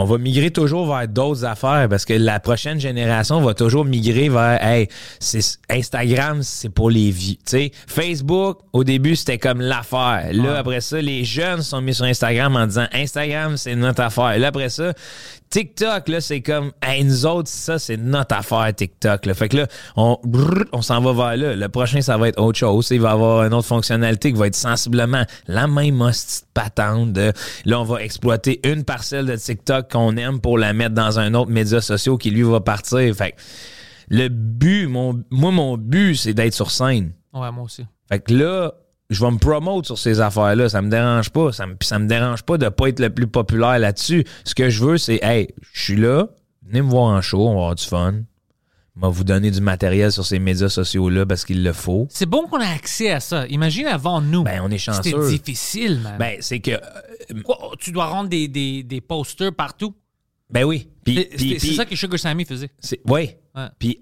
On 0.00 0.04
va 0.04 0.16
migrer 0.16 0.52
toujours 0.52 0.86
vers 0.86 1.08
d'autres 1.08 1.44
affaires 1.44 1.88
parce 1.90 2.04
que 2.04 2.14
la 2.14 2.38
prochaine 2.38 2.78
génération 2.78 3.40
va 3.40 3.52
toujours 3.52 3.84
migrer 3.84 4.28
vers 4.28 4.64
hey, 4.64 4.86
c'est 5.18 5.58
Instagram, 5.68 6.38
c'est 6.44 6.68
pour 6.68 6.88
les 6.88 7.12
sais, 7.44 7.72
Facebook, 7.88 8.60
au 8.72 8.84
début, 8.84 9.16
c'était 9.16 9.38
comme 9.38 9.60
l'affaire. 9.60 10.28
Là, 10.30 10.58
après 10.58 10.80
ça, 10.82 11.02
les 11.02 11.24
jeunes 11.24 11.62
sont 11.62 11.80
mis 11.80 11.94
sur 11.94 12.04
Instagram 12.04 12.54
en 12.54 12.68
disant 12.68 12.86
Instagram, 12.92 13.56
c'est 13.56 13.74
notre 13.74 14.02
affaire. 14.02 14.38
Là, 14.38 14.46
après 14.46 14.68
ça, 14.68 14.92
TikTok, 15.50 16.08
là, 16.08 16.20
c'est 16.20 16.42
comme 16.42 16.72
hey, 16.82 17.04
nous 17.04 17.24
autres, 17.24 17.48
ça, 17.48 17.78
c'est 17.78 17.96
notre 17.96 18.36
affaire, 18.36 18.70
TikTok. 18.74 19.24
Là. 19.26 19.34
Fait 19.34 19.48
que 19.48 19.56
là, 19.58 19.66
on, 19.96 20.18
brrr, 20.24 20.64
on 20.72 20.82
s'en 20.82 21.00
va 21.00 21.12
vers 21.12 21.36
là. 21.36 21.56
Le 21.56 21.68
prochain, 21.68 22.00
ça 22.02 22.16
va 22.18 22.28
être 22.28 22.40
autre 22.40 22.58
chose. 22.58 22.88
Il 22.90 23.00
va 23.00 23.10
y 23.10 23.12
avoir 23.12 23.44
une 23.44 23.54
autre 23.54 23.66
fonctionnalité 23.66 24.32
qui 24.32 24.38
va 24.38 24.46
être 24.48 24.54
sensiblement 24.56 25.24
la 25.46 25.66
même 25.66 26.00
hostie 26.00 26.42
de 26.42 26.46
patente. 26.52 27.12
de- 27.12 27.32
là, 27.64 27.80
on 27.80 27.84
va 27.84 28.02
exploiter 28.02 28.60
une 28.68 28.84
parcelle 28.84 29.26
de 29.26 29.36
TikTok 29.36 29.90
qu'on 29.90 30.16
aime 30.16 30.40
pour 30.40 30.58
la 30.58 30.72
mettre 30.72 30.94
dans 30.94 31.18
un 31.18 31.32
autre 31.34 31.50
média 31.50 31.80
social 31.80 32.18
qui, 32.18 32.30
lui, 32.30 32.42
va 32.42 32.60
partir. 32.60 33.14
Fait 33.14 33.32
que 33.32 33.36
le 34.10 34.28
but, 34.28 34.86
mon, 34.86 35.22
moi, 35.30 35.50
mon 35.50 35.76
but, 35.78 36.14
c'est 36.16 36.34
d'être 36.34 36.54
sur 36.54 36.70
scène. 36.70 37.12
Ouais, 37.32 37.50
moi 37.52 37.64
aussi. 37.64 37.84
Fait 38.08 38.20
que 38.20 38.34
là, 38.34 38.72
je 39.10 39.24
vais 39.24 39.30
me 39.30 39.38
promote 39.38 39.86
sur 39.86 39.98
ces 39.98 40.20
affaires-là. 40.20 40.68
Ça 40.68 40.82
me 40.82 40.90
dérange 40.90 41.30
pas. 41.30 41.52
Ça 41.52 41.66
me, 41.66 41.76
ça 41.82 41.98
me 41.98 42.06
dérange 42.06 42.42
pas 42.42 42.58
de 42.58 42.68
pas 42.68 42.88
être 42.88 43.00
le 43.00 43.10
plus 43.10 43.26
populaire 43.26 43.78
là-dessus. 43.78 44.24
Ce 44.44 44.54
que 44.54 44.68
je 44.70 44.84
veux, 44.84 44.98
c'est, 44.98 45.20
hey, 45.22 45.48
je 45.72 45.82
suis 45.82 45.96
là, 45.96 46.28
venez 46.66 46.82
me 46.82 46.88
voir 46.90 47.04
en 47.14 47.20
show, 47.22 47.40
on 47.48 47.52
va 47.54 47.60
avoir 47.60 47.74
du 47.74 47.84
fun. 47.84 48.14
On 48.96 49.02
va 49.02 49.08
vous 49.10 49.22
donner 49.24 49.52
du 49.52 49.60
matériel 49.60 50.10
sur 50.10 50.26
ces 50.26 50.40
médias 50.40 50.68
sociaux-là 50.68 51.24
parce 51.24 51.44
qu'il 51.44 51.62
le 51.62 51.72
faut. 51.72 52.08
C'est 52.10 52.26
bon 52.26 52.48
qu'on 52.48 52.58
ait 52.60 52.66
accès 52.66 53.12
à 53.12 53.20
ça. 53.20 53.46
Imagine 53.46 53.86
avant 53.86 54.20
nous. 54.20 54.42
Ben, 54.42 54.60
on 54.62 54.70
est 54.70 54.78
C'était 54.78 55.10
chanceux. 55.12 55.30
difficile, 55.38 56.00
man. 56.00 56.16
Ben, 56.18 56.36
c'est 56.40 56.58
que, 56.58 56.72
euh, 56.72 57.42
Quoi, 57.44 57.56
tu 57.78 57.92
dois 57.92 58.06
rendre 58.06 58.28
des, 58.28 58.48
des, 58.48 58.82
des 58.82 59.00
posters 59.00 59.54
partout. 59.54 59.94
ben 60.50 60.64
oui. 60.64 60.88
C'est 61.06 61.58
ça 61.76 61.84
que 61.84 61.94
Sugar 61.94 62.18
Sammy 62.18 62.44
faisait. 62.44 62.70
oui. 63.06 63.30
Puis 63.78 64.00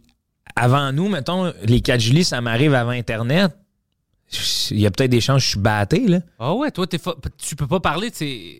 avant 0.54 0.90
nous, 0.92 1.08
mettons, 1.10 1.52
les 1.64 1.80
4 1.82 2.00
juillet, 2.00 2.24
ça 2.24 2.40
m'arrive 2.40 2.72
avant 2.74 2.90
Internet. 2.90 3.52
Il 4.72 4.80
y 4.80 4.86
a 4.86 4.90
peut-être 4.90 5.10
des 5.12 5.20
chances 5.20 5.36
que 5.42 5.44
je 5.44 5.48
suis 5.50 5.60
batté, 5.60 6.04
là. 6.08 6.18
Ah 6.40 6.52
ouais, 6.52 6.72
toi, 6.72 6.84
t'es 6.86 6.98
fa- 6.98 7.14
tu 7.38 7.54
peux 7.54 7.68
pas 7.68 7.78
parler. 7.78 8.10
C'est, 8.12 8.58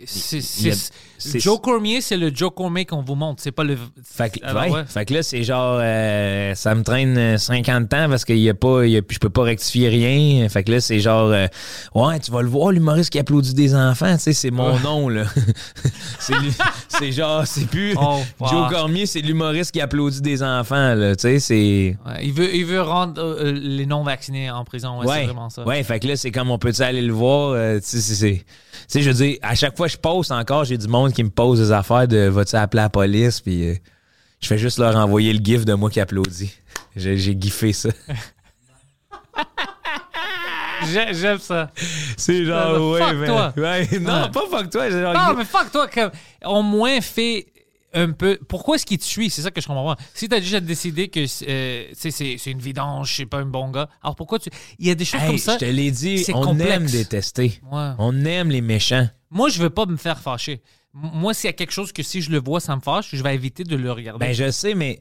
a- 0.70 1.38
Joe 1.38 1.60
Cormier, 1.60 2.00
c'est 2.00 2.16
le 2.16 2.32
Joe 2.32 2.52
Cormier 2.54 2.84
qu'on 2.84 3.02
vous 3.02 3.16
montre. 3.16 3.42
C'est 3.42 3.50
pas 3.50 3.64
le. 3.64 3.76
Fait 4.04 4.30
que, 4.38 4.46
Alors, 4.46 4.62
ouais. 4.62 4.70
ouais. 4.70 4.84
fait 4.86 5.04
que 5.06 5.14
là, 5.14 5.22
c'est 5.24 5.42
genre, 5.42 5.78
euh, 5.82 6.54
ça 6.54 6.72
me 6.76 6.84
traîne 6.84 7.18
euh, 7.18 7.36
50 7.36 7.92
ans 7.94 8.06
parce 8.08 8.24
qu'il 8.24 8.38
y 8.38 8.48
a 8.48 8.54
pas, 8.54 8.86
y 8.86 8.96
a- 8.96 9.00
je 9.08 9.18
peux 9.18 9.28
pas 9.28 9.42
rectifier 9.42 9.88
rien. 9.88 10.48
Fait 10.48 10.62
que 10.62 10.70
là, 10.70 10.80
c'est 10.80 11.00
genre, 11.00 11.30
euh, 11.32 11.48
ouais, 11.96 12.20
tu 12.20 12.30
vas 12.30 12.42
le 12.42 12.48
voir, 12.48 12.70
l'humoriste 12.70 13.10
qui 13.10 13.18
applaudit 13.18 13.54
des 13.54 13.74
enfants, 13.74 14.14
tu 14.16 14.22
sais, 14.22 14.32
c'est 14.34 14.52
mon 14.52 14.78
nom, 14.78 15.08
là. 15.08 15.24
c'est, 16.88 17.12
genre, 17.12 17.46
c'est 17.46 17.66
plus 17.66 17.94
Oh, 18.00 18.20
wow. 18.40 18.48
Joe 18.48 18.70
Cormier, 18.70 19.06
c'est 19.06 19.20
l'humoriste 19.20 19.72
qui 19.72 19.80
applaudit 19.80 20.20
des 20.20 20.42
enfants, 20.42 20.94
là, 20.94 21.16
tu 21.16 21.22
sais, 21.22 21.38
c'est. 21.40 21.96
Il, 22.22 22.32
veut, 22.32 22.54
il 22.54 22.64
veut 22.64 22.82
rendre 22.82 23.20
euh, 23.20 23.46
euh, 23.46 23.52
les 23.52 23.86
non-vaccinés 23.86 24.50
en 24.50 24.64
prison. 24.64 25.00
Ouais, 25.00 25.06
c'est 25.08 25.24
vraiment 25.24 25.50
ça. 25.50 25.55
Ouais, 25.64 25.82
fait 25.82 26.00
que 26.00 26.08
là, 26.08 26.16
c'est 26.16 26.30
comme 26.30 26.50
on 26.50 26.58
peut-tu 26.58 26.82
aller 26.82 27.02
le 27.02 27.12
voir. 27.12 27.50
euh, 27.52 27.78
tu 27.80 27.98
sais, 28.00 28.44
je 28.94 29.00
veux 29.08 29.14
dire, 29.14 29.38
à 29.42 29.54
chaque 29.54 29.76
fois 29.76 29.86
que 29.86 29.92
je 29.92 29.98
poste 29.98 30.30
encore, 30.32 30.64
j'ai 30.64 30.76
du 30.78 30.88
monde 30.88 31.12
qui 31.12 31.22
me 31.24 31.30
pose 31.30 31.58
des 31.60 31.72
affaires 31.72 32.06
de 32.08 32.28
vas-tu 32.28 32.56
appeler 32.56 32.82
la 32.82 32.88
police, 32.90 33.40
puis 33.40 33.70
euh, 33.70 33.74
je 34.40 34.46
fais 34.48 34.58
juste 34.58 34.78
leur 34.78 34.94
envoyer 34.96 35.32
le 35.32 35.38
gif 35.42 35.64
de 35.64 35.74
moi 35.74 35.88
qui 35.90 36.00
applaudit. 36.00 36.52
J'ai, 36.94 37.16
giffé 37.40 37.72
ça. 37.72 37.88
J'ai- 40.92 41.14
J'aime 41.14 41.38
ça. 41.38 41.70
C'est 42.16 42.44
genre, 42.44 42.90
ouais, 42.92 43.00
fuck 43.00 43.14
mais- 43.16 43.26
toi. 43.26 43.52
ouais, 43.56 43.88
non, 43.98 44.30
pas 44.30 44.42
fuck 44.50 44.70
toi. 44.70 44.90
genre, 44.90 45.14
Non, 45.14 45.34
mais 45.36 45.44
fuck 45.44 45.72
toi. 45.72 45.88
comme, 45.88 46.10
au 46.44 46.62
moins, 46.62 47.00
fais 47.00 47.46
un 47.96 48.12
peu. 48.12 48.38
Pourquoi 48.48 48.76
est-ce 48.76 48.86
qu'il 48.86 48.98
te 48.98 49.04
suit? 49.04 49.30
C'est 49.30 49.42
ça 49.42 49.50
que 49.50 49.60
je 49.60 49.66
comprends 49.66 49.94
pas. 49.94 50.00
Si 50.14 50.28
t'as 50.28 50.38
déjà 50.40 50.60
décidé 50.60 51.08
que 51.08 51.20
euh, 51.48 51.84
c'est 51.94 52.10
c'est 52.10 52.50
une 52.50 52.60
vidange, 52.60 53.14
c'est 53.16 53.26
pas 53.26 53.38
un 53.38 53.46
bon 53.46 53.70
gars, 53.70 53.88
alors 54.02 54.14
pourquoi 54.14 54.38
tu. 54.38 54.50
Il 54.78 54.86
y 54.86 54.90
a 54.90 54.94
des 54.94 55.04
choses 55.04 55.20
Hey, 55.20 55.26
comme 55.28 55.38
ça. 55.38 55.54
je 55.54 55.58
te 55.58 55.64
l'ai 55.64 55.90
dit, 55.90 56.24
on 56.34 56.40
complexe. 56.42 56.70
aime 56.72 56.86
détester. 56.86 57.60
Ouais. 57.72 57.90
On 57.98 58.24
aime 58.24 58.50
les 58.50 58.60
méchants. 58.60 59.08
Moi, 59.30 59.48
je 59.48 59.60
veux 59.60 59.70
pas 59.70 59.86
me 59.86 59.96
faire 59.96 60.20
fâcher. 60.20 60.62
Moi, 60.92 61.34
s'il 61.34 61.48
y 61.48 61.50
a 61.50 61.52
quelque 61.52 61.72
chose 61.72 61.92
que 61.92 62.02
si 62.02 62.22
je 62.22 62.30
le 62.30 62.38
vois, 62.38 62.60
ça 62.60 62.74
me 62.76 62.80
fâche, 62.80 63.08
je 63.12 63.22
vais 63.22 63.34
éviter 63.34 63.64
de 63.64 63.76
le 63.76 63.90
regarder. 63.92 64.24
Ben, 64.24 64.32
je 64.32 64.50
sais, 64.50 64.74
mais. 64.74 64.98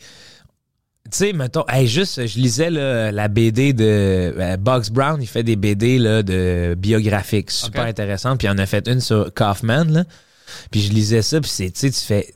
Tu 1.11 1.17
sais, 1.19 1.33
mettons, 1.33 1.63
hey, 1.67 1.87
juste, 1.87 2.25
je 2.25 2.39
lisais 2.39 2.71
là, 2.71 3.11
la 3.11 3.27
BD 3.27 3.73
de 3.73 3.83
euh, 3.85 4.57
Bugs 4.57 4.89
Brown, 4.91 5.21
il 5.21 5.27
fait 5.27 5.43
des 5.43 5.55
BD 5.55 5.99
là, 5.99 6.23
de 6.23 6.73
biographiques 6.75 7.51
super 7.51 7.83
Ok. 7.83 7.89
intéressantes, 7.89 8.39
puis 8.39 8.47
il 8.47 8.49
en 8.49 8.57
a 8.57 8.65
fait 8.65 8.87
une 8.87 8.99
sur 9.01 9.31
Kaufman, 9.31 9.83
là. 9.85 10.03
Puis 10.71 10.81
je 10.81 10.91
lisais 10.91 11.21
ça, 11.21 11.39
puis 11.39 11.49
c'est, 11.49 11.69
tu 11.69 11.79
sais, 11.79 11.91
tu 11.91 11.99
fais. 11.99 12.33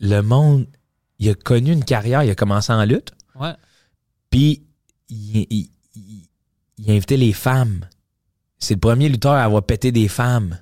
Le 0.00 0.20
monde, 0.20 0.66
il 1.18 1.28
a 1.30 1.34
connu 1.34 1.72
une 1.72 1.84
carrière, 1.84 2.22
il 2.24 2.30
a 2.30 2.34
commencé 2.34 2.72
en 2.72 2.84
lutte, 2.84 3.12
Ouais. 3.38 3.52
puis 4.30 4.62
il, 5.08 5.46
il- 5.50 5.70
il- 5.96 6.28
il 6.78 6.90
a 6.90 6.94
invité 6.94 7.16
les 7.16 7.32
femmes. 7.32 7.86
C'est 8.58 8.74
le 8.74 8.80
premier 8.80 9.08
lutteur 9.08 9.32
à 9.32 9.42
avoir 9.44 9.62
pété 9.62 9.92
des 9.92 10.08
femmes. 10.08 10.58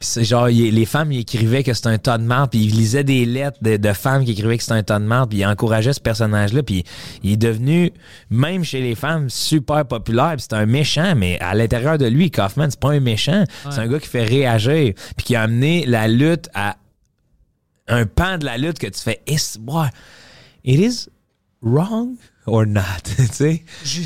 Puis 0.00 0.08
c'est 0.10 0.24
genre, 0.24 0.48
il- 0.48 0.72
les 0.74 0.84
femmes, 0.86 1.10
ils 1.10 1.20
écrivaient 1.20 1.64
que 1.64 1.72
c'était 1.74 1.88
un 1.88 1.98
tas 1.98 2.18
de 2.18 2.22
marde, 2.22 2.50
puis 2.50 2.60
il 2.64 2.70
lisait 2.76 3.02
des 3.02 3.24
lettres 3.26 3.58
de, 3.62 3.76
de 3.76 3.92
femmes 3.92 4.24
qui 4.24 4.30
écrivaient 4.30 4.56
que 4.56 4.62
c'était 4.62 4.74
un 4.76 4.82
tas 4.84 4.98
de 5.00 5.04
marde, 5.04 5.30
puis 5.30 5.40
il 5.40 5.46
encourageait 5.46 5.92
ce 5.92 6.00
personnage-là, 6.00 6.62
puis 6.62 6.84
il 7.24 7.32
est 7.32 7.36
devenu, 7.36 7.92
même 8.30 8.62
chez 8.62 8.80
les 8.80 8.94
femmes, 8.94 9.28
super 9.28 9.84
populaire, 9.86 10.34
puis 10.36 10.42
c'est 10.48 10.54
un 10.54 10.66
méchant, 10.66 11.14
mais 11.16 11.38
à 11.40 11.52
l'intérieur 11.54 11.98
de 11.98 12.06
lui, 12.06 12.30
Kaufman, 12.30 12.70
c'est 12.70 12.78
pas 12.78 12.92
un 12.92 13.00
méchant, 13.00 13.42
c'est 13.70 13.80
un 13.80 13.88
gars 13.88 13.98
qui 13.98 14.06
fait 14.08 14.24
réagir, 14.24 14.94
puis 15.16 15.24
qui 15.26 15.34
a 15.36 15.42
amené 15.42 15.84
la 15.84 16.06
lutte 16.06 16.48
à 16.54 16.76
un 17.88 18.06
pan 18.06 18.38
de 18.38 18.44
la 18.44 18.58
lutte 18.58 18.78
que 18.78 18.86
tu 18.86 19.00
fais, 19.00 19.22
is, 19.26 19.58
what? 19.66 19.90
It 20.64 20.78
is 20.80 21.08
wrong 21.62 22.16
or 22.46 22.66
not, 22.66 22.82
tu 23.04 23.26
sais? 23.26 23.64
Je 23.84 24.02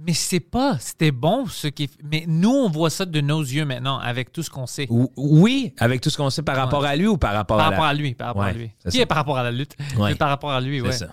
mais 0.00 0.14
c'est 0.14 0.38
pas. 0.38 0.78
C'était 0.78 1.10
bon 1.10 1.46
ce 1.48 1.66
qui. 1.66 1.90
Mais 2.04 2.24
nous, 2.28 2.50
on 2.52 2.70
voit 2.70 2.88
ça 2.88 3.04
de 3.04 3.20
nos 3.20 3.40
yeux 3.42 3.64
maintenant 3.64 3.98
avec 3.98 4.30
tout 4.32 4.44
ce 4.44 4.48
qu'on 4.50 4.66
sait. 4.66 4.86
Ou- 4.90 5.10
Oui, 5.16 5.74
avec 5.78 6.00
tout 6.00 6.08
ce 6.08 6.16
qu'on 6.16 6.30
sait 6.30 6.42
par 6.42 6.56
rapport 6.56 6.84
à 6.84 6.94
lui 6.94 7.08
ou 7.08 7.18
par 7.18 7.32
rapport 7.34 7.56
Par 7.56 7.66
à 7.66 7.70
rapport 7.70 7.84
la... 7.84 7.90
à 7.90 7.94
lui. 7.94 8.14
Par 8.14 8.28
rapport 8.28 8.44
à 8.44 8.52
lui. 8.52 8.70
Qui 8.88 9.00
est 9.00 9.06
par 9.06 9.16
rapport 9.16 9.38
à 9.38 9.42
la 9.42 9.50
lutte? 9.50 9.74
Ouais. 9.96 10.10
Mais 10.10 10.14
par 10.14 10.28
rapport 10.28 10.52
à 10.52 10.60
lui, 10.60 10.80
ouais. 10.80 10.92
ça. 10.92 11.08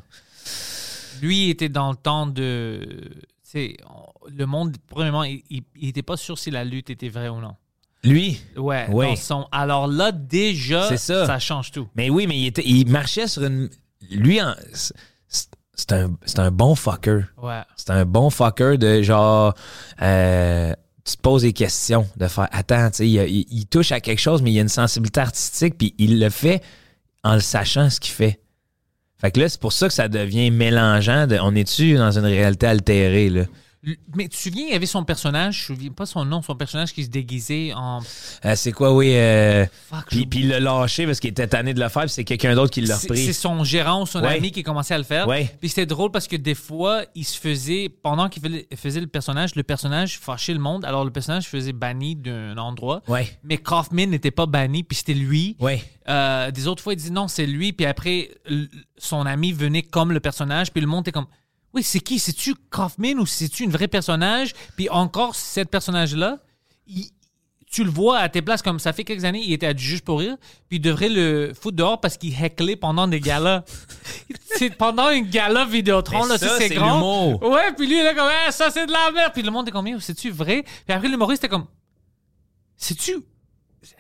Lui 1.22 1.50
était 1.50 1.70
dans 1.70 1.90
le 1.90 1.96
temps 1.98 2.28
de. 2.28 2.80
Tu 3.44 3.62
sais, 3.62 3.78
le 4.30 4.46
monde, 4.46 4.78
premièrement, 4.88 5.24
il, 5.24 5.42
il, 5.50 5.64
il 5.78 5.90
était 5.90 6.04
pas 6.04 6.18
sûr 6.18 6.38
si 6.38 6.52
la 6.52 6.64
lutte 6.64 6.92
était 6.92 7.10
vraie 7.10 7.30
ou 7.30 7.40
non. 7.40 7.56
Lui, 8.06 8.40
Ouais. 8.56 8.86
Oui. 8.92 9.06
dans 9.08 9.16
son- 9.16 9.48
alors 9.52 9.88
là, 9.88 10.12
déjà, 10.12 10.88
C'est 10.90 10.98
ça. 10.98 11.40
change 11.40 11.72
tout. 11.72 11.88
Mais 11.96 12.10
oui, 12.10 12.28
mais 12.28 12.38
il, 12.38 12.46
était, 12.48 12.64
il 12.66 12.90
marchait 12.90 13.28
sur 13.28 13.44
une. 13.44 13.70
Lui, 14.12 14.42
en- 14.42 14.56
c'est- 14.72 14.94
un, 15.92 16.10
un 16.38 16.52
bon 16.52 16.76
fucker. 16.76 17.22
Ouais. 17.42 17.62
C'est 17.76 17.90
un 17.92 18.06
bon 18.06 18.30
fucker 18.30 18.78
de 18.78 19.02
genre. 19.02 19.54
euh, 20.02 20.74
tu 21.04 21.18
te 21.18 21.22
poses 21.22 21.44
des 21.44 21.54
questions, 21.54 22.08
de 22.18 22.28
faire. 22.28 22.48
Attends, 22.52 22.90
tu 22.90 22.98
sais, 22.98 23.08
il, 23.10 23.16
il- 23.30 23.46
il 23.52 23.66
touche 23.68 23.92
à 23.92 24.00
quelque 24.00 24.20
chose, 24.20 24.42
mais 24.42 24.52
il 24.52 24.58
a 24.58 24.62
une 24.62 24.70
sensibilité 24.70 25.20
artistique, 25.20 25.78
puis 25.78 25.94
il 26.00 26.20
le 26.20 26.30
fait 26.30 26.64
en 27.24 27.34
le 27.36 27.42
sachant 27.42 27.90
ce 27.90 28.00
qu'il 28.00 28.14
fait. 28.14 28.40
Fait 29.18 29.32
que 29.32 29.40
là, 29.40 29.48
c'est 29.50 29.60
pour 29.60 29.72
ça 29.74 29.88
que 29.88 29.94
ça 29.94 30.08
devient 30.08 30.50
mélangeant. 30.52 31.28
De, 31.28 31.38
on 31.42 31.54
est-tu 31.56 31.96
dans 31.96 32.18
une 32.18 32.26
réalité 32.26 32.68
altérée, 32.68 33.30
là? 33.30 33.44
Mais 34.16 34.24
tu 34.24 34.30
te 34.30 34.36
souviens, 34.36 34.66
il 34.68 34.72
y 34.72 34.76
avait 34.76 34.86
son 34.86 35.04
personnage, 35.04 35.66
je 35.68 35.72
ne 35.72 35.76
me 35.76 35.80
souviens 35.82 35.92
pas 35.94 36.06
son 36.06 36.26
nom, 36.26 36.42
son 36.42 36.56
personnage 36.56 36.94
qui 36.94 37.04
se 37.04 37.10
déguisait 37.10 37.72
en. 37.76 38.00
Euh, 38.46 38.56
c'est 38.56 38.72
quoi, 38.72 38.94
oui. 38.94 39.12
euh, 39.16 39.66
Fuck, 39.90 40.06
puis, 40.10 40.28
il 40.34 40.50
l'a 40.50 40.60
lâché 40.60 41.06
parce 41.06 41.20
qu'il 41.20 41.30
était 41.30 41.48
tanné 41.48 41.74
de 41.74 41.80
le 41.80 41.90
faire, 41.90 42.04
puis 42.04 42.12
c'est 42.12 42.24
quelqu'un 42.24 42.56
d'autre 42.56 42.72
qui 42.72 42.82
l'a 42.82 42.98
repris. 42.98 43.26
c'est 43.26 43.34
son 43.34 43.64
gérant 43.64 44.04
ou 44.04 44.06
son 44.06 44.22
Ouais. 44.24 44.38
ami 44.38 44.52
qui 44.52 44.64
commençait 44.64 44.94
à 44.94 44.98
le 44.98 45.04
faire. 45.04 45.28
Ouais. 45.28 45.56
Puis 45.60 45.70
c'était 45.70 45.86
drôle 45.86 46.12
parce 46.12 46.28
que 46.28 46.36
des 46.36 46.56
fois, 46.56 47.04
il 47.16 47.24
se 47.26 47.40
faisait, 47.40 47.90
pendant 47.90 48.28
qu'il 48.30 48.42
faisait- 48.76 49.00
le 49.02 49.08
personnage, 49.08 49.56
le 49.56 49.64
personnage 49.64 50.20
fâchait 50.20 50.54
le 50.54 50.60
monde. 50.60 50.86
Alors 50.86 51.04
le 51.06 51.12
personnage 51.12 51.46
faisait 51.48 51.74
banni 51.74 52.16
d'un 52.16 52.58
endroit. 52.58 53.02
Ouais. 53.08 53.28
Mais 53.44 53.58
Kaufman 53.58 54.08
n'était 54.10 54.32
pas 54.32 54.46
banni, 54.46 54.84
puis 54.84 54.98
c'était 54.98 55.14
lui. 55.14 55.56
Ouais. 55.60 55.84
Euh, 56.10 56.50
des 56.52 56.68
autres 56.68 56.82
fois, 56.84 56.94
il 56.94 56.98
dit 56.98 57.12
non, 57.12 57.28
c'est 57.28 57.46
lui. 57.46 57.74
Puis 57.74 57.86
après, 57.86 58.32
son 58.98 59.26
ami 59.26 59.52
venait 59.52 59.82
comme 59.84 60.12
le 60.12 60.20
personnage. 60.20 60.72
Puis 60.72 60.82
le 60.82 60.88
monde 60.88 61.02
était 61.04 61.12
comme 61.12 61.28
Oui, 61.76 61.84
c'est 61.84 62.00
qui? 62.00 62.20
C'est-tu 62.20 62.56
Kaufman 62.70 63.20
ou 63.20 63.26
c'est-tu 63.26 63.64
une 63.64 63.72
vraie 63.72 63.90
personnage? 63.90 64.54
Puis 64.78 64.90
encore, 64.90 65.36
cette 65.36 65.70
personnage-là, 65.70 66.40
tu 67.70 67.84
le 67.84 67.90
vois 67.90 68.20
à 68.20 68.30
tes 68.30 68.42
places 68.42 68.62
comme 68.62 68.80
ça 68.80 68.94
fait 68.94 69.04
quelques 69.04 69.26
années, 69.26 69.42
il 69.44 69.52
était 69.52 69.68
à 69.68 69.74
du 69.74 69.84
juge 69.84 70.02
pour 70.02 70.20
rire. 70.20 70.38
Puis 70.70 70.78
il 70.78 70.80
devrait 70.80 71.10
le 71.10 71.52
foutre 71.54 71.76
dehors 71.76 72.00
parce 72.00 72.16
qu'il 72.16 72.34
hecklait 72.42 72.78
pendant 72.78 73.10
des 73.10 73.20
galas. 73.20 73.66
c'est 74.56 74.70
pendant 74.70 75.10
une 75.10 75.30
gala 75.30 75.66
Vidéotron, 75.66 76.24
Mais 76.24 76.30
là, 76.30 76.38
ça, 76.38 76.58
c'est 76.58 76.70
grand. 76.70 77.34
Ouais, 77.44 77.74
puis 77.78 77.88
lui, 77.88 77.96
il 77.96 78.00
est 78.00 78.04
là 78.06 78.14
comme 78.14 78.30
Ah, 78.48 78.52
ça, 78.54 78.72
c'est 78.72 78.86
de 78.86 78.94
la 78.94 79.12
merde. 79.12 79.34
Puis 79.34 79.44
le 79.44 79.52
monde 79.52 79.68
est 79.68 79.72
comme 79.72 79.88
Yo, 79.88 80.00
c'est-tu 80.00 80.32
vrai? 80.32 80.64
Puis 80.86 80.96
après, 80.96 81.10
l'humoriste 81.10 81.44
était 81.44 81.52
comme 81.52 81.66
C'est-tu. 82.78 83.18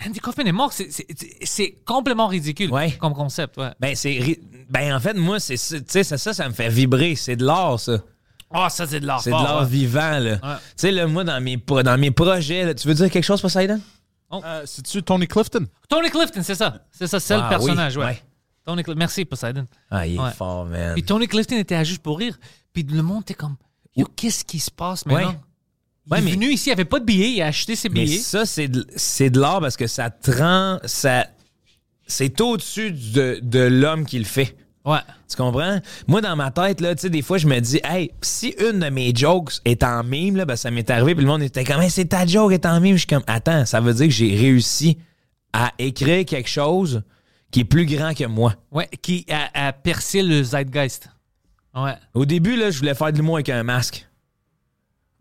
Andy 0.05 0.19
Kaufman 0.19 0.45
est 0.47 0.51
mort. 0.51 0.71
C'est- 0.73 1.75
complètement 1.85 2.27
ridicule 2.27 2.71
Ouais. 2.71 2.91
comme 2.93 3.13
concept. 3.13 3.57
Ouais. 3.57 3.71
Ben, 3.79 3.95
c'est. 3.95 4.11
ri- 4.19 4.39
Ben, 4.69 4.95
en 4.95 4.99
fait, 4.99 5.13
moi, 5.13 5.39
c'est 5.39 5.57
ça, 5.57 5.77
tu 5.79 5.85
sais, 5.87 6.03
ça, 6.03 6.17
ça, 6.17 6.33
ça 6.33 6.47
me 6.49 6.53
fait 6.53 6.69
vibrer. 6.69 7.15
C'est 7.15 7.35
de 7.35 7.45
l'art, 7.45 7.79
ça. 7.79 7.97
Ah, 8.51 8.69
ça, 8.69 8.87
c'est 8.87 8.99
de 8.99 9.05
l'art 9.05 9.21
C'est 9.21 9.29
de 9.31 9.35
l'art 9.35 9.61
ouais. 9.61 9.67
vivant, 9.67 10.19
là. 10.19 10.31
Ouais. 10.33 10.37
Tu 10.41 10.73
sais, 10.77 10.91
là, 10.91 11.07
moi, 11.07 11.23
dans 11.23 11.41
mes, 11.41 11.57
pro- 11.57 11.83
dans 11.83 11.97
mes 11.99 12.11
projets, 12.11 12.63
là, 12.65 12.73
tu 12.73 12.87
veux 12.87 12.93
dire 12.93 13.09
quelque 13.09 13.23
chose, 13.23 13.41
Poseidon? 13.41 13.79
Euh, 14.33 14.63
C'est-tu 14.65 15.01
Tony 15.03 15.27
Clifton? 15.27 15.65
Tony 15.87 16.09
Clifton, 16.09 16.41
c'est 16.43 16.55
ça. 16.55 16.83
C'est 16.91 17.07
ça, 17.07 17.19
c'est 17.19 17.33
Ah, 17.35 17.43
le 17.43 17.49
personnage, 17.49 17.95
oui, 17.95 18.03
ouais. 18.03 18.09
ouais. 18.11 18.21
Tony 18.65 18.83
Clifton. 18.83 18.99
Merci, 18.99 19.23
Poseidon. 19.25 19.65
Ah, 19.89 20.05
il 20.07 20.15
est 20.15 20.19
Ouais. 20.19 20.31
fort, 20.31 20.65
man. 20.65 20.93
Puis 20.93 21.03
Tony 21.03 21.27
Clifton 21.27 21.57
était 21.57 21.75
à 21.75 21.83
juste 21.83 22.01
pour 22.01 22.17
rire. 22.19 22.37
Puis 22.73 22.83
le 22.83 23.01
monde 23.01 23.21
était 23.21 23.33
comme 23.35 23.55
Yo, 23.95 24.07
qu'est-ce 24.15 24.43
qui 24.43 24.59
se 24.59 24.71
passe 24.71 25.05
maintenant 25.05 25.35
Ouais. 26.09 26.19
Il 26.19 26.21
est 26.21 26.25
mais- 26.25 26.31
venu 26.33 26.47
ici, 26.51 26.69
il 26.69 26.73
avait 26.73 26.85
pas 26.85 26.99
de 26.99 27.05
billets, 27.05 27.31
il 27.31 27.41
a 27.41 27.47
acheté 27.47 27.75
ses 27.75 27.89
Mais 27.89 28.03
billets. 28.05 28.17
ça, 28.19 28.45
c'est 28.45 28.67
de, 28.67 28.85
c'est 28.95 29.29
de 29.29 29.39
l'art 29.39 29.59
parce 29.61 29.75
que 29.77 29.87
ça 29.87 30.09
te 30.09 30.31
rend. 30.31 30.79
Ça, 30.85 31.27
c'est 32.07 32.39
au-dessus 32.41 32.91
de, 32.91 33.39
de 33.41 33.59
l'homme 33.59 34.05
qui 34.05 34.19
le 34.19 34.25
fait. 34.25 34.55
Ouais. 34.85 34.99
Tu 35.27 35.35
comprends? 35.35 35.79
Moi, 36.07 36.21
dans 36.21 36.35
ma 36.35 36.51
tête, 36.51 36.79
là, 36.79 36.93
tu 36.93 37.01
sais, 37.01 37.09
des 37.09 37.23
fois, 37.23 37.39
je 37.39 37.47
me 37.47 37.59
dis, 37.59 37.79
hey, 37.83 38.11
si 38.21 38.49
une 38.59 38.81
de 38.81 38.89
mes 38.89 39.15
jokes 39.15 39.53
est 39.65 39.81
en 39.81 40.03
mime, 40.03 40.35
là, 40.35 40.45
ben, 40.45 40.55
ça 40.55 40.69
m'est 40.69 40.87
arrivé, 40.91 41.15
puis 41.15 41.23
le 41.23 41.31
monde 41.31 41.41
était 41.41 41.63
comme, 41.63 41.81
Hey, 41.81 41.89
c'est 41.89 42.05
ta 42.05 42.27
joke 42.27 42.51
est 42.53 42.67
en 42.67 42.79
mime. 42.79 42.93
Je 42.93 42.99
suis 42.99 43.07
comme, 43.07 43.23
attends, 43.25 43.65
ça 43.65 43.81
veut 43.81 43.95
dire 43.95 44.05
que 44.05 44.13
j'ai 44.13 44.35
réussi 44.35 44.99
à 45.53 45.71
écrire 45.79 46.23
quelque 46.25 46.49
chose 46.49 47.01
qui 47.49 47.61
est 47.61 47.65
plus 47.65 47.87
grand 47.87 48.13
que 48.13 48.25
moi. 48.25 48.53
Ouais, 48.71 48.87
qui 49.01 49.25
a, 49.31 49.69
a 49.69 49.73
percé 49.73 50.21
le 50.21 50.43
zeitgeist. 50.43 51.09
Ouais. 51.73 51.93
Au 52.13 52.25
début, 52.25 52.55
là, 52.55 52.69
je 52.69 52.77
voulais 52.77 52.93
faire 52.93 53.11
de 53.11 53.17
l'humour 53.17 53.37
avec 53.37 53.49
un 53.49 53.63
masque. 53.63 54.07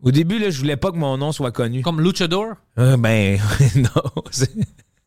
Au 0.05 0.11
début, 0.11 0.37
là, 0.39 0.51
je 0.51 0.59
voulais 0.59 0.77
pas 0.77 0.91
que 0.91 0.97
mon 0.97 1.17
nom 1.17 1.31
soit 1.31 1.51
connu. 1.51 1.81
Comme 1.81 1.99
Luchador? 1.99 2.53
Ah, 2.77 2.95
ben, 2.95 3.39
non. 3.75 4.23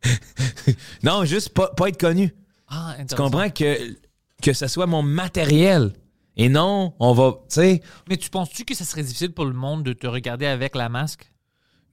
non, 1.02 1.24
juste 1.24 1.50
pas, 1.50 1.68
pas 1.68 1.88
être 1.88 2.00
connu. 2.00 2.34
Ah, 2.68 2.96
Tu 3.08 3.14
comprends 3.14 3.48
que, 3.48 3.96
que 4.42 4.52
ce 4.52 4.66
soit 4.66 4.86
mon 4.86 5.02
matériel. 5.02 5.92
Et 6.36 6.48
non, 6.48 6.94
on 7.00 7.12
va, 7.14 7.32
tu 7.48 7.54
sais, 7.54 7.82
Mais 8.08 8.16
tu 8.16 8.28
penses-tu 8.28 8.64
que 8.64 8.74
ça 8.74 8.84
serait 8.84 9.02
difficile 9.02 9.32
pour 9.32 9.44
le 9.44 9.52
monde 9.54 9.82
de 9.84 9.92
te 9.92 10.06
regarder 10.06 10.46
avec 10.46 10.76
la 10.76 10.88
masque? 10.88 11.30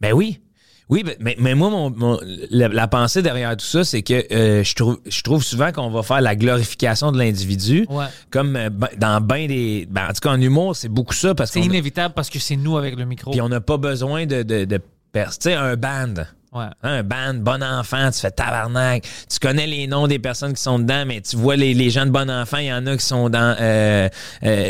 ben 0.02 0.14
oui. 0.14 0.42
Oui, 0.90 1.02
ben- 1.04 1.16
mais, 1.20 1.36
mais 1.40 1.56
moi, 1.56 1.70
mon, 1.72 1.90
mon- 1.90 2.20
la, 2.52 2.68
la 2.68 2.88
pensée 2.88 3.22
derrière 3.24 3.58
tout 3.58 3.66
ça, 3.66 3.84
c'est 3.84 4.04
que 4.04 4.24
euh, 4.32 4.64
je, 4.64 4.76
trouve, 4.76 5.00
je 5.08 5.22
trouve 5.24 5.44
souvent 5.44 5.72
qu'on 5.72 5.90
va 5.90 6.04
faire 6.04 6.22
la 6.22 6.36
glorification 6.36 7.12
de 7.12 7.18
l'individu. 7.18 7.88
Ouais. 7.90 8.06
Comme 8.30 8.56
euh, 8.56 8.70
ben- 8.70 8.90
dans 8.98 9.20
ben 9.20 9.48
des. 9.48 9.88
ben, 9.90 10.04
en 10.10 10.14
tout 10.14 10.20
cas, 10.22 10.30
en 10.32 10.40
humour, 10.42 10.76
c'est 10.76 10.90
beaucoup 10.90 11.16
ça 11.16 11.34
parce 11.34 11.52
C'est 11.52 11.62
inévitable 11.62 12.14
parce 12.14 12.30
que 12.30 12.38
c'est 12.40 12.56
nous 12.56 12.78
avec 12.78 12.96
le 12.98 13.06
micro. 13.06 13.32
puis 13.32 13.42
on 13.42 13.50
n'a 13.50 13.62
pas 13.62 13.78
besoin 13.78 14.26
de, 14.28 14.44
de, 14.44 14.66
de 14.66 14.78
Tu 15.14 15.22
sais, 15.40 15.54
un 15.56 15.76
band. 15.76 16.14
Ouais. 16.54 16.64
Hein, 16.84 17.00
Un 17.00 17.04
band, 17.04 17.34
bon 17.34 17.62
enfant, 17.64 18.12
tu 18.12 18.20
fais 18.20 18.32
tabarnak. 18.32 19.06
Tu 19.30 19.40
connais 19.40 19.68
les 19.68 19.88
noms 19.88 20.08
des 20.08 20.20
personnes 20.20 20.54
qui 20.54 20.62
sont 20.62 20.80
dedans, 20.80 21.04
mais 21.06 21.20
tu 21.20 21.36
vois 21.36 21.58
les, 21.58 21.74
les 21.74 21.90
gens 21.90 22.06
de 22.06 22.12
bon 22.12 22.30
enfant, 22.32 22.58
il 22.60 22.68
y 22.68 22.72
en 22.74 22.86
a 22.88 22.96
qui 22.96 23.06
sont 23.06 23.30
dans 23.30 23.58
euh, 23.60 24.08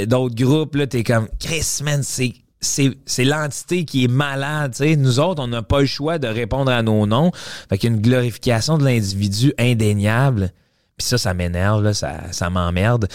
d'autres 0.08 0.34
groupes. 0.34 0.76
Là, 0.76 0.88
t'es 0.88 1.04
comme, 1.04 1.28
Chris, 1.40 1.82
man, 1.84 2.02
c'est. 2.02 2.34
C'est, 2.62 3.24
l'entité 3.24 3.86
qui 3.86 4.06
est 4.06 4.08
malade. 4.08 4.72
tu 4.72 4.78
sais. 4.78 4.96
Nous 4.96 5.20
autres, 5.20 5.44
on 5.44 5.48
n'a 5.48 5.62
pas 5.62 5.82
le 5.82 5.86
choix 5.86 6.18
de 6.18 6.28
répondre 6.28 6.72
à 6.72 6.82
nos 6.82 7.06
noms. 7.06 7.32
Fait 7.70 7.78
qu'il 7.78 7.90
y 7.90 7.94
a 7.94 7.96
une 7.96 8.02
glorification 8.02 8.78
de 8.78 8.84
l'individu 8.84 9.54
indéniable. 9.60 10.52
Puis 10.98 11.08
ça, 11.08 11.18
ça 11.18 11.34
m'énerve, 11.34 11.92
ça, 11.94 12.32
ça 12.32 12.50
m'emmerde. 12.50 13.08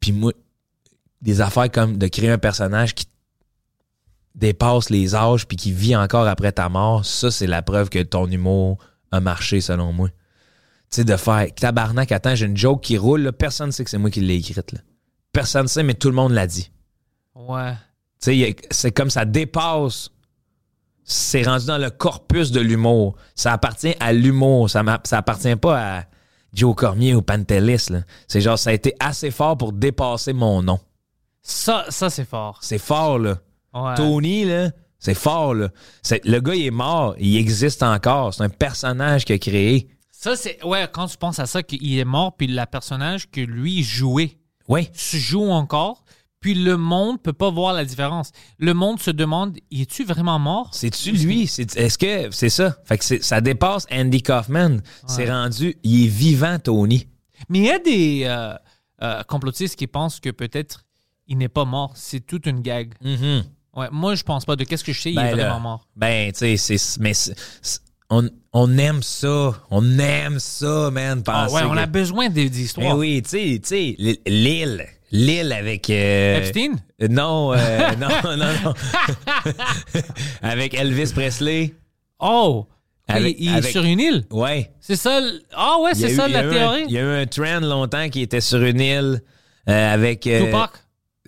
Puis 0.00 0.12
moi, 0.12 0.32
des 1.20 1.40
affaires 1.40 1.70
comme 1.70 1.98
de 1.98 2.06
créer 2.06 2.30
un 2.30 2.38
personnage 2.38 2.94
qui 2.94 3.06
dépasse 4.34 4.88
les 4.90 5.14
âges 5.14 5.46
puis 5.46 5.56
qui 5.56 5.72
vit 5.72 5.96
encore 5.96 6.26
après 6.28 6.52
ta 6.52 6.68
mort, 6.68 7.04
ça, 7.04 7.30
c'est 7.30 7.46
la 7.46 7.62
preuve 7.62 7.90
que 7.90 8.02
ton 8.02 8.26
humour 8.26 8.78
a 9.10 9.20
marché, 9.20 9.60
selon 9.60 9.92
moi. 9.92 10.08
Tu 10.08 10.96
sais, 10.96 11.04
de 11.04 11.16
faire 11.16 11.46
tabarnak, 11.54 12.12
attends, 12.12 12.34
j'ai 12.34 12.46
une 12.46 12.56
joke 12.56 12.82
qui 12.82 12.96
roule, 12.96 13.32
personne 13.32 13.66
ne 13.66 13.72
sait 13.72 13.84
que 13.84 13.90
c'est 13.90 13.98
moi 13.98 14.10
qui 14.10 14.20
l'ai 14.20 14.36
écrite. 14.36 14.74
Personne 15.32 15.64
ne 15.64 15.68
sait, 15.68 15.82
mais 15.82 15.94
tout 15.94 16.08
le 16.08 16.14
monde 16.14 16.32
l'a 16.32 16.46
dit. 16.46 16.70
Ouais. 17.34 17.74
Tu 18.22 18.56
c'est 18.70 18.92
comme 18.92 19.10
ça 19.10 19.24
dépasse. 19.24 20.10
C'est 21.04 21.42
rendu 21.42 21.66
dans 21.66 21.78
le 21.78 21.90
corpus 21.90 22.50
de 22.50 22.60
l'humour. 22.60 23.16
Ça 23.34 23.52
appartient 23.52 23.94
à 24.00 24.12
l'humour. 24.12 24.68
Ça, 24.68 24.82
ça 25.04 25.18
appartient 25.18 25.56
pas 25.56 25.98
à 25.98 26.04
Joe 26.52 26.74
Cormier 26.74 27.14
ou 27.14 27.22
Pantelis. 27.22 27.88
C'est 28.26 28.40
genre, 28.40 28.58
ça 28.58 28.70
a 28.70 28.72
été 28.74 28.94
assez 29.00 29.30
fort 29.30 29.56
pour 29.56 29.72
dépasser 29.72 30.32
mon 30.32 30.62
nom. 30.62 30.78
Ça, 31.42 31.86
ça 31.88 32.10
c'est 32.10 32.24
fort. 32.26 32.58
C'est 32.60 32.78
fort, 32.78 33.18
là. 33.18 33.38
Ouais. 33.72 33.94
Tony, 33.94 34.44
là, 34.44 34.70
c'est 34.98 35.14
fort, 35.14 35.54
là. 35.54 35.68
Le 36.24 36.40
gars, 36.40 36.54
il 36.54 36.66
est 36.66 36.70
mort. 36.70 37.14
Il 37.18 37.36
existe 37.36 37.82
encore. 37.82 38.34
C'est 38.34 38.42
un 38.42 38.48
personnage 38.48 39.24
qu'il 39.24 39.36
a 39.36 39.38
créé. 39.38 39.88
Ça, 40.10 40.36
c'est. 40.36 40.62
Ouais, 40.64 40.86
quand 40.92 41.06
tu 41.06 41.16
penses 41.16 41.38
à 41.38 41.46
ça, 41.46 41.62
qu'il 41.62 41.96
est 41.98 42.04
mort, 42.04 42.36
puis 42.36 42.48
le 42.48 42.64
personnage 42.66 43.30
que 43.30 43.40
lui 43.40 43.82
jouait 43.82 44.36
Oui. 44.68 44.90
se 44.92 45.16
joue 45.16 45.48
encore, 45.50 46.04
puis 46.40 46.54
le 46.54 46.76
monde 46.76 47.20
peut 47.22 47.32
pas 47.32 47.50
voir 47.50 47.72
la 47.74 47.84
différence. 47.84 48.30
Le 48.58 48.72
monde 48.74 49.00
se 49.00 49.10
demande, 49.10 49.56
es-tu 49.72 50.04
vraiment 50.04 50.38
mort? 50.38 50.70
C'est-tu 50.72 51.12
lui? 51.12 51.42
Est-ce 51.42 51.98
que 51.98 52.30
c'est 52.30 52.48
ça? 52.48 52.76
Fait 52.84 52.98
que 52.98 53.22
ça 53.22 53.40
dépasse 53.40 53.86
Andy 53.90 54.22
Kaufman. 54.22 54.78
C'est 55.06 55.30
rendu, 55.30 55.76
il 55.82 56.04
est 56.04 56.08
vivant, 56.08 56.58
Tony. 56.58 57.06
Mais 57.48 57.58
il 57.58 57.64
y 57.64 57.70
a 57.70 57.78
des 57.78 58.22
euh, 58.24 58.54
euh, 59.02 59.22
complotistes 59.24 59.76
qui 59.76 59.86
pensent 59.86 60.20
que 60.20 60.30
peut-être 60.30 60.84
il 61.26 61.38
n'est 61.38 61.48
pas 61.48 61.64
mort. 61.64 61.92
C'est 61.96 62.20
toute 62.26 62.46
une 62.46 62.60
gag. 62.62 62.94
Mhm. 63.02 63.44
Ouais, 63.76 63.88
moi, 63.92 64.14
je 64.14 64.22
pense 64.24 64.44
pas. 64.44 64.56
De 64.56 64.64
qu'est-ce 64.64 64.82
que 64.82 64.92
je 64.92 65.00
sais, 65.00 65.10
il 65.10 65.16
Ben 65.16 65.26
est 65.26 65.34
là, 65.36 65.44
vraiment 65.50 65.60
mort. 65.60 65.86
Ben, 65.94 66.32
tu 66.32 66.56
sais. 66.56 66.76
Mais 67.00 67.12
on, 68.10 68.28
on 68.52 68.78
aime 68.78 69.02
ça. 69.02 69.54
On 69.70 69.98
aime 69.98 70.38
ça, 70.38 70.90
man. 70.90 71.22
Ah 71.26 71.48
ouais, 71.50 71.62
on 71.64 71.74
que- 71.74 71.78
a 71.78 71.86
besoin 71.86 72.28
des, 72.28 72.48
des 72.48 72.56
Ben 72.58 72.64
histoires. 72.64 72.96
oui, 72.96 73.22
tu 73.22 73.28
sais, 73.30 73.60
tu 73.62 73.96
sais, 73.96 74.20
Lille. 75.10 75.52
Avec. 75.52 75.88
euh, 75.90 76.38
Epstein? 76.38 76.76
Non, 77.08 77.52
euh, 77.54 77.90
non, 78.00 78.08
non, 78.36 78.46
non. 78.64 78.74
avec 80.42 80.74
Elvis 80.74 81.12
Presley. 81.14 81.74
Oh! 82.18 82.66
Avec- 83.10 83.36
il 83.38 83.50
il 83.52 83.56
est 83.56 83.62
sur 83.70 83.84
une 83.84 84.00
île? 84.00 84.24
Ouais. 84.30 84.70
C'est 84.80 84.96
ça? 84.96 85.20
Ah 85.54 85.76
ouais, 85.82 85.94
c'est 85.94 86.10
ça 86.14 86.28
la 86.28 86.40
un- 86.40 86.50
théorie? 86.50 86.84
Il 86.88 86.92
y 86.92 86.98
a 86.98 87.02
eu 87.02 87.22
un 87.22 87.26
trend 87.26 87.60
longtemps 87.60 88.08
qui 88.10 88.20
était 88.20 88.40
sur 88.42 88.62
une 88.62 88.80
île 88.80 89.22
euh, 89.68 89.94
avec. 89.94 90.26
euh, 90.26 90.44
Tupac? 90.44 90.70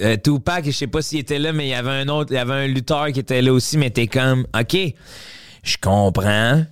euh, 0.02 0.16
Tupac, 0.22 0.64
je 0.66 0.70
sais 0.72 0.86
pas 0.88 1.00
s'il 1.00 1.20
était 1.20 1.38
là, 1.38 1.52
mais 1.54 1.66
il 1.66 1.70
y 1.70 1.74
avait 1.74 1.90
un 1.90 2.08
autre, 2.08 2.32
il 2.32 2.36
y 2.36 2.38
avait 2.38 2.52
un 2.52 2.66
lutteur 2.66 3.06
qui 3.12 3.20
était 3.20 3.40
là 3.40 3.52
aussi, 3.52 3.78
mais 3.78 3.88
t'es 3.90 4.06
comme, 4.08 4.46
OK, 4.58 4.76
je 5.62 5.76
comprends. 5.80 6.64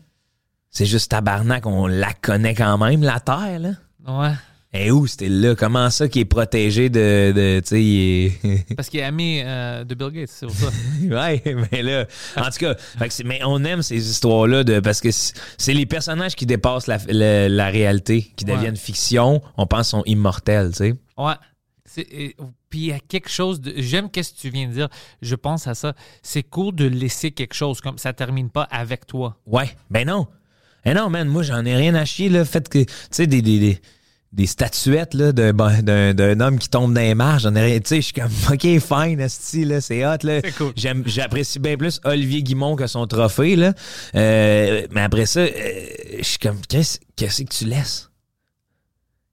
C'est 0.70 0.84
juste 0.86 1.10
tabarnak, 1.10 1.64
on 1.66 1.86
la 1.86 2.12
connaît 2.12 2.54
quand 2.54 2.76
même, 2.76 3.02
la 3.02 3.18
Terre, 3.20 3.58
là. 3.60 3.70
Ouais. 4.06 4.34
Et 4.74 4.90
où 4.90 5.06
c'était 5.06 5.30
là? 5.30 5.54
Comment 5.54 5.88
ça 5.88 6.08
qui 6.08 6.20
est 6.20 6.24
protégé 6.26 6.90
de. 6.90 7.32
de 7.34 7.60
tu 7.60 7.68
sais, 7.68 7.82
il 7.82 8.26
est- 8.26 8.74
Parce 8.76 8.90
qu'il 8.90 9.00
est 9.00 9.04
ami 9.04 9.40
euh, 9.42 9.82
de 9.82 9.94
Bill 9.94 10.10
Gates, 10.10 10.28
c'est 10.30 10.44
pour 10.46 10.54
ça. 10.54 10.66
ouais, 11.02 11.42
mais 11.72 11.82
là, 11.82 12.04
en 12.36 12.44
tout 12.50 12.58
cas, 12.58 12.74
fait 12.76 13.24
mais 13.24 13.40
on 13.46 13.64
aime 13.64 13.80
ces 13.80 14.10
histoires-là 14.10 14.64
de 14.64 14.80
parce 14.80 15.00
que 15.00 15.08
c'est 15.10 15.72
les 15.72 15.86
personnages 15.86 16.36
qui 16.36 16.44
dépassent 16.44 16.86
la, 16.86 16.98
la- 17.08 17.48
la 17.48 17.66
réalité, 17.70 18.30
qui 18.36 18.44
Ouais. 18.44 18.54
deviennent 18.56 18.76
fiction. 18.76 19.40
On 19.56 19.66
pense 19.66 19.88
sont 19.88 20.02
immortels, 20.04 20.70
tu 20.72 20.76
sais. 20.76 20.94
Ouais. 21.16 21.32
Et- 21.96 22.36
Puis 22.68 22.78
il 22.80 22.86
y 22.88 22.92
a 22.92 23.00
quelque 23.00 23.30
chose 23.30 23.62
de. 23.62 23.72
J'aime 23.78 24.10
qu'est-ce 24.10 24.34
que 24.34 24.38
tu 24.40 24.50
viens 24.50 24.68
de 24.68 24.72
dire. 24.74 24.88
Je 25.22 25.34
pense 25.34 25.66
à 25.66 25.74
ça. 25.74 25.94
C'est 26.22 26.42
cool 26.42 26.74
de 26.74 26.84
laisser 26.84 27.30
quelque 27.30 27.54
chose 27.54 27.80
comme 27.80 27.96
ça 27.96 28.12
termine 28.12 28.50
pas 28.50 28.64
avec 28.70 29.06
toi. 29.06 29.38
Ouais, 29.46 29.70
ben 29.90 30.06
non. 30.06 30.26
Eh 30.84 30.92
non, 30.92 31.08
man, 31.08 31.26
moi, 31.26 31.42
j'en 31.42 31.64
ai 31.64 31.74
rien 31.74 31.94
à 31.94 32.04
chier, 32.04 32.28
là. 32.28 32.44
Fait 32.44 32.66
que, 32.68 32.78
tu 32.78 32.86
sais, 33.10 33.26
des, 33.26 33.40
des, 33.42 33.58
des, 33.58 33.78
des 34.32 34.46
statuettes 34.46 35.14
là, 35.14 35.32
d'un, 35.32 35.52
bon- 35.52 35.82
d'un, 35.82 36.12
d'un 36.12 36.38
homme 36.40 36.58
qui 36.58 36.68
tombe 36.68 36.92
dans 36.92 37.00
les 37.00 37.14
marches. 37.14 37.44
J'en 37.44 37.54
ai 37.54 37.62
rien- 37.62 37.80
Tu 37.80 37.88
sais, 37.88 37.96
je 37.96 38.00
suis 38.02 38.12
comme, 38.12 38.30
OK, 38.52 38.60
fine, 38.60 39.28
c'est 39.28 40.04
hot. 40.06 40.16
Là. 40.22 40.40
C'est 40.44 40.52
cool. 40.56 40.72
J'aime, 40.76 41.02
j'apprécie 41.06 41.58
bien 41.58 41.76
plus 41.76 42.00
Olivier 42.04 42.42
Guimont 42.42 42.76
que 42.76 42.86
son 42.86 43.06
trophée. 43.06 43.56
Là. 43.56 43.72
Euh, 44.14 44.86
mais 44.90 45.00
après 45.00 45.26
ça, 45.26 45.40
euh, 45.40 45.50
je 46.18 46.22
suis 46.24 46.38
comme, 46.38 46.60
qu'est-ce, 46.68 46.98
qu'est-ce 47.16 47.42
que 47.42 47.48
tu 47.48 47.64
laisses? 47.64 48.10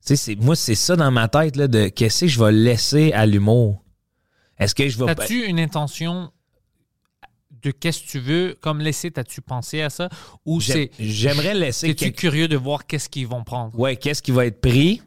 Tu 0.06 0.16
sais, 0.16 0.16
c'est, 0.16 0.36
moi, 0.36 0.56
c'est 0.56 0.76
ça 0.76 0.96
dans 0.96 1.12
ma 1.12 1.28
tête, 1.28 1.56
là, 1.56 1.68
de 1.68 1.88
qu'est-ce 1.88 2.22
que 2.22 2.28
je 2.28 2.39
vais 2.43 2.52
laisser 2.52 3.12
à 3.14 3.26
l'humour? 3.26 3.84
Est-ce 4.60 4.74
que 4.76 4.88
je 4.88 4.98
vais... 5.04 5.10
As-tu 5.12 5.46
une 5.46 5.60
intention 5.60 6.32
de 7.66 7.72
qu'est-ce 7.72 8.03
que 8.03 8.07
tu 8.07 8.20
veux 8.20 8.55
comme 8.61 8.80
laisser 8.80 9.11
T'as-tu 9.11 9.41
pensé 9.41 9.82
à 9.82 9.89
ça? 9.89 10.09
Ou 10.45 10.61
c'est 10.61 10.91
j'aimerais 10.99 11.53
laisser 11.53 11.89
Es-tu 11.89 12.05
quelque- 12.05 12.18
curieux 12.18 12.47
de 12.47 12.57
voir 12.57 12.86
qu'est-ce 12.86 13.09
qu'ils 13.09 13.28
vont 13.28 13.43
prendre? 13.43 13.78
Ouais, 13.80 13.95
qu'est-ce 13.95 14.22
qui 14.22 14.32
va 14.32 14.45
être 14.45 14.61
pris? 14.61 15.01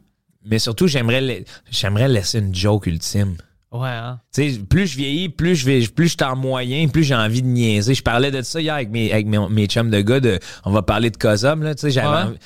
Mais 0.45 0.59
surtout, 0.59 0.87
j'aimerais, 0.87 1.21
la- 1.21 1.35
j'aimerais 1.69 2.07
laisser 2.07 2.39
une 2.39 2.53
joke 2.55 2.85
ultime. 2.87 3.35
Ouais. 3.71 3.87
Hein? 3.89 4.19
Tu 4.33 4.51
sais, 4.53 4.59
plus 4.59 4.87
je 4.87 4.97
vieillis, 4.97 5.29
plus 5.29 5.55
je 5.55 5.65
vais, 5.65 5.79
plus 5.87 6.05
je 6.07 6.15
suis 6.17 6.23
en 6.23 6.35
moyen, 6.35 6.87
plus 6.87 7.03
j'ai 7.03 7.13
envie 7.15 7.41
de 7.43 7.47
niaiser. 7.47 7.93
Je 7.93 8.01
parlais 8.01 8.31
de 8.31 8.41
ça 8.41 8.59
hier 8.59 8.73
avec 8.73 8.89
mes, 8.89 9.11
avec 9.11 9.27
mes, 9.27 9.37
mes 9.49 9.67
chums 9.67 9.91
de 9.91 10.01
gars. 10.01 10.19
De, 10.19 10.39
on 10.65 10.71
va 10.71 10.81
parler 10.81 11.09
de 11.11 11.17
Cosum, 11.17 11.61
là. 11.63 11.75
Tu 11.75 11.81
sais, 11.81 11.91
j'avais 11.91 12.07
Ouais. 12.07 12.23
envie- 12.23 12.37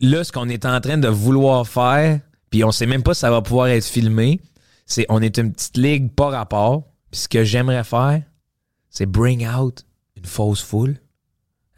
Là, 0.00 0.24
ce 0.24 0.32
qu'on 0.32 0.48
est 0.48 0.66
en 0.66 0.80
train 0.80 0.98
de 0.98 1.06
vouloir 1.08 1.66
faire, 1.68 2.18
puis 2.50 2.64
on 2.64 2.72
sait 2.72 2.86
même 2.86 3.02
pas 3.04 3.14
si 3.14 3.20
ça 3.20 3.30
va 3.30 3.42
pouvoir 3.42 3.68
être 3.68 3.84
filmé, 3.86 4.40
c'est 4.86 5.06
on 5.08 5.22
est 5.22 5.38
une 5.38 5.52
petite 5.52 5.76
ligue 5.76 6.10
pas 6.12 6.30
rapport. 6.30 6.82
Puis 7.12 7.20
ce 7.20 7.28
que 7.28 7.44
j'aimerais 7.44 7.84
faire, 7.84 8.22
c'est 8.90 9.06
bring 9.06 9.46
out 9.48 9.84
une 10.16 10.24
fausse 10.26 10.62
foule 10.62 10.96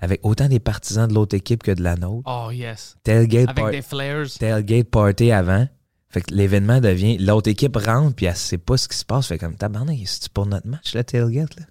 avec 0.01 0.21
autant 0.25 0.49
des 0.49 0.61
partisans 0.61 1.07
de 1.09 1.15
l'autre 1.15 1.37
équipe 1.37 1.63
que 1.63 1.73
de 1.73 1.83
la 1.83 1.95
nôtre. 1.97 2.23
Oh 2.27 2.51
yes. 2.51 2.97
Tailgate, 3.05 3.51
Avec 3.51 3.63
par- 3.65 3.71
des 3.71 3.83
flares. 3.83 4.27
tailgate 4.39 4.89
party 4.89 5.31
avant. 5.31 5.69
Fait 6.09 6.23
que 6.23 6.35
l'événement 6.35 6.81
devient. 6.81 7.19
L'autre 7.19 7.51
équipe 7.51 7.77
rentre, 7.77 8.17
puis 8.17 8.27
elle 8.27 8.35
sait 8.35 8.59
pas 8.59 8.77
ce 8.77 8.89
qui 8.89 8.97
se 8.97 9.05
passe. 9.05 9.27
Fait 9.29 9.39
comme 9.39 9.57
tabarnak, 9.57 9.99
c'est 10.07 10.29
pour 10.31 10.47
notre 10.47 10.67
match, 10.67 10.95
le 10.95 11.05
tailgate, 11.05 11.55
là? 11.61 11.67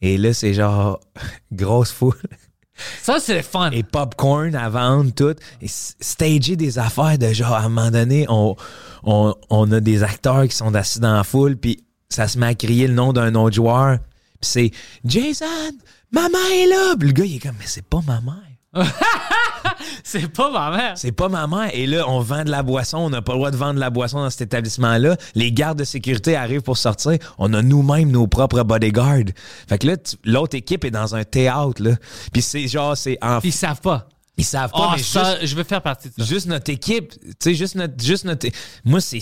Et 0.00 0.16
là, 0.16 0.32
c'est 0.32 0.54
genre 0.54 1.00
grosse 1.52 1.90
foule. 1.90 2.14
Ça 3.02 3.18
c'est 3.20 3.34
le 3.36 3.42
fun. 3.42 3.70
Et 3.72 3.82
popcorn 3.82 4.54
à 4.54 4.70
vendre, 4.70 5.12
tout. 5.12 5.34
Et 5.60 5.66
stager 5.68 6.56
des 6.56 6.78
affaires 6.78 7.18
de 7.18 7.32
genre, 7.32 7.52
à 7.52 7.60
un 7.64 7.68
moment 7.68 7.90
donné, 7.90 8.24
on, 8.30 8.56
on, 9.02 9.34
on 9.50 9.70
a 9.72 9.80
des 9.80 10.02
acteurs 10.02 10.44
qui 10.48 10.56
sont 10.56 10.74
assis 10.74 11.00
dans 11.00 11.12
la 11.14 11.24
foule, 11.24 11.56
puis 11.56 11.84
ça 12.08 12.28
se 12.28 12.38
met 12.38 12.46
à 12.46 12.54
crier 12.54 12.86
le 12.86 12.94
nom 12.94 13.12
d'un 13.12 13.34
autre 13.34 13.56
joueur. 13.56 13.98
C'est 14.40 14.70
Jason, 15.04 15.46
maman 16.12 16.38
est 16.52 16.66
là. 16.66 16.94
Puis 16.98 17.08
le 17.08 17.14
gars, 17.14 17.24
il 17.24 17.36
est 17.36 17.38
comme, 17.40 17.56
mais 17.58 17.66
c'est 17.66 17.84
pas 17.84 18.00
ma 18.06 18.20
mère. 18.20 18.34
C'est 20.04 20.28
pas 20.28 20.50
ma 20.50 20.76
mère. 20.76 20.92
C'est 20.96 21.12
pas 21.12 21.28
ma 21.28 21.46
mère. 21.46 21.70
Et 21.72 21.86
là, 21.86 22.08
on 22.08 22.20
vend 22.20 22.44
de 22.44 22.50
la 22.50 22.62
boisson. 22.62 22.98
On 22.98 23.10
n'a 23.10 23.22
pas 23.22 23.32
le 23.32 23.38
droit 23.38 23.50
de 23.50 23.56
vendre 23.56 23.74
de 23.74 23.80
la 23.80 23.90
boisson 23.90 24.18
dans 24.18 24.30
cet 24.30 24.42
établissement-là. 24.42 25.16
Les 25.34 25.52
gardes 25.52 25.78
de 25.78 25.84
sécurité 25.84 26.36
arrivent 26.36 26.62
pour 26.62 26.76
sortir. 26.76 27.18
On 27.38 27.52
a 27.52 27.62
nous-mêmes 27.62 28.10
nos 28.10 28.26
propres 28.26 28.62
bodyguards. 28.62 29.30
Fait 29.68 29.78
que 29.78 29.86
là, 29.88 29.96
l'autre 30.24 30.56
équipe 30.56 30.84
est 30.84 30.90
dans 30.90 31.14
un 31.14 31.24
théâtre, 31.24 31.82
là. 31.82 31.96
Puis 32.32 32.42
c'est 32.42 32.68
genre, 32.68 32.96
c'est 32.96 33.18
en... 33.22 33.40
Puis 33.40 33.48
ils 33.48 33.52
savent 33.52 33.80
pas. 33.80 34.08
Ils 34.36 34.44
savent 34.44 34.70
pas, 34.70 34.88
Oh, 34.90 34.92
mais 34.96 35.02
ça, 35.02 35.36
juste, 35.40 35.46
je 35.46 35.56
veux 35.56 35.64
faire 35.64 35.82
partie 35.82 36.08
de 36.08 36.14
ça. 36.16 36.24
juste 36.24 36.46
notre 36.46 36.70
équipe, 36.70 37.12
tu 37.20 37.30
sais, 37.40 37.54
juste 37.54 37.74
notre... 37.74 38.02
Juste 38.02 38.24
notre 38.24 38.46
moi, 38.84 39.00
c'est... 39.00 39.20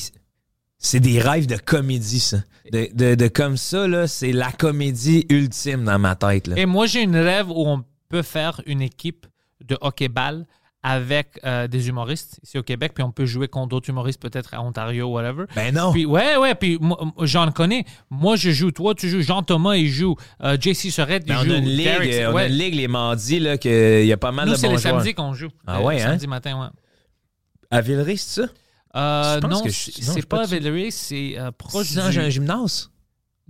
C'est 0.79 1.01
des 1.01 1.21
rêves 1.21 1.47
de 1.47 1.57
comédie, 1.57 2.21
ça. 2.21 2.39
De, 2.73 2.89
de, 2.95 3.15
de 3.15 3.29
comme 3.29 3.57
ça, 3.57 3.89
là, 3.89 4.07
c'est 4.07 4.33
la 4.33 4.53
comédie 4.53 5.27
ultime 5.29 5.85
dans 5.85 5.99
ma 5.99 6.15
tête, 6.15 6.47
là. 6.47 6.57
Et 6.59 6.67
moi, 6.67 6.87
j'ai 6.87 7.03
une 7.03 7.17
rêve 7.17 7.51
où 7.51 7.67
on 7.67 7.83
peut 8.09 8.23
faire 8.23 8.61
une 8.67 8.81
équipe 8.83 9.27
de 9.67 9.77
hockey-ball 9.81 10.47
avec 10.85 11.41
euh, 11.45 11.67
des 11.67 11.89
humoristes 11.89 12.39
ici 12.45 12.57
au 12.57 12.63
Québec, 12.63 12.93
puis 12.95 13.03
on 13.03 13.11
peut 13.11 13.27
jouer 13.27 13.49
contre 13.49 13.71
d'autres 13.71 13.91
humoristes, 13.91 14.23
peut-être 14.23 14.55
à 14.55 14.63
Ontario, 14.63 15.09
whatever. 15.09 15.47
Ben 15.57 15.75
non. 15.75 15.91
Puis, 15.93 16.07
ouais, 16.07 16.37
ouais, 16.37 16.55
puis 16.55 16.79
j'en 17.23 17.51
connais. 17.51 17.85
Moi, 18.11 18.37
je 18.37 18.51
joue, 18.51 18.71
toi, 18.71 18.95
tu 18.95 19.09
joues, 19.09 19.21
Jean-Thomas, 19.23 19.75
il 19.75 19.89
joue, 19.89 20.15
euh, 20.45 20.57
JC 20.59 20.91
Sorette, 20.93 21.25
il 21.27 21.31
Ben, 21.33 21.39
on, 21.41 21.45
joue. 21.45 21.53
a 21.53 21.57
une 21.57 21.65
ligue, 21.65 21.85
Derek, 21.85 22.13
euh, 22.15 22.33
on 22.33 22.37
a 22.37 22.47
une 22.47 22.53
ligue 22.53 22.75
les 22.77 22.87
mardis, 22.87 23.41
là, 23.41 23.59
qu'il 23.59 24.07
y 24.07 24.13
a 24.13 24.17
pas 24.17 24.31
mal 24.31 24.47
Nous, 24.47 24.53
de 24.55 24.59
c'est 24.59 24.69
bons 24.69 24.75
les 24.77 24.79
joueurs. 24.81 24.95
samedis 25.01 25.15
qu'on 25.15 25.35
joue. 25.35 25.49
Ah 25.67 25.83
ouais, 25.83 26.01
hein? 26.01 26.11
Samedi 26.11 26.29
matin, 26.29 26.61
ouais. 26.61 26.69
À 27.71 27.81
Villeray, 27.81 28.17
c'est 28.17 28.43
ça? 28.43 28.49
Euh, 28.97 29.41
non, 29.41 29.63
c'est 29.65 29.71
c'est 30.03 30.27
pas 30.27 30.39
pas. 30.39 30.47
Villeray, 30.47 30.91
c'est 30.91 31.35
euh, 31.39 31.51
proche 31.57 31.93
Dans 31.95 32.09
du... 32.09 32.19
un 32.19 32.29
gymnase? 32.31 32.91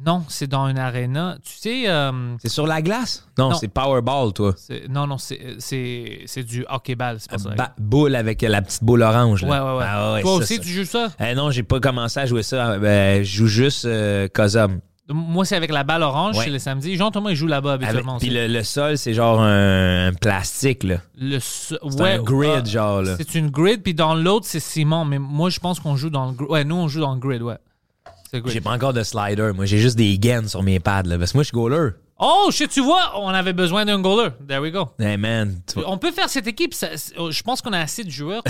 Non, 0.05 0.25
c'est 0.29 0.47
dans 0.47 0.69
une 0.69 0.79
arena. 0.79 1.39
Tu 1.43 1.55
sais... 1.59 1.89
euh, 1.89 2.37
C'est 2.41 2.49
sur 2.49 2.69
la 2.69 2.81
glace? 2.83 3.27
Non, 3.37 3.51
Non. 3.51 3.57
c'est 3.57 3.67
Powerball, 3.67 4.33
toi. 4.33 4.55
c'est- 4.57 4.87
non, 4.89 5.09
non, 5.09 5.19
c'est- 5.19 5.57
c'est 5.59 6.21
c'est 6.27 6.45
du 6.45 6.65
hockey-ball, 6.69 7.17
c'est 7.19 7.31
pas 7.31 7.39
ça. 7.39 7.51
Ba- 7.51 7.75
boule 7.79 8.15
avec 8.15 8.43
la 8.43 8.63
petite 8.63 8.85
boule 8.85 9.03
orange. 9.03 9.43
Ouais, 9.43 9.49
là. 9.51 9.65
ouais, 9.75 9.79
ouais. 9.81 9.85
Ah 9.89 10.19
Toi 10.23 10.35
aussi, 10.37 10.57
ça. 10.57 10.63
tu 10.63 10.69
joues 10.69 10.85
ça? 10.85 11.09
Eh 11.19 11.35
non, 11.35 11.51
j'ai 11.51 11.65
pas 11.65 11.81
commencé 11.81 12.21
à 12.21 12.27
jouer 12.27 12.45
ça. 12.45 12.79
Ben, 12.79 13.25
je 13.25 13.37
joue 13.39 13.47
juste 13.49 13.87
euh, 13.87 14.29
Cosum. 14.33 14.79
Moi, 15.11 15.45
c'est 15.47 15.57
avec 15.57 15.71
la 15.73 15.85
balle 15.85 16.03
orange, 16.03 16.37
Ouais. 16.37 16.45
c'est 16.45 16.51
le 16.51 16.59
samedi. 16.59 16.97
Jean-Thomas, 16.97 17.31
il 17.31 17.37
joue 17.37 17.47
là-bas 17.47 17.73
habituellement 17.75 18.19
Puis 18.19 18.29
le, 18.29 18.47
le 18.47 18.63
sol, 18.63 18.99
c'est 18.99 19.15
genre 19.15 19.41
un, 19.41 20.09
un 20.09 20.13
plastique, 20.13 20.83
là. 20.85 20.97
Le 21.19 21.39
ouais, 22.01 22.13
un 22.15 22.23
grid, 22.23 22.51
euh, 22.51 22.65
genre, 22.71 23.03
là. 23.03 23.17
C'est 23.17 23.35
une 23.35 23.49
grid, 23.51 23.83
puis 23.83 23.95
dans 23.95 24.15
l'autre, 24.15 24.45
c'est 24.47 24.61
ciment. 24.61 25.05
Mais 25.07 25.19
moi, 25.19 25.49
je 25.49 25.61
pense 25.61 25.81
qu'on 25.81 25.97
joue 25.97 26.11
dans 26.11 26.27
le 26.27 26.33
grid. 26.33 26.51
Ouais, 26.51 26.65
nous, 26.65 26.75
on 26.77 26.89
joue 26.89 27.01
dans 27.01 27.15
le 27.15 27.21
grid, 27.21 27.41
ouais. 27.43 27.57
J'ai 28.47 28.61
pas 28.61 28.73
encore 28.73 28.93
de 28.93 29.03
slider. 29.03 29.53
Moi, 29.55 29.65
j'ai 29.65 29.79
juste 29.79 29.97
des 29.97 30.19
gaines 30.19 30.49
sur 30.49 30.63
mes 30.63 30.79
pads, 30.81 31.05
là. 31.05 31.19
Parce 31.19 31.33
que 31.33 31.39
moi, 31.39 31.43
je 31.45 31.49
suis 31.49 31.55
goaler. 31.55 31.93
Oh, 32.21 32.49
shit, 32.51 32.69
tu 32.71 32.81
vois, 32.81 33.13
on 33.21 33.29
avait 33.29 33.53
besoin 33.53 33.85
d'un 33.85 34.01
goaler. 34.01 34.31
There 34.49 34.61
we 34.61 34.73
go. 34.73 34.89
Hey, 34.99 35.17
man. 35.17 35.61
tu 35.67 35.75
vois- 35.81 35.89
On 35.91 35.99
peut 35.99 36.11
faire 36.11 36.29
cette 36.29 36.49
équipe. 36.49 36.75
ça- 36.75 36.89
oh, 37.17 37.31
je 37.31 37.43
pense 37.43 37.63
qu'on 37.63 37.73
a 37.73 37.79
assez 37.79 38.03
de 38.03 38.11
joueurs. 38.11 38.43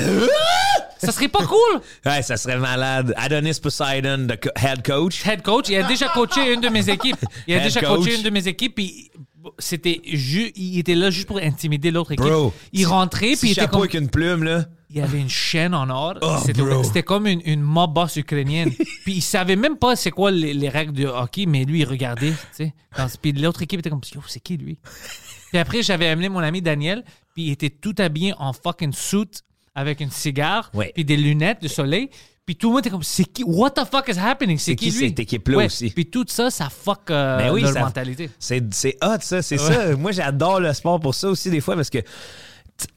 ça 0.99 1.13
serait 1.13 1.29
pas 1.29 1.45
cool? 1.45 1.81
Ouais, 2.07 2.23
ça 2.23 2.37
serait 2.39 2.57
malade. 2.57 3.13
Adonis 3.17 3.61
Poseidon, 3.63 4.27
the 4.27 4.41
co- 4.41 4.51
head 4.57 4.83
coach. 4.87 5.27
Head 5.27 5.43
coach, 5.43 5.69
il 5.69 5.77
a 5.77 5.83
déjà 5.83 6.09
coaché 6.09 6.53
une 6.55 6.61
de 6.63 6.69
mes 6.71 6.89
équipes. 6.89 7.23
Il 7.47 7.55
a 7.55 7.59
Head 7.59 7.65
déjà 7.65 7.81
coach. 7.81 7.99
coaché 7.99 8.17
une 8.17 8.23
de 8.23 8.31
mes 8.31 8.49
équipes, 8.49 8.75
puis 8.75 9.11
c'était 9.59 10.01
ju- 10.05 10.53
il 10.57 10.79
était 10.79 10.95
là 10.95 11.11
juste 11.11 11.27
pour 11.29 11.39
intimider 11.39 11.91
l'autre 11.91 12.13
équipe. 12.13 12.27
Bro. 12.27 12.53
il 12.73 12.87
rentrait, 12.87 13.35
puis 13.37 13.49
il 13.49 13.53
était 13.53 13.67
comme 13.69 13.81
avec 13.81 13.95
une 13.95 14.09
plume, 14.09 14.43
là. 14.45 14.67
il 14.91 14.97
y 14.97 15.01
avait 15.01 15.21
une 15.21 15.29
chaîne 15.29 15.75
en 15.75 15.89
or. 15.91 16.15
Oh, 16.23 16.37
C'était 16.85 17.03
comme 17.03 17.27
une, 17.27 17.41
une 17.45 17.61
mob 17.63 17.93
boss 17.95 18.17
ukrainienne. 18.17 18.71
puis 19.05 19.15
il 19.15 19.23
savait 19.23 19.57
même 19.57 19.77
pas 19.77 19.97
c'est 19.97 20.11
quoi 20.11 20.31
les, 20.31 20.55
les 20.55 20.69
règles 20.69 20.93
de 20.93 21.07
hockey, 21.07 21.47
mais 21.47 21.65
lui, 21.65 21.81
il 21.81 21.85
regardait. 21.85 22.31
tu 22.33 22.37
sais. 22.53 22.75
Quand- 22.95 23.07
Puis 23.21 23.33
l'autre 23.33 23.63
équipe 23.63 23.81
était 23.81 23.91
comme, 23.91 24.01
Yo, 24.15 24.21
c'est 24.27 24.41
qui 24.41 24.57
lui? 24.57 24.79
puis 25.51 25.59
après, 25.59 25.83
j'avais 25.83 26.09
amené 26.09 26.29
mon 26.29 26.41
ami 26.41 26.61
Daniel, 26.63 27.05
puis 27.35 27.45
il 27.45 27.51
était 27.53 27.71
tout 27.71 27.95
habillé 27.99 28.35
en 28.39 28.53
fucking 28.53 28.93
suit 28.93 29.43
avec 29.75 30.01
une 30.01 30.11
cigare, 30.11 30.71
Ouais. 30.75 30.91
puis 30.95 31.05
des 31.05 31.17
lunettes 31.17 31.63
de 31.63 31.69
soleil. 31.69 32.11
Puis 32.49 32.57
tout 32.57 32.69
le 32.69 32.77
monde 32.77 32.81
était 32.81 32.89
comme, 32.89 33.03
c'est 33.03 33.27
qui? 33.27 33.45
What 33.45 33.73
the 33.73 33.85
fuck 33.85 34.09
is 34.09 34.19
happening? 34.19 34.57
C'est 34.57 34.71
C'est 34.71 34.77
qui, 34.77 34.91
qui 34.91 34.99
lui? 34.99 35.09
cette 35.09 35.19
équipe-là 35.21 35.59
Ouais. 35.59 35.67
aussi? 35.67 35.91
Puis 35.91 36.07
tout 36.07 36.25
ça, 36.29 36.51
ça 36.51 36.71
fuck 36.71 37.11
euh, 37.11 37.37
Ben 37.37 37.53
oui, 37.53 37.61
leur 37.61 37.75
ça- 37.75 37.81
mentalité. 37.81 38.31
C'est, 38.39 38.63
hot, 39.03 39.19
ça. 39.21 39.43
C'est 39.43 39.59
ça. 39.59 39.95
Moi, 39.97 40.13
j'adore 40.13 40.59
le 40.59 40.73
sport 40.73 40.99
pour 40.99 41.15
ça 41.15 41.29
aussi, 41.29 41.51
des 41.51 41.61
fois, 41.61 41.75
parce 41.77 41.91
que 41.91 41.99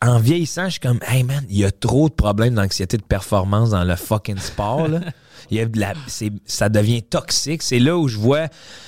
en 0.01 0.19
vieillissant, 0.19 0.67
je 0.67 0.69
suis 0.71 0.79
comme, 0.79 1.01
hey 1.05 1.23
man, 1.23 1.43
il 1.49 1.57
y 1.57 1.65
a 1.65 1.71
trop 1.71 2.07
de 2.07 2.13
problèmes 2.13 2.53
d'anxiété 2.55 2.95
de 2.95 3.03
performance 3.03 3.71
dans 3.71 3.83
le 3.83 3.97
fucking 3.97 4.37
sport. 4.37 4.87
Là. 4.87 5.01
Il 5.49 5.57
y 5.57 5.59
a 5.59 5.65
de 5.65 5.77
la, 5.77 5.95
c'est, 6.07 6.31
ça 6.45 6.69
devient 6.69 7.03
toxique. 7.03 7.61
C'est 7.61 7.79
là 7.79 7.97
où 7.97 8.07
je 8.07 8.17
vois 8.17 8.47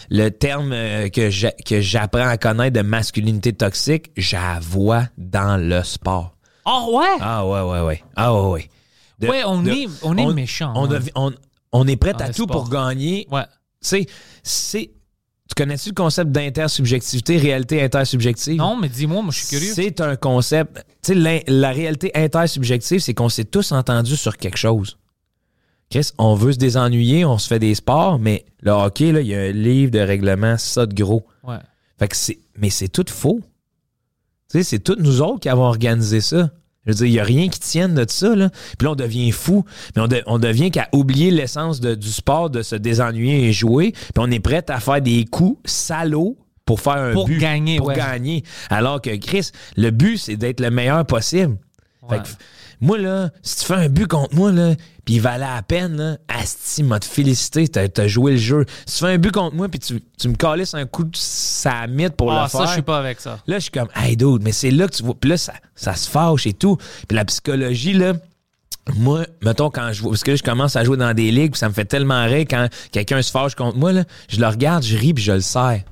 le 0.10 0.30
terme 0.30 0.72
euh, 0.72 1.10
que, 1.10 1.30
j'a- 1.30 1.52
que 1.52 1.82
j'apprends 1.82 2.28
à 2.30 2.38
connaître 2.38 2.78
de 2.78 2.84
masculinité 2.84 3.52
toxique, 3.52 4.12
j'avoue 4.16 4.94
dans 5.18 5.58
le 5.60 5.84
sport. 5.84 6.38
Oh 6.66 7.00
ouais? 7.00 7.18
Ah 7.20 7.46
ouais, 7.46 7.60
ouais, 7.62 7.82
ouais. 7.82 8.04
Ah 8.16 8.34
ouais, 8.34 8.50
ouais. 8.52 8.70
De- 9.24 9.30
Ouais, 9.30 9.44
on 9.46 9.62
de- 9.64 9.70
est- 9.72 9.88
on 10.04 10.18
est 10.18 10.34
méchant, 10.34 10.74
On, 10.76 10.86
hein. 10.86 10.88
devi- 10.88 11.12
on, 11.16 11.32
on 11.72 11.88
est 11.88 11.96
prêt 11.96 12.14
à 12.22 12.28
tout 12.30 12.44
sport. 12.44 12.64
pour 12.64 12.70
gagner. 12.70 13.28
Ouais. 13.32 13.46
C'est. 13.82 14.06
Tu 15.50 15.56
connais-tu 15.56 15.90
le 15.90 15.96
concept 15.96 16.32
d'intersubjectivité, 16.32 17.38
réalité 17.38 17.84
intersubjective? 17.84 18.56
Non, 18.56 18.76
mais 18.78 18.90
dis-moi, 18.90 19.22
moi, 19.22 19.32
je 19.32 19.40
suis 19.40 19.48
curieux. 19.58 19.74
C'est 19.74 20.00
un 20.02 20.16
concept. 20.16 20.84
Tu 21.04 21.14
sais, 21.22 21.44
la 21.48 21.72
réalité 21.72 22.12
intersubjective, 22.16 23.00
c'est 23.00 23.14
qu'on 23.14 23.30
s'est 23.30 23.44
tous 23.46 23.72
entendus 23.72 24.16
sur 24.16 24.38
quelque 24.38 24.58
chose. 24.58 24.98
Chris, 25.92 26.10
on 26.18 26.34
veut 26.34 26.54
se 26.54 26.58
désennuyer, 26.58 27.24
on 27.26 27.38
se 27.38 27.48
fait 27.48 27.60
des 27.60 27.76
sports, 27.76 28.18
mais 28.18 28.46
le 28.62 28.72
hockey, 28.72 29.10
il 29.10 29.28
y 29.28 29.36
a 29.36 29.42
un 29.42 29.52
livre 29.52 29.92
de 29.92 30.00
règlement, 30.00 30.58
ça 30.58 30.86
de 30.88 30.94
gros. 30.96 31.26
Ouais. 31.44 31.58
Fait 32.00 32.08
que 32.08 32.16
c'est. 32.16 32.40
Mais 32.58 32.70
c'est 32.72 32.88
tout 32.88 33.06
faux. 33.10 33.42
Tu 34.50 34.58
sais, 34.60 34.64
c'est 34.64 34.80
toutes 34.80 35.02
nous 35.02 35.22
autres 35.22 35.42
qui 35.42 35.50
avons 35.50 35.66
organisé 35.66 36.22
ça. 36.22 36.50
Je 36.86 36.92
veux 36.92 36.96
dire, 36.98 37.06
il 37.08 37.12
n'y 37.12 37.20
a 37.20 37.24
rien 37.24 37.48
qui 37.48 37.60
tienne 37.60 37.94
de 37.96 38.06
ça, 38.08 38.36
là. 38.36 38.50
Puis 38.78 38.86
là, 38.86 38.92
on 38.92 38.96
devient 38.96 39.32
fou. 39.32 39.64
Mais 39.96 40.02
on, 40.02 40.08
de- 40.08 40.24
on 40.26 40.38
devient 40.40 40.70
qu'à 40.72 40.90
oublier 40.92 41.32
l'essence 41.32 41.80
du 41.80 42.10
sport, 42.12 42.50
de 42.50 42.62
se 42.62 42.76
désennuyer 42.76 43.48
et 43.48 43.54
jouer. 43.54 43.92
Puis 43.94 44.12
on 44.18 44.30
est 44.30 44.40
prêt 44.42 44.66
à 44.70 44.80
faire 44.80 45.02
des 45.02 45.24
coups 45.26 45.60
salauds 45.64 46.38
pour 46.66 46.82
faire 46.82 46.94
un 46.98 47.14
Pour 47.14 47.26
but. 47.26 47.38
gagner, 47.40 47.78
Pour 47.78 47.88
ouais. 47.88 47.96
gagner. 47.96 48.44
Alors 48.70 49.02
que, 49.02 49.16
Chris, 49.18 49.50
le 49.78 49.92
but, 49.92 50.18
c'est 50.18 50.36
d'être 50.36 50.60
le 50.60 50.72
meilleur 50.72 51.06
possible. 51.06 51.58
Fait 52.10 52.18
que, 52.20 52.28
moi, 52.82 52.98
là, 52.98 53.30
si 53.42 53.58
tu 53.58 53.66
fais 53.66 53.76
un 53.76 53.90
but 53.90 54.08
contre 54.08 54.36
moi, 54.36 54.52
là, 54.52 54.76
puis 55.06 55.16
il 55.16 55.22
valait 55.22 55.46
la 55.46 55.62
peine, 55.62 55.96
là, 55.96 56.18
Asti 56.28 56.84
m'a 56.84 57.00
te 57.00 57.06
félicité, 57.06 57.68
t'as 57.68 57.88
as 57.98 58.08
joué 58.08 58.34
le 58.34 58.38
jeu. 58.38 58.66
Si 58.86 58.98
tu 59.00 59.06
fais 59.06 59.14
un 59.14 59.18
but 59.18 59.32
contre 59.32 59.56
moi, 59.56 59.70
puis 59.70 59.80
tu, 59.80 60.02
tu 60.20 60.28
me 60.30 60.36
calisses 60.36 60.74
un 60.74 60.86
coup 60.86 61.04
de 61.06 61.16
sa 61.16 61.88
mythe 61.88 62.16
pour 62.16 62.32
Ah, 62.32 62.44
le 62.44 62.50
ça, 62.50 62.58
faire. 62.60 62.68
je 62.68 62.74
suis 62.74 62.82
pas 62.82 62.98
avec 63.00 63.20
ça. 63.22 63.40
Là, 63.48 63.56
je 63.58 63.64
suis 63.64 63.72
comme, 63.72 63.90
hey, 63.96 64.18
dude, 64.18 64.42
mais 64.44 64.52
c'est 64.52 64.72
là 64.72 64.88
que 64.88 64.96
tu 64.96 65.04
vois. 65.04 65.16
Puis 65.20 65.30
là, 65.30 65.38
ça, 65.38 65.54
ça 65.76 65.96
se 65.96 66.10
fâche 66.10 66.46
et 66.48 66.54
tout. 66.54 66.78
Puis 67.08 67.16
la 67.16 67.26
psychologie, 67.26 67.94
là, 67.94 68.14
Moi, 68.98 69.26
mettons, 69.42 69.70
quand 69.70 69.94
je 69.94 70.02
vois, 70.02 70.12
parce 70.12 70.24
que 70.24 70.32
là, 70.32 70.36
je 70.38 70.44
commence 70.44 70.76
à 70.76 70.84
jouer 70.84 70.98
dans 70.98 71.14
des 71.14 71.32
ligues, 71.32 71.52
puis 71.52 71.60
ça 71.60 71.70
me 71.70 71.74
fait 71.74 71.86
tellement 71.86 72.26
rire 72.26 72.46
quand 72.50 72.68
quelqu'un 72.92 73.22
se 73.22 73.32
fâche 73.32 73.56
contre 73.56 73.78
moi, 73.78 73.94
là, 73.94 74.04
je 74.28 74.42
le 74.42 74.48
regarde, 74.48 74.84
je 74.84 74.98
ris, 74.98 75.14
puis 75.14 75.24
je 75.24 75.32
le 75.32 75.40
serre. 75.40 75.84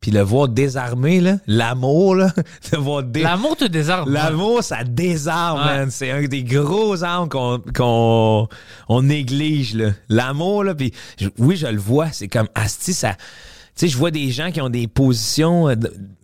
Puis 0.00 0.10
le 0.10 0.22
voir 0.22 0.48
désarmé, 0.48 1.20
là, 1.20 1.36
l'amour, 1.46 2.14
là, 2.14 2.32
de 2.72 2.76
voir 2.78 3.02
dé- 3.02 3.22
L'amour 3.22 3.56
te 3.56 3.66
désarme. 3.66 4.10
L'amour, 4.10 4.62
ça 4.64 4.82
désarme, 4.82 5.58
Ouais. 5.60 5.76
man. 5.78 5.90
C'est 5.90 6.10
un 6.10 6.22
des 6.26 6.42
gros 6.42 7.02
armes 7.04 7.28
qu'on 7.28 7.60
qu'on 7.76 8.48
on 8.88 9.02
néglige, 9.02 9.74
là. 9.74 9.90
L'amour, 10.08 10.64
là, 10.64 10.74
puis 10.74 10.92
oui, 11.38 11.56
je 11.56 11.66
le 11.66 11.78
vois. 11.78 12.10
C'est 12.12 12.28
comme, 12.28 12.48
asti, 12.54 12.94
ça... 12.94 13.14
Tu 13.76 13.86
sais, 13.86 13.88
je 13.92 13.96
vois 13.98 14.10
des 14.10 14.30
gens 14.30 14.50
qui 14.50 14.60
ont 14.60 14.68
des 14.70 14.88
positions, 14.88 15.68
euh, 15.68 15.74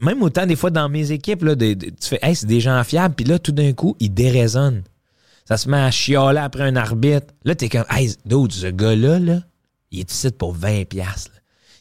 même 0.01 0.23
autant 0.23 0.47
des 0.47 0.57
fois 0.57 0.71
dans 0.71 0.89
mes 0.89 1.13
équipes, 1.13 1.43
là, 1.43 1.55
de- 1.55 1.75
de- 1.75 1.87
tu 1.87 2.09
fais, 2.09 2.19
hey, 2.23 2.35
c'est 2.35 2.47
des 2.47 2.61
gens 2.61 2.83
fiables, 2.83 3.15
puis 3.15 3.25
là, 3.25 3.39
tout 3.39 3.53
d'un 3.53 3.73
coup, 3.73 3.95
ils 4.01 4.13
déraisonnent. 4.13 4.83
Ça 5.45 5.57
se 5.59 5.69
met 5.69 5.77
à 5.79 5.91
chialer 5.91 6.41
après 6.41 6.65
un 6.65 6.77
arbitre. 6.77 7.27
Là, 7.45 7.55
t'es 7.55 7.69
comme, 7.69 7.85
hey, 7.91 8.15
dude, 8.25 8.53
ce 8.53 8.67
gars-là, 8.67 9.19
là, 9.21 9.41
il 9.93 10.01
est 10.01 10.11
ici 10.11 10.31
pour 10.33 10.55
20 10.55 10.85
piastres. 10.89 11.31
là. 11.35 11.36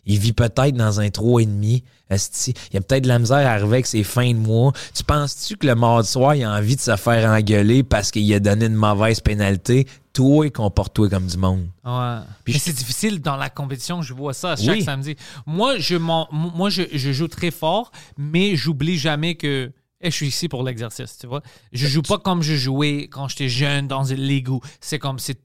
Il 0.05 0.19
vit 0.19 0.33
peut-être 0.33 0.75
dans 0.75 0.99
un 0.99 1.07
3,5. 1.07 1.83
esti. 2.09 2.53
Il 2.71 2.75
y 2.75 2.77
a 2.77 2.81
peut-être 2.81 3.03
de 3.03 3.07
la 3.07 3.17
misère 3.17 3.37
à 3.47 3.51
arriver 3.53 3.67
avec 3.77 3.87
ses 3.87 4.03
fins 4.03 4.31
de 4.31 4.37
mois. 4.37 4.71
Tu 4.93 5.03
penses-tu 5.03 5.57
que 5.57 5.65
le 5.65 5.73
mardi 5.73 6.07
soir, 6.07 6.35
il 6.35 6.43
a 6.43 6.53
envie 6.53 6.75
de 6.75 6.81
se 6.81 6.95
faire 6.97 7.27
engueuler 7.31 7.81
parce 7.83 8.11
qu'il 8.11 8.31
a 8.33 8.39
donné 8.39 8.65
une 8.67 8.75
mauvaise 8.75 9.19
pénalité? 9.21 9.87
Toi, 10.13 10.49
comporte-toi 10.51 11.09
comme 11.09 11.25
du 11.25 11.37
monde. 11.37 11.67
Ouais. 11.83 12.17
Puis 12.43 12.53
Mais 12.53 12.59
je- 12.59 12.63
c'est 12.65 12.73
difficile 12.73 13.21
dans 13.21 13.35
la 13.37 13.49
compétition, 13.49 14.01
je 14.03 14.13
vois 14.13 14.33
ça 14.33 14.55
chaque 14.55 14.75
Oui. 14.77 14.83
samedi. 14.83 15.15
Moi, 15.47 15.77
je, 15.79 15.95
m'en- 15.95 16.27
moi 16.31 16.69
je, 16.69 16.83
je 16.93 17.11
joue 17.11 17.27
très 17.27 17.49
fort, 17.51 17.91
mais 18.17 18.55
j'oublie 18.55 18.97
jamais 18.99 19.33
que 19.35 19.71
eh, 20.01 20.11
je 20.11 20.15
suis 20.15 20.27
ici 20.27 20.47
pour 20.47 20.61
l'exercice, 20.63 21.17
tu 21.19 21.25
vois. 21.25 21.41
Je 21.73 21.87
joue 21.87 22.03
pas 22.03 22.19
comme 22.19 22.43
je 22.43 22.53
jouais 22.55 23.07
quand 23.11 23.27
j'étais 23.29 23.49
jeune 23.49 23.87
dans 23.87 24.03
une 24.03 24.21
ligue 24.21 24.49
où 24.49 24.61
c'est 24.79 24.99
comme 24.99 25.17
c'est 25.19 25.39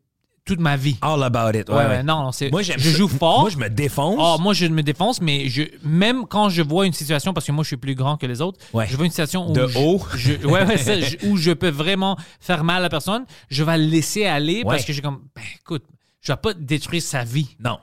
toute 0.44 0.60
ma 0.60 0.76
vie. 0.76 0.96
All 1.02 1.22
about 1.22 1.56
it. 1.58 1.68
Ouais, 1.68 1.76
ouais, 1.86 2.02
non, 2.02 2.24
non, 2.24 2.32
c'est. 2.32 2.50
Moi, 2.50 2.62
je 2.62 2.72
joue 2.78 3.08
fort. 3.08 3.40
Moi, 3.42 3.50
je 3.50 3.56
me 3.58 3.68
défonce. 3.68 4.16
Ah, 4.20 4.36
moi, 4.40 4.52
je 4.54 4.66
me 4.66 4.82
défonce, 4.82 5.20
mais 5.20 5.48
je, 5.48 5.62
même 5.84 6.26
quand 6.26 6.48
je 6.48 6.62
vois 6.62 6.86
une 6.86 6.92
situation, 6.92 7.32
parce 7.32 7.46
que 7.46 7.52
moi, 7.52 7.62
je 7.62 7.68
suis 7.68 7.76
plus 7.76 7.94
grand 7.94 8.16
que 8.16 8.26
les 8.26 8.40
autres, 8.40 8.58
Ouais. 8.72 8.86
je 8.88 8.96
vois 8.96 9.04
une 9.04 9.10
situation 9.12 9.48
où. 9.50 9.52
De 9.52 9.66
je- 9.66 9.78
haut. 9.78 10.02
je- 10.16 10.46
ouais, 10.46 10.64
ouais, 10.66 10.78
ça, 10.78 10.92
où 11.26 11.36
je 11.36 11.52
peux 11.52 11.68
vraiment 11.70 12.16
faire 12.40 12.64
mal 12.64 12.78
à 12.78 12.80
la 12.80 12.88
personne, 12.88 13.24
je 13.50 13.62
vais 13.62 13.78
laisser 13.78 14.24
aller 14.26 14.62
parce 14.64 14.78
Ouais. 14.80 14.84
que 14.86 14.92
j'ai 14.92 15.02
comme, 15.02 15.20
ben, 15.36 15.42
écoute, 15.60 15.84
je 16.20 16.32
vais 16.32 16.36
pas 16.38 16.54
détruire 16.54 17.02
sa 17.02 17.22
vie. 17.24 17.56
Non. 17.62 17.78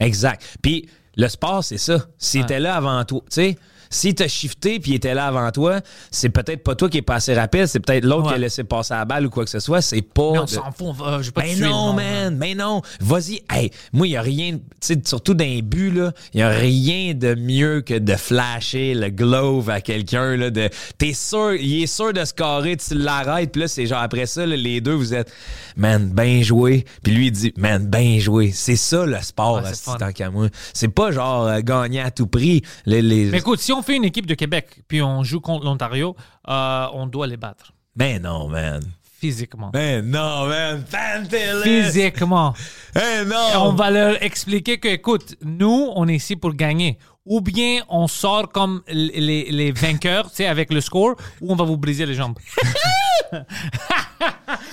Exact. 0.00 0.42
Puis 0.62 0.88
le 1.16 1.28
sport, 1.28 1.64
c'est 1.64 1.78
ça. 1.78 1.98
S'il 2.18 2.40
Ouais. 2.40 2.44
était 2.44 2.60
là 2.60 2.76
avant 2.76 3.04
toi, 3.04 3.20
tu 3.22 3.34
sais, 3.34 3.58
s'il 3.90 4.14
t'a 4.14 4.28
shifté 4.28 4.78
puis 4.80 4.92
il 4.92 4.94
était 4.96 5.14
là 5.14 5.26
avant 5.26 5.50
toi, 5.50 5.80
c'est 6.10 6.28
peut-être 6.28 6.62
pas 6.62 6.74
toi 6.74 6.88
qui 6.88 6.98
est 6.98 7.02
passé 7.02 7.34
rapide, 7.34 7.66
c'est 7.66 7.80
peut-être 7.80 8.04
l'autre 8.04 8.24
Ouais. 8.24 8.28
qui 8.30 8.34
a 8.34 8.38
laissé 8.38 8.64
passer 8.64 8.94
la 8.94 9.04
balle 9.04 9.26
ou 9.26 9.30
quoi 9.30 9.44
que 9.44 9.50
ce 9.50 9.60
soit. 9.60 9.80
C'est 9.80 10.02
pas. 10.02 10.32
Mais 10.32 10.38
on 10.38 10.44
de- 10.44 10.48
s'en 10.50 10.62
fout, 10.72 10.86
on 10.88 10.92
va- 10.92 11.18
je 11.22 11.26
vais 11.26 11.32
pas 11.32 11.42
Ben 11.42 11.58
non, 11.60 11.92
man, 11.92 12.36
mais 12.36 12.54
non. 12.54 12.82
Vas-y. 13.00 13.42
Hey, 13.50 13.70
moi, 13.92 14.06
il 14.06 14.10
n'y 14.10 14.16
a 14.16 14.22
rien, 14.22 14.52
tu 14.52 14.60
sais, 14.80 15.00
surtout 15.04 15.34
dans 15.34 15.44
les 15.44 15.62
buts, 15.62 15.90
là, 15.90 16.12
il 16.34 16.38
n'y 16.38 16.42
a 16.42 16.48
rien 16.50 17.14
de 17.14 17.34
mieux 17.34 17.80
que 17.80 17.94
de 17.98 18.14
flasher 18.16 18.94
le 18.94 19.08
glove 19.10 19.70
à 19.70 19.80
quelqu'un, 19.80 20.36
là, 20.36 20.50
de, 20.50 20.68
t'es 20.98 21.12
sûr, 21.12 21.54
il 21.54 21.82
est 21.82 21.86
sûr 21.86 22.12
de 22.12 22.24
scorer, 22.24 22.76
tu 22.76 22.94
l'arrêtes, 22.94 23.52
puis 23.52 23.62
là, 23.62 23.68
c'est 23.68 23.86
genre 23.86 24.02
après 24.02 24.26
ça, 24.26 24.44
là, 24.46 24.56
les 24.56 24.80
deux, 24.80 24.94
vous 24.94 25.14
êtes, 25.14 25.32
man, 25.76 26.10
bien 26.14 26.42
joué. 26.42 26.84
Puis 27.02 27.12
lui, 27.12 27.26
il 27.26 27.32
dit, 27.32 27.52
man, 27.56 27.86
bien 27.86 28.18
joué. 28.18 28.50
C'est 28.52 28.76
ça, 28.76 29.06
le 29.06 29.20
sport, 29.22 29.62
Ouais, 29.62 29.72
fun. 29.74 29.96
tant 29.98 30.12
qu'à 30.12 30.30
moi. 30.30 30.48
C'est 30.72 30.88
pas 30.88 31.10
genre 31.12 31.46
euh, 31.46 31.60
gagner 31.60 32.00
à 32.00 32.10
tout 32.10 32.26
prix. 32.26 32.62
Les, 32.86 33.02
les... 33.02 33.26
Mais 33.26 33.38
écoute, 33.38 33.60
si 33.60 33.72
on 33.72 33.77
fait 33.82 33.96
une 33.96 34.04
équipe 34.04 34.26
de 34.26 34.34
Québec, 34.34 34.82
puis 34.88 35.02
on 35.02 35.24
joue 35.24 35.40
contre 35.40 35.64
l'Ontario, 35.64 36.16
euh, 36.48 36.86
on 36.92 37.06
doit 37.06 37.26
les 37.26 37.36
battre. 37.36 37.72
Ben 37.96 38.22
non, 38.22 38.48
man. 38.48 38.82
Physiquement. 39.20 39.70
Ben 39.72 40.08
non, 40.08 40.46
man. 40.46 40.84
Physiquement. 41.64 42.54
Ben 42.94 43.24
Et 43.24 43.28
non. 43.28 43.64
on 43.64 43.72
va 43.72 43.90
leur 43.90 44.22
expliquer 44.22 44.78
que, 44.78 44.88
écoute, 44.88 45.34
nous, 45.42 45.90
on 45.96 46.06
est 46.06 46.14
ici 46.14 46.36
pour 46.36 46.54
gagner. 46.54 46.98
Ou 47.26 47.40
bien 47.40 47.82
on 47.88 48.06
sort 48.06 48.48
comme 48.48 48.82
les, 48.88 49.50
les 49.50 49.72
vainqueurs, 49.72 50.30
tu 50.30 50.36
sais, 50.36 50.46
avec 50.46 50.72
le 50.72 50.80
score, 50.80 51.16
ou 51.40 51.52
on 51.52 51.56
va 51.56 51.64
vous 51.64 51.76
briser 51.76 52.06
les 52.06 52.14
jambes. 52.14 52.38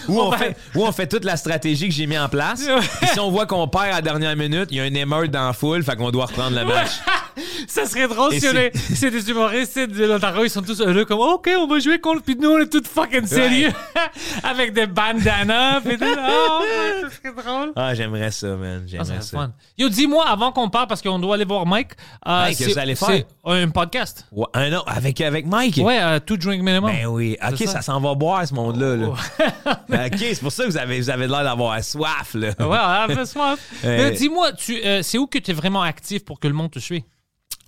Où 0.07 0.19
on, 0.21 0.31
fait, 0.31 0.55
où 0.75 0.85
on 0.85 0.91
fait 0.91 1.07
toute 1.07 1.25
la 1.25 1.35
stratégie 1.35 1.89
que 1.89 1.93
j'ai 1.93 2.07
mis 2.07 2.17
en 2.17 2.29
place. 2.29 2.65
Puis 3.01 3.09
si 3.09 3.19
on 3.19 3.31
voit 3.31 3.45
qu'on 3.45 3.67
perd 3.67 3.85
à 3.85 3.91
la 3.91 4.01
dernière 4.01 4.35
minute, 4.35 4.67
il 4.71 4.77
y 4.77 4.79
a 4.79 4.85
une 4.85 4.95
émeute 4.95 5.31
dans 5.31 5.47
la 5.47 5.53
foule, 5.53 5.83
fait 5.83 5.95
qu'on 5.95 6.11
doit 6.11 6.25
reprendre 6.27 6.55
le 6.55 6.63
match. 6.65 6.91
Ça 7.67 7.85
serait 7.85 8.07
drôle 8.07 8.31
si 8.33 8.47
on 8.47 8.51
c'est- 8.51 8.65
est- 8.67 8.77
c'est 8.95 9.11
des 9.11 9.29
humoristes 9.29 9.77
de 9.79 10.05
l'Ontario, 10.05 10.43
ils 10.43 10.49
sont 10.49 10.61
tous 10.61 10.79
heureux 10.81 11.05
comme 11.05 11.19
OK, 11.19 11.49
on 11.57 11.67
va 11.67 11.79
jouer 11.79 11.99
contre, 11.99 12.23
puis 12.23 12.35
nous 12.35 12.49
on 12.49 12.59
est 12.59 12.69
tous 12.69 12.83
fucking 12.87 13.25
sérieux 13.25 13.71
avec 14.43 14.73
des 14.73 14.85
bandanas, 14.87 15.81
puis 15.81 15.97
tout. 15.97 16.05
Oh, 16.05 16.61
ça 17.01 17.09
serait 17.23 17.43
drôle. 17.43 17.71
Ah, 17.75 17.93
j'aimerais 17.93 18.31
ça, 18.31 18.47
man. 18.55 18.81
Ah, 18.83 18.87
J'aimerais 18.87 19.21
ça. 19.21 19.37
fun. 19.37 19.51
Yo, 19.77 19.89
dis-moi 19.89 20.25
avant 20.27 20.51
qu'on 20.51 20.69
part 20.69 20.87
parce 20.87 21.01
qu'on 21.01 21.19
doit 21.19 21.35
aller 21.35 21.45
voir 21.45 21.65
Mike. 21.65 21.91
euh, 22.27 22.43
Mike, 22.45 22.57
que 22.57 22.63
vous 22.71 22.79
allez 22.79 22.95
faire? 22.95 23.23
Un 23.45 23.69
podcast. 23.69 24.25
Ouais, 24.31 24.47
un 24.53 24.73
autre, 24.73 24.85
avec, 24.87 25.19
avec 25.21 25.45
Mike? 25.45 25.77
Ouais, 25.83 25.99
euh, 26.01 26.19
two 26.19 26.37
drink 26.37 26.61
minimum. 26.63 26.91
Ben 26.91 27.05
oui. 27.07 27.37
OK, 27.45 27.57
ça. 27.59 27.67
ça. 27.67 27.81
s'en 27.81 27.99
va 27.99 28.13
boire, 28.15 28.47
ce 28.47 28.53
monde-là. 28.53 28.95
là. 28.95 29.07
OK, 29.07 30.17
c'est 30.19 30.39
pour 30.41 30.51
ça 30.51 30.63
que 30.65 30.69
vous 30.69 30.77
avez, 30.77 30.99
vous 30.99 31.09
avez 31.09 31.27
l'air 31.27 31.43
d'avoir 31.43 31.83
soif, 31.83 32.33
là. 32.33 32.49
Ouais, 32.49 32.55
on 32.59 32.69
a 32.71 33.07
fait 33.09 33.25
soif. 33.25 33.59
Euh, 33.83 34.11
Dis-moi, 34.11 34.53
tu, 34.53 34.75
euh, 34.83 35.01
c'est 35.03 35.17
où 35.17 35.27
que 35.27 35.37
tu 35.39 35.51
es 35.51 35.53
vraiment 35.53 35.81
actif 35.81 36.23
pour 36.25 36.39
que 36.39 36.47
le 36.47 36.53
monde 36.53 36.71
te 36.71 36.79
suive? 36.79 37.03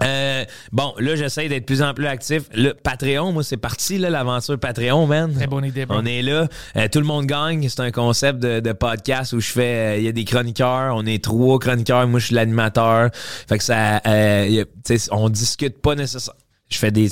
Euh, 0.04 0.46
bon, 0.72 0.94
là, 1.00 1.16
j'essaie 1.16 1.48
d'être 1.50 1.62
de 1.62 1.66
plus 1.66 1.82
en 1.82 1.94
plus 1.94 2.06
actif. 2.08 2.44
Le 2.54 2.74
Patreon, 2.74 3.32
moi, 3.32 3.44
c'est 3.44 3.58
parti, 3.58 3.98
là, 3.98 4.10
l'aventure 4.10 4.60
Patreon, 4.60 5.08
man. 5.08 5.34
Très 5.34 5.48
bonne 5.48 5.66
idée. 5.66 5.86
On 5.90 6.06
est 6.06 6.22
là. 6.22 6.48
Euh, 6.76 6.88
tout 6.92 7.00
le 7.00 7.06
monde 7.06 7.26
gagne. 7.26 7.68
C'est 7.70 7.80
un 7.82 7.92
concept 7.92 8.40
de, 8.40 8.60
de 8.60 8.72
podcast 8.74 9.34
où 9.34 9.40
je 9.40 9.52
fais. 9.52 9.96
euh, 9.96 9.98
Il 9.98 10.04
y 10.04 10.08
a 10.08 10.12
des 10.12 10.26
chroniqueurs. 10.26 10.96
On 10.96 11.06
est 11.06 11.24
trois 11.24 11.58
chroniqueurs. 11.60 12.08
Moi, 12.08 12.20
je 12.20 12.28
suis 12.28 12.36
l'animateur. 12.36 13.10
Fait 13.14 13.58
que 13.58 13.64
ça. 13.64 14.02
euh, 14.06 14.46
y 14.50 14.60
a- 14.62 15.08
on 15.12 15.30
discute 15.30 15.82
pas 15.82 15.96
nécessairement. 15.96 16.40
Je 16.70 16.78
fais 16.78 16.92
des. 16.92 17.12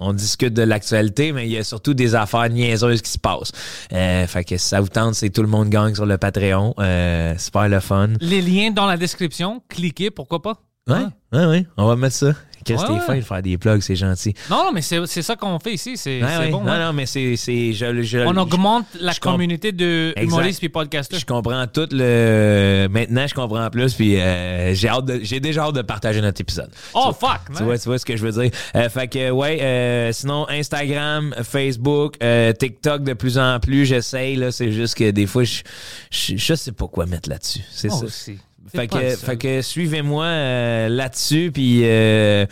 On 0.00 0.12
discute 0.12 0.54
de 0.54 0.62
l'actualité, 0.62 1.32
mais 1.32 1.46
il 1.46 1.52
y 1.52 1.58
a 1.58 1.64
surtout 1.64 1.94
des 1.94 2.14
affaires 2.14 2.48
niaiseuses 2.48 3.02
qui 3.02 3.10
se 3.10 3.18
passent. 3.18 3.50
Euh, 3.92 4.24
fait 4.28 4.44
que 4.44 4.56
si 4.56 4.68
ça 4.68 4.80
vous 4.80 4.88
tente, 4.88 5.14
c'est 5.16 5.30
tout 5.30 5.42
le 5.42 5.48
monde 5.48 5.68
gagne 5.68 5.94
sur 5.96 6.06
le 6.06 6.16
Patreon. 6.16 6.74
Euh, 6.78 7.36
super 7.36 7.68
le 7.68 7.80
fun. 7.80 8.10
Les 8.20 8.40
liens 8.40 8.70
dans 8.70 8.86
la 8.86 8.96
description, 8.96 9.62
cliquez, 9.68 10.12
pourquoi 10.12 10.40
pas? 10.42 10.60
Ouais, 10.86 10.96
Hein? 10.96 11.12
ouais, 11.32 11.46
ouais. 11.46 11.66
On 11.78 11.86
va 11.86 11.96
mettre 11.96 12.14
ça. 12.16 12.34
Qu'est-ce 12.62 12.84
que 12.86 12.92
Ouais, 12.92 12.98
t'es 13.04 13.10
ouais. 13.12 13.20
de 13.20 13.24
faire 13.24 13.42
des 13.42 13.58
plugs, 13.58 13.80
c'est 13.82 13.94
gentil. 13.96 14.32
Non, 14.50 14.64
non, 14.64 14.72
mais 14.72 14.80
c'est 14.80 15.06
c'est 15.06 15.20
ça 15.20 15.36
qu'on 15.36 15.58
fait 15.58 15.74
ici. 15.74 15.98
C'est 15.98 16.22
Ouais, 16.22 16.28
c'est 16.30 16.38
ouais. 16.44 16.50
bon. 16.50 16.62
non, 16.62 16.72
hein. 16.72 16.86
non, 16.86 16.92
mais 16.94 17.04
c'est. 17.04 17.36
c'est 17.36 17.74
je, 17.74 18.02
je, 18.02 18.18
On 18.20 18.34
augmente 18.38 18.86
la 19.00 19.12
je 19.12 19.20
communauté 19.20 19.70
de 19.72 20.14
humoristes 20.18 20.62
et 20.64 20.70
podcasters. 20.70 21.18
Je 21.20 21.26
comprends 21.26 21.66
tout 21.66 21.86
le. 21.90 22.86
Maintenant, 22.90 23.26
je 23.26 23.34
comprends 23.34 23.68
plus, 23.68 23.92
puis 23.94 24.18
euh, 24.18 24.74
j'ai 24.74 24.88
hâte 24.88 25.04
de- 25.04 25.20
j'ai 25.22 25.40
déjà 25.40 25.64
hâte 25.64 25.74
de 25.74 25.82
partager 25.82 26.22
notre 26.22 26.40
épisode. 26.40 26.70
Oh, 26.94 27.08
Tu- 27.12 27.26
fuck! 27.26 27.40
Tu 27.54 27.62
vois, 27.64 27.78
tu 27.78 27.84
vois 27.84 27.98
ce 27.98 28.04
que 28.06 28.16
je 28.16 28.24
veux 28.26 28.42
dire. 28.42 28.50
Euh, 28.76 28.88
fait 28.88 29.08
que, 29.08 29.30
ouais, 29.30 29.58
euh, 29.62 30.12
sinon, 30.12 30.46
Instagram, 30.48 31.34
Facebook, 31.42 32.14
euh, 32.22 32.52
TikTok 32.54 33.04
de 33.04 33.12
plus 33.12 33.36
en 33.38 33.60
plus, 33.60 33.84
j'essaye, 33.84 34.36
là. 34.36 34.50
C'est 34.52 34.72
juste 34.72 34.94
que 34.96 35.10
des 35.10 35.26
fois, 35.26 35.44
je, 35.44 35.60
je, 36.10 36.36
je 36.36 36.54
sais 36.54 36.72
pas 36.72 36.86
quoi 36.88 37.04
mettre 37.04 37.28
là-dessus. 37.28 37.60
C'est 37.70 37.88
Moi 37.88 37.98
ça. 37.98 38.04
aussi. 38.06 38.38
Fait 38.74 38.88
que, 38.88 39.10
fait 39.16 39.36
que 39.36 39.62
suivez-moi 39.62 40.24
euh, 40.24 40.88
là-dessus, 40.88 41.50
puis 41.52 41.82
euh, 41.84 42.44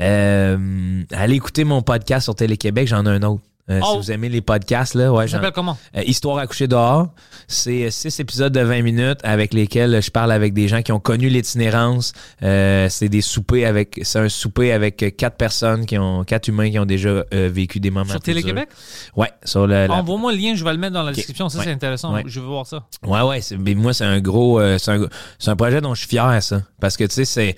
euh, 0.00 1.02
allez 1.12 1.36
écouter 1.36 1.64
mon 1.64 1.80
podcast 1.80 2.24
sur 2.24 2.34
Télé-Québec, 2.34 2.86
j'en 2.86 3.06
ai 3.06 3.08
un 3.08 3.22
autre. 3.22 3.42
Euh, 3.70 3.80
Si 3.80 3.86
Oh. 3.88 3.96
vous 3.98 4.10
aimez 4.10 4.28
les 4.28 4.40
podcasts, 4.40 4.94
là, 4.94 5.12
ouais, 5.12 5.24
Ça 5.24 5.26
j'en- 5.26 5.36
s'appelle 5.38 5.52
comment? 5.52 5.78
euh, 5.96 6.02
Histoire 6.04 6.38
à 6.38 6.46
coucher 6.46 6.66
dehors. 6.66 7.08
C'est 7.46 7.84
euh, 7.84 7.90
six 7.90 8.18
épisodes 8.20 8.52
de 8.52 8.60
20 8.60 8.82
minutes 8.82 9.20
avec 9.22 9.54
lesquels 9.54 10.02
je 10.02 10.10
parle 10.10 10.32
avec 10.32 10.52
des 10.54 10.66
gens 10.68 10.82
qui 10.82 10.90
ont 10.92 10.98
connu 11.00 11.28
l'itinérance. 11.28 12.12
C'est 12.40 13.08
des 13.08 13.20
soupers 13.20 13.64
avec, 13.64 14.00
c'est 14.02 14.18
un 14.18 14.28
souper 14.28 14.72
avec 14.72 15.14
quatre 15.16 15.36
personnes 15.36 15.86
qui 15.86 15.96
ont, 15.98 16.24
quatre 16.24 16.48
humains 16.48 16.70
qui 16.70 16.78
ont 16.78 16.84
déjà 16.86 17.24
vécu 17.30 17.78
des 17.80 17.90
moments. 17.90 18.10
Sur. 18.10 18.20
Télé-Québec? 18.20 18.68
Ouais, 19.16 19.30
sur 19.44 19.66
le. 19.66 19.86
la- 19.86 19.92
Envoie-moi 19.94 20.32
le 20.32 20.38
lien, 20.38 20.54
je 20.54 20.64
vais 20.64 20.72
le 20.72 20.78
mettre 20.78 20.94
dans 20.94 21.02
la 21.02 21.12
description. 21.12 21.48
Ça, 21.48 21.58
Ouais. 21.58 21.64
c'est 21.64 21.70
intéressant. 21.72 22.12
Ouais. 22.12 22.22
Je 22.26 22.40
veux 22.40 22.46
voir 22.46 22.66
ça. 22.66 22.86
Ouais, 23.06 23.22
ouais. 23.22 23.40
mais 23.58 23.74
moi, 23.74 23.92
c'est 23.94 24.04
un 24.04 24.20
gros. 24.20 24.60
c'est 24.78 24.90
un, 25.50 25.56
projet 25.56 25.80
dont 25.80 25.94
je 25.94 26.00
suis 26.00 26.08
fier, 26.08 26.42
ça. 26.42 26.62
Parce 26.80 26.96
que, 26.96 27.04
tu 27.04 27.14
sais, 27.14 27.24
c'est. 27.24 27.54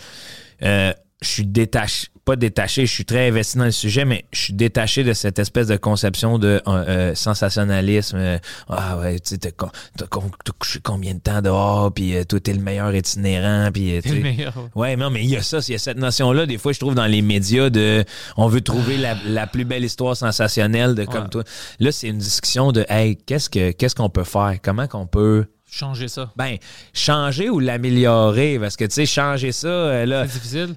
je 0.61 0.93
suis 1.29 1.47
détaché. 1.47 2.09
Pas 2.25 2.37
détaché, 2.37 2.87
je 2.87 2.93
suis 2.93 3.05
très 3.05 3.27
investi 3.29 3.59
dans 3.59 3.65
le 3.65 3.73
sujet, 3.73 4.05
mais 4.05 4.25
je 4.33 4.41
suis 4.43 4.53
détaché 4.53 5.03
de 5.03 5.13
cette 5.13 5.41
espèce 5.41 5.67
de 5.67 5.77
conception 5.77 6.39
de 6.39 6.63
euh, 6.69 6.71
euh, 6.89 7.15
sensationnalisme. 7.17 8.17
euh, 8.17 8.39
ah 8.69 8.97
ouais, 8.99 9.19
tu 9.19 9.31
sais, 9.31 9.39
t'as, 9.39 9.51
co- 9.51 9.71
t'as 9.99 10.07
co- 10.07 10.23
t'as 10.45 10.53
couché 10.57 10.79
combien 10.81 11.15
de 11.15 11.19
temps 11.19 11.43
dehors, 11.43 11.93
puis 11.93 12.15
euh, 12.17 12.23
toi, 12.23 12.39
t'es 12.39 12.53
le 12.53 12.61
meilleur 12.61 12.95
itinérant, 12.95 13.71
puis. 13.73 13.99
tu 14.03 14.09
C'est 14.09 14.15
le 14.15 14.23
meilleur. 14.23 14.55
ouais. 14.77 14.95
Non, 14.95 15.11
mais 15.11 15.25
il 15.25 15.31
y 15.31 15.37
a 15.37 15.43
ça, 15.43 15.59
il 15.67 15.73
y 15.73 15.75
a 15.75 15.79
cette 15.79 15.99
notion-là. 15.99 16.47
Des 16.47 16.59
fois, 16.59 16.73
je 16.73 16.79
trouve 16.79 16.95
dans 16.95 17.07
les 17.07 17.23
médias 17.23 17.71
de, 17.71 18.05
on 18.37 18.47
veut 18.47 18.61
trouver 18.61 18.99
la, 18.99 19.17
la 19.27 19.49
plus 19.49 19.65
belle 19.65 19.83
histoire 19.85 20.17
sensationnelle 20.17 20.95
de 20.95 21.05
comme 21.05 21.25
Ouais. 21.25 21.29
toi. 21.29 21.43
Là, 21.81 21.91
c'est 21.91 22.07
une 22.07 22.19
discussion 22.19 22.71
de, 22.71 22.87
hey, 22.89 23.17
qu'est-ce 23.17 23.51
que, 23.51 23.73
qu'est-ce 23.73 23.97
qu'on 23.97 24.11
peut 24.11 24.23
faire? 24.25 24.55
Comment 24.63 24.87
qu'on 24.87 25.07
peut, 25.09 25.47
Changer 25.69 26.07
ça. 26.07 26.31
ben, 26.37 26.57
changer 26.95 27.51
ou 27.51 27.59
l'améliorer? 27.59 28.59
Parce 28.61 28.77
que, 28.77 28.85
tu 28.85 28.93
sais, 28.95 29.07
changer 29.07 29.51
ça, 29.51 30.07
là, 30.07 30.27
C'est 30.29 30.35
difficile. 30.35 30.75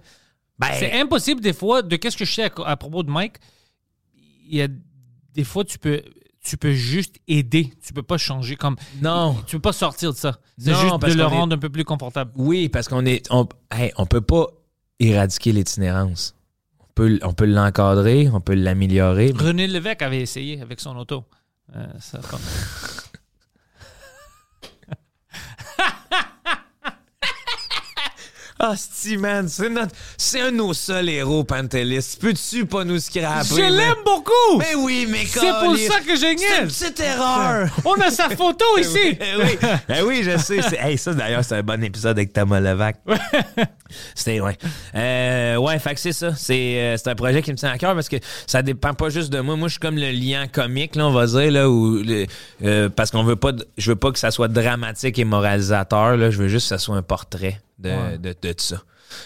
Ben, 0.60 0.70
C'est 0.80 0.94
impossible 1.00 1.42
des 1.42 1.54
fois, 1.54 1.82
de 1.82 1.96
qu'est-ce 1.96 2.18
que 2.18 2.26
je 2.26 2.34
sais 2.34 2.44
à, 2.44 2.52
à 2.66 2.78
propos 2.78 3.04
de 3.04 3.10
Mike, 3.12 3.36
il 4.48 4.58
y 4.58 4.62
a 4.62 4.68
des 5.34 5.44
fois 5.44 5.64
tu 5.64 5.78
peux 5.80 6.02
tu 6.44 6.58
peux 6.58 6.74
juste 6.74 7.16
aider. 7.28 7.74
Tu 7.84 7.92
peux 7.92 8.04
pas 8.04 8.20
changer 8.20 8.56
comme. 8.56 8.76
Non. 9.02 9.36
Tu 9.48 9.56
peux 9.56 9.62
pas 9.64 9.74
sortir 9.74 10.14
de 10.14 10.18
ça. 10.18 10.38
C'est 10.60 10.76
juste 10.76 11.00
parce 11.02 11.14
de 11.14 11.18
le 11.18 11.24
est- 11.24 11.28
rendre 11.28 11.56
un 11.56 11.58
peu 11.58 11.70
plus 11.70 11.84
confortable. 11.84 12.32
Oui, 12.36 12.70
parce 12.70 12.88
qu'on 12.88 13.04
est. 13.08 13.26
On, 13.32 13.48
hey, 13.72 13.92
on 13.98 14.06
peut 14.06 14.22
pas 14.22 14.46
éradiquer 15.00 15.52
l'itinérance. 15.54 16.36
On 16.80 16.86
peut, 16.94 17.18
on 17.24 17.34
peut 17.34 17.46
l'encadrer, 17.46 18.30
on 18.32 18.42
peut 18.42 18.54
l'améliorer. 18.54 19.34
René 19.36 19.66
Lévesque 19.66 20.04
avait 20.04 20.22
essayé 20.22 20.62
avec 20.62 20.80
son 20.80 20.96
auto. 20.98 21.24
Euh, 21.76 21.88
ça, 22.00 22.20
comme- 22.30 22.40
Ah, 28.58 28.74
Sti, 28.78 29.18
man, 29.18 29.50
c'est 29.50 29.70
notre. 29.70 29.94
C'est 30.18 30.40
un 30.40 30.50
de 30.50 30.56
nos 30.58 30.74
seuls 30.74 31.10
héros, 31.10 31.44
Pantelis. 31.44 32.18
Peux-tu 32.20 32.66
pas 32.66 32.86
nous 32.86 33.00
scraper? 33.00 33.50
Je 33.50 33.56
l'aime 33.56 33.96
beaucoup! 34.06 34.58
Mais 34.60 34.76
oui, 34.76 35.06
mais 35.10 35.26
C'est 35.26 35.42
pour 35.42 35.76
ça 35.76 36.00
que 36.00 36.16
je 36.16 36.38
C'est 36.38 36.62
une 36.62 36.68
petite 36.68 37.00
erreur! 37.02 37.70
On 37.86 37.96
a 37.96 38.10
sa 38.10 38.30
photo 38.30 38.64
ici! 38.80 39.18
Eh 39.20 40.02
oui, 40.02 40.04
oui, 40.06 40.24
je 40.24 40.38
sais. 40.38 40.60
Hey, 40.80 40.98
ça, 40.98 41.14
d'ailleurs, 41.14 41.44
c'est 41.44 41.58
un 41.58 41.64
bon 41.64 41.84
épisode 41.84 42.18
avec 42.18 42.32
Thomas 42.32 42.62
Levac. 42.62 42.96
C'était, 44.16 44.40
ouais. 44.40 44.58
Euh, 44.96 45.58
ouais, 45.58 45.78
fait 45.80 45.94
que 45.94 46.00
c'est 46.00 46.14
ça. 46.14 46.34
C'est 46.36 46.80
euh, 46.80 46.98
c'est 46.98 47.10
un 47.10 47.16
projet 47.16 47.42
qui 47.42 47.52
me 47.52 47.58
tient 47.58 47.72
à 47.72 47.78
cœur 47.78 47.94
parce 47.94 48.08
que 48.08 48.18
ça 48.48 48.62
dépend 48.62 48.94
pas 48.94 49.10
juste 49.10 49.34
de 49.34 49.42
moi. 49.42 49.58
Moi, 49.58 49.68
je 49.68 49.74
suis 49.74 49.80
comme 49.82 49.98
le 49.98 50.12
lien 50.12 50.48
comique, 50.48 50.96
là, 50.96 51.08
on 51.08 51.12
va 51.12 51.26
dire, 51.26 51.52
là, 51.52 51.70
où, 51.70 52.02
euh, 52.64 52.90
parce 52.90 53.12
qu'on 53.12 53.24
veut 53.24 53.36
pas, 53.36 53.52
je 53.78 53.92
veux 53.92 53.98
pas 53.98 54.12
que 54.12 54.20
ça 54.20 54.32
soit 54.32 54.48
dramatique 54.48 55.20
et 55.20 55.26
moralisateur, 55.26 56.16
là. 56.16 56.30
Je 56.32 56.38
veux 56.38 56.48
juste 56.48 56.70
que 56.70 56.70
ça 56.70 56.78
soit 56.78 56.96
un 56.96 57.02
portrait 57.02 57.60
de, 57.80 57.90
Ouais. 57.90 58.18
de, 58.18 58.36
de 58.42 58.56
ça. 58.58 58.82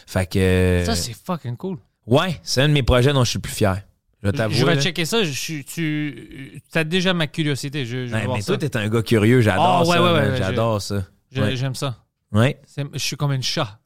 Fait 0.07 0.25
que. 0.25 0.83
Ça, 0.85 0.95
c'est 0.95 1.13
fucking 1.13 1.57
cool. 1.57 1.77
Ouais, 2.05 2.39
c'est 2.43 2.61
un 2.61 2.67
de 2.67 2.73
mes 2.73 2.83
projets 2.83 3.13
dont 3.13 3.23
je 3.23 3.29
suis 3.29 3.37
le 3.37 3.41
plus 3.41 3.53
fier. 3.53 3.81
Je. 4.21 4.29
Je 4.49 4.65
vais 4.65 4.75
là. 4.75 4.81
checker 4.81 5.05
ça. 5.05 5.23
Je 5.23 5.61
tu 5.61 6.61
as 6.73 6.83
déjà 6.83 7.13
ma 7.13 7.27
curiosité. 7.27 7.85
Je, 7.85 8.05
je 8.05 8.11
vais 8.11 8.17
Ouais, 8.19 8.25
voir 8.25 8.35
mais 8.37 8.41
ça. 8.41 8.57
toi, 8.57 8.69
t'es 8.69 8.75
un 8.77 8.89
gars 8.89 9.01
curieux. 9.01 9.39
J'adore 9.41 9.65
Ah, 9.65 10.01
ouais, 10.01 10.29
ça. 10.29 10.35
J'adore 10.35 10.81
ça. 10.81 11.03
J'aime 11.31 11.75
ça. 11.75 12.03
Ouais. 12.31 12.59
Je 12.93 12.97
suis 12.99 13.15
comme 13.15 13.31
un 13.31 13.41
chat. 13.41 13.79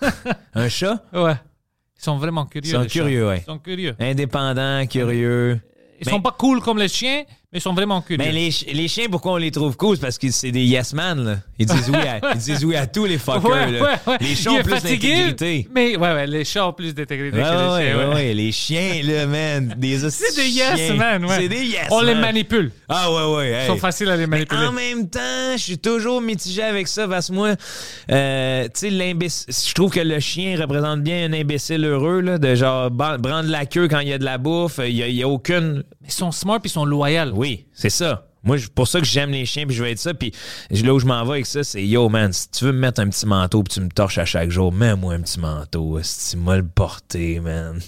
Un 0.54 0.68
chat? 0.68 1.02
Ouais. 1.12 1.34
Ils 1.98 2.02
sont 2.04 2.18
vraiment 2.18 2.44
curieux. 2.46 2.68
Ils 2.68 2.72
sont 2.72 2.82
chats. 2.82 2.88
curieux, 2.88 3.26
ouais. 3.28 3.38
Ils 3.38 3.44
sont 3.44 3.58
curieux. 3.58 3.94
Indépendant, 3.98 4.86
curieux. 4.86 5.60
Ils 6.00 6.06
Mais- 6.06 6.12
sont 6.12 6.20
pas 6.20 6.32
cool 6.32 6.60
comme 6.60 6.78
les 6.78 6.88
chiens, 6.88 7.24
mais 7.54 7.60
ils 7.60 7.62
sont 7.62 7.72
vraiment 7.72 8.02
curieux. 8.02 8.18
Mais 8.18 8.32
les, 8.32 8.50
ch- 8.50 8.66
les 8.74 8.88
chiens, 8.88 9.06
pourquoi 9.08 9.34
on 9.34 9.36
les 9.36 9.52
trouve 9.52 9.76
cool? 9.76 9.96
Parce 9.98 10.18
que 10.18 10.28
c'est 10.32 10.50
des 10.50 10.64
yes 10.64 10.92
man, 10.92 11.24
là. 11.24 11.36
Ils 11.56 11.66
disent 11.66 11.88
oui 11.88 11.96
à, 12.06 12.32
ils 12.34 12.38
disent 12.40 12.64
oui 12.64 12.74
à 12.74 12.86
tous 12.88 13.04
les 13.04 13.16
fuckers, 13.16 13.44
Ouais, 13.48 13.70
là. 13.70 13.80
ouais, 13.82 13.88
ouais. 14.08 14.16
Les 14.20 14.34
chats 14.34 14.50
ont 14.50 14.62
plus 14.62 14.82
d'intégrité. 14.82 15.68
Mais 15.72 15.96
ouais, 15.96 16.12
ouais, 16.12 16.26
les 16.26 16.44
chats 16.44 16.66
ont 16.66 16.72
plus 16.72 16.92
d'intégrité 16.92 17.36
que 17.36 17.36
les 17.36 17.44
chiens. 17.44 18.10
ouais. 18.12 18.34
Les 18.34 18.50
chiens, 18.52 19.00
là, 19.04 19.26
man. 19.26 19.74
Des 19.78 19.98
C'est 20.10 20.34
des 20.34 20.48
yes, 20.48 20.92
man. 20.96 21.24
Ouais. 21.24 21.36
C'est 21.38 21.48
des 21.48 21.64
yes, 21.64 21.86
On 21.92 22.00
les 22.00 22.14
man. 22.14 22.22
manipule. 22.22 22.72
Ah, 22.88 23.10
ouais, 23.12 23.36
ouais. 23.36 23.58
Ils 23.62 23.66
sont 23.68 23.76
faciles 23.76 24.08
à 24.10 24.16
les 24.16 24.26
Mais 24.26 24.38
manipuler. 24.38 24.66
en 24.66 24.72
même 24.72 25.08
temps, 25.08 25.52
je 25.52 25.62
suis 25.62 25.78
toujours 25.78 26.20
mitigé 26.20 26.62
avec 26.62 26.88
ça 26.88 27.06
parce 27.06 27.28
que 27.28 27.32
moi, 27.34 27.54
euh, 28.10 28.64
tu 28.64 28.70
sais, 28.74 28.90
l'imbécile, 28.90 29.54
je 29.68 29.74
trouve 29.74 29.92
que 29.92 30.00
le 30.00 30.18
chien 30.18 30.56
représente 30.60 31.02
bien 31.02 31.24
un 31.26 31.32
imbécile 31.32 31.84
heureux, 31.84 32.20
là, 32.20 32.38
de 32.38 32.54
genre 32.56 32.90
prendre 32.96 33.48
la 33.48 33.64
queue 33.66 33.86
quand 33.86 34.00
il 34.00 34.08
y 34.08 34.12
a 34.12 34.18
de 34.18 34.24
la 34.24 34.38
bouffe. 34.38 34.80
Il 34.84 34.94
y 34.96 35.02
a, 35.02 35.08
il 35.08 35.14
y 35.14 35.22
a 35.22 35.28
aucune. 35.28 35.84
Ils 36.04 36.12
sont 36.12 36.32
smart 36.32 36.60
puis 36.60 36.68
ils 36.70 36.72
sont 36.72 36.84
loyaux. 36.84 37.32
Oui, 37.34 37.66
c'est 37.72 37.90
ça. 37.90 38.26
Moi, 38.44 38.58
pour 38.74 38.86
ça 38.86 39.00
que 39.00 39.06
j'aime 39.06 39.30
les 39.30 39.46
chiens 39.46 39.66
puis 39.66 39.74
je 39.74 39.82
veux 39.82 39.88
être 39.88 39.98
ça. 39.98 40.12
Puis 40.12 40.30
là 40.70 40.92
où 40.92 40.98
je 40.98 41.06
m'en 41.06 41.24
vais 41.24 41.32
avec 41.32 41.46
ça, 41.46 41.64
c'est 41.64 41.84
yo, 41.84 42.10
man, 42.10 42.30
si 42.30 42.50
tu 42.50 42.66
veux 42.66 42.72
me 42.72 42.78
mettre 42.78 43.00
un 43.00 43.08
petit 43.08 43.24
manteau 43.24 43.62
puis 43.62 43.72
tu 43.72 43.80
me 43.80 43.88
torches 43.88 44.18
à 44.18 44.26
chaque 44.26 44.50
jour, 44.50 44.70
mets-moi 44.70 45.14
un 45.14 45.22
petit 45.22 45.40
manteau. 45.40 45.98
Si 46.02 46.32
tu 46.32 46.42
m'as 46.42 46.56
le 46.56 46.66
porté, 46.66 47.40
man. 47.40 47.80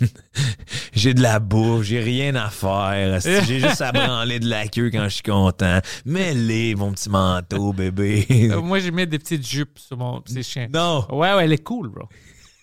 j'ai 0.94 1.12
de 1.12 1.20
la 1.20 1.40
bouffe, 1.40 1.82
j'ai 1.82 2.01
rien 2.01 2.34
à 2.36 2.48
faire. 2.48 3.20
J'ai 3.47 3.60
juste 3.60 3.82
à 3.82 3.93
branler 3.93 4.40
de 4.40 4.48
la 4.48 4.66
queue 4.66 4.90
quand 4.90 5.05
je 5.05 5.14
suis 5.14 5.22
content. 5.22 5.80
Mets-les, 6.06 6.74
mon 6.74 6.93
petit 6.93 7.10
manteau, 7.10 7.74
bébé. 7.74 8.26
Euh, 8.30 8.62
moi, 8.62 8.78
j'ai 8.78 8.90
mis 8.90 9.06
des 9.06 9.18
petites 9.18 9.47
jupes 9.47 9.78
sur 9.78 9.98
mon 9.98 10.20
petit 10.22 10.43
chien. 10.43 10.68
non. 10.72 11.06
Ouais, 11.10 11.34
ouais, 11.34 11.44
elle 11.44 11.52
est 11.52 11.62
cool, 11.62 11.88
bro. 11.88 12.09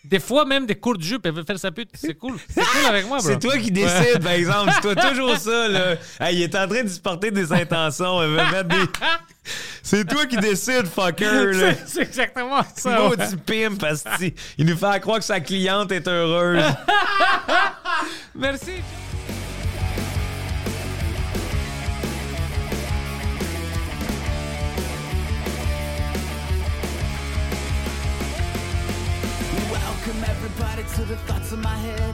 Des 0.03 0.19
fois, 0.19 0.43
même 0.43 0.65
des 0.65 0.75
courtes 0.75 1.01
jupes, 1.01 1.25
elle 1.25 1.31
veut 1.31 1.43
faire 1.45 1.57
sa 1.57 1.71
pute. 1.71 1.89
C'est 1.93 2.15
cool. 2.15 2.35
C'est 2.49 2.61
cool 2.65 2.85
avec 2.87 3.07
moi, 3.07 3.19
bro. 3.19 3.27
C'est 3.27 3.39
toi 3.39 3.57
qui 3.57 3.71
décides, 3.71 4.21
par 4.21 4.33
exemple. 4.33 4.71
C'est 4.75 4.81
toi 4.81 4.95
toujours 4.95 5.37
ça, 5.37 5.67
là. 5.69 5.95
Hey, 6.19 6.37
il 6.37 6.41
est 6.43 6.55
en 6.55 6.67
train 6.67 6.83
de 6.83 6.89
se 6.89 6.99
porter 6.99 7.31
des 7.31 7.51
intentions. 7.53 8.21
Elle 8.21 8.29
veut 8.31 8.35
mettre 8.35 8.67
des... 8.69 8.85
C'est 9.81 10.05
toi 10.05 10.25
qui 10.25 10.37
décides, 10.37 10.87
fucker, 10.87 11.53
là. 11.53 11.73
C'est- 11.85 12.01
exactement 12.01 12.61
ça. 12.75 13.07
ouais. 13.09 13.15
tu 13.29 13.37
pimp, 13.37 13.79
parce 13.79 14.03
que 14.03 14.25
il 14.57 14.65
nous 14.65 14.77
fait 14.77 14.99
croire 15.01 15.19
que 15.19 15.25
sa 15.25 15.39
cliente 15.39 15.91
est 15.91 16.07
heureuse. 16.07 16.63
Merci. 18.35 18.71
To 30.95 31.05
the 31.05 31.17
thoughts 31.25 31.51
my 31.53 31.75
head. 31.75 32.13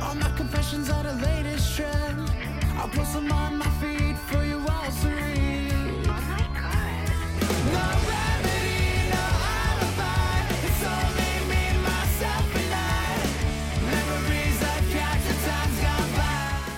All 0.00 0.14
my 0.14 0.30
confessions 0.36 0.88
are 0.88 1.02
the 1.02 1.14
latest 1.14 1.74
trend. 1.74 2.30
I'll 2.78 2.88
post 2.88 3.12
them 3.14 3.32
on 3.32 3.58
my 3.58 3.68
feed 3.80 4.16
for 4.16 4.44
you 4.44 4.58
all 4.58 4.90
to 5.02 5.08
read. 5.08 5.72
No 7.74 7.86
remedy, 8.12 9.10
no 9.10 9.24
alibi. 9.58 10.46
It's 10.66 10.82
only 10.94 11.34
me, 11.50 11.62
myself, 11.82 12.54
and 12.62 12.72
I. 12.72 13.18
Memories 13.90 14.58
captured, 14.94 15.40
times 15.48 15.78
gone 15.82 16.12
by. 16.14 16.70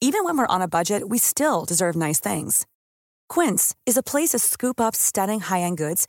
Even 0.00 0.24
when 0.24 0.36
we're 0.36 0.46
on 0.46 0.62
a 0.62 0.68
budget, 0.68 1.08
we 1.08 1.18
still 1.18 1.64
deserve 1.64 1.94
nice 1.94 2.18
things. 2.18 2.66
Quince 3.28 3.76
is 3.86 3.96
a 3.96 4.02
place 4.02 4.30
to 4.30 4.38
scoop 4.40 4.80
up 4.80 4.96
stunning 4.96 5.40
high-end 5.40 5.76
goods 5.78 6.08